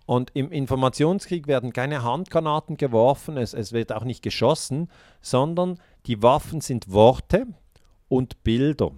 Und 0.07 0.31
im 0.35 0.53
Informationskrieg 0.53 1.49
werden 1.49 1.73
keine 1.73 2.05
Handgranaten 2.05 2.77
geworfen, 2.77 3.37
es, 3.37 3.55
es 3.55 3.73
wird 3.73 3.93
auch 3.93 4.05
nicht 4.05 4.23
geschossen, 4.23 4.89
sondern 5.21 5.81
die 6.07 6.23
Waffen 6.23 6.61
sind 6.61 6.91
Worte 6.93 7.47
und 8.09 8.43
Bilder. 8.45 8.93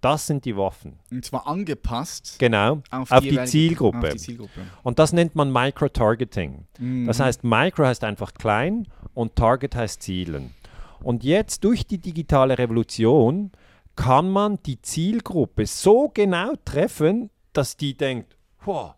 Das 0.00 0.26
sind 0.26 0.44
die 0.46 0.56
Waffen. 0.56 0.98
Und 1.12 1.24
zwar 1.24 1.46
angepasst 1.46 2.36
genau, 2.38 2.82
auf, 2.90 3.12
auf, 3.12 3.20
die, 3.20 3.30
die 3.30 3.44
Zielgruppe. 3.44 3.98
auf 3.98 4.12
die, 4.14 4.18
Zielgruppe. 4.18 4.60
Und 4.82 4.98
das 4.98 5.12
nennt 5.12 5.36
man 5.36 5.52
Micro-Targeting. 5.52 6.66
Mhm. 6.78 7.06
Das 7.06 7.20
heißt, 7.20 7.44
Micro 7.44 7.84
heißt 7.84 8.02
einfach 8.02 8.34
klein 8.34 8.88
und 9.14 9.36
Target 9.36 9.76
heißt 9.76 10.02
Zielen. 10.02 10.54
Und 11.02 11.22
jetzt 11.22 11.62
durch 11.62 11.86
die 11.86 11.98
digitale 11.98 12.58
Revolution 12.58 13.52
kann 13.94 14.30
man 14.30 14.58
die 14.64 14.80
Zielgruppe 14.80 15.66
so 15.66 16.10
genau 16.12 16.54
treffen, 16.64 17.30
dass 17.52 17.76
die 17.76 17.96
denkt, 17.96 18.36
wow, 18.64 18.94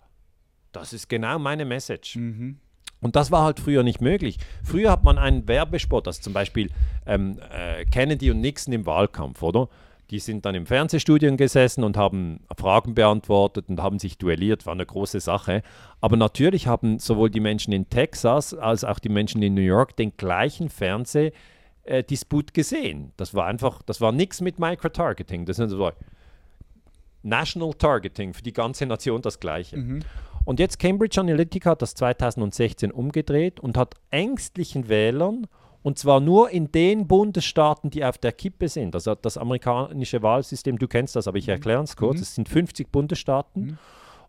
das 0.75 0.93
ist 0.93 1.09
genau 1.09 1.39
meine 1.39 1.65
Message. 1.65 2.17
Mhm. 2.17 2.59
Und 3.01 3.17
das 3.17 3.31
war 3.31 3.45
halt 3.45 3.61
früher 3.61 3.83
nicht 3.83 4.01
möglich. 4.01 4.39
Früher 4.63 4.91
hat 4.91 5.05
man 5.05 5.19
einen 5.19 5.47
Werbespot, 5.47 6.07
also 6.07 6.23
zum 6.23 6.33
Beispiel 6.33 6.71
ähm, 7.07 7.39
äh, 7.53 7.85
Kennedy 7.85 8.31
und 8.31 8.41
Nixon 8.41 8.73
im 8.73 8.87
Wahlkampf, 8.87 9.43
oder? 9.43 9.69
Die 10.11 10.19
sind 10.19 10.45
dann 10.45 10.55
im 10.55 10.67
Fernsehstudio 10.67 11.35
gesessen 11.37 11.83
und 11.85 11.97
haben 11.97 12.41
Fragen 12.57 12.95
beantwortet 12.95 13.67
und 13.69 13.81
haben 13.83 13.99
sich 13.99 14.19
duelliert, 14.19 14.67
war 14.67 14.75
eine 14.75 14.87
große 14.87 15.21
Sache. 15.21 15.63
Aber 16.01 16.17
natürlich 16.17 16.67
haben 16.67 16.99
sowohl 16.99 17.31
die 17.31 17.41
Menschen 17.41 17.73
in 17.73 17.89
Texas 17.89 18.55
als 18.55 18.85
auch 18.85 18.99
die 18.99 19.09
Menschen 19.09 19.43
in 19.43 19.55
New 19.55 19.63
York 19.63 19.97
den 19.97 20.17
gleichen 20.17 20.69
Fernsehdisput 20.69 22.55
gesehen. 22.55 23.13
Das 23.17 23.35
war 23.35 23.47
einfach, 23.47 23.83
das 23.83 24.01
war 24.01 24.13
nichts 24.13 24.41
mit 24.41 24.59
Microtargeting. 24.59 25.47
Das 25.47 25.59
ist 25.59 25.71
so 25.71 25.91
National 27.23 27.73
Targeting 27.73 28.35
für 28.35 28.43
die 28.43 28.53
ganze 28.53 28.87
Nation 28.87 29.23
das 29.23 29.41
gleiche. 29.41 29.79
Mhm. 29.79 30.01
Und 30.45 30.61
jetzt 30.61 30.79
Cambridge 30.79 31.21
Analytica 31.21 31.71
hat 31.71 31.83
das 31.83 31.95
2016 31.95 32.91
umgedreht 32.91 33.61
und 33.61 33.77
hat 33.77 33.95
ängstlichen 34.11 34.89
Wählern 34.89 35.47
und 35.85 35.99
zwar 35.99 36.21
nur 36.21 36.49
in 36.49 36.73
den 36.73 37.07
Bundesstaaten, 37.07 37.91
die 37.91 38.07
auf 38.07 38.17
der 38.17 38.33
Kippe 38.33 38.69
sind. 38.69 38.95
Also 38.95 39.15
das 39.15 39.37
amerikanische 39.37 40.23
Wahlsystem, 40.23 40.79
du 40.79 40.89
kennst 40.89 41.15
das, 41.15 41.29
aber 41.29 41.37
ich 41.37 41.47
mhm. 41.47 41.53
erkläre 41.53 41.83
es 41.83 41.95
kurz. 41.95 42.17
Mhm. 42.17 42.23
Es 42.23 42.35
sind 42.35 42.49
50 42.49 42.91
Bundesstaaten. 42.91 43.63
Mhm. 43.63 43.79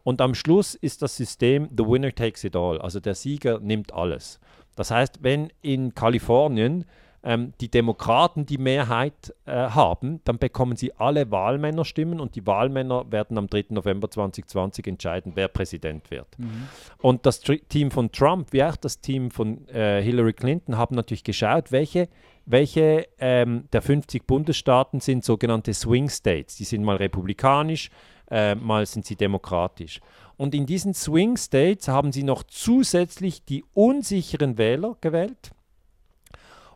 Und 0.03 0.19
am 0.19 0.35
Schluss 0.35 0.75
ist 0.75 1.01
das 1.01 1.15
System 1.15 1.69
The 1.75 1.85
Winner 1.85 2.13
takes 2.13 2.43
it 2.43 2.57
all. 2.57 2.81
Also 2.81 2.99
der 2.99 3.15
Sieger 3.15 3.59
nimmt 3.61 3.93
alles. 3.93 4.41
Das 4.75 4.91
heißt, 4.91 5.23
wenn 5.23 5.49
in 5.61 5.95
Kalifornien 5.95 6.83
ähm, 7.25 7.53
die 7.59 7.69
Demokraten 7.69 8.45
die 8.45 8.59
Mehrheit 8.59 9.33
äh, 9.45 9.51
haben, 9.51 10.21
dann 10.25 10.37
bekommen 10.37 10.75
sie 10.75 10.93
alle 10.93 11.31
Wahlmännerstimmen 11.31 12.19
und 12.19 12.35
die 12.35 12.45
Wahlmänner 12.45 13.11
werden 13.11 13.37
am 13.39 13.47
3. 13.47 13.65
November 13.69 14.09
2020 14.09 14.85
entscheiden, 14.85 15.31
wer 15.35 15.47
Präsident 15.47 16.11
wird. 16.11 16.27
Mhm. 16.37 16.67
Und 16.99 17.25
das 17.25 17.41
Tr 17.41 17.55
Team 17.67 17.89
von 17.89 18.11
Trump, 18.11 18.53
wie 18.53 18.63
auch 18.63 18.75
das 18.75 19.01
Team 19.01 19.31
von 19.31 19.67
äh, 19.69 20.03
Hillary 20.03 20.33
Clinton, 20.33 20.77
haben 20.77 20.95
natürlich 20.95 21.23
geschaut, 21.23 21.71
welche 21.71 22.07
welche 22.47 23.07
ähm, 23.17 23.63
der 23.73 23.81
50 23.81 24.27
Bundesstaaten 24.27 24.99
sind 24.99 25.25
sogenannte 25.25 25.73
Swing 25.73 26.09
States. 26.09 26.55
Die 26.57 26.63
sind 26.63 26.83
mal 26.83 26.97
republikanisch, 26.97 27.89
äh, 28.29 28.53
mal 28.53 28.85
sind 28.85 29.05
sie 29.07 29.15
demokratisch. 29.15 29.99
Und 30.37 30.53
in 30.53 30.67
diesen 30.67 30.93
Swing 30.93 31.37
States 31.37 31.87
haben 31.87 32.11
sie 32.11 32.21
noch 32.21 32.43
zusätzlich 32.43 33.43
die 33.45 33.63
unsicheren 33.73 34.59
Wähler 34.59 34.95
gewählt. 35.01 35.54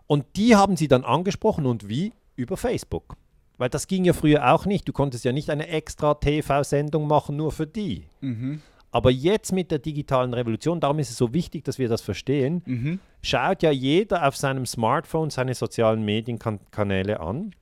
Und 0.10 0.26
die 0.38 0.55
haben 0.55 0.76
sie 0.76 0.88
dann 0.88 1.03
angesprochen 1.03 1.68
und 1.68 1.88
wie? 1.88 2.14
Über 2.36 2.57
Facebook. 2.57 3.16
Weil 3.60 3.70
das 3.70 3.86
ging 3.86 4.05
ja 4.05 4.14
früher 4.14 4.51
auch 4.51 4.66
nicht. 4.66 4.88
Du 4.88 4.91
konntest 4.91 5.24
ja 5.24 5.32
nicht 5.32 5.51
eine 5.51 5.68
extra 5.68 6.16
TV-Sendung 6.16 7.07
machen, 7.07 7.36
nur 7.36 7.51
für 7.51 7.68
die. 7.68 8.05
Mhm. 8.22 8.64
Aber 8.89 9.12
jetzt 9.12 9.51
mit 9.51 9.70
der 9.70 9.78
digitalen 9.78 10.34
Revolution, 10.34 10.80
darum 10.80 10.97
ist 10.97 11.12
es 11.12 11.18
so 11.18 11.32
wichtig, 11.32 11.64
dass 11.64 11.78
wir 11.78 11.89
das 11.89 12.01
verstehen, 12.01 12.64
mhm. 12.66 12.99
schaut 13.22 13.62
ja 13.62 13.70
jeder 13.70 14.28
auf 14.28 14.36
seinem 14.36 14.66
Smartphone 14.66 15.30
seine 15.30 15.53
sozialen 15.53 16.03
Medienkanäle 16.03 17.20
an. 17.20 17.53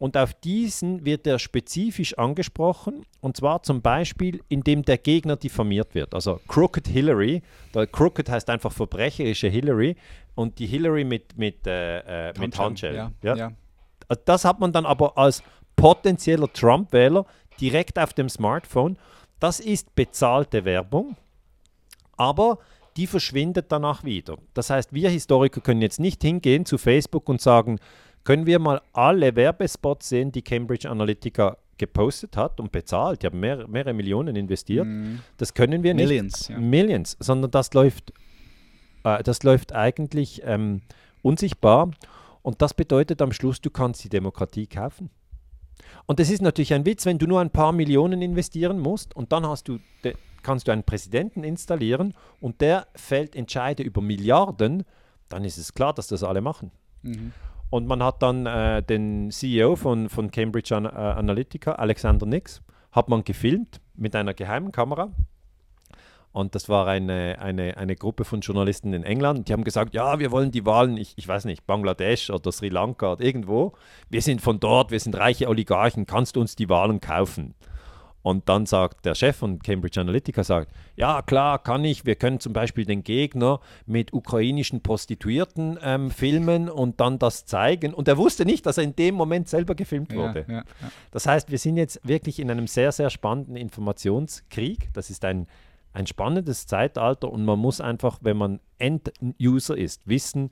Und 0.00 0.16
auf 0.16 0.32
diesen 0.32 1.04
wird 1.04 1.26
er 1.26 1.38
spezifisch 1.38 2.16
angesprochen, 2.16 3.04
und 3.20 3.36
zwar 3.36 3.62
zum 3.62 3.82
Beispiel, 3.82 4.40
indem 4.48 4.82
der 4.82 4.96
Gegner 4.96 5.36
diffamiert 5.36 5.94
wird. 5.94 6.14
Also 6.14 6.40
Crooked 6.48 6.88
Hillary, 6.88 7.42
der 7.74 7.86
Crooked 7.86 8.30
heißt 8.30 8.48
einfach 8.48 8.72
verbrecherische 8.72 9.48
Hillary 9.48 9.96
und 10.34 10.58
die 10.58 10.66
Hillary 10.66 11.04
mit, 11.04 11.36
mit, 11.36 11.66
äh, 11.66 12.30
äh 12.30 12.32
mit 12.38 12.58
Handschellen. 12.58 12.96
Ja, 12.96 13.12
ja. 13.22 13.36
ja. 13.36 13.52
Also 14.08 14.22
das 14.24 14.46
hat 14.46 14.58
man 14.58 14.72
dann 14.72 14.86
aber 14.86 15.18
als 15.18 15.42
potenzieller 15.76 16.50
Trump-Wähler 16.50 17.26
direkt 17.60 17.98
auf 17.98 18.14
dem 18.14 18.30
Smartphone. 18.30 18.96
Das 19.38 19.60
ist 19.60 19.94
bezahlte 19.94 20.64
Werbung, 20.64 21.14
aber 22.16 22.58
die 22.96 23.06
verschwindet 23.06 23.66
danach 23.68 24.02
wieder. 24.02 24.38
Das 24.54 24.70
heißt, 24.70 24.94
wir 24.94 25.10
Historiker 25.10 25.60
können 25.60 25.82
jetzt 25.82 26.00
nicht 26.00 26.22
hingehen 26.22 26.64
zu 26.64 26.78
Facebook 26.78 27.28
und 27.28 27.42
sagen, 27.42 27.78
können 28.24 28.46
wir 28.46 28.58
mal 28.58 28.80
alle 28.92 29.34
Werbespots 29.34 30.08
sehen, 30.08 30.32
die 30.32 30.42
Cambridge 30.42 30.88
Analytica 30.88 31.56
gepostet 31.78 32.36
hat 32.36 32.60
und 32.60 32.72
bezahlt. 32.72 33.22
Die 33.22 33.26
haben 33.26 33.40
mehr, 33.40 33.66
mehrere 33.66 33.94
Millionen 33.94 34.36
investiert. 34.36 34.86
Mm. 34.86 35.20
Das 35.38 35.54
können 35.54 35.82
wir 35.82 35.94
nicht. 35.94 36.08
Millions. 36.08 36.48
Ja. 36.48 36.58
Millions, 36.58 37.16
sondern 37.20 37.50
das 37.50 37.72
läuft, 37.72 38.12
äh, 39.04 39.22
das 39.22 39.42
läuft 39.42 39.74
eigentlich 39.74 40.42
ähm, 40.44 40.82
unsichtbar. 41.22 41.90
Und 42.42 42.60
das 42.62 42.74
bedeutet 42.74 43.22
am 43.22 43.32
Schluss, 43.32 43.60
du 43.60 43.70
kannst 43.70 44.04
die 44.04 44.08
Demokratie 44.10 44.66
kaufen. 44.66 45.10
Und 46.06 46.20
das 46.20 46.30
ist 46.30 46.42
natürlich 46.42 46.74
ein 46.74 46.84
Witz, 46.84 47.06
wenn 47.06 47.18
du 47.18 47.26
nur 47.26 47.40
ein 47.40 47.50
paar 47.50 47.72
Millionen 47.72 48.20
investieren 48.20 48.78
musst 48.78 49.16
und 49.16 49.32
dann 49.32 49.46
hast 49.46 49.68
du 49.68 49.78
kannst 50.42 50.68
du 50.68 50.72
einen 50.72 50.84
Präsidenten 50.84 51.44
installieren 51.44 52.14
und 52.40 52.60
der 52.60 52.86
fällt 52.94 53.36
Entscheide 53.36 53.82
über 53.82 54.00
Milliarden, 54.00 54.84
dann 55.28 55.44
ist 55.44 55.58
es 55.58 55.74
klar, 55.74 55.92
dass 55.92 56.08
das 56.08 56.22
alle 56.22 56.40
machen. 56.40 56.70
Mhm. 57.02 57.32
Und 57.70 57.86
man 57.86 58.02
hat 58.02 58.22
dann 58.22 58.46
äh, 58.46 58.82
den 58.82 59.30
CEO 59.30 59.76
von, 59.76 60.08
von 60.08 60.30
Cambridge 60.30 60.74
äh, 60.74 60.88
Analytica, 60.88 61.72
Alexander 61.72 62.26
Nix, 62.26 62.62
hat 62.90 63.08
man 63.08 63.22
gefilmt 63.22 63.80
mit 63.94 64.16
einer 64.16 64.34
geheimen 64.34 64.72
Kamera. 64.72 65.10
Und 66.32 66.54
das 66.54 66.68
war 66.68 66.86
eine, 66.86 67.38
eine, 67.40 67.76
eine 67.76 67.96
Gruppe 67.96 68.24
von 68.24 68.40
Journalisten 68.40 68.92
in 68.92 69.02
England. 69.02 69.48
Die 69.48 69.52
haben 69.52 69.64
gesagt, 69.64 69.94
ja, 69.94 70.20
wir 70.20 70.30
wollen 70.30 70.52
die 70.52 70.64
Wahlen, 70.64 70.96
ich, 70.96 71.14
ich 71.16 71.26
weiß 71.26 71.44
nicht, 71.44 71.66
Bangladesch 71.66 72.30
oder 72.30 72.52
Sri 72.52 72.68
Lanka 72.68 73.12
oder 73.12 73.24
irgendwo. 73.24 73.72
Wir 74.08 74.22
sind 74.22 74.40
von 74.40 74.60
dort, 74.60 74.92
wir 74.92 75.00
sind 75.00 75.16
reiche 75.16 75.48
Oligarchen, 75.48 76.06
kannst 76.06 76.36
du 76.36 76.40
uns 76.40 76.54
die 76.54 76.68
Wahlen 76.68 77.00
kaufen? 77.00 77.54
Und 78.22 78.48
dann 78.48 78.66
sagt 78.66 79.06
der 79.06 79.14
Chef 79.14 79.36
von 79.36 79.60
Cambridge 79.60 80.00
Analytica, 80.00 80.44
sagt, 80.44 80.72
ja 80.94 81.22
klar, 81.22 81.58
kann 81.58 81.84
ich, 81.84 82.04
wir 82.04 82.16
können 82.16 82.38
zum 82.38 82.52
Beispiel 82.52 82.84
den 82.84 83.02
Gegner 83.02 83.60
mit 83.86 84.12
ukrainischen 84.12 84.82
Prostituierten 84.82 85.78
ähm, 85.82 86.10
filmen 86.10 86.68
und 86.68 87.00
dann 87.00 87.18
das 87.18 87.46
zeigen. 87.46 87.94
Und 87.94 88.08
er 88.08 88.18
wusste 88.18 88.44
nicht, 88.44 88.66
dass 88.66 88.76
er 88.76 88.84
in 88.84 88.94
dem 88.94 89.14
Moment 89.14 89.48
selber 89.48 89.74
gefilmt 89.74 90.14
wurde. 90.14 90.44
Ja, 90.48 90.54
ja, 90.54 90.64
ja. 90.82 90.90
Das 91.10 91.26
heißt, 91.26 91.50
wir 91.50 91.58
sind 91.58 91.76
jetzt 91.76 92.06
wirklich 92.06 92.40
in 92.40 92.50
einem 92.50 92.66
sehr, 92.66 92.92
sehr 92.92 93.08
spannenden 93.08 93.56
Informationskrieg. 93.56 94.92
Das 94.92 95.08
ist 95.08 95.24
ein, 95.24 95.46
ein 95.94 96.06
spannendes 96.06 96.66
Zeitalter 96.66 97.30
und 97.30 97.44
man 97.46 97.58
muss 97.58 97.80
einfach, 97.80 98.18
wenn 98.20 98.36
man 98.36 98.60
End-User 98.78 99.78
ist, 99.78 100.06
wissen, 100.06 100.50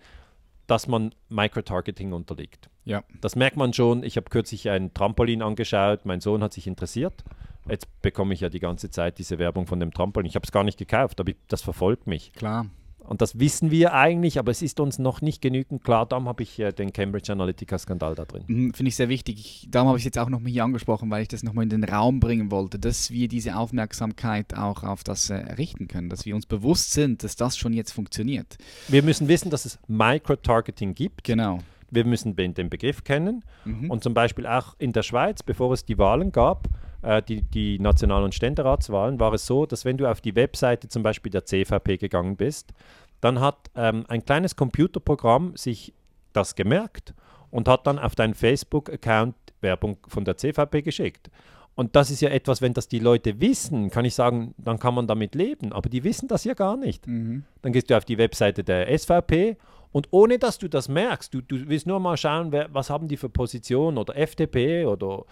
dass 0.67 0.87
man 0.87 1.15
Microtargeting 1.29 2.13
unterliegt. 2.13 2.71
Ja. 2.85 3.03
Das 3.21 3.37
merkt 3.37 3.59
man 3.59 3.75
schon. 3.75 4.03
Ich 4.03 4.17
habe 4.17 4.31
kürzlich 4.31 4.71
ein 4.71 4.95
Trampolin 4.95 5.43
angeschaut, 5.43 6.07
mein 6.07 6.21
Sohn 6.21 6.43
hat 6.43 6.55
sich 6.55 6.67
interessiert 6.67 7.25
Jetzt 7.69 7.87
bekomme 8.03 8.35
ich 8.35 8.41
ja 8.41 8.49
die 8.49 8.61
ganze 8.61 8.91
Zeit 8.91 9.19
diese 9.19 9.39
Werbung 9.39 9.67
von 9.67 9.81
dem 9.81 9.93
Trampolin. 9.93 10.29
Ich 10.29 10.35
habe 10.35 10.45
es 10.45 10.53
gar 10.53 10.65
nicht 10.65 10.79
gekauft, 10.79 11.21
aber 11.21 11.31
ich, 11.31 11.37
das 11.49 11.63
verfolgt 11.63 12.07
mich. 12.07 12.33
Klar. 12.33 12.67
Und 13.09 13.23
das 13.23 13.39
wissen 13.39 13.71
wir 13.71 13.95
eigentlich, 13.95 14.39
aber 14.39 14.51
es 14.51 14.61
ist 14.61 14.81
uns 14.81 14.99
noch 14.99 15.23
nicht 15.23 15.41
genügend 15.41 15.83
klar. 15.83 16.05
Darum 16.05 16.29
habe 16.29 16.43
ich 16.43 16.59
äh, 16.59 16.73
den 16.73 16.93
Cambridge 16.93 17.33
Analytica-Skandal 17.33 18.15
da 18.15 18.27
drin. 18.27 18.45
Mhm, 18.47 18.75
Finde 18.75 18.89
ich 18.89 18.97
sehr 18.97 19.09
wichtig. 19.09 19.39
Ich, 19.39 19.69
darum 19.71 19.89
habe 19.89 19.97
ich 19.97 20.03
es 20.03 20.05
jetzt 20.05 20.19
auch 20.19 20.29
noch 20.29 20.41
mal 20.41 20.51
hier 20.51 20.63
angesprochen, 20.63 21.11
weil 21.11 21.23
ich 21.23 21.29
das 21.29 21.43
nochmal 21.43 21.63
in 21.63 21.71
den 21.71 21.85
Raum 21.85 22.21
bringen 22.21 22.51
wollte, 22.51 22.79
dass 22.79 23.11
wir 23.11 23.29
diese 23.29 23.57
Aufmerksamkeit 23.57 24.55
auch 24.55 24.85
auf 24.85 25.05
das 25.05 25.31
äh, 25.31 25.37
richten 25.37 25.89
können, 25.89 26.11
dass 26.11 26.27
wir 26.27 26.35
uns 26.35 26.45
bewusst 26.45 26.93
sind, 26.93 27.25
dass 27.25 27.35
das 27.35 27.57
schon 27.57 27.73
jetzt 27.73 27.93
funktioniert. 27.93 28.59
Wir 28.89 29.03
müssen 29.03 29.27
wissen, 29.27 29.49
dass 29.49 29.65
es 29.65 29.79
Micro-Targeting 29.89 30.95
gibt. 30.95 31.25
Genau. 31.25 31.61
Wir 31.91 32.05
müssen 32.05 32.37
den 32.37 32.69
Begriff 32.69 33.05
kennen. 33.05 33.43
Mhm. 33.65 33.91
Und 33.91 34.03
zum 34.03 34.13
Beispiel 34.13 34.47
auch 34.47 34.75
in 34.79 34.93
der 34.93 35.03
Schweiz, 35.03 35.43
bevor 35.43 35.73
es 35.73 35.87
die 35.87 35.97
Wahlen 35.97 36.31
gab, 36.31 36.69
äh, 37.03 37.23
die, 37.23 37.43
die 37.43 37.79
National- 37.79 38.25
und 38.25 38.35
Ständeratswahlen, 38.35 39.21
war 39.21 39.33
es 39.33 39.47
so, 39.47 39.67
dass 39.67 39.85
wenn 39.85 39.97
du 39.97 40.07
auf 40.11 40.21
die 40.21 40.35
Webseite 40.35 40.89
zum 40.89 41.03
Beispiel 41.03 41.31
der 41.31 41.45
CVP 41.45 41.97
gegangen 41.97 42.37
bist, 42.37 42.73
dann 43.21 43.41
hat 43.41 43.71
ähm, 43.75 44.05
ein 44.09 44.25
kleines 44.25 44.57
Computerprogramm 44.57 45.57
sich 45.57 45.93
das 46.33 46.55
gemerkt 46.55 47.15
und 47.51 47.69
hat 47.69 47.87
dann 47.87 47.99
auf 47.99 48.15
deinen 48.15 48.35
Facebook-Account 48.35 49.35
Werbung 49.61 49.99
von 50.07 50.25
der 50.25 50.37
CVP 50.37 50.83
geschickt. 50.83 51.31
Und 51.75 51.95
das 51.95 52.11
ist 52.11 52.21
ja 52.21 52.31
etwas, 52.31 52.61
wenn 52.61 52.75
das 52.75 52.89
die 52.89 52.99
Leute 52.99 53.41
wissen, 53.41 53.91
kann 53.91 54.05
ich 54.05 54.15
sagen, 54.15 54.53
dann 54.59 54.81
kann 54.81 54.95
man 54.95 55.07
damit 55.07 55.37
leben. 55.37 55.73
Aber 55.73 55.89
die 55.89 56.03
wissen 56.03 56.27
das 56.27 56.43
ja 56.43 56.55
gar 56.55 56.77
nicht. 56.77 57.07
Mhm. 57.07 57.45
Dann 57.63 57.73
gehst 57.73 57.89
du 57.89 57.97
auf 57.97 58.05
die 58.05 58.19
Webseite 58.19 58.65
der 58.65 58.99
SVP 58.99 59.57
und 59.93 60.09
ohne 60.11 60.39
dass 60.39 60.59
du 60.59 60.69
das 60.69 60.89
merkst, 60.89 61.33
du, 61.33 61.41
du 61.41 61.69
willst 61.69 61.87
nur 61.87 62.01
mal 62.01 62.17
schauen, 62.17 62.51
wer, 62.51 62.73
was 62.75 62.91
haben 62.91 63.09
die 63.09 63.17
für 63.17 63.29
Position 63.29 63.97
oder 63.97 64.17
FDP 64.17 64.87
oder 64.87 65.25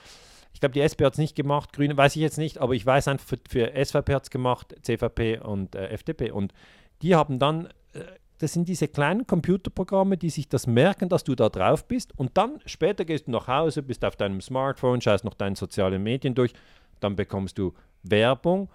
ich 0.56 0.60
glaube, 0.60 0.72
die 0.72 0.80
SP 0.80 1.04
hat 1.04 1.12
es 1.12 1.18
nicht 1.18 1.36
gemacht, 1.36 1.74
Grüne 1.74 1.98
weiß 1.98 2.16
ich 2.16 2.22
jetzt 2.22 2.38
nicht, 2.38 2.56
aber 2.56 2.72
ich 2.72 2.86
weiß 2.86 3.08
einfach, 3.08 3.26
für, 3.26 3.38
für 3.46 3.84
SVP 3.84 4.14
hat 4.14 4.22
es 4.22 4.30
gemacht, 4.30 4.74
CVP 4.80 5.40
und 5.40 5.74
äh, 5.74 5.88
FDP. 5.88 6.30
Und 6.30 6.54
die 7.02 7.14
haben 7.14 7.38
dann, 7.38 7.66
äh, 7.92 8.00
das 8.38 8.54
sind 8.54 8.66
diese 8.66 8.88
kleinen 8.88 9.26
Computerprogramme, 9.26 10.16
die 10.16 10.30
sich 10.30 10.48
das 10.48 10.66
merken, 10.66 11.10
dass 11.10 11.24
du 11.24 11.34
da 11.34 11.50
drauf 11.50 11.84
bist. 11.84 12.18
Und 12.18 12.38
dann 12.38 12.58
später 12.64 13.04
gehst 13.04 13.26
du 13.26 13.32
nach 13.32 13.48
Hause, 13.48 13.82
bist 13.82 14.02
auf 14.02 14.16
deinem 14.16 14.40
Smartphone, 14.40 15.02
schaust 15.02 15.26
noch 15.26 15.34
deine 15.34 15.56
sozialen 15.56 16.02
Medien 16.02 16.34
durch, 16.34 16.54
dann 17.00 17.16
bekommst 17.16 17.58
du 17.58 17.74
Werbung. 18.02 18.70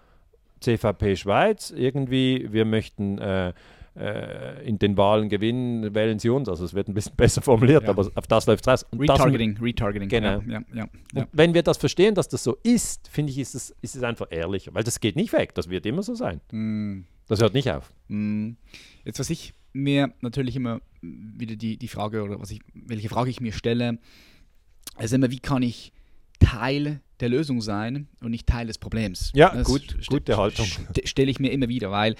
CVP 0.59 1.15
Schweiz, 1.15 1.71
irgendwie, 1.71 2.47
wir 2.53 2.65
möchten 2.65 3.17
äh, 3.17 3.53
äh, 3.95 4.65
in 4.65 4.79
den 4.79 4.95
Wahlen 4.97 5.29
gewinnen, 5.29 5.93
wählen 5.93 6.17
sie 6.19 6.29
uns. 6.29 6.47
Also 6.47 6.63
es 6.63 6.73
wird 6.73 6.87
ein 6.87 6.93
bisschen 6.93 7.15
besser 7.17 7.41
formuliert, 7.41 7.83
ja. 7.83 7.89
aber 7.89 8.09
auf 8.13 8.27
das 8.27 8.45
läuft 8.45 8.65
es 8.65 8.67
raus. 8.67 8.85
Und 8.91 9.01
Retargeting, 9.01 9.55
das, 9.55 9.63
Retargeting. 9.63 10.09
Genau. 10.09 10.41
Ja, 10.47 10.61
ja, 10.73 10.87
Und 11.13 11.27
wenn 11.31 11.53
wir 11.53 11.63
das 11.63 11.77
verstehen, 11.77 12.15
dass 12.15 12.29
das 12.29 12.43
so 12.43 12.57
ist, 12.63 13.07
finde 13.09 13.31
ich, 13.31 13.39
ist 13.39 13.55
es, 13.55 13.75
ist 13.81 13.95
es 13.95 14.03
einfach 14.03 14.27
ehrlicher, 14.29 14.73
weil 14.73 14.83
das 14.83 14.99
geht 14.99 15.15
nicht 15.15 15.33
weg, 15.33 15.53
das 15.55 15.69
wird 15.69 15.85
immer 15.85 16.03
so 16.03 16.15
sein. 16.15 16.41
Mm. 16.51 17.05
Das 17.27 17.41
hört 17.41 17.53
nicht 17.53 17.69
auf. 17.69 17.93
Mm. 18.07 18.51
Jetzt, 19.05 19.19
was 19.19 19.29
ich 19.29 19.53
mir 19.73 20.13
natürlich 20.21 20.55
immer 20.55 20.81
wieder 21.01 21.55
die, 21.55 21.77
die 21.77 21.87
Frage, 21.87 22.23
oder 22.23 22.39
was 22.39 22.51
ich, 22.51 22.61
welche 22.73 23.09
Frage 23.09 23.29
ich 23.29 23.41
mir 23.41 23.53
stelle, 23.53 23.99
ist 24.99 25.13
immer, 25.13 25.31
wie 25.31 25.39
kann 25.39 25.63
ich 25.63 25.93
Teil 26.39 27.01
der 27.19 27.29
Lösung 27.29 27.61
sein 27.61 28.07
und 28.19 28.31
nicht 28.31 28.47
Teil 28.47 28.67
des 28.67 28.77
Problems. 28.77 29.31
Ja, 29.35 29.53
das 29.53 29.67
gut, 29.67 29.97
gute 30.07 30.37
Haltung. 30.37 30.65
Stelle 31.05 31.31
ich 31.31 31.39
mir 31.39 31.51
immer 31.51 31.69
wieder, 31.69 31.91
weil 31.91 32.15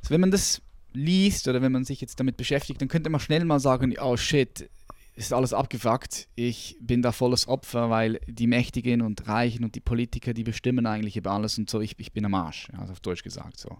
also 0.00 0.10
wenn 0.10 0.20
man 0.20 0.30
das 0.30 0.60
liest 0.94 1.48
oder 1.48 1.62
wenn 1.62 1.72
man 1.72 1.84
sich 1.84 2.00
jetzt 2.00 2.18
damit 2.20 2.36
beschäftigt, 2.36 2.80
dann 2.80 2.88
könnte 2.88 3.10
man 3.10 3.20
schnell 3.20 3.44
mal 3.44 3.60
sagen, 3.60 3.94
oh 4.00 4.16
shit, 4.16 4.68
ist 5.14 5.32
alles 5.32 5.52
abgefuckt. 5.52 6.28
Ich 6.34 6.76
bin 6.80 7.02
da 7.02 7.12
volles 7.12 7.46
Opfer, 7.46 7.90
weil 7.90 8.18
die 8.26 8.46
Mächtigen 8.46 9.02
und 9.02 9.28
Reichen 9.28 9.64
und 9.64 9.74
die 9.74 9.80
Politiker, 9.80 10.32
die 10.32 10.44
bestimmen 10.44 10.86
eigentlich 10.86 11.16
über 11.16 11.32
alles 11.32 11.58
und 11.58 11.68
so. 11.68 11.80
Ich, 11.80 11.98
ich 11.98 12.12
bin 12.12 12.24
am 12.24 12.34
Arsch, 12.34 12.68
also 12.78 12.92
auf 12.92 13.00
Deutsch 13.00 13.22
gesagt 13.22 13.58
so. 13.58 13.78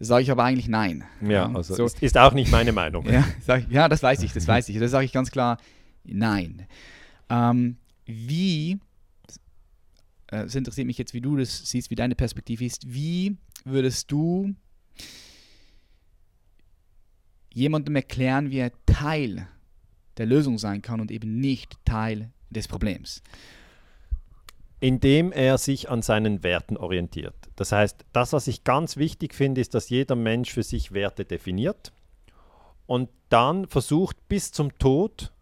Sage 0.00 0.22
ich 0.22 0.30
aber 0.30 0.44
eigentlich 0.44 0.68
nein. 0.68 1.04
Ja, 1.26 1.50
also 1.52 1.74
so. 1.74 1.84
ist, 1.84 2.02
ist, 2.02 2.18
auch 2.18 2.32
nicht 2.32 2.50
meine 2.50 2.72
Meinung. 2.72 3.06
ja, 3.08 3.24
ich, 3.56 3.68
ja, 3.68 3.88
das 3.88 4.02
weiß 4.02 4.22
ich, 4.22 4.32
das 4.32 4.46
weiß 4.46 4.68
ich. 4.68 4.78
Da 4.78 4.88
sage 4.88 5.04
ich 5.04 5.12
ganz 5.12 5.30
klar 5.30 5.58
nein. 6.04 6.66
Ähm, 7.30 7.76
wie, 8.04 8.78
äh, 10.30 10.42
es 10.42 10.54
interessiert 10.54 10.86
mich 10.86 10.98
jetzt, 10.98 11.14
wie 11.14 11.20
du 11.20 11.36
das 11.36 11.70
siehst, 11.70 11.90
wie 11.90 11.94
deine 11.94 12.14
Perspektive 12.14 12.64
ist, 12.64 12.92
wie 12.92 13.36
würdest 13.64 14.10
du 14.10 14.54
jemandem 17.54 17.96
erklären, 17.96 18.50
wie 18.50 18.58
er 18.58 18.72
Teil 18.84 19.48
der 20.18 20.26
Lösung 20.26 20.58
sein 20.58 20.82
kann 20.82 21.00
und 21.00 21.10
eben 21.10 21.38
nicht 21.40 21.76
Teil 21.84 22.30
des 22.50 22.68
Problems. 22.68 23.22
Indem 24.80 25.32
er 25.32 25.56
sich 25.56 25.88
an 25.88 26.02
seinen 26.02 26.42
Werten 26.42 26.76
orientiert. 26.76 27.34
Das 27.56 27.72
heißt, 27.72 28.04
das, 28.12 28.32
was 28.32 28.46
ich 28.48 28.64
ganz 28.64 28.96
wichtig 28.96 29.34
finde, 29.34 29.60
ist, 29.60 29.74
dass 29.74 29.88
jeder 29.88 30.16
Mensch 30.16 30.52
für 30.52 30.62
sich 30.62 30.92
Werte 30.92 31.24
definiert 31.24 31.92
und 32.86 33.08
dann 33.28 33.66
versucht 33.66 34.28
bis 34.28 34.52
zum 34.52 34.76
Tod 34.78 35.32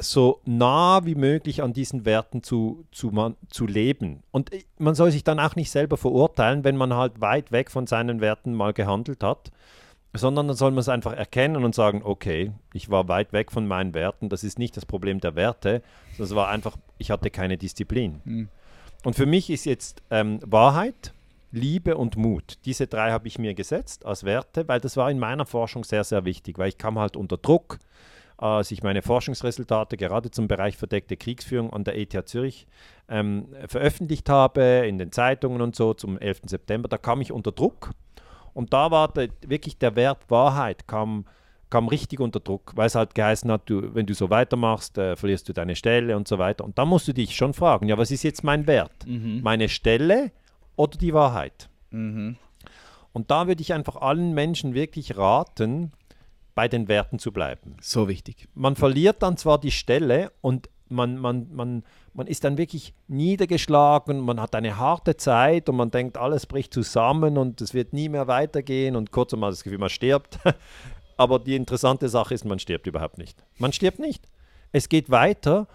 so 0.00 0.40
nah 0.44 1.04
wie 1.04 1.14
möglich 1.14 1.62
an 1.62 1.72
diesen 1.72 2.04
Werten 2.04 2.42
zu, 2.42 2.86
zu, 2.92 3.08
man, 3.08 3.36
zu 3.50 3.66
leben. 3.66 4.22
Und 4.30 4.50
man 4.78 4.94
soll 4.94 5.10
sich 5.10 5.24
dann 5.24 5.40
auch 5.40 5.56
nicht 5.56 5.70
selber 5.70 5.96
verurteilen, 5.96 6.62
wenn 6.64 6.76
man 6.76 6.94
halt 6.94 7.20
weit 7.20 7.50
weg 7.50 7.70
von 7.70 7.86
seinen 7.86 8.20
Werten 8.20 8.54
mal 8.54 8.72
gehandelt 8.72 9.24
hat, 9.24 9.50
sondern 10.14 10.48
dann 10.48 10.56
soll 10.56 10.70
man 10.70 10.80
es 10.80 10.88
einfach 10.88 11.12
erkennen 11.12 11.64
und 11.64 11.74
sagen, 11.74 12.02
okay, 12.04 12.52
ich 12.72 12.90
war 12.90 13.08
weit 13.08 13.32
weg 13.32 13.52
von 13.52 13.66
meinen 13.66 13.94
Werten, 13.94 14.28
das 14.28 14.44
ist 14.44 14.58
nicht 14.58 14.76
das 14.76 14.86
Problem 14.86 15.20
der 15.20 15.34
Werte, 15.34 15.82
das 16.16 16.34
war 16.34 16.48
einfach, 16.48 16.76
ich 16.96 17.10
hatte 17.10 17.30
keine 17.30 17.58
Disziplin. 17.58 18.20
Mhm. 18.24 18.48
Und 19.04 19.14
für 19.14 19.26
mich 19.26 19.50
ist 19.50 19.64
jetzt 19.64 20.02
ähm, 20.10 20.40
Wahrheit, 20.44 21.12
Liebe 21.50 21.96
und 21.96 22.16
Mut. 22.16 22.58
Diese 22.64 22.86
drei 22.86 23.10
habe 23.10 23.28
ich 23.28 23.38
mir 23.38 23.54
gesetzt 23.54 24.04
als 24.04 24.24
Werte, 24.24 24.68
weil 24.68 24.80
das 24.80 24.96
war 24.96 25.10
in 25.10 25.18
meiner 25.18 25.46
Forschung 25.46 25.84
sehr, 25.84 26.04
sehr 26.04 26.24
wichtig, 26.24 26.58
weil 26.58 26.68
ich 26.68 26.78
kam 26.78 26.98
halt 26.98 27.16
unter 27.16 27.38
Druck, 27.38 27.78
als 28.36 28.70
ich 28.70 28.82
meine 28.82 29.02
Forschungsresultate 29.02 29.96
gerade 29.96 30.30
zum 30.30 30.46
Bereich 30.46 30.76
verdeckte 30.76 31.16
Kriegsführung 31.16 31.72
an 31.72 31.84
der 31.84 31.98
ETH 31.98 32.28
Zürich 32.28 32.66
ähm, 33.08 33.48
veröffentlicht 33.66 34.28
habe, 34.28 34.84
in 34.86 34.98
den 34.98 35.10
Zeitungen 35.10 35.60
und 35.60 35.74
so 35.74 35.94
zum 35.94 36.18
11. 36.18 36.42
September, 36.46 36.88
da 36.88 36.98
kam 36.98 37.20
ich 37.20 37.32
unter 37.32 37.52
Druck. 37.52 37.92
Und 38.54 38.72
da 38.72 38.90
war 38.90 39.08
der, 39.08 39.28
wirklich 39.46 39.78
der 39.78 39.96
Wert 39.96 40.18
Wahrheit 40.28 40.86
kam, 40.86 41.24
kam 41.70 41.88
richtig 41.88 42.20
unter 42.20 42.40
Druck, 42.40 42.72
weil 42.74 42.86
es 42.86 42.94
halt 42.94 43.14
geheißen 43.14 43.50
hat, 43.50 43.62
du, 43.66 43.94
wenn 43.94 44.06
du 44.06 44.14
so 44.14 44.30
weitermachst, 44.30 44.98
äh, 44.98 45.16
verlierst 45.16 45.48
du 45.48 45.52
deine 45.52 45.76
Stelle 45.76 46.16
und 46.16 46.28
so 46.28 46.38
weiter. 46.38 46.64
Und 46.64 46.78
da 46.78 46.84
musst 46.84 47.08
du 47.08 47.12
dich 47.12 47.36
schon 47.36 47.54
fragen, 47.54 47.88
ja, 47.88 47.98
was 47.98 48.10
ist 48.10 48.22
jetzt 48.22 48.44
mein 48.44 48.66
Wert? 48.66 49.06
Mhm. 49.06 49.40
Meine 49.42 49.68
Stelle 49.68 50.32
oder 50.76 50.96
die 50.98 51.14
Wahrheit? 51.14 51.68
Mhm. 51.90 52.36
Und 53.12 53.30
da 53.30 53.46
würde 53.46 53.62
ich 53.62 53.72
einfach 53.72 53.96
allen 53.96 54.32
Menschen 54.34 54.74
wirklich 54.74 55.16
raten, 55.16 55.92
bei 56.54 56.66
den 56.66 56.88
Werten 56.88 57.20
zu 57.20 57.30
bleiben. 57.30 57.76
So 57.80 58.08
wichtig. 58.08 58.48
Man 58.54 58.74
verliert 58.74 59.22
dann 59.22 59.36
zwar 59.36 59.60
die 59.60 59.70
Stelle 59.70 60.32
und 60.40 60.68
man, 60.88 61.16
man, 61.16 61.46
man, 61.52 61.84
man 62.18 62.26
ist 62.26 62.42
dann 62.42 62.58
wirklich 62.58 62.94
niedergeschlagen, 63.06 64.18
man 64.18 64.40
hat 64.40 64.56
eine 64.56 64.76
harte 64.76 65.16
Zeit 65.16 65.68
und 65.68 65.76
man 65.76 65.92
denkt, 65.92 66.18
alles 66.18 66.46
bricht 66.46 66.74
zusammen 66.74 67.38
und 67.38 67.60
es 67.60 67.74
wird 67.74 67.92
nie 67.92 68.08
mehr 68.08 68.26
weitergehen 68.26 68.96
und 68.96 69.12
kurz 69.12 69.32
einmal 69.32 69.50
das 69.52 69.62
Gefühl, 69.62 69.78
man 69.78 69.88
stirbt. 69.88 70.40
Aber 71.16 71.38
die 71.38 71.54
interessante 71.54 72.08
Sache 72.08 72.34
ist, 72.34 72.44
man 72.44 72.58
stirbt 72.58 72.88
überhaupt 72.88 73.18
nicht. 73.18 73.44
Man 73.58 73.72
stirbt 73.72 74.00
nicht. 74.00 74.26
Es 74.72 74.88
geht 74.88 75.10
weiter 75.10 75.68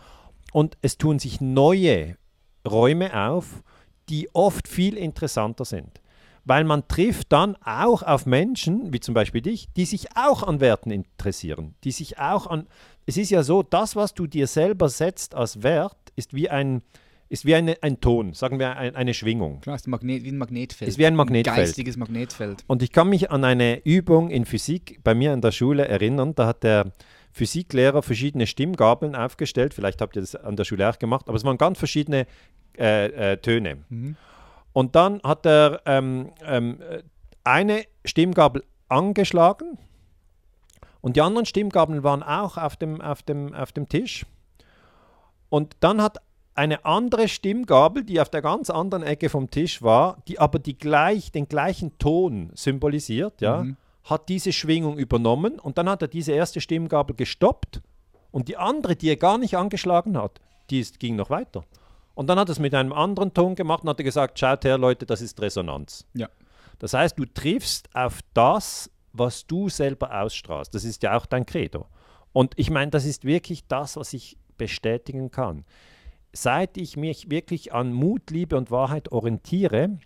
und 0.52 0.78
es 0.82 0.98
tun 0.98 1.18
sich 1.18 1.40
neue 1.40 2.18
Räume 2.70 3.18
auf, 3.18 3.64
die 4.10 4.30
oft 4.36 4.68
viel 4.68 4.98
interessanter 4.98 5.64
sind 5.64 6.02
weil 6.46 6.64
man 6.64 6.88
trifft 6.88 7.32
dann 7.32 7.56
auch 7.64 8.04
auf 8.04 8.26
Menschen, 8.26 8.92
wie 8.94 9.00
zum 9.00 9.14
Beispiel 9.14 9.42
dich, 9.42 9.70
die 9.78 9.86
sich 9.86 10.16
auch 10.16 10.44
an 10.44 10.60
Werten 10.60 10.92
interessieren, 10.92 11.76
die 11.84 11.92
sich 11.92 12.20
auch 12.20 12.48
an, 12.48 12.68
es 13.06 13.18
ist 13.18 13.32
ja 13.32 13.44
so, 13.44 13.64
das, 13.64 13.96
was 13.96 14.14
du 14.14 14.28
dir 14.28 14.48
selber 14.48 14.90
setzt 14.90 15.36
als 15.36 15.64
Wert, 15.64 15.98
ist 16.16 16.34
wie 16.34 16.50
ein, 16.50 16.82
ist 17.30 17.46
wie 17.46 17.56
eine, 17.56 17.78
ein 17.82 18.00
Ton, 18.00 18.34
sagen 18.34 18.60
wir 18.60 18.78
ein, 18.78 18.96
eine 18.96 19.14
Schwingung. 19.14 19.62
Klar, 19.62 19.76
ist 19.76 19.88
Magnet, 19.88 20.24
wie 20.24 20.30
ein 20.30 20.38
Magnetfeld. 20.38 20.88
Ist 20.88 20.98
wie 20.98 21.06
ein 21.06 21.16
Magnetfeld. 21.16 21.58
Ein 21.58 21.64
geistiges 21.64 21.98
Magnetfeld. 21.98 22.64
Und 22.68 22.82
ich 22.84 22.92
kann 22.92 23.10
mich 23.10 23.32
an 23.32 23.44
eine 23.44 23.84
Übung 23.86 24.30
in 24.30 24.46
Physik 24.46 25.00
bei 25.04 25.14
mir 25.16 25.34
in 25.34 25.42
der 25.42 25.52
Schule 25.52 25.88
erinnern, 25.88 26.36
da 26.36 26.48
hat 26.48 26.64
der 26.64 26.94
Physiklehrer 27.32 28.04
verschiedene 28.04 28.46
Stimmgabeln 28.46 29.16
aufgestellt, 29.16 29.74
vielleicht 29.74 30.02
habt 30.02 30.16
ihr 30.16 30.22
das 30.22 30.36
an 30.36 30.56
der 30.56 30.66
Schule 30.66 30.88
auch 30.90 31.00
gemacht, 31.00 31.28
aber 31.28 31.36
es 31.36 31.44
waren 31.44 31.58
ganz 31.58 31.80
verschiedene 31.80 32.28
äh, 32.78 33.34
äh, 33.34 33.38
Töne. 33.38 33.80
Mhm. 33.90 34.16
Und 34.72 34.96
dann 34.96 35.20
hat 35.24 35.46
er 35.46 35.82
ähm, 35.86 36.32
ähm, 36.46 36.80
eine 37.44 37.84
Stimmgabel 38.06 38.64
angeschlagen 38.88 39.78
und 41.04 41.18
die 41.18 41.22
anderen 41.22 41.46
Stimmgabeln 41.46 42.02
waren 42.02 42.24
auch 42.24 42.58
auf 42.58 42.78
dem, 42.78 43.02
auf 43.02 43.24
dem, 43.24 43.54
auf 43.54 43.74
dem 43.74 43.90
Tisch. 43.90 44.26
Und 45.50 45.76
dann 45.82 46.02
hat 46.02 46.20
eine 46.56 46.86
andere 46.86 47.28
Stimmgabel, 47.28 48.06
die 48.06 48.22
auf 48.22 48.30
der 48.30 48.42
ganz 48.42 48.70
anderen 48.70 49.04
Ecke 49.04 49.28
vom 49.28 49.52
Tisch 49.52 49.82
war, 49.82 50.24
die 50.30 50.40
aber 50.40 50.60
die 50.60 50.78
gleich, 50.78 51.30
den 51.30 51.50
gleichen 51.50 51.98
Ton 51.98 52.52
symbolisiert, 52.56 53.42
ja, 53.42 53.64
mhm. 53.64 53.76
hat 54.06 54.30
diese 54.30 54.54
Schwingung 54.54 54.98
übernommen 54.98 55.60
und 55.60 55.78
dann 55.78 55.90
hat 55.90 56.02
er 56.02 56.08
diese 56.08 56.32
erste 56.32 56.62
Stimmgabel 56.62 57.18
gestoppt 57.18 57.82
und 58.32 58.48
die 58.48 58.56
andere, 58.56 58.96
die 58.96 59.10
er 59.10 59.18
gar 59.18 59.38
nicht 59.38 59.58
angeschlagen 59.58 60.18
hat, 60.18 60.40
die 60.70 60.80
ist, 60.80 61.02
ging 61.02 61.18
noch 61.18 61.30
weiter. 61.30 61.66
Und 62.16 62.28
dann 62.28 62.40
hat 62.40 62.48
er 62.48 62.54
es 62.54 62.60
mit 62.60 62.74
einem 62.74 62.94
anderen 62.94 63.34
Ton 63.34 63.56
gemacht 63.56 63.84
und 63.84 63.90
hat 63.90 63.98
gesagt, 63.98 64.40
schaut 64.40 64.64
her 64.64 64.78
Leute, 64.78 65.06
das 65.06 65.20
ist 65.20 65.42
Resonanz. 65.42 66.08
Ja. 66.14 66.30
Das 66.80 66.94
heißt, 66.94 67.20
du 67.20 67.26
triffst 67.26 67.94
auf 67.94 68.22
das, 68.34 68.90
was 69.14 69.48
du 69.48 69.70
selber 69.70 70.22
ausstrahlst. 70.22 70.74
Das 70.74 70.84
ist 70.84 71.04
ja 71.04 71.16
auch 71.16 71.26
dein 71.26 71.46
Credo. 71.46 71.88
Und 72.34 72.54
ich 72.58 72.70
meine, 72.70 72.92
das 72.92 73.06
ist 73.06 73.26
wirklich 73.26 73.66
das, 73.68 73.96
was 73.96 74.14
ich 74.14 74.38
bestätigen 74.58 75.32
kann. 75.32 75.66
Seit 76.34 76.78
ich 76.78 76.98
mich 76.98 77.30
wirklich 77.30 77.74
an 77.74 77.94
Mut, 77.94 78.32
Liebe 78.32 78.58
und 78.58 78.72
Wahrheit 78.72 79.12
orientiere, 79.12 80.00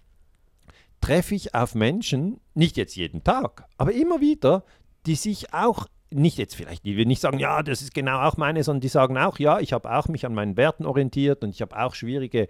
treffe 0.99 1.35
ich 1.35 1.55
auf 1.55 1.73
Menschen, 1.73 2.41
nicht 2.53 2.75
jetzt 2.75 2.95
jeden 2.95 3.23
Tag, 3.23 3.65
aber 3.77 3.93
immer 3.93 4.19
wieder, 4.19 4.63
die 5.05 5.15
sich 5.15 5.53
auch 5.53 5.87
nicht 6.09 6.37
jetzt 6.37 6.55
vielleicht, 6.55 6.85
die 6.85 6.97
wir 6.97 7.05
nicht 7.05 7.21
sagen, 7.21 7.39
ja, 7.39 7.63
das 7.63 7.81
ist 7.81 7.93
genau 7.93 8.21
auch 8.21 8.37
meine, 8.37 8.63
sondern 8.63 8.81
die 8.81 8.87
sagen 8.87 9.17
auch, 9.17 9.39
ja, 9.39 9.59
ich 9.59 9.73
habe 9.73 9.91
auch 9.91 10.07
mich 10.07 10.25
an 10.25 10.33
meinen 10.33 10.57
Werten 10.57 10.85
orientiert 10.85 11.43
und 11.43 11.51
ich 11.51 11.61
habe 11.61 11.77
auch 11.77 11.95
schwierige 11.95 12.47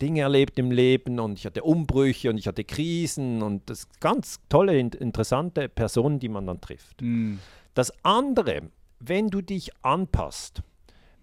Dinge 0.00 0.22
erlebt 0.22 0.58
im 0.58 0.70
Leben 0.70 1.18
und 1.18 1.38
ich 1.38 1.46
hatte 1.46 1.62
Umbrüche 1.62 2.30
und 2.30 2.38
ich 2.38 2.46
hatte 2.46 2.64
Krisen 2.64 3.42
und 3.42 3.68
das 3.70 3.88
ganz 4.00 4.40
tolle, 4.48 4.78
interessante 4.78 5.68
Personen, 5.68 6.18
die 6.18 6.28
man 6.28 6.46
dann 6.46 6.60
trifft. 6.60 7.00
Mhm. 7.02 7.38
Das 7.74 7.92
andere, 8.04 8.62
wenn 9.00 9.28
du 9.28 9.40
dich 9.40 9.70
anpasst, 9.82 10.62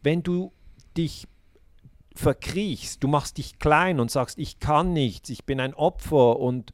wenn 0.02 0.24
du 0.24 0.52
dich 0.98 1.28
verkriechst, 2.16 3.04
du 3.04 3.08
machst 3.08 3.38
dich 3.38 3.60
klein 3.60 4.00
und 4.00 4.12
sagst, 4.12 4.38
ich 4.38 4.60
kann 4.60 4.94
nichts, 4.94 5.30
ich 5.30 5.46
bin 5.46 5.60
ein 5.60 5.74
Opfer 5.74 6.40
und 6.40 6.72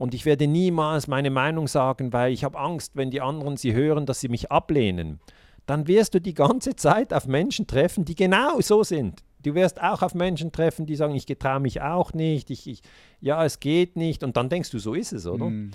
und 0.00 0.14
ich 0.14 0.24
werde 0.24 0.46
niemals 0.46 1.08
meine 1.08 1.28
Meinung 1.28 1.68
sagen, 1.68 2.10
weil 2.14 2.32
ich 2.32 2.42
habe 2.42 2.58
Angst, 2.58 2.92
wenn 2.96 3.10
die 3.10 3.20
anderen 3.20 3.58
sie 3.58 3.74
hören, 3.74 4.06
dass 4.06 4.20
sie 4.20 4.30
mich 4.30 4.50
ablehnen. 4.50 5.20
Dann 5.66 5.86
wirst 5.88 6.14
du 6.14 6.22
die 6.22 6.32
ganze 6.32 6.74
Zeit 6.74 7.12
auf 7.12 7.26
Menschen 7.26 7.66
treffen, 7.66 8.06
die 8.06 8.14
genau 8.14 8.62
so 8.62 8.82
sind. 8.82 9.22
Du 9.42 9.54
wirst 9.54 9.80
auch 9.80 10.02
auf 10.02 10.14
Menschen 10.14 10.52
treffen, 10.52 10.86
die 10.86 10.96
sagen, 10.96 11.14
ich 11.14 11.26
getraue 11.26 11.60
mich 11.60 11.80
auch 11.80 12.12
nicht, 12.12 12.50
ich, 12.50 12.66
ich, 12.66 12.82
ja, 13.20 13.44
es 13.44 13.60
geht 13.60 13.96
nicht. 13.96 14.22
Und 14.22 14.36
dann 14.36 14.48
denkst 14.48 14.70
du, 14.70 14.78
so 14.78 14.94
ist 14.94 15.12
es, 15.12 15.26
oder? 15.26 15.46
Mhm. 15.46 15.70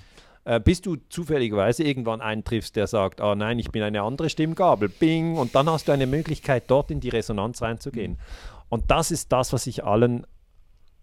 Äh, 0.46 0.60
bis 0.60 0.82
du 0.82 0.98
zufälligerweise 1.10 1.84
irgendwann 1.84 2.22
einen 2.22 2.44
triffst, 2.44 2.76
der 2.76 2.86
sagt, 2.86 3.20
ah 3.20 3.32
oh 3.32 3.36
nein, 3.36 3.58
ich 3.58 3.72
bin 3.72 3.82
eine 3.82 4.04
andere 4.04 4.30
Stimmgabel, 4.30 4.90
bing, 4.90 5.38
und 5.38 5.56
dann 5.56 5.68
hast 5.68 5.88
du 5.88 5.92
eine 5.92 6.06
Möglichkeit, 6.06 6.66
dort 6.68 6.92
in 6.92 7.00
die 7.00 7.10
Resonanz 7.10 7.64
reinzugehen. 7.64 8.12
Mhm. 8.12 8.18
Und 8.70 8.92
das 8.92 9.10
ist 9.10 9.32
das, 9.32 9.54
was 9.54 9.66
ich 9.66 9.84
allen, 9.84 10.28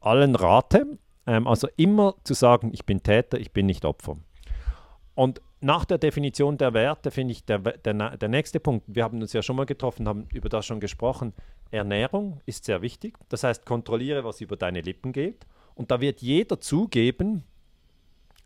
allen 0.00 0.36
rate. 0.36 0.98
Ähm, 1.26 1.46
also 1.46 1.68
immer 1.76 2.14
zu 2.22 2.34
sagen, 2.34 2.70
ich 2.72 2.86
bin 2.86 3.02
Täter, 3.02 3.38
ich 3.38 3.52
bin 3.52 3.66
nicht 3.66 3.84
Opfer. 3.84 4.16
Und 5.14 5.40
nach 5.62 5.84
der 5.84 5.98
Definition 5.98 6.58
der 6.58 6.74
Werte 6.74 7.10
finde 7.10 7.32
ich 7.32 7.44
der, 7.44 7.58
der, 7.58 8.16
der 8.16 8.28
nächste 8.28 8.60
Punkt, 8.60 8.84
wir 8.88 9.04
haben 9.04 9.20
uns 9.20 9.32
ja 9.32 9.42
schon 9.42 9.56
mal 9.56 9.66
getroffen, 9.66 10.08
haben 10.08 10.26
über 10.32 10.48
das 10.48 10.66
schon 10.66 10.80
gesprochen, 10.80 11.32
Ernährung 11.70 12.40
ist 12.46 12.64
sehr 12.64 12.82
wichtig. 12.82 13.16
Das 13.28 13.44
heißt, 13.44 13.64
kontrolliere, 13.64 14.24
was 14.24 14.40
über 14.40 14.56
deine 14.56 14.80
Lippen 14.80 15.12
geht. 15.12 15.46
Und 15.74 15.90
da 15.90 16.00
wird 16.00 16.20
jeder 16.20 16.60
zugeben, 16.60 17.44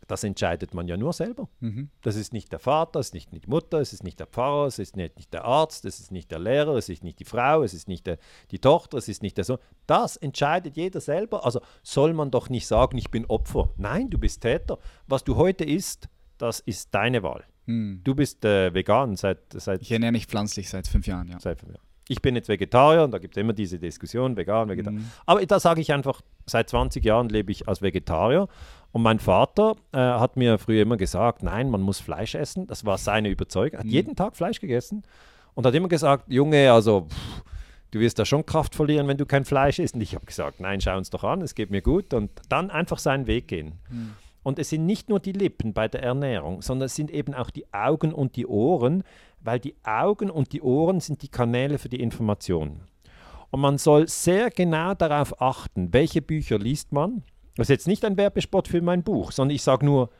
das 0.07 0.23
entscheidet 0.23 0.73
man 0.73 0.87
ja 0.87 0.95
nur 0.95 1.11
selber. 1.11 1.49
Mhm. 1.59 1.89
Das 2.01 2.15
ist 2.15 2.31
nicht 2.31 2.51
der 2.51 2.59
Vater, 2.59 2.99
es 2.99 3.07
ist 3.07 3.13
nicht 3.13 3.33
die 3.33 3.49
Mutter, 3.49 3.79
es 3.79 3.91
ist 3.91 4.03
nicht 4.03 4.19
der 4.19 4.27
Pfarrer, 4.27 4.67
es 4.67 4.79
ist 4.79 4.95
nicht, 4.95 5.17
nicht 5.17 5.33
der 5.33 5.43
Arzt, 5.43 5.83
es 5.83 5.99
ist 5.99 6.11
nicht 6.11 6.31
der 6.31 6.39
Lehrer, 6.39 6.75
es 6.75 6.87
ist 6.87 7.03
nicht 7.03 7.19
die 7.19 7.25
Frau, 7.25 7.63
es 7.63 7.73
ist 7.73 7.89
nicht 7.89 8.07
der, 8.07 8.17
die 8.51 8.59
Tochter, 8.59 8.97
es 8.97 9.09
ist 9.09 9.21
nicht 9.21 9.35
der 9.35 9.43
Sohn. 9.43 9.57
Das 9.85 10.15
entscheidet 10.15 10.77
jeder 10.77 11.01
selber. 11.01 11.43
Also 11.45 11.59
soll 11.83 12.13
man 12.13 12.31
doch 12.31 12.49
nicht 12.49 12.67
sagen, 12.67 12.97
ich 12.97 13.11
bin 13.11 13.25
Opfer. 13.25 13.69
Nein, 13.75 14.09
du 14.09 14.17
bist 14.17 14.41
Täter. 14.41 14.77
Was 15.07 15.25
du 15.25 15.35
heute 15.35 15.65
isst, 15.65 16.07
das 16.37 16.59
ist 16.59 16.93
deine 16.93 17.23
Wahl. 17.23 17.43
Mhm. 17.65 18.01
Du 18.03 18.15
bist 18.15 18.45
äh, 18.45 18.73
vegan 18.73 19.15
seit, 19.15 19.39
seit. 19.53 19.81
Ich 19.81 19.91
ernähre 19.91 20.11
mich 20.11 20.27
pflanzlich 20.27 20.69
seit 20.69 20.87
fünf 20.87 21.07
Jahren, 21.07 21.27
ja. 21.27 21.39
Seit 21.39 21.59
fünf 21.59 21.73
Jahren 21.73 21.87
ich 22.09 22.21
bin 22.21 22.35
jetzt 22.35 22.49
Vegetarier 22.49 23.03
und 23.03 23.11
da 23.11 23.17
gibt 23.17 23.35
es 23.35 23.41
immer 23.41 23.53
diese 23.53 23.79
Diskussion, 23.79 24.37
vegan, 24.37 24.69
Vegetarier. 24.69 24.99
Mhm. 24.99 25.11
Aber 25.25 25.45
da 25.45 25.59
sage 25.59 25.81
ich 25.81 25.91
einfach, 25.93 26.21
seit 26.45 26.69
20 26.69 27.03
Jahren 27.03 27.29
lebe 27.29 27.51
ich 27.51 27.67
als 27.67 27.81
Vegetarier 27.81 28.47
und 28.91 29.01
mein 29.01 29.19
Vater 29.19 29.75
äh, 29.91 29.97
hat 29.97 30.37
mir 30.37 30.57
früher 30.57 30.81
immer 30.81 30.97
gesagt, 30.97 31.43
nein, 31.43 31.69
man 31.69 31.81
muss 31.81 31.99
Fleisch 31.99 32.35
essen. 32.35 32.67
Das 32.67 32.85
war 32.85 32.97
seine 32.97 33.29
Überzeugung. 33.29 33.73
Er 33.73 33.79
hat 33.79 33.85
mhm. 33.85 33.91
jeden 33.91 34.15
Tag 34.15 34.35
Fleisch 34.35 34.59
gegessen 34.59 35.03
und 35.53 35.65
hat 35.65 35.75
immer 35.75 35.89
gesagt, 35.89 36.25
Junge, 36.31 36.71
also 36.71 37.07
pff, 37.09 37.43
du 37.91 37.99
wirst 37.99 38.19
da 38.19 38.25
schon 38.25 38.45
Kraft 38.45 38.75
verlieren, 38.75 39.07
wenn 39.07 39.17
du 39.17 39.25
kein 39.25 39.45
Fleisch 39.45 39.79
isst. 39.79 39.95
Und 39.95 40.01
ich 40.01 40.15
habe 40.15 40.25
gesagt, 40.25 40.59
nein, 40.59 40.79
schau 40.81 40.97
uns 40.97 41.09
doch 41.09 41.23
an, 41.23 41.41
es 41.41 41.55
geht 41.55 41.71
mir 41.71 41.81
gut. 41.81 42.13
Und 42.13 42.31
dann 42.49 42.71
einfach 42.71 42.99
seinen 42.99 43.27
Weg 43.27 43.47
gehen. 43.47 43.79
Mhm. 43.89 44.13
Und 44.47 44.59
es 44.59 44.69
sind 44.69 44.85
nicht 44.85 45.09
nur 45.09 45.19
die 45.19 45.33
Lippen 45.33 45.73
bei 45.73 45.89
der 45.89 46.01
Ernährung, 46.03 46.61
sondern 46.61 46.85
es 46.85 46.95
sind 46.95 47.11
eben 47.11 47.33
auch 47.33 47.49
die 47.49 47.65
Augen 47.73 48.13
und 48.13 48.37
die 48.37 48.47
Ohren, 48.47 49.03
weil 49.41 49.59
die 49.59 49.75
Augen 49.83 50.29
und 50.29 50.53
die 50.53 50.61
Ohren 50.61 51.01
sind 51.01 51.21
die 51.21 51.27
Kanäle 51.27 51.77
für 51.77 51.89
die 51.89 51.99
Information. 51.99 52.79
Und 53.51 53.59
man 53.59 53.77
soll 53.77 54.07
sehr 54.07 54.49
genau 54.49 54.93
darauf 54.93 55.41
achten, 55.41 55.91
welche 55.91 56.21
Bücher 56.21 56.57
liest 56.59 56.93
man. 56.93 57.23
Das 57.57 57.65
ist 57.65 57.71
jetzt 57.71 57.87
nicht 57.87 58.05
ein 58.05 58.15
Werbespot 58.15 58.69
für 58.69 58.81
mein 58.81 59.03
Buch, 59.03 59.33
sondern 59.33 59.53
ich 59.53 59.63
sage 59.63 59.85
nur, 59.85 60.11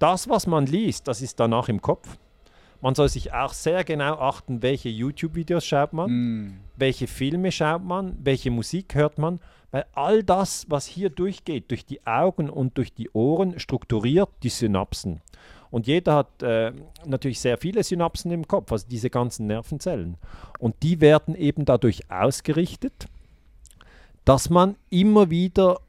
das, 0.00 0.28
was 0.28 0.48
man 0.48 0.66
liest, 0.66 1.06
das 1.06 1.22
ist 1.22 1.38
danach 1.38 1.68
im 1.68 1.80
Kopf. 1.80 2.18
Man 2.80 2.96
soll 2.96 3.08
sich 3.08 3.32
auch 3.32 3.52
sehr 3.52 3.84
genau 3.84 4.14
achten, 4.14 4.62
welche 4.62 4.88
YouTube-Videos 4.88 5.64
schaut 5.64 5.92
man, 5.92 6.10
Mm. 6.10 6.60
welche 6.74 7.06
Filme 7.06 7.52
schaut 7.52 7.84
man, 7.84 8.16
welche 8.20 8.50
Musik 8.50 8.96
hört 8.96 9.16
man, 9.16 9.38
weil 9.76 9.84
all 9.92 10.22
das, 10.22 10.64
was 10.70 10.86
hier 10.86 11.10
durchgeht, 11.10 11.70
durch 11.70 11.84
die 11.84 12.06
Augen 12.06 12.48
und 12.48 12.78
durch 12.78 12.94
die 12.94 13.10
Ohren, 13.10 13.58
strukturiert 13.58 14.30
die 14.42 14.48
Synapsen. 14.48 15.20
Und 15.70 15.86
jeder 15.86 16.14
hat 16.14 16.42
äh, 16.42 16.72
natürlich 17.04 17.40
sehr 17.40 17.58
viele 17.58 17.84
Synapsen 17.84 18.30
im 18.30 18.48
Kopf, 18.48 18.72
also 18.72 18.86
diese 18.88 19.10
ganzen 19.10 19.46
Nervenzellen. 19.46 20.16
Und 20.58 20.82
die 20.82 21.02
werden 21.02 21.34
eben 21.34 21.66
dadurch 21.66 22.10
ausgerichtet, 22.10 23.04
dass 24.24 24.48
man 24.48 24.76
immer 24.88 25.28
wieder 25.28 25.80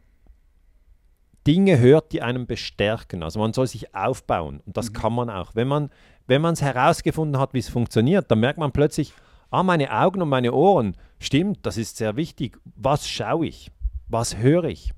Dinge 1.47 1.79
hört, 1.79 2.11
die 2.11 2.21
einem 2.21 2.45
bestärken. 2.45 3.23
Also 3.23 3.39
man 3.39 3.53
soll 3.53 3.67
sich 3.67 3.95
aufbauen 3.95 4.59
und 4.65 4.75
das 4.75 4.91
kann 4.91 5.13
man 5.13 5.29
auch. 5.29 5.55
Wenn 5.55 5.69
man 5.69 5.91
wenn 6.25 6.41
man 6.41 6.55
es 6.55 6.61
herausgefunden 6.61 7.39
hat, 7.39 7.53
wie 7.53 7.59
es 7.59 7.69
funktioniert, 7.69 8.29
dann 8.29 8.41
merkt 8.41 8.59
man 8.59 8.73
plötzlich, 8.73 9.13
ah, 9.49 9.63
meine 9.63 9.93
Augen 9.93 10.21
und 10.21 10.27
meine 10.27 10.51
Ohren, 10.51 10.97
stimmt, 11.19 11.59
das 11.65 11.77
ist 11.77 11.95
sehr 11.95 12.17
wichtig. 12.17 12.59
Was 12.75 13.07
schaue 13.07 13.47
ich? 13.47 13.71
Was 14.09 14.37
höre 14.37 14.65
ich? 14.65 14.93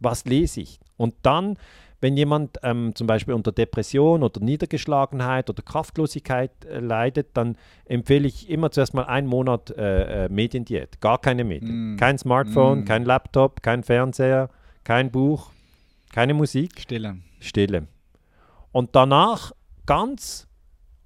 Was 0.00 0.24
lese 0.24 0.60
ich? 0.62 0.80
Und 0.96 1.14
dann, 1.22 1.56
wenn 2.00 2.16
jemand 2.16 2.58
ähm, 2.62 2.94
zum 2.94 3.06
Beispiel 3.06 3.34
unter 3.34 3.52
Depression 3.52 4.22
oder 4.22 4.40
Niedergeschlagenheit 4.40 5.50
oder 5.50 5.62
Kraftlosigkeit 5.62 6.50
äh, 6.64 6.80
leidet, 6.80 7.36
dann 7.36 7.56
empfehle 7.84 8.26
ich 8.26 8.48
immer 8.48 8.70
zuerst 8.70 8.94
mal 8.94 9.04
einen 9.04 9.26
Monat 9.26 9.70
äh, 9.70 10.24
äh, 10.24 10.28
Mediendiät. 10.28 11.00
Gar 11.00 11.18
keine 11.18 11.44
Medien. 11.44 11.94
Mm. 11.94 11.96
Kein 11.98 12.16
Smartphone, 12.18 12.80
Mm. 12.80 12.84
kein 12.86 13.04
Laptop, 13.04 13.62
kein 13.62 13.82
Fernseher, 13.82 14.48
kein 14.84 15.10
Buch, 15.10 15.50
keine 16.12 16.32
Musik. 16.34 16.80
Stille. 16.80 17.18
Stille. 17.38 17.86
Und 18.72 18.96
danach 18.96 19.52
ganz, 19.84 20.48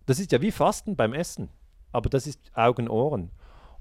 das 0.06 0.20
ist 0.20 0.30
ja 0.32 0.40
wie 0.40 0.52
Fasten 0.52 0.94
beim 0.96 1.12
Essen, 1.12 1.48
aber 1.92 2.08
das 2.08 2.26
ist 2.26 2.38
Augen, 2.54 2.88
Ohren. 2.88 3.30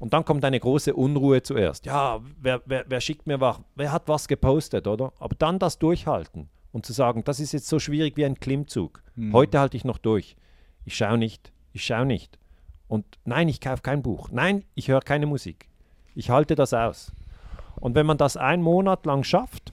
Und 0.04 0.12
dann 0.12 0.26
kommt 0.26 0.44
eine 0.44 0.60
große 0.60 0.94
Unruhe 0.94 1.44
zuerst. 1.44 1.86
Ja, 1.86 2.20
wer, 2.38 2.62
wer, 2.66 2.84
wer 2.90 3.00
schickt 3.00 3.26
mir 3.26 3.40
was? 3.40 3.62
Wer 3.76 3.94
hat 3.94 4.10
was 4.10 4.28
gepostet, 4.28 4.86
oder? 4.86 5.14
Aber 5.18 5.34
dann 5.34 5.60
das 5.60 5.80
durchhalten 5.80 6.50
und 6.74 6.86
zu 6.86 6.92
sagen, 6.92 7.24
das 7.24 7.40
ist 7.40 7.54
jetzt 7.54 7.70
so 7.70 7.80
schwierig 7.80 8.18
wie 8.18 8.26
ein 8.26 8.38
Klimmzug. 8.38 9.02
Mhm. 9.16 9.32
Heute 9.32 9.62
halte 9.62 9.78
ich 9.78 9.86
noch 9.86 9.98
durch. 9.98 10.36
Ich 10.84 10.98
schaue 10.98 11.18
nicht. 11.18 11.54
Ich 11.72 11.86
schaue 11.86 12.06
nicht. 12.06 12.38
Und 12.90 13.06
nein, 13.24 13.48
ich 13.48 13.62
kaufe 13.62 13.82
kein 13.82 14.02
Buch. 14.02 14.28
Nein, 14.30 14.66
ich 14.76 14.90
höre 14.90 15.00
keine 15.00 15.26
Musik. 15.26 15.70
Ich 16.16 16.30
halte 16.30 16.56
das 16.56 16.74
aus. 16.74 17.14
Und 17.78 17.96
wenn 17.96 18.06
man 18.06 18.18
das 18.18 18.36
einen 18.36 18.62
Monat 18.62 19.06
lang 19.06 19.24
schafft, 19.24 19.72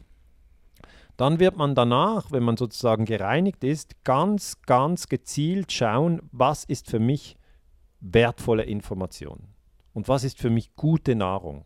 dann 1.17 1.41
wird 1.41 1.57
man 1.57 1.75
danach, 1.75 2.31
wenn 2.31 2.45
man 2.45 2.57
sozusagen 2.57 3.05
gereinigt 3.05 3.65
ist, 3.65 4.05
ganz, 4.05 4.63
ganz 4.63 5.09
gezielt 5.09 5.73
schauen, 5.73 6.23
was 6.31 6.63
ist 6.63 6.89
für 6.89 7.01
mich 7.01 7.37
wertvolle 7.99 8.63
Information 8.63 9.49
und 9.93 10.09
was 10.09 10.25
ist 10.25 10.39
für 10.39 10.51
mich 10.51 10.75
gute 10.77 11.15
Nahrung. 11.15 11.65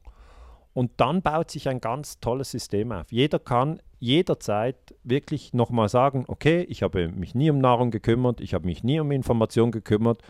Und 0.73 0.93
dann 0.97 1.23
baut 1.23 1.51
sich 1.51 1.69
ein 1.69 1.81
ganz 1.81 2.19
tolles 2.19 2.51
System 2.51 2.91
auf. 2.91 3.13
Jeder 3.13 3.39
kann 3.39 3.81
jederzeit 4.01 4.95
wirklich 5.05 5.55
nochmal 5.55 5.89
sagen, 5.89 6.25
okay, 6.27 6.63
ich 6.69 6.83
habe 6.83 7.09
mich 7.09 7.35
nie 7.35 7.49
um 7.51 7.59
Nahrung 7.59 7.91
gekümmert, 7.91 8.41
ich 8.41 8.55
habe 8.55 8.67
mich 8.67 8.83
nie 8.83 8.99
um 9.01 9.11
Information 9.13 9.71
gekümmert, 9.71 10.21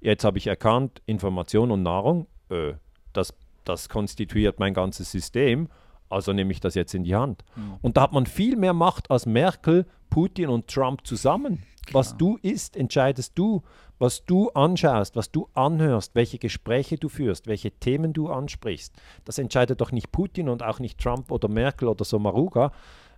jetzt 0.00 0.24
habe 0.24 0.38
ich 0.38 0.46
erkannt, 0.46 1.02
Information 1.06 1.70
und 1.70 1.82
Nahrung, 1.82 2.26
äh, 2.50 2.74
das, 3.12 3.34
das 3.64 3.88
konstituiert 3.88 4.60
mein 4.60 4.74
ganzes 4.74 5.10
System, 5.10 5.68
also 6.08 6.32
nehme 6.32 6.52
ich 6.52 6.60
das 6.60 6.74
jetzt 6.74 6.94
in 6.94 7.02
die 7.02 7.16
Hand. 7.16 7.42
Und 7.82 7.96
da 7.96 8.02
hat 8.02 8.12
man 8.12 8.26
viel 8.26 8.56
mehr 8.56 8.74
Macht 8.74 9.10
als 9.10 9.26
Merkel, 9.26 9.86
Putin 10.10 10.48
und 10.48 10.68
Trump 10.68 11.06
zusammen. 11.06 11.62
Was 11.92 12.16
du 12.16 12.36
isst, 12.42 12.76
entscheidest 12.76 13.32
du. 13.36 13.62
Was 13.98 14.24
du 14.24 14.50
anschaust, 14.50 15.16
was 15.16 15.30
du 15.30 15.48
anhörst, 15.54 16.14
welche 16.14 16.38
Gespräche 16.38 16.98
du 16.98 17.08
führst, 17.08 17.46
welche 17.46 17.70
Themen 17.70 18.12
du 18.12 18.28
ansprichst. 18.28 18.94
Das 19.24 19.38
entscheidet 19.38 19.80
doch 19.80 19.90
nicht 19.90 20.12
Putin 20.12 20.48
und 20.48 20.62
auch 20.62 20.80
nicht 20.80 20.98
Trump 20.98 21.30
oder 21.30 21.48
Merkel 21.48 21.88
oder 21.88 22.04
Sommaruga. 22.04 22.72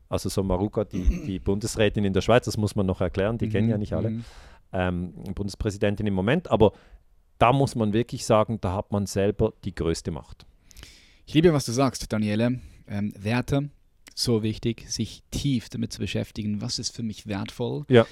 Also 0.08 0.28
Sommaruga, 0.28 0.84
die, 0.84 1.02
die 1.26 1.38
Bundesrätin 1.40 2.04
in 2.04 2.12
der 2.12 2.20
Schweiz, 2.20 2.44
das 2.44 2.56
muss 2.56 2.76
man 2.76 2.86
noch 2.86 3.00
erklären, 3.00 3.38
die 3.38 3.48
kennen 3.48 3.68
ja 3.68 3.78
nicht 3.78 3.92
alle. 3.92 4.10
Mhm. 4.10 4.24
Ähm, 4.72 5.12
Bundespräsidentin 5.34 6.06
im 6.06 6.14
Moment. 6.14 6.50
Aber 6.50 6.72
da 7.38 7.52
muss 7.52 7.74
man 7.74 7.92
wirklich 7.92 8.24
sagen, 8.24 8.60
da 8.60 8.74
hat 8.74 8.92
man 8.92 9.06
selber 9.06 9.52
die 9.64 9.74
größte 9.74 10.10
Macht. 10.10 10.46
Ich 11.26 11.34
liebe, 11.34 11.52
was 11.52 11.64
du 11.64 11.72
sagst, 11.72 12.12
Daniele. 12.12 12.60
Ähm, 12.86 13.12
Werte, 13.18 13.68
so 14.14 14.42
wichtig, 14.42 14.90
sich 14.90 15.22
tief 15.30 15.68
damit 15.68 15.92
zu 15.92 16.00
beschäftigen, 16.00 16.60
was 16.60 16.78
ist 16.78 16.94
für 16.94 17.02
mich 17.02 17.26
wertvoll 17.26 17.84
Ja. 17.88 18.06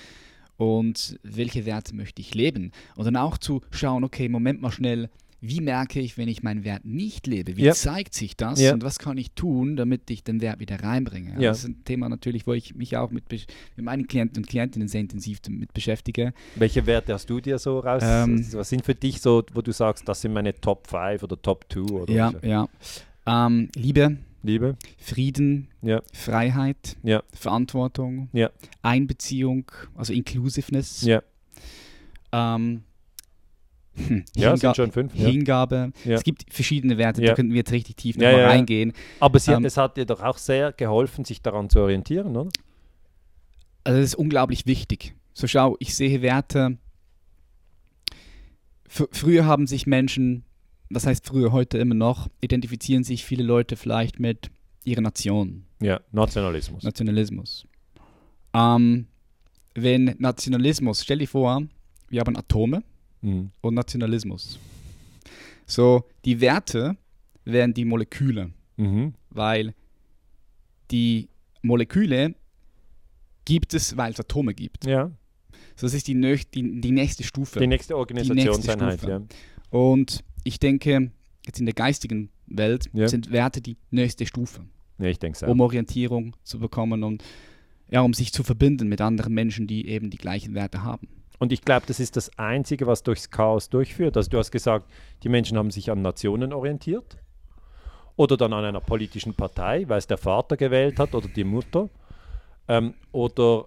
Und 0.57 1.19
welche 1.23 1.66
Werte 1.66 1.95
möchte 1.95 2.20
ich 2.23 2.35
leben. 2.35 2.73
Und 2.97 3.05
dann 3.05 3.16
auch 3.16 3.39
zu 3.39 3.61
schauen, 3.70 4.05
okay, 4.05 4.28
Moment 4.28 4.61
mal 4.61 4.70
schnell, 4.73 5.11
wie 5.43 5.61
merke 5.61 6.01
ich, 6.01 6.16
wenn 6.16 6.28
ich 6.28 6.43
meinen 6.43 6.65
Wert 6.65 6.87
nicht 6.87 7.27
lebe? 7.27 7.57
Wie 7.59 7.62
Ja. 7.65 7.74
zeigt 7.74 8.15
sich 8.15 8.37
das 8.37 8.59
Ja. 8.61 8.73
und 8.73 8.83
was 8.83 8.99
kann 8.99 9.19
ich 9.19 9.33
tun, 9.33 9.77
damit 9.77 10.11
ich 10.11 10.24
den 10.24 10.41
Wert 10.41 10.61
wieder 10.61 10.83
reinbringe? 10.83 11.33
Ja. 11.35 11.51
Das 11.51 11.59
ist 11.59 11.69
ein 11.69 11.85
Thema 11.85 12.09
natürlich, 12.09 12.47
wo 12.47 12.55
ich 12.55 12.74
mich 12.74 12.97
auch 12.97 13.11
mit, 13.11 13.24
mit 13.31 13.47
meinen 13.77 14.07
Klienten 14.09 14.39
und 14.43 14.47
Klientinnen 14.49 14.89
sehr 14.89 15.03
intensiv 15.03 15.41
damit 15.41 15.74
beschäftige. 15.74 16.33
Welche 16.57 16.87
Werte 16.87 17.12
hast 17.12 17.28
du 17.28 17.39
dir 17.41 17.59
so 17.59 17.78
raus? 17.81 18.03
Ähm, 18.05 18.45
was 18.55 18.70
sind 18.70 18.85
für 18.85 18.95
dich 18.95 19.20
so, 19.20 19.45
wo 19.53 19.61
du 19.61 19.73
sagst, 19.73 20.09
das 20.09 20.23
sind 20.23 20.33
meine 20.33 20.59
Top 20.59 20.87
5 20.89 21.23
oder 21.23 21.41
Top 21.41 21.66
2 21.70 21.81
oder 21.83 22.12
Ja, 22.15 22.33
so? 22.33 22.39
ja. 22.47 22.69
Ähm, 23.27 23.69
Liebe, 23.77 24.16
Liebe? 24.47 24.77
Frieden, 24.98 25.68
Ja. 25.82 26.02
Freiheit, 26.12 26.97
Ja. 27.02 27.23
Verantwortung, 27.32 28.28
Ja. 28.32 28.51
Einbeziehung, 28.82 29.70
also 29.94 30.12
Inclusiveness, 30.12 31.02
Ja, 31.02 31.23
ähm, 32.32 32.82
hm, 33.94 34.24
ja 34.36 34.52
Hinga- 34.52 34.56
sind 34.59 34.77
schon 34.77 34.93
fünf. 34.93 35.12
Hingabe. 35.14 35.93
Ja. 36.05 36.14
Es 36.14 36.23
gibt 36.24 36.44
verschiedene 36.52 36.97
Werte, 36.98 37.23
Ja. 37.23 37.28
da 37.28 37.35
könnten 37.35 37.52
wir 37.52 37.59
jetzt 37.59 37.73
richtig 37.73 37.97
tief 37.97 38.16
ja, 38.16 38.31
ja. 38.31 38.47
reingehen. 38.48 38.93
Aber 39.20 39.39
sie, 39.39 39.52
Ähm, 39.52 39.64
es 39.64 39.77
hat 39.77 39.97
dir 39.97 40.05
doch 40.06 40.23
auch 40.23 40.39
sehr 40.39 40.73
geholfen, 40.73 41.24
sich 41.24 41.43
daran 41.43 41.68
zu 41.70 41.81
orientieren, 41.81 42.36
oder? 42.36 42.48
Also 43.85 43.98
das 44.01 44.06
ist 44.10 44.14
unglaublich 44.16 44.66
wichtig. 44.66 45.14
So 45.32 45.47
schau, 45.47 45.77
ich 45.81 45.94
sehe 45.94 46.20
Werte. 46.23 46.78
Fr 48.89 49.06
früher 49.12 49.44
haben 49.44 49.66
sich 49.66 49.86
Menschen, 49.86 50.44
was 50.91 51.07
heißt 51.07 51.27
früher, 51.27 51.53
heute 51.53 51.79
immer 51.79 51.95
noch, 51.95 52.29
identifizieren 52.41 53.05
sich 53.05 53.25
viele 53.25 53.43
Leute 53.43 53.77
vielleicht 53.77 54.21
mit 54.21 54.51
ihrer 54.85 55.01
Nation. 55.01 55.65
Ja, 55.81 56.01
Nationalismus. 56.13 56.83
Nationalismus. 56.85 57.67
Ähm, 58.55 59.07
wenn 59.75 60.15
Nationalismus, 60.19 61.03
stell 61.03 61.19
dir 61.19 61.29
vor, 61.29 61.63
wir 62.09 62.21
haben 62.21 62.37
Atome 62.37 62.83
Mhm. 63.23 63.51
und 63.61 63.75
Nationalismus. 63.75 64.59
So, 65.67 66.05
die 66.25 66.41
Werte 66.41 66.97
wären 67.45 67.75
die 67.75 67.85
Moleküle, 67.85 68.53
Mhm. 68.77 69.15
weil 69.31 69.75
die 70.91 71.29
Moleküle 71.63 72.35
gibt 73.45 73.75
es, 73.75 73.97
weil 73.97 74.13
es 74.13 74.21
Atome 74.21 74.55
gibt. 74.55 74.87
Ja, 74.87 75.11
So, 75.75 75.87
das 75.87 75.95
ist 75.95 76.07
die, 76.09 76.15
die, 76.55 76.81
die 76.81 76.91
nächste 76.93 77.23
Stufe. 77.25 77.59
die 77.59 77.67
nächste 77.67 77.97
Organisationseinheit. 77.97 79.03
Ja. 79.03 79.21
Und 79.71 80.23
ich 80.47 80.59
denke, 80.59 81.10
jetzt 81.44 81.59
in 81.60 81.66
der 81.66 81.74
geistigen 81.74 82.31
Welt 82.47 82.89
Ja. 82.93 83.09
sind 83.09 83.31
Werte 83.32 83.60
die 83.60 83.77
nächste 83.90 84.27
Stufe, 84.27 84.60
ja, 84.98 85.06
ich 85.09 85.18
denke 85.18 85.39
so. 85.39 85.47
um 85.47 85.60
Orientierung 85.60 86.36
zu 86.44 86.59
bekommen 86.59 87.02
und 87.02 87.24
ja, 87.89 88.01
um 88.01 88.14
sich 88.14 88.32
zu 88.32 88.43
verbinden 88.43 88.89
mit 88.89 89.01
anderen 89.01 89.32
Menschen, 89.35 89.66
die 89.66 89.89
eben 89.89 90.10
die 90.10 90.18
gleichen 90.18 90.55
Werte 90.55 90.82
haben. 90.82 91.09
Und 91.39 91.52
ich 91.52 91.62
glaube, 91.62 91.85
das 91.86 92.01
ist 92.01 92.16
das 92.16 92.36
Einzige, 92.39 92.86
was 92.86 93.02
durchs 93.02 93.31
Chaos 93.31 93.68
durchführt. 93.68 94.16
Also 94.16 94.31
du 94.31 94.39
hast 94.39 94.51
gesagt, 94.51 94.90
die 95.23 95.28
Menschen 95.28 95.59
haben 95.59 95.70
sich 95.70 95.90
an 95.90 96.01
Nationen 96.02 96.52
orientiert 96.52 97.18
oder 98.16 98.36
dann 98.36 98.52
an 98.55 98.64
einer 98.64 98.81
politischen 98.81 99.35
Partei, 99.35 99.85
weil 99.89 99.98
es 99.98 100.06
der 100.06 100.16
Vater 100.18 100.56
gewählt 100.56 100.98
hat 100.98 101.14
oder 101.14 101.28
die 101.28 101.44
Mutter. 101.44 101.90
Ähm, 102.68 102.94
oder, 103.12 103.66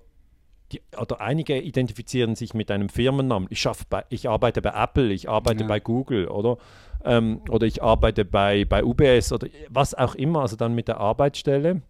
die, 0.71 0.81
oder 0.99 1.19
einige 1.21 1.59
identifizieren 1.59 2.35
sich 2.35 2.53
mit 2.53 2.69
einem 2.71 2.89
Firmennamen. 2.89 3.47
Ich, 3.51 3.59
schaff 3.61 3.85
bei, 3.87 4.05
ich 4.09 4.29
arbeite 4.29 4.61
bei 4.61 4.71
Apple, 4.71 5.11
ich 5.11 5.27
arbeite 5.29 5.63
Ja. 5.63 5.67
bei 5.67 5.79
Google 5.79 6.27
oder, 6.27 6.57
ähm, 7.03 7.41
oder 7.49 7.65
ich 7.65 7.81
arbeite 7.81 8.25
bei, 8.25 8.65
bei 8.65 8.83
UBS 8.83 9.31
oder 9.31 9.47
was 9.69 9.95
auch 9.95 10.15
immer, 10.15 10.41
also 10.41 10.55
dann 10.55 10.75
mit 10.75 10.87
der 10.87 10.97
Arbeitsstelle 10.99 11.81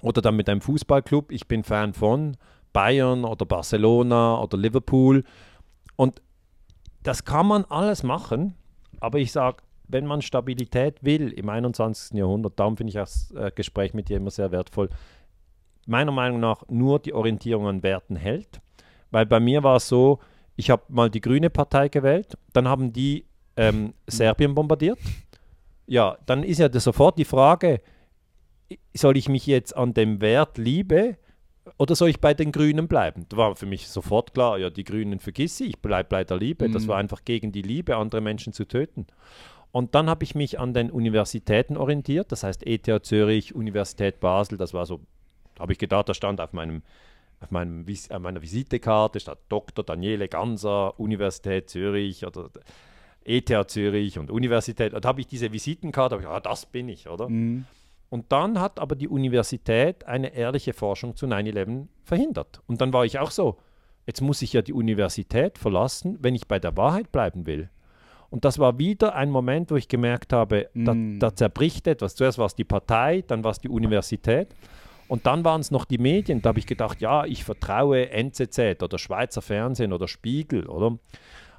oder 0.00 0.20
dann 0.20 0.36
mit 0.36 0.48
einem 0.48 0.60
Fußballclub. 0.60 1.32
Ich 1.32 1.48
bin 1.48 1.64
Fan 1.64 1.94
von 1.94 2.36
Bayern 2.72 3.24
oder 3.24 3.46
Barcelona 3.46 4.40
oder 4.40 4.58
Liverpool. 4.58 5.24
Und 5.96 6.20
das 7.02 7.24
kann 7.24 7.46
man 7.46 7.64
alles 7.66 8.02
machen, 8.02 8.54
aber 9.00 9.18
ich 9.18 9.32
sage, 9.32 9.58
wenn 9.88 10.06
man 10.06 10.22
Stabilität 10.22 11.02
will 11.02 11.32
im 11.32 11.48
21. 11.48 12.16
Jahrhundert, 12.16 12.58
darum 12.58 12.76
finde 12.76 12.90
ich 12.90 12.94
das 12.94 13.30
äh, 13.32 13.50
Gespräch 13.54 13.92
mit 13.94 14.08
dir 14.08 14.16
immer 14.16 14.30
sehr 14.30 14.50
wertvoll, 14.50 14.88
meiner 15.86 16.12
Meinung 16.12 16.40
nach 16.40 16.64
nur 16.68 16.98
die 16.98 17.12
Orientierung 17.12 17.66
an 17.66 17.82
Werten 17.82 18.16
hält. 18.16 18.60
Weil 19.10 19.26
bei 19.26 19.40
mir 19.40 19.62
war 19.62 19.76
es 19.76 19.88
so, 19.88 20.20
ich 20.56 20.70
habe 20.70 20.82
mal 20.88 21.10
die 21.10 21.20
Grüne 21.20 21.50
Partei 21.50 21.88
gewählt, 21.88 22.36
dann 22.52 22.68
haben 22.68 22.92
die 22.92 23.24
ähm, 23.56 23.94
Serbien 24.06 24.54
bombardiert. 24.54 24.98
Ja, 25.86 26.16
dann 26.26 26.42
ist 26.42 26.58
ja 26.58 26.70
sofort 26.72 27.18
die 27.18 27.24
Frage, 27.24 27.80
soll 28.94 29.16
ich 29.16 29.28
mich 29.28 29.46
jetzt 29.46 29.76
an 29.76 29.94
dem 29.94 30.20
Wert 30.20 30.58
Liebe 30.58 31.16
Oder 31.78 31.94
soll 31.94 32.08
ich 32.08 32.20
bei 32.20 32.34
den 32.34 32.52
Grünen 32.52 32.88
bleiben? 32.88 33.26
Da 33.28 33.36
war 33.36 33.56
für 33.56 33.66
mich 33.66 33.88
sofort 33.88 34.34
klar, 34.34 34.58
ja, 34.58 34.70
die 34.70 34.84
Grünen 34.84 35.20
vergiss 35.20 35.60
ich, 35.60 35.70
ich 35.70 35.78
bleibe 35.78 36.08
bei 36.08 36.24
der 36.24 36.36
Liebe. 36.36 36.68
Mhm. 36.68 36.72
Das 36.72 36.88
war 36.88 36.96
einfach 36.96 37.24
gegen 37.24 37.52
die 37.52 37.62
Liebe, 37.62 37.96
andere 37.96 38.20
Menschen 38.20 38.52
zu 38.52 38.64
töten. 38.64 39.06
Und 39.70 39.94
dann 39.94 40.10
habe 40.10 40.24
ich 40.24 40.34
mich 40.34 40.60
an 40.60 40.74
den 40.74 40.90
Universitäten 40.90 41.76
orientiert, 41.76 42.30
das 42.30 42.42
heißt 42.42 42.66
ETH 42.66 43.04
Zürich, 43.04 43.54
Universität 43.54 44.20
Basel, 44.20 44.58
das 44.58 44.74
war 44.74 44.84
so, 44.86 45.00
habe 45.58 45.72
ich 45.72 45.78
gedacht, 45.78 46.08
da 46.08 46.14
stand 46.14 46.40
auf 46.40 46.52
meinem 46.52 46.82
auf 47.40 47.50
meinem, 47.50 47.84
auf 48.10 48.20
meiner 48.20 48.40
Visitekarte 48.40 49.18
statt 49.18 49.38
Dr. 49.48 49.84
Daniele 49.84 50.28
Ganser, 50.28 50.98
Universität 51.00 51.68
Zürich 51.68 52.24
oder 52.24 52.50
ETH 53.24 53.52
Zürich 53.68 54.18
und 54.18 54.30
Universität. 54.30 54.94
Und 54.94 55.04
da 55.04 55.08
habe 55.08 55.20
ich 55.20 55.26
diese 55.26 55.52
Visitenkarte, 55.52 56.18
ich, 56.20 56.26
ah, 56.26 56.40
das 56.40 56.66
bin 56.66 56.88
ich, 56.88 57.08
oder? 57.08 57.28
Mhm. 57.28 57.64
Und 58.10 58.30
dann 58.30 58.60
hat 58.60 58.78
aber 58.78 58.94
die 58.94 59.08
Universität 59.08 60.04
eine 60.04 60.34
ehrliche 60.34 60.72
Forschung 60.72 61.16
zu 61.16 61.26
9-11 61.26 61.86
verhindert. 62.04 62.60
Und 62.66 62.80
dann 62.80 62.92
war 62.92 63.04
ich 63.04 63.18
auch 63.18 63.30
so, 63.30 63.56
jetzt 64.06 64.20
muss 64.20 64.42
ich 64.42 64.52
ja 64.52 64.62
die 64.62 64.74
Universität 64.74 65.58
verlassen, 65.58 66.18
wenn 66.20 66.34
ich 66.34 66.46
bei 66.46 66.58
der 66.58 66.76
Wahrheit 66.76 67.10
bleiben 67.10 67.46
will. 67.46 67.70
Und 68.28 68.44
das 68.44 68.58
war 68.58 68.78
wieder 68.78 69.14
ein 69.14 69.30
Moment, 69.30 69.70
wo 69.70 69.76
ich 69.76 69.88
gemerkt 69.88 70.32
habe, 70.32 70.68
mm. 70.74 70.84
da, 71.18 71.28
da, 71.28 71.34
zerbricht 71.34 71.86
etwas. 71.86 72.14
Zuerst 72.14 72.38
war 72.38 72.46
es 72.46 72.54
die 72.54 72.64
Partei, 72.64 73.22
dann 73.26 73.44
war 73.44 73.50
es 73.50 73.60
die 73.60 73.68
Universität. 73.68 74.54
Und 75.08 75.26
dann 75.26 75.44
waren 75.44 75.60
es 75.60 75.70
noch 75.70 75.84
die 75.84 75.98
Medien. 75.98 76.42
Da 76.42 76.50
habe 76.50 76.58
ich 76.58 76.66
gedacht, 76.66 77.00
ja, 77.00 77.24
ich 77.24 77.44
vertraue 77.44 78.10
NZZ 78.10 78.82
oder 78.82 78.98
Schweizer 78.98 79.42
Fernsehen 79.42 79.92
oder 79.92 80.08
Spiegel, 80.08 80.66
oder? 80.66 80.98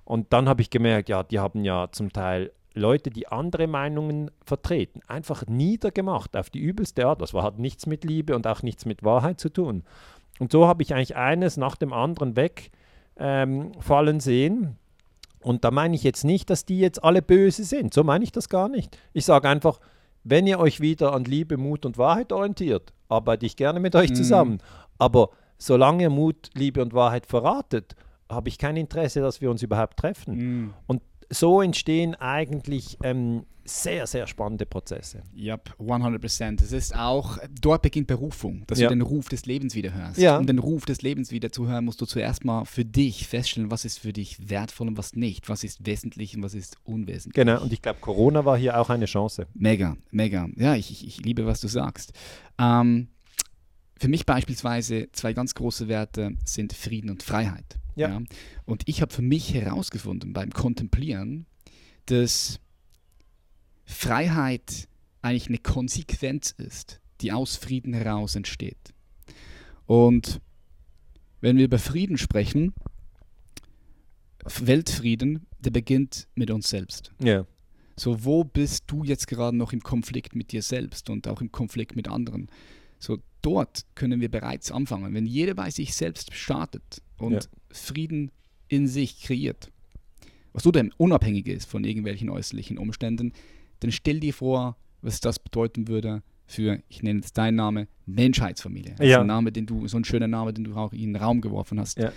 Und 0.06 0.34
dann 0.34 0.50
habe 0.50 0.62
ich 0.62 0.70
gemerkt, 0.70 1.10
ja, 1.10 1.24
die 1.24 1.40
haben 1.40 1.64
ja 1.64 1.88
zum 1.92 2.12
Teil 2.12 2.52
Leute, 2.74 3.12
die 3.12 3.28
andere 3.28 3.68
Meinungen 3.68 4.32
vertreten, 4.46 5.02
einfach 5.08 5.46
niedergemacht 5.46 6.36
auf 6.36 6.50
die 6.50 6.60
übelste 6.60 7.06
Art. 7.06 7.22
Das 7.22 7.34
hat 7.34 7.60
nichts 7.60 7.86
mit 7.86 8.04
Liebe 8.04 8.36
und 8.36 8.48
auch 8.48 8.64
nichts 8.64 8.86
mit 8.86 9.04
Wahrheit 9.04 9.40
zu 9.40 9.50
tun. 9.50 9.84
Und 10.40 10.52
so 10.52 10.68
habe 10.68 10.82
ich 10.82 10.94
eigentlich 10.94 11.16
eines 11.16 11.58
nach 11.58 11.76
dem 11.76 11.94
anderen 11.94 12.36
wegfallen 12.36 13.72
ähm, 14.16 14.20
sehen. 14.20 14.78
Und 15.40 15.64
da 15.64 15.72
meine 15.72 15.96
ich 15.96 16.04
jetzt 16.04 16.24
nicht, 16.24 16.50
dass 16.50 16.66
die 16.66 16.80
jetzt 16.80 17.04
alle 17.04 17.22
böse 17.22 17.64
sind. 17.64 17.94
So 17.94 18.04
meine 18.04 18.24
ich 18.24 18.32
das 18.32 18.50
gar 18.50 18.70
nicht. 18.70 18.98
Ich 19.14 19.26
sage 19.26 19.50
einfach, 19.50 19.80
wenn 20.24 20.48
ihr 20.48 20.60
euch 20.60 20.80
wieder 20.80 21.14
an 21.14 21.26
Liebe, 21.26 21.58
Mut 21.58 21.86
und 21.86 21.98
Wahrheit 21.98 22.32
orientiert, 22.32 22.94
arbeite 23.10 23.46
ich 23.46 23.56
gerne 23.56 23.80
mit 23.80 23.96
euch 23.96 24.12
mhm. 24.12 24.16
zusammen. 24.16 24.58
Aber 24.98 25.30
solange 25.58 26.04
ihr 26.04 26.10
Mut, 26.10 26.50
Liebe 26.54 26.82
und 26.82 26.94
Wahrheit 26.94 27.26
verratet, 27.26 27.96
habe 28.30 28.50
ich 28.50 28.58
kein 28.58 28.78
Interesse, 28.78 29.22
dass 29.22 29.42
wir 29.42 29.52
uns 29.52 29.62
überhaupt 29.64 29.98
treffen. 29.98 30.36
Mhm. 30.36 30.74
Und 30.88 31.02
so 31.30 31.62
entstehen 31.62 32.16
eigentlich 32.16 32.98
ähm, 33.04 33.46
sehr, 33.66 34.08
sehr 34.08 34.28
spannende 34.28 34.66
Prozesse. 34.66 35.24
Ja, 35.34 35.54
yep, 35.54 35.76
100%. 35.80 36.62
Es 36.62 36.72
ist 36.72 36.96
auch, 36.96 37.38
dort 37.62 37.82
beginnt 37.82 38.08
Berufung, 38.08 38.64
dass 38.68 38.80
ja. 38.80 38.90
du 38.90 38.96
den 38.96 39.02
Ruf 39.02 39.30
des 39.30 39.46
Lebens 39.46 39.76
wieder 39.76 39.94
hörst. 39.94 40.18
Ja. 40.18 40.38
Um 40.38 40.48
den 40.48 40.60
Ruf 40.60 40.86
des 40.86 41.02
Lebens 41.02 41.32
wieder 41.32 41.52
zu 41.52 41.68
hören, 41.68 41.86
musst 41.86 42.02
du 42.02 42.06
zuerst 42.06 42.44
mal 42.44 42.66
für 42.66 42.86
dich 42.86 43.28
feststellen, 43.28 43.72
was 43.72 43.86
ist 43.86 44.00
für 44.00 44.14
dich 44.14 44.50
wertvoll 44.50 44.88
und 44.88 44.98
was 44.98 45.16
nicht, 45.16 45.50
was 45.50 45.64
ist 45.64 45.86
wesentlich 45.86 46.36
und 46.36 46.44
was 46.44 46.54
ist 46.54 46.78
unwesentlich. 46.84 47.34
Genau, 47.34 47.62
und 47.62 47.72
ich 47.72 47.82
glaube, 47.82 48.00
Corona 48.02 48.46
war 48.46 48.58
hier 48.58 48.80
auch 48.80 48.90
eine 48.90 49.06
Chance. 49.06 49.48
Mega, 49.54 49.96
mega. 50.12 50.48
Ja, 50.56 50.76
ich, 50.76 50.92
ich, 50.92 51.08
ich 51.08 51.24
liebe, 51.24 51.46
was 51.46 51.62
du 51.62 51.68
sagst. 51.68 52.14
Ähm, 52.60 53.08
für 53.98 54.10
mich 54.10 54.26
beispielsweise 54.26 55.08
zwei 55.14 55.34
ganz 55.34 55.56
große 55.56 55.88
Werte 55.88 56.36
sind 56.44 56.74
Frieden 56.74 57.10
und 57.10 57.24
Freiheit. 57.24 57.80
Ja. 57.96 58.10
ja? 58.10 58.22
Und 58.66 58.84
ich 58.86 59.02
habe 59.02 59.14
für 59.14 59.22
mich 59.22 59.54
herausgefunden 59.54 60.34
beim 60.34 60.52
Kontemplieren, 60.52 61.46
dass 62.08 62.60
Freiheit 63.86 64.88
eigentlich 65.22 65.48
eine 65.48 65.58
Konsequenz 65.58 66.52
ist, 66.52 67.00
die 67.22 67.32
aus 67.32 67.56
Frieden 67.56 67.94
heraus 67.94 68.36
entsteht. 68.36 68.94
Und 69.86 70.42
wenn 71.42 71.58
wir 71.58 71.66
über 71.66 71.80
Frieden 71.80 72.18
sprechen, 72.18 72.74
Weltfrieden, 74.46 75.46
der 75.60 75.72
beginnt 75.72 76.28
mit 76.36 76.52
uns 76.52 76.70
selbst. 76.70 77.12
Ja. 77.22 77.46
So, 77.96 78.26
wo 78.26 78.44
bist 78.44 78.86
du 78.88 79.04
jetzt 79.04 79.28
gerade 79.28 79.56
noch 79.56 79.72
im 79.72 79.82
Konflikt 79.82 80.36
mit 80.36 80.52
dir 80.52 80.62
selbst 80.62 81.10
und 81.10 81.28
auch 81.28 81.42
im 81.42 81.52
Konflikt 81.52 81.96
mit 81.96 82.08
anderen? 82.08 82.50
So, 83.00 83.20
dort 83.42 83.86
können 83.96 84.20
wir 84.20 84.30
bereits 84.30 84.72
anfangen. 84.72 85.14
Wenn 85.14 85.26
jeder 85.26 85.54
bei 85.54 85.70
sich 85.70 85.94
selbst 85.94 86.34
startet 86.34 87.02
und 87.18 87.34
ja. 87.34 87.40
Frieden 87.72 88.32
in 88.68 88.88
sich 88.88 89.22
kreiert, 89.22 89.72
was 90.54 90.64
so 90.64 90.72
denn 90.72 90.92
unabhängig 90.98 91.48
ist 91.48 91.70
von 91.70 91.84
irgendwelchen 91.84 92.30
äußerlichen 92.30 92.78
Umständen, 92.78 93.34
dann 93.84 93.92
stell 93.92 94.20
dir 94.20 94.34
vor, 94.34 94.78
was 95.02 95.20
das 95.20 95.40
bedeuten 95.40 95.88
würde 95.88 96.24
für, 96.46 96.80
ich 96.88 97.04
nenne 97.04 97.20
jetzt 97.20 97.38
deinen 97.38 97.56
Namen, 97.56 97.88
Menschheitsfamilie. 98.06 98.96
Das 98.98 99.08
ja. 99.08 99.22
ein 99.22 99.28
Name, 99.28 99.52
den 99.52 99.66
du, 99.66 99.88
so 99.88 99.98
ein 99.98 100.04
schöner 100.04 100.28
Name, 100.28 100.54
den 100.54 100.66
du 100.66 100.76
auch 100.76 100.94
in 100.94 101.14
den 101.14 101.16
Raum 101.16 101.42
geworfen 101.42 101.80
hast. 101.80 101.98
Ja. 101.98 102.12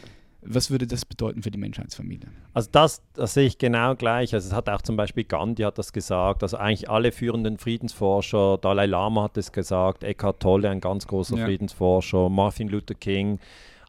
Was 0.48 0.70
würde 0.70 0.86
das 0.86 1.04
bedeuten 1.04 1.42
für 1.42 1.50
die 1.50 1.58
Menschheitsfamilie? 1.58 2.28
Also 2.52 2.68
das, 2.70 3.02
das 3.14 3.34
sehe 3.34 3.46
ich 3.46 3.58
genau 3.58 3.96
gleich. 3.96 4.32
Also 4.32 4.48
es 4.48 4.54
hat 4.54 4.68
auch 4.68 4.82
zum 4.82 4.96
Beispiel 4.96 5.24
Gandhi 5.24 5.64
hat 5.64 5.78
das 5.78 5.92
gesagt, 5.92 6.42
also 6.42 6.56
eigentlich 6.56 6.88
alle 6.88 7.10
führenden 7.10 7.58
Friedensforscher, 7.58 8.58
Dalai 8.58 8.86
Lama 8.86 9.24
hat 9.24 9.36
es 9.38 9.50
gesagt, 9.50 10.04
Eckhart 10.04 10.40
Tolle, 10.40 10.70
ein 10.70 10.80
ganz 10.80 11.06
großer 11.06 11.36
ja. 11.38 11.44
Friedensforscher, 11.46 12.28
Martin 12.28 12.68
Luther 12.68 12.94
King. 12.94 13.40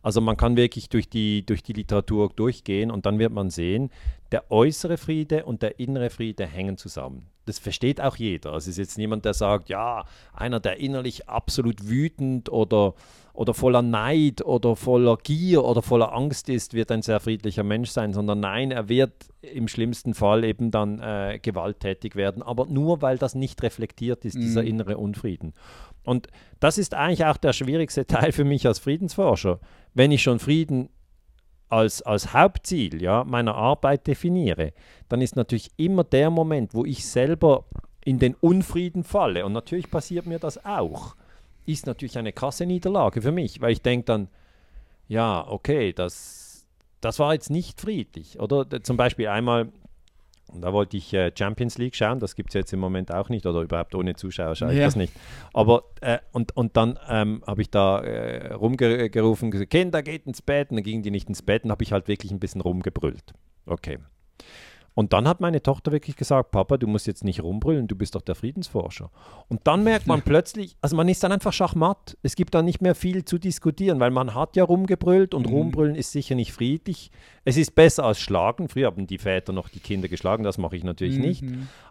Also 0.02 0.22
man 0.22 0.38
kann 0.38 0.56
wirklich 0.56 0.90
durch 0.90 1.10
die, 1.10 1.46
durch 1.46 1.64
die 1.64 1.74
Literatur 1.74 2.32
durchgehen 2.36 2.92
und 2.92 3.06
dann 3.06 3.20
wird 3.20 3.34
man 3.34 3.50
sehen, 3.50 3.92
der 4.32 4.52
äußere 4.52 4.98
Friede 4.98 5.46
und 5.46 5.62
der 5.62 5.80
innere 5.80 6.10
Friede 6.10 6.46
hängen 6.46 6.78
zusammen. 6.78 7.28
Das 7.46 7.60
versteht 7.60 8.02
auch 8.02 8.18
jeder. 8.18 8.52
Also 8.52 8.66
es 8.70 8.78
ist 8.78 8.78
jetzt 8.78 8.98
niemand, 8.98 9.24
der 9.24 9.34
sagt, 9.34 9.70
ja, 9.70 10.04
einer, 10.34 10.60
der 10.60 10.80
innerlich 10.80 11.30
absolut 11.30 11.88
wütend 11.88 12.50
oder, 12.52 12.94
oder 13.34 13.54
voller 13.54 13.82
Neid 13.82 14.44
oder 14.44 14.76
voller 14.76 15.16
Gier 15.16 15.64
oder 15.64 15.82
voller 15.82 16.14
Angst 16.14 16.50
ist, 16.50 16.74
wird 16.74 16.92
ein 16.92 17.04
sehr 17.04 17.22
friedlicher 17.22 17.64
Mensch 17.64 17.90
sein, 17.90 18.12
sondern 18.12 18.42
nein, 18.42 18.72
er 18.72 18.90
wird 18.90 19.14
im 19.42 19.70
schlimmsten 19.70 20.14
Fall 20.14 20.44
eben 20.44 20.72
dann 20.72 21.00
äh, 21.00 21.40
gewalttätig 21.42 22.18
werden, 22.18 22.44
aber 22.44 22.66
nur 22.66 23.02
weil 23.02 23.18
das 23.18 23.34
nicht 23.34 23.64
reflektiert 23.64 24.26
ist, 24.26 24.36
mhm. 24.36 24.42
dieser 24.42 24.64
innere 24.64 24.98
Unfrieden. 24.98 25.54
Und 26.04 26.28
das 26.60 26.78
ist 26.78 26.94
eigentlich 26.94 27.26
auch 27.26 27.38
der 27.38 27.54
schwierigste 27.54 28.06
Teil 28.08 28.34
für 28.34 28.44
mich 28.44 28.68
als 28.68 28.80
Friedensforscher. 28.80 29.60
Wenn 29.94 30.12
ich 30.12 30.22
schon 30.22 30.40
Frieden 30.40 30.90
als, 31.70 32.02
als 32.02 32.34
Hauptziel 32.34 33.02
ja, 33.02 33.24
meiner 33.24 33.56
Arbeit 33.56 34.08
definiere, 34.08 34.74
dann 35.10 35.22
ist 35.22 35.36
natürlich 35.36 35.72
immer 35.78 36.04
der 36.04 36.30
Moment, 36.30 36.74
wo 36.74 36.86
ich 36.86 37.06
selber 37.06 37.66
in 38.06 38.20
den 38.20 38.36
Unfrieden 38.36 39.04
falle, 39.04 39.46
und 39.46 39.54
natürlich 39.54 39.92
passiert 39.92 40.26
mir 40.26 40.40
das 40.40 40.64
auch, 40.64 41.16
ist 41.66 41.86
natürlich 41.86 42.18
eine 42.18 42.32
krasse 42.32 42.66
Niederlage 42.66 43.22
für 43.22 43.34
mich, 43.34 43.60
weil 43.60 43.74
ich 43.74 43.82
denke 43.82 44.06
dann, 44.06 44.30
ja, 45.10 45.46
okay, 45.48 45.92
das, 45.94 46.66
das 47.02 47.20
war 47.20 47.34
jetzt 47.34 47.50
nicht 47.50 47.80
friedlich. 47.82 48.40
Oder 48.40 48.82
zum 48.84 48.98
Beispiel 48.98 49.28
einmal 49.28 49.70
und 50.50 50.62
da 50.62 50.72
wollte 50.72 50.98
ich 50.98 51.14
äh, 51.14 51.32
Champions 51.38 51.78
League 51.78 51.96
schauen, 51.96 52.20
das 52.20 52.36
gibt 52.36 52.50
es 52.50 52.54
jetzt 52.54 52.74
im 52.74 52.80
Moment 52.80 53.12
auch 53.12 53.30
nicht 53.30 53.46
oder 53.46 53.62
überhaupt 53.62 53.94
ohne 53.96 54.16
Zuschauer 54.16 54.56
schaue 54.56 54.72
ich 54.72 54.80
ja. 54.80 54.86
das 54.86 54.96
nicht. 54.96 55.14
Aber 55.54 55.84
äh, 56.02 56.20
und, 56.32 56.56
und 56.56 56.78
dann 56.78 56.98
ähm, 57.10 57.44
habe 57.46 57.62
ich 57.62 57.70
da 57.70 58.00
äh, 58.00 58.54
rumgerufen, 58.54 59.52
gesagt, 59.52 59.72
Kinder, 59.72 60.02
geht 60.04 60.26
ins 60.26 60.42
Bett. 60.42 60.70
Und 60.70 60.78
dann 60.78 60.84
gingen 60.84 61.04
die 61.04 61.12
nicht 61.12 61.28
ins 61.28 61.42
Bett 61.42 61.64
und 61.64 61.72
habe 61.72 61.84
ich 61.84 61.92
halt 61.92 62.08
wirklich 62.08 62.32
ein 62.32 62.40
bisschen 62.40 62.62
rumgebrüllt. 62.62 63.34
Okay. 63.66 64.00
Und 64.98 65.14
dann 65.14 65.28
hat 65.28 65.42
meine 65.42 65.62
Tochter 65.62 65.92
wirklich 65.92 66.16
gesagt, 66.16 66.50
Papa, 66.50 66.78
du 66.78 66.88
musst 66.88 67.06
jetzt 67.06 67.24
nicht 67.24 67.44
rumbrüllen, 67.44 67.88
du 67.88 67.96
bist 67.96 68.16
doch 68.16 68.22
der 68.24 68.34
Friedensforscher. 68.34 69.12
Und 69.48 69.68
dann 69.68 69.84
merkt 69.84 70.08
man 70.08 70.22
plötzlich, 70.26 70.76
also 70.82 70.96
man 70.96 71.08
ist 71.08 71.24
dann 71.24 71.32
einfach 71.32 71.54
schachmatt. 71.54 72.18
Es 72.24 72.36
gibt 72.36 72.56
dann 72.56 72.66
nicht 72.66 72.82
mehr 72.82 72.96
viel 72.96 73.24
zu 73.24 73.38
diskutieren, 73.38 74.00
weil 74.00 74.10
man 74.10 74.34
hat 74.34 74.56
ja 74.56 74.64
rumgebrüllt 74.64 75.36
und 75.36 75.46
mhm. 75.46 75.54
rumbrüllen 75.54 75.96
ist 75.96 76.14
sicher 76.14 76.34
nicht 76.34 76.52
friedlich. 76.52 77.12
Es 77.46 77.58
ist 77.58 77.76
besser 77.76 78.06
als 78.06 78.20
schlagen. 78.20 78.70
Früher 78.70 78.88
haben 78.88 79.06
die 79.06 79.20
Väter 79.20 79.54
noch 79.54 79.70
die 79.70 79.82
Kinder 79.82 80.08
geschlagen, 80.08 80.44
das 80.44 80.58
mache 80.58 80.76
ich 80.76 80.84
natürlich 80.84 81.18
mhm. 81.18 81.26
nicht. 81.26 81.44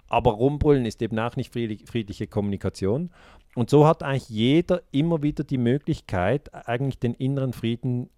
Aber 0.09 0.33
rumbrüllen 0.33 0.85
ist 0.85 1.01
eben 1.01 1.17
auch 1.21 1.37
nicht 1.37 1.53
friedliche 1.53 2.27
Kommunikation. 2.27 3.11
Und 3.55 3.71
so 3.71 3.87
hat 3.87 4.03
eigentlich 4.03 4.29
jeder 4.31 4.83
immer 4.91 5.23
wieder 5.23 5.45
die 5.45 5.59
Möglichkeit, 5.59 6.53
eigentlich 6.53 6.99
den 6.99 7.15
inneren 7.15 7.53
Frieden 7.53 8.11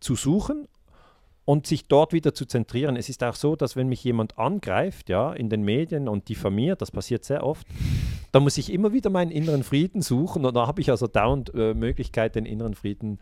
zu 0.00 0.16
suchen 0.16 0.68
und 1.48 1.66
sich 1.66 1.88
dort 1.88 2.12
wieder 2.12 2.34
zu 2.34 2.44
zentrieren. 2.44 2.94
Es 2.96 3.08
ist 3.08 3.24
auch 3.24 3.34
so, 3.34 3.56
dass 3.56 3.74
wenn 3.74 3.88
mich 3.88 4.04
jemand 4.04 4.36
angreift, 4.36 5.08
ja, 5.08 5.32
in 5.32 5.48
den 5.48 5.62
Medien 5.62 6.06
und 6.06 6.28
diffamiert, 6.28 6.82
das 6.82 6.90
passiert 6.90 7.24
sehr 7.24 7.42
oft, 7.42 7.66
dann 8.32 8.42
muss 8.42 8.58
ich 8.58 8.70
immer 8.70 8.92
wieder 8.92 9.08
meinen 9.08 9.30
inneren 9.30 9.62
Frieden 9.62 10.02
suchen 10.02 10.44
und 10.44 10.54
da 10.54 10.66
habe 10.66 10.82
ich 10.82 10.90
also 10.90 11.06
dauernd 11.06 11.54
äh, 11.54 11.72
Möglichkeit, 11.72 12.34
den 12.34 12.44
inneren 12.44 12.74
Frieden 12.74 13.18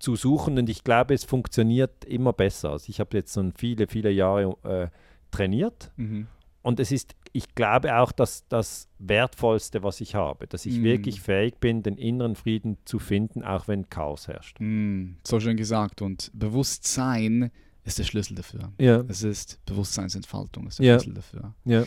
zu 0.00 0.16
suchen 0.16 0.58
und 0.58 0.68
ich 0.68 0.82
glaube, 0.82 1.14
es 1.14 1.22
funktioniert 1.22 2.04
immer 2.04 2.32
besser. 2.32 2.70
Also 2.70 2.86
ich 2.88 2.98
habe 2.98 3.16
jetzt 3.16 3.32
schon 3.32 3.52
viele, 3.52 3.86
viele 3.86 4.10
Jahre 4.10 4.56
äh, 4.64 4.88
trainiert 5.30 5.92
mhm. 5.96 6.26
Und 6.62 6.80
es 6.80 6.92
ist 6.92 7.14
ich 7.32 7.54
glaube 7.54 7.96
auch, 7.96 8.12
dass 8.12 8.46
das 8.48 8.88
Wertvollste, 8.98 9.82
was 9.82 10.00
ich 10.00 10.14
habe, 10.14 10.46
dass 10.46 10.66
ich 10.66 10.78
mm. 10.78 10.82
wirklich 10.82 11.20
fähig 11.20 11.58
bin, 11.60 11.82
den 11.82 11.96
inneren 11.96 12.34
Frieden 12.34 12.78
zu 12.84 12.98
finden, 12.98 13.44
auch 13.44 13.68
wenn 13.68 13.88
Chaos 13.88 14.26
herrscht. 14.26 14.56
Mm, 14.58 15.16
so 15.24 15.38
schön 15.38 15.56
gesagt. 15.56 16.02
Und 16.02 16.30
Bewusstsein 16.34 17.50
ist 17.84 17.98
der 17.98 18.04
Schlüssel 18.04 18.34
dafür. 18.34 18.72
Ja. 18.80 19.04
Es 19.08 19.22
ist 19.22 19.60
Bewusstseinsentfaltung, 19.66 20.66
ist 20.66 20.80
der 20.80 20.86
ja. 20.86 20.94
Schlüssel 20.98 21.14
dafür. 21.14 21.54
Ja. 21.64 21.84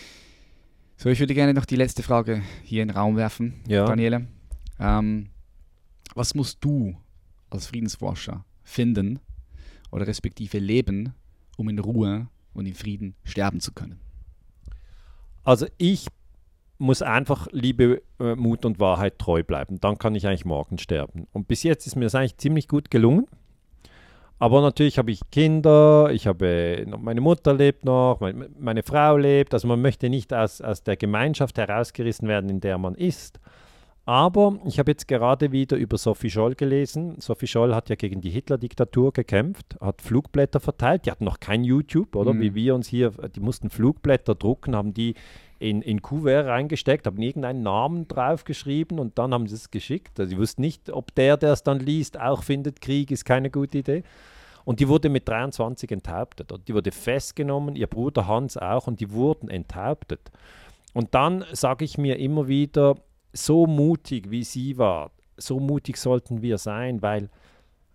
So, 0.95 1.09
ich 1.09 1.19
würde 1.19 1.33
gerne 1.33 1.53
noch 1.53 1.65
die 1.65 1.75
letzte 1.75 2.03
Frage 2.03 2.41
hier 2.63 2.81
in 2.81 2.87
den 2.87 2.97
Raum 2.97 3.17
werfen, 3.17 3.61
ja. 3.67 3.85
Daniele. 3.85 4.27
Ähm, 4.79 5.29
was 6.15 6.35
musst 6.35 6.63
du 6.63 6.95
als 7.49 7.67
Friedensforscher 7.67 8.45
finden 8.63 9.19
oder 9.91 10.07
respektive 10.07 10.59
leben, 10.59 11.13
um 11.57 11.67
in 11.67 11.79
Ruhe 11.79 12.27
und 12.53 12.65
in 12.65 12.75
Frieden 12.75 13.15
sterben 13.23 13.59
zu 13.59 13.73
können? 13.73 13.99
Also 15.43 15.65
ich 15.77 16.07
muss 16.77 17.01
einfach 17.01 17.47
Liebe, 17.51 18.01
äh, 18.19 18.35
Mut 18.35 18.65
und 18.65 18.79
Wahrheit 18.79 19.19
treu 19.19 19.43
bleiben. 19.43 19.79
Dann 19.79 19.97
kann 19.97 20.15
ich 20.15 20.27
eigentlich 20.27 20.45
morgen 20.45 20.77
sterben. 20.77 21.27
Und 21.31 21.47
bis 21.47 21.63
jetzt 21.63 21.87
ist 21.87 21.95
mir 21.95 22.05
das 22.05 22.15
eigentlich 22.15 22.37
ziemlich 22.37 22.67
gut 22.67 22.91
gelungen. 22.91 23.27
Aber 24.39 24.61
natürlich 24.61 24.97
habe 24.97 25.11
ich 25.11 25.21
Kinder, 25.31 26.09
ich 26.11 26.27
habe 26.27 26.85
meine 26.99 27.21
Mutter 27.21 27.53
lebt 27.53 27.85
noch, 27.85 28.17
meine, 28.19 28.49
meine 28.59 28.83
Frau 28.83 29.15
lebt. 29.15 29.53
Also 29.53 29.67
man 29.67 29.81
möchte 29.81 30.09
nicht 30.09 30.33
aus, 30.33 30.59
aus 30.59 30.83
der 30.83 30.97
Gemeinschaft 30.97 31.57
herausgerissen 31.57 32.27
werden, 32.27 32.49
in 32.49 32.59
der 32.59 32.77
man 32.77 32.95
ist. 32.95 33.39
Aber 34.05 34.59
ich 34.65 34.79
habe 34.79 34.91
jetzt 34.91 35.07
gerade 35.07 35.53
wieder 35.53 35.77
über 35.77 35.97
Sophie 35.97 36.29
Scholl 36.29 36.55
gelesen. 36.55 37.21
Sophie 37.21 37.47
Scholl 37.47 37.73
hat 37.73 37.89
ja 37.89 37.95
gegen 37.95 38.19
die 38.19 38.31
Hitler-Diktatur 38.31 39.13
gekämpft, 39.13 39.77
hat 39.79 40.01
Flugblätter 40.01 40.59
verteilt. 40.59 41.05
Die 41.05 41.11
hatten 41.11 41.23
noch 41.23 41.39
kein 41.39 41.63
YouTube, 41.63 42.15
oder? 42.15 42.33
Mhm. 42.33 42.41
Wie 42.41 42.55
wir 42.55 42.75
uns 42.75 42.87
hier, 42.87 43.11
die 43.11 43.39
mussten 43.39 43.69
Flugblätter 43.69 44.35
drucken, 44.35 44.75
haben 44.75 44.93
die 44.93 45.15
in, 45.59 45.81
in 45.81 46.01
Kuvert 46.01 46.47
reingesteckt, 46.47 47.07
haben 47.07 47.21
irgendeinen 47.21 47.63
Namen 47.63 48.09
draufgeschrieben 48.09 48.99
und 48.99 49.17
dann 49.17 49.33
haben 49.33 49.47
sie 49.47 49.55
es 49.55 49.71
geschickt. 49.71 50.19
Also 50.19 50.31
sie 50.31 50.37
wussten 50.37 50.61
nicht, 50.61 50.89
ob 50.89 51.15
der, 51.15 51.37
der 51.37 51.53
es 51.53 51.63
dann 51.63 51.79
liest, 51.79 52.19
auch 52.19 52.43
findet, 52.43 52.81
Krieg 52.81 53.09
ist 53.09 53.23
keine 53.23 53.49
gute 53.49 53.77
Idee. 53.77 54.03
Und 54.65 54.81
die 54.81 54.89
wurde 54.89 55.07
mit 55.07 55.29
23 55.29 55.89
enthauptet. 55.91 56.51
Und 56.51 56.67
die 56.67 56.73
wurde 56.73 56.91
festgenommen, 56.91 57.77
ihr 57.77 57.87
Bruder 57.87 58.27
Hans 58.27 58.57
auch, 58.57 58.87
und 58.87 58.99
die 58.99 59.11
wurden 59.11 59.49
enthauptet. 59.49 60.29
Und 60.93 61.15
dann 61.15 61.45
sage 61.53 61.85
ich 61.85 61.97
mir 61.97 62.19
immer 62.19 62.49
wieder, 62.49 62.95
so 63.33 63.65
mutig 63.65 64.29
wie 64.31 64.43
sie 64.43 64.77
war, 64.77 65.11
so 65.37 65.59
mutig 65.59 65.97
sollten 65.97 66.41
wir 66.41 66.57
sein, 66.57 67.01
weil 67.01 67.29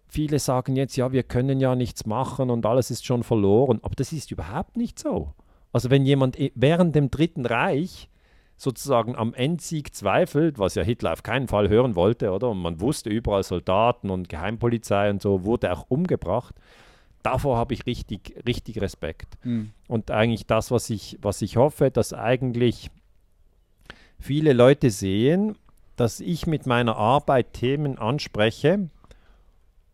viele 0.09 0.39
sagen 0.39 0.77
jetzt, 0.77 0.97
ja, 0.97 1.12
wir 1.12 1.23
können 1.23 1.60
ja 1.60 1.74
nichts 1.74 2.06
machen 2.06 2.51
und 2.51 2.66
alles 2.66 2.90
ist 2.90 3.06
schon 3.06 3.23
verloren. 3.23 3.78
Aber 3.82 3.94
das 3.94 4.12
ist 4.12 4.31
überhaupt 4.31 4.77
nicht 4.77 4.98
so. 4.98 5.35
Also 5.73 5.90
wenn 5.90 6.05
jemand 6.05 6.36
während 6.55 6.97
dem 6.97 7.10
Dritten 7.10 7.47
Reich 7.47 8.09
sozusagen 8.56 9.15
am 9.15 9.35
Endsieg 9.35 9.94
zweifelt, 9.94 10.59
was 10.59 10.74
ja 10.74 10.82
Hitler 10.82 11.12
auf 11.12 11.23
keinen 11.23 11.47
Fall 11.47 11.69
hören 11.69 11.94
wollte, 11.94 12.32
oder? 12.32 12.51
Und 12.51 12.60
man 12.60 12.81
wusste 12.81 13.09
überall 13.09 13.44
Soldaten 13.44 14.10
und 14.10 14.28
Geheimpolizei 14.28 15.10
und 15.10 15.23
so, 15.23 15.44
wurde 15.44 15.73
auch 15.73 15.86
umgebracht. 15.89 16.56
Davor 17.23 17.56
habe 17.56 17.74
ich 17.74 17.86
richtig, 17.86 18.35
richtig 18.47 18.81
Respekt. 18.81 19.39
Mhm. 19.44 19.70
Und 19.86 20.10
eigentlich 20.10 20.47
das, 20.47 20.70
was 20.70 20.90
ich, 20.90 21.19
was 21.23 21.43
ich 21.43 21.56
hoffe, 21.56 21.90
dass 21.90 22.12
eigentlich 22.12 22.90
viele 24.19 24.53
Leute 24.53 24.90
sehen, 24.90 25.57
dass 25.97 26.20
ich 26.20 26.47
mit 26.47 26.66
meiner 26.66 26.97
Arbeit 26.97 27.53
Themen 27.55 27.99
anspreche, 27.99 28.89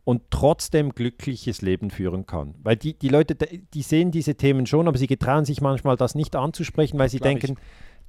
und 0.04 0.22
trotzdem 0.30 0.90
glückliches 0.90 1.62
Leben 1.62 1.90
führen 1.90 2.26
kann. 2.26 2.54
Weil 2.62 2.76
die, 2.76 2.94
die 2.94 3.08
Leute, 3.08 3.34
die 3.34 3.82
sehen 3.82 4.10
diese 4.10 4.34
Themen 4.34 4.66
schon, 4.66 4.86
aber 4.86 4.98
sie 4.98 5.06
getrauen 5.06 5.46
sich 5.46 5.60
manchmal, 5.60 5.96
das 5.96 6.14
nicht 6.14 6.36
anzusprechen, 6.36 6.98
weil 6.98 7.08
sie 7.08 7.18
Klar 7.18 7.30
denken, 7.30 7.56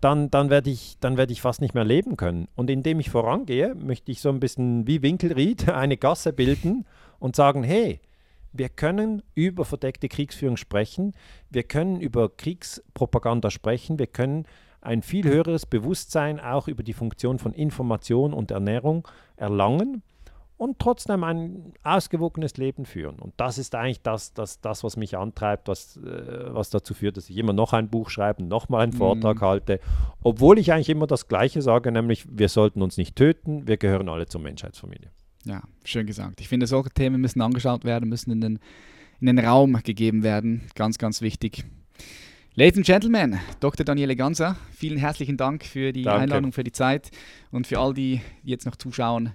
dann, 0.02 0.30
dann 0.30 0.50
werde 0.50 0.70
ich, 0.70 0.98
werd 1.02 1.32
ich 1.32 1.42
fast 1.42 1.62
nicht 1.62 1.74
mehr 1.74 1.86
leben 1.86 2.18
können. 2.18 2.50
Und 2.56 2.70
indem 2.70 3.00
ich 3.00 3.10
vorangehe, 3.10 3.74
möchte 3.76 4.12
ich 4.12 4.20
so 4.20 4.30
ein 4.30 4.42
bisschen 4.42 4.86
wie 4.88 5.02
Winkelried 5.02 5.70
eine 5.74 5.96
Gasse 5.96 6.34
bilden 6.34 6.86
und 7.20 7.36
sagen, 7.38 7.64
hey, 7.64 8.02
wir 8.52 8.70
können 8.70 9.22
über 9.34 9.66
verdeckte 9.66 10.10
Kriegsführung 10.10 10.58
sprechen, 10.58 11.14
wir 11.50 11.64
können 11.64 12.00
über 12.00 12.30
Kriegspropaganda 12.30 13.52
sprechen, 13.52 14.00
wir 14.00 14.08
können 14.08 14.46
ein 14.86 15.02
viel 15.02 15.26
höheres 15.26 15.66
Bewusstsein 15.66 16.40
auch 16.40 16.68
über 16.68 16.84
die 16.84 16.94
Funktion 16.94 17.40
von 17.40 17.54
Information 17.54 18.34
und 18.34 18.52
Ernährung 18.52 19.08
erlangen 19.36 20.04
und 20.58 20.80
trotzdem 20.80 21.24
ein 21.24 21.74
ausgewogenes 21.84 22.56
Leben 22.58 22.86
führen. 22.86 23.20
Und 23.20 23.34
das 23.38 23.58
ist 23.58 23.76
eigentlich 23.76 24.02
das, 24.02 24.34
das, 24.34 24.62
das 24.62 24.84
was 24.84 24.96
mich 24.96 25.18
antreibt, 25.18 25.68
was, 25.68 25.98
äh, 25.98 26.54
was 26.54 26.70
dazu 26.70 26.94
führt, 26.94 27.18
dass 27.18 27.30
ich 27.30 27.38
immer 27.38 27.52
noch 27.52 27.74
ein 27.74 27.90
Buch 27.90 28.10
schreibe, 28.10 28.44
nochmal 28.44 28.84
einen 28.84 28.94
Vortrag 28.94 29.38
mhm. 29.38 29.46
halte, 29.46 29.80
obwohl 30.22 30.58
ich 30.58 30.72
eigentlich 30.72 30.90
immer 30.90 31.08
das 31.08 31.28
Gleiche 31.28 31.62
sage, 31.62 31.92
nämlich 31.92 32.26
wir 32.30 32.48
sollten 32.48 32.82
uns 32.82 32.98
nicht 32.98 33.16
töten, 33.16 33.68
wir 33.68 33.78
gehören 33.78 34.08
alle 34.08 34.28
zur 34.28 34.42
Menschheitsfamilie. 34.42 35.10
Ja, 35.44 35.62
schön 35.84 36.08
gesagt. 36.08 36.42
Ich 36.42 36.48
finde, 36.48 36.68
solche 36.68 36.90
Themen 36.90 37.22
müssen 37.22 37.42
angeschaut 37.42 37.84
werden, 37.84 38.10
müssen 38.10 38.32
in 38.32 38.42
den, 38.42 38.60
in 39.20 39.28
den 39.28 39.40
Raum 39.40 39.74
gegeben 39.84 40.24
werden. 40.24 40.62
Ganz, 40.74 40.98
ganz 40.98 41.22
wichtig. 41.22 41.66
Ladies 42.58 42.78
and 42.78 42.86
Gentlemen, 42.86 43.38
Dr. 43.60 43.84
Daniele 43.84 44.16
Ganser, 44.16 44.56
vielen 44.72 44.98
herzlichen 44.98 45.36
Dank 45.36 45.66
für 45.66 45.92
die 45.92 46.04
Danke. 46.04 46.22
Einladung, 46.22 46.54
für 46.54 46.64
die 46.64 46.72
Zeit 46.72 47.12
und 47.52 47.68
für 47.68 47.80
all 47.80 47.94
die, 47.94 48.22
die 48.44 48.52
jetzt 48.52 48.66
noch 48.66 48.78
zuschauen. 48.78 49.34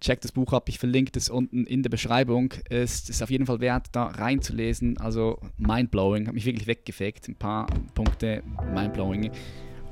Checkt 0.00 0.24
das 0.24 0.32
Buch 0.32 0.54
ab, 0.54 0.70
ich 0.70 0.78
verlinke 0.78 1.12
das 1.12 1.28
unten 1.28 1.66
in 1.66 1.82
der 1.82 1.90
Beschreibung. 1.90 2.54
Es 2.70 3.10
ist 3.10 3.22
auf 3.22 3.28
jeden 3.28 3.44
Fall 3.44 3.60
wert, 3.60 3.88
da 3.92 4.06
reinzulesen. 4.06 4.96
Also 4.96 5.38
mindblowing, 5.58 6.26
hat 6.26 6.32
mich 6.32 6.46
wirklich 6.46 6.66
weggefegt. 6.66 7.28
Ein 7.28 7.34
paar 7.34 7.66
Punkte 7.92 8.42
mindblowing. 8.72 9.30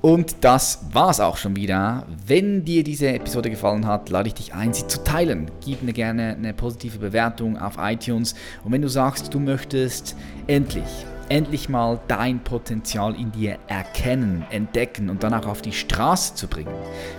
Und 0.00 0.36
das 0.40 0.86
war's 0.90 1.20
auch 1.20 1.36
schon 1.36 1.56
wieder. 1.56 2.06
Wenn 2.26 2.64
dir 2.64 2.82
diese 2.82 3.08
Episode 3.08 3.50
gefallen 3.50 3.86
hat, 3.86 4.08
lade 4.08 4.28
ich 4.28 4.34
dich 4.34 4.54
ein, 4.54 4.72
sie 4.72 4.86
zu 4.86 5.04
teilen. 5.04 5.50
Gib 5.62 5.82
mir 5.82 5.92
gerne 5.92 6.34
eine 6.34 6.54
positive 6.54 6.98
Bewertung 6.98 7.58
auf 7.58 7.74
iTunes. 7.76 8.34
Und 8.64 8.72
wenn 8.72 8.80
du 8.80 8.88
sagst, 8.88 9.34
du 9.34 9.38
möchtest 9.38 10.16
endlich 10.46 11.04
endlich 11.30 11.70
mal 11.70 11.98
dein 12.08 12.40
Potenzial 12.40 13.14
in 13.14 13.32
dir 13.32 13.58
erkennen, 13.68 14.44
entdecken 14.50 15.08
und 15.08 15.22
dann 15.22 15.32
auch 15.32 15.46
auf 15.46 15.62
die 15.62 15.72
Straße 15.72 16.34
zu 16.34 16.48
bringen. 16.48 16.74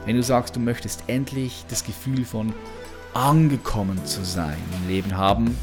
Wenn 0.05 0.17
du 0.17 0.23
sagst, 0.23 0.55
du 0.55 0.59
möchtest 0.59 1.05
endlich 1.07 1.65
das 1.69 1.83
Gefühl 1.83 2.23
von 2.25 2.53
angekommen 3.13 4.05
zu 4.05 4.23
sein 4.23 4.57
im 4.77 4.87
Leben 4.89 5.17
haben, 5.17 5.57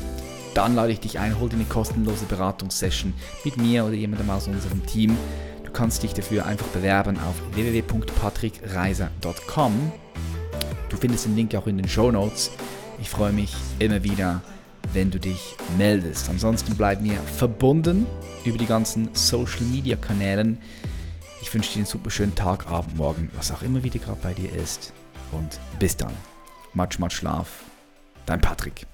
dann 0.55 0.75
lade 0.75 0.93
ich 0.93 1.01
dich 1.01 1.19
ein, 1.19 1.39
hol 1.39 1.49
dir 1.49 1.57
eine 1.57 1.65
kostenlose 1.67 2.25
Beratungssession 2.25 3.15
mit 3.45 3.57
mir 3.59 3.85
oder 3.85 3.95
jemandem 3.95 4.31
aus 4.31 4.49
unserem 4.49 4.85
Team. 4.87 5.17
Du 5.65 5.71
kannst 5.71 6.03
dich 6.03 6.15
dafür 6.15 6.47
einfach 6.47 6.69
bewerben 6.69 7.19
auf 7.19 7.35
www.patrickreiser.com. 7.55 9.93
Du 10.89 10.97
findest 10.97 11.27
den 11.27 11.37
Link 11.37 11.55
auch 11.55 11.67
in 11.67 11.77
den 11.77 11.89
Show 11.89 12.11
Notes. 12.11 12.51
Ich 13.01 13.11
freue 13.11 13.33
mich 13.33 13.55
immer 13.79 14.03
wieder, 14.03 14.41
wenn 14.93 15.11
du 15.11 15.19
dich 15.19 15.57
meldest. 15.77 16.29
Ansonsten 16.29 16.75
bleib 16.77 17.01
mir 17.01 17.19
verbunden 17.21 18.07
über 18.45 18.59
die 18.59 18.67
ganzen 18.67 19.09
Social 19.15 19.63
Media 19.63 19.97
Kanälen. 19.97 20.59
Ich 21.43 21.53
wünsche 21.53 21.73
dir 21.73 21.79
einen 21.79 21.87
super 21.87 22.11
schönen 22.11 22.35
Tag, 22.35 22.67
Abend, 22.67 22.97
Morgen, 22.97 23.31
was 23.35 23.53
auch 23.53 23.63
immer 23.63 23.83
wieder 23.83 23.99
gerade 23.99 24.21
bei 24.23 24.35
dir 24.35 24.53
ist. 24.53 24.93
Und 25.33 25.61
bis 25.79 25.97
dann. 25.97 26.13
Much, 26.75 26.99
much 26.99 27.13
Schlaf. 27.13 27.65
Dein 28.27 28.41
Patrick. 28.41 28.87